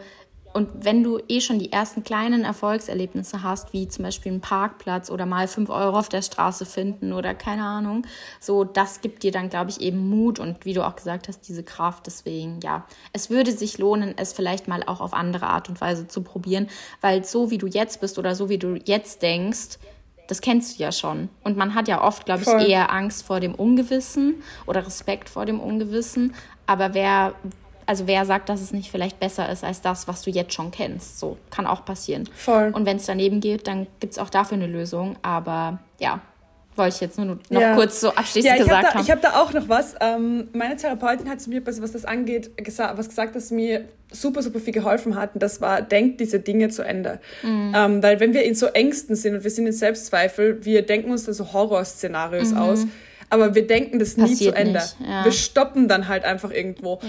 und 0.53 0.69
wenn 0.85 1.03
du 1.03 1.19
eh 1.27 1.41
schon 1.41 1.59
die 1.59 1.73
ersten 1.73 2.03
kleinen 2.05 2.45
Erfolgserlebnisse 2.45 3.43
hast, 3.43 3.73
wie 3.73 3.89
zum 3.89 4.05
Beispiel 4.05 4.31
einen 4.31 4.41
Parkplatz 4.41 5.11
oder 5.11 5.25
mal 5.25 5.49
fünf 5.49 5.69
Euro 5.69 5.99
auf 5.99 6.07
der 6.07 6.21
Straße 6.21 6.65
finden 6.65 7.11
oder 7.11 7.35
keine 7.35 7.63
Ahnung, 7.63 8.07
so 8.39 8.63
das 8.63 9.01
gibt 9.01 9.23
dir 9.23 9.33
dann, 9.33 9.49
glaube 9.49 9.69
ich, 9.69 9.81
eben 9.81 10.09
Mut 10.09 10.39
und 10.39 10.63
wie 10.63 10.73
du 10.73 10.87
auch 10.87 10.95
gesagt 10.95 11.27
hast, 11.27 11.41
diese 11.49 11.63
Kraft. 11.63 12.07
Deswegen, 12.07 12.61
ja, 12.63 12.85
es 13.11 13.29
würde 13.29 13.51
sich 13.51 13.79
lohnen, 13.79 14.13
es 14.15 14.31
vielleicht 14.31 14.69
mal 14.69 14.81
auch 14.83 15.01
auf 15.01 15.13
andere 15.13 15.47
Art 15.47 15.67
und 15.67 15.81
Weise 15.81 16.07
zu 16.07 16.23
probieren, 16.23 16.69
weil 17.01 17.25
so 17.25 17.51
wie 17.51 17.57
du 17.57 17.67
jetzt 17.67 17.99
bist 17.99 18.17
oder 18.17 18.33
so 18.33 18.47
wie 18.47 18.57
du 18.57 18.75
jetzt 18.85 19.21
denkst, 19.21 19.77
das 20.29 20.41
kennst 20.41 20.77
du 20.77 20.83
ja 20.83 20.91
schon. 20.91 21.29
Und 21.43 21.57
man 21.57 21.73
hat 21.73 21.87
ja 21.87 22.03
oft, 22.03 22.25
glaube 22.25 22.43
ich, 22.43 22.69
eher 22.69 22.93
Angst 22.93 23.25
vor 23.25 23.39
dem 23.39 23.55
Ungewissen 23.55 24.35
oder 24.67 24.85
Respekt 24.85 25.27
vor 25.27 25.45
dem 25.45 25.59
Ungewissen. 25.59 26.35
Aber 26.67 26.93
wer, 26.93 27.33
also 27.87 28.05
wer 28.05 28.25
sagt, 28.25 28.47
dass 28.47 28.61
es 28.61 28.71
nicht 28.71 28.91
vielleicht 28.91 29.19
besser 29.19 29.49
ist 29.49 29.63
als 29.63 29.81
das, 29.81 30.07
was 30.07 30.21
du 30.21 30.29
jetzt 30.29 30.53
schon 30.53 30.69
kennst? 30.69 31.19
So, 31.19 31.37
kann 31.49 31.65
auch 31.65 31.83
passieren. 31.83 32.29
Voll. 32.35 32.71
Und 32.75 32.85
wenn 32.85 32.97
es 32.97 33.07
daneben 33.07 33.39
geht, 33.39 33.65
dann 33.65 33.87
gibt 33.99 34.13
es 34.13 34.19
auch 34.19 34.29
dafür 34.29 34.57
eine 34.57 34.67
Lösung. 34.67 35.15
Aber 35.23 35.79
ja, 35.97 36.21
wollte 36.79 36.95
ich 36.95 37.01
jetzt 37.01 37.17
nur 37.17 37.27
noch 37.27 37.37
ja. 37.49 37.75
kurz 37.75 38.01
so 38.01 38.09
abschließend 38.09 38.57
ja, 38.57 38.57
gesagt 38.57 38.71
hab 38.71 38.81
da, 38.81 38.93
haben. 38.95 39.03
Ich 39.03 39.11
habe 39.11 39.21
da 39.21 39.39
auch 39.39 39.53
noch 39.53 39.69
was. 39.69 39.93
Ähm, 40.01 40.47
meine 40.53 40.75
Therapeutin 40.75 41.29
hat 41.29 41.39
zu 41.39 41.51
mir, 41.51 41.61
was 41.65 41.91
das 41.91 42.05
angeht, 42.05 42.57
gesa 42.57 42.93
was 42.95 43.09
gesagt, 43.09 43.35
das 43.35 43.51
mir 43.51 43.85
super, 44.11 44.41
super 44.41 44.59
viel 44.59 44.73
geholfen 44.73 45.15
hat. 45.15 45.35
Und 45.35 45.43
das 45.43 45.61
war, 45.61 45.83
denkt 45.83 46.19
diese 46.19 46.39
Dinge 46.39 46.69
zu 46.69 46.81
Ende. 46.81 47.19
Mhm. 47.43 47.73
Ähm, 47.75 48.03
weil 48.03 48.19
wenn 48.19 48.33
wir 48.33 48.43
in 48.43 48.55
so 48.55 48.65
Ängsten 48.65 49.15
sind 49.15 49.35
und 49.35 49.43
wir 49.43 49.51
sind 49.51 49.67
in 49.67 49.73
Selbstzweifel, 49.73 50.65
wir 50.65 50.81
denken 50.81 51.11
uns 51.11 51.25
dann 51.25 51.35
so 51.35 51.53
Horrorszenarios 51.53 52.51
mhm. 52.51 52.57
aus. 52.57 52.85
Aber 53.29 53.53
wir 53.53 53.67
denken 53.67 53.99
das 53.99 54.15
Passiert 54.15 54.39
nie 54.39 54.45
zu 54.47 54.55
Ende. 54.55 54.81
Ja. 55.07 55.23
Wir 55.23 55.31
stoppen 55.31 55.87
dann 55.87 56.07
halt 56.07 56.23
einfach 56.23 56.49
irgendwo. 56.49 56.99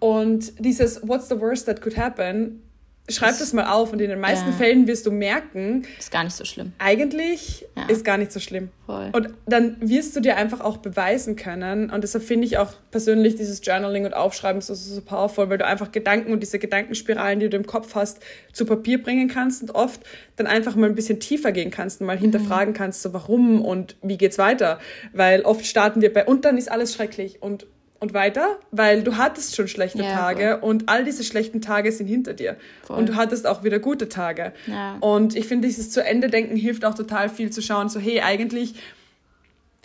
Und 0.00 0.52
dieses 0.58 1.06
What's 1.06 1.28
the 1.28 1.38
worst 1.38 1.66
that 1.66 1.80
could 1.80 1.96
happen 1.96 2.62
schreib 3.08 3.38
das, 3.38 3.52
mal 3.52 3.66
auf 3.66 3.92
und 3.92 4.00
in 4.00 4.10
den 4.10 4.20
meisten 4.20 4.50
ja. 4.50 4.52
Fällen 4.52 4.86
wirst 4.86 5.06
du 5.06 5.10
merken, 5.10 5.86
ist 5.98 6.10
gar 6.10 6.24
nicht 6.24 6.36
so 6.36 6.44
schlimm. 6.44 6.72
Eigentlich 6.78 7.66
ja. 7.76 7.86
ist 7.86 8.04
gar 8.04 8.18
nicht 8.18 8.32
so 8.32 8.40
schlimm. 8.40 8.70
Voll. 8.86 9.10
Und 9.12 9.30
dann 9.46 9.76
wirst 9.80 10.16
du 10.16 10.20
dir 10.20 10.36
einfach 10.36 10.60
auch 10.60 10.78
beweisen 10.78 11.36
können 11.36 11.90
und 11.90 12.02
deshalb 12.02 12.24
finde 12.24 12.46
ich 12.46 12.58
auch 12.58 12.72
persönlich 12.90 13.36
dieses 13.36 13.64
Journaling 13.64 14.04
und 14.04 14.14
Aufschreiben 14.14 14.60
so, 14.60 14.74
so, 14.74 14.94
so 14.94 15.00
powerful, 15.00 15.48
weil 15.50 15.58
du 15.58 15.66
einfach 15.66 15.92
Gedanken 15.92 16.32
und 16.32 16.40
diese 16.40 16.58
Gedankenspiralen, 16.58 17.40
die 17.40 17.48
du 17.48 17.56
im 17.56 17.66
Kopf 17.66 17.94
hast, 17.94 18.20
zu 18.52 18.66
Papier 18.66 19.02
bringen 19.02 19.28
kannst 19.28 19.62
und 19.62 19.70
oft 19.72 20.00
dann 20.36 20.46
einfach 20.46 20.76
mal 20.76 20.86
ein 20.86 20.94
bisschen 20.94 21.20
tiefer 21.20 21.52
gehen 21.52 21.70
kannst 21.70 22.00
und 22.00 22.06
mal 22.06 22.16
mhm. 22.16 22.22
hinterfragen 22.22 22.74
kannst, 22.74 23.02
so 23.02 23.12
warum 23.12 23.62
und 23.62 23.96
wie 24.02 24.18
geht's 24.18 24.38
weiter, 24.38 24.78
weil 25.12 25.42
oft 25.42 25.66
starten 25.66 26.00
wir 26.00 26.12
bei 26.12 26.24
und 26.24 26.44
dann 26.44 26.58
ist 26.58 26.70
alles 26.70 26.94
schrecklich 26.94 27.42
und 27.42 27.66
und 28.00 28.14
weiter, 28.14 28.58
weil 28.70 29.02
du 29.02 29.16
hattest 29.16 29.56
schon 29.56 29.66
schlechte 29.68 30.02
ja, 30.02 30.12
Tage 30.12 30.58
voll. 30.60 30.70
und 30.70 30.88
all 30.88 31.04
diese 31.04 31.24
schlechten 31.24 31.60
Tage 31.60 31.90
sind 31.90 32.06
hinter 32.06 32.32
dir. 32.32 32.56
Voll. 32.82 32.98
Und 32.98 33.08
du 33.08 33.16
hattest 33.16 33.46
auch 33.46 33.64
wieder 33.64 33.78
gute 33.78 34.08
Tage. 34.08 34.52
Ja. 34.66 34.96
Und 35.00 35.34
ich 35.34 35.46
finde, 35.46 35.66
dieses 35.66 35.90
zu 35.90 36.04
Ende 36.04 36.28
denken 36.28 36.56
hilft 36.56 36.84
auch 36.84 36.94
total 36.94 37.28
viel 37.28 37.50
zu 37.50 37.60
schauen, 37.60 37.88
so 37.88 37.98
hey, 37.98 38.20
eigentlich, 38.20 38.74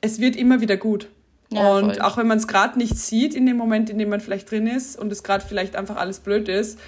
es 0.01 0.19
wird 0.19 0.35
immer 0.35 0.61
wieder 0.61 0.77
gut. 0.77 1.07
Ja, 1.49 1.75
und 1.75 1.95
voll. 1.95 2.01
auch 2.01 2.17
wenn 2.17 2.27
man 2.27 2.37
es 2.37 2.47
gerade 2.47 2.77
nicht 2.77 2.97
sieht 2.97 3.33
in 3.35 3.45
dem 3.45 3.57
Moment, 3.57 3.89
in 3.89 3.97
dem 3.97 4.09
man 4.09 4.19
vielleicht 4.19 4.49
drin 4.49 4.67
ist 4.67 4.97
und 4.97 5.11
es 5.11 5.23
gerade 5.23 5.43
vielleicht 5.45 5.75
einfach 5.75 5.97
alles 5.97 6.19
blöd 6.19 6.49
ist, 6.49 6.79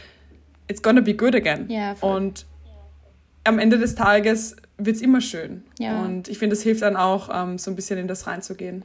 it's 0.68 0.82
gonna 0.82 1.02
be 1.02 1.16
good 1.16 1.36
again. 1.36 1.68
und 2.02 2.46
am 3.44 3.60
Ende 3.60 3.78
des 3.78 3.96
Tages 3.96 4.56
wird 4.78 4.96
es 4.96 5.02
immer 5.02 5.22
schön. 5.22 5.64
Und 6.04 6.28
ich 6.28 6.38
finde, 6.38 6.56
es 6.56 6.64
hilft 6.64 6.82
dann 6.82 6.96
auch, 6.96 7.30
ähm, 7.32 7.58
so 7.58 7.72
ein 7.72 7.76
bisschen 7.76 7.98
in 8.00 8.08
das 8.08 8.28
reinzugehen. 8.28 8.84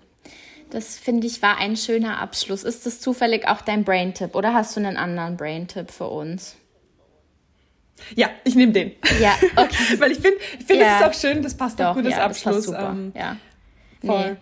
Das 0.71 0.99
finde 0.99 1.27
ich 1.27 1.43
war 1.43 1.59
ein 1.59 1.77
schöner 1.77 2.19
Abschluss. 2.19 2.65
Ist 2.65 2.87
das 2.87 3.01
zufällig 3.01 3.49
auch 3.49 3.61
dein 3.61 3.85
Brain-Tipp 3.85 4.35
oder 4.35 4.55
hast 4.55 4.77
du 4.77 4.81
einen 4.81 4.97
anderen 4.97 5.37
Brain-Tipp 5.37 5.91
für 5.91 6.09
uns? 6.09 6.57
Ja, 8.15 8.31
ich 8.45 8.55
nehme 8.55 8.73
den. 8.73 8.93
Ja, 9.21 9.35
okay. 9.57 9.99
Weil 9.99 10.13
ich 10.13 10.19
finde, 10.19 10.39
ich 10.59 10.65
finde, 10.65 10.85
ja. 10.85 11.01
das 11.01 11.01
ist 11.01 11.07
auch 11.07 11.29
schön, 11.29 11.43
das 11.43 11.57
passt 11.57 11.81
Doch, 11.81 11.87
auch 11.87 11.95
gut 11.95 12.07
als 12.07 12.17
ja, 12.17 12.25
Abschluss. 12.25 12.57
Das 12.57 12.65
super. 12.65 12.91
Ähm, 12.91 13.13
ja. 13.15 13.37
Voll. 14.05 14.31
Nee. 14.33 14.37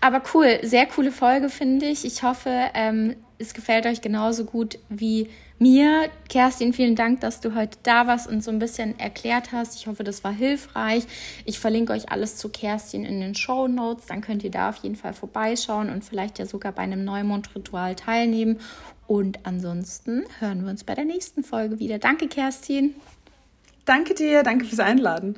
Aber 0.00 0.22
cool, 0.34 0.58
sehr 0.62 0.86
coole 0.86 1.12
Folge, 1.12 1.48
finde 1.48 1.86
ich. 1.86 2.04
Ich 2.04 2.22
hoffe, 2.22 2.50
ähm, 2.74 3.16
es 3.38 3.54
gefällt 3.54 3.86
euch 3.86 4.00
genauso 4.00 4.44
gut 4.44 4.78
wie 4.88 5.28
mir. 5.62 6.10
Kerstin, 6.28 6.72
vielen 6.72 6.96
Dank, 6.96 7.20
dass 7.20 7.40
du 7.40 7.54
heute 7.54 7.78
da 7.82 8.06
warst 8.06 8.28
und 8.28 8.42
so 8.42 8.50
ein 8.50 8.58
bisschen 8.58 8.98
erklärt 8.98 9.52
hast. 9.52 9.76
Ich 9.76 9.86
hoffe, 9.86 10.04
das 10.04 10.24
war 10.24 10.32
hilfreich. 10.32 11.04
Ich 11.44 11.58
verlinke 11.58 11.92
euch 11.92 12.10
alles 12.10 12.36
zu 12.36 12.48
Kerstin 12.48 13.04
in 13.04 13.20
den 13.20 13.34
Show 13.34 13.68
Notes. 13.68 14.06
Dann 14.06 14.20
könnt 14.20 14.42
ihr 14.44 14.50
da 14.50 14.68
auf 14.70 14.76
jeden 14.76 14.96
Fall 14.96 15.14
vorbeischauen 15.14 15.88
und 15.88 16.04
vielleicht 16.04 16.38
ja 16.38 16.46
sogar 16.46 16.72
bei 16.72 16.82
einem 16.82 17.04
Neumondritual 17.04 17.94
teilnehmen. 17.94 18.60
Und 19.06 19.40
ansonsten 19.44 20.24
hören 20.40 20.64
wir 20.64 20.70
uns 20.70 20.84
bei 20.84 20.94
der 20.94 21.04
nächsten 21.04 21.44
Folge 21.44 21.78
wieder. 21.78 21.98
Danke, 21.98 22.28
Kerstin. 22.28 22.94
Danke 23.84 24.14
dir, 24.14 24.42
danke 24.42 24.64
fürs 24.64 24.80
Einladen. 24.80 25.36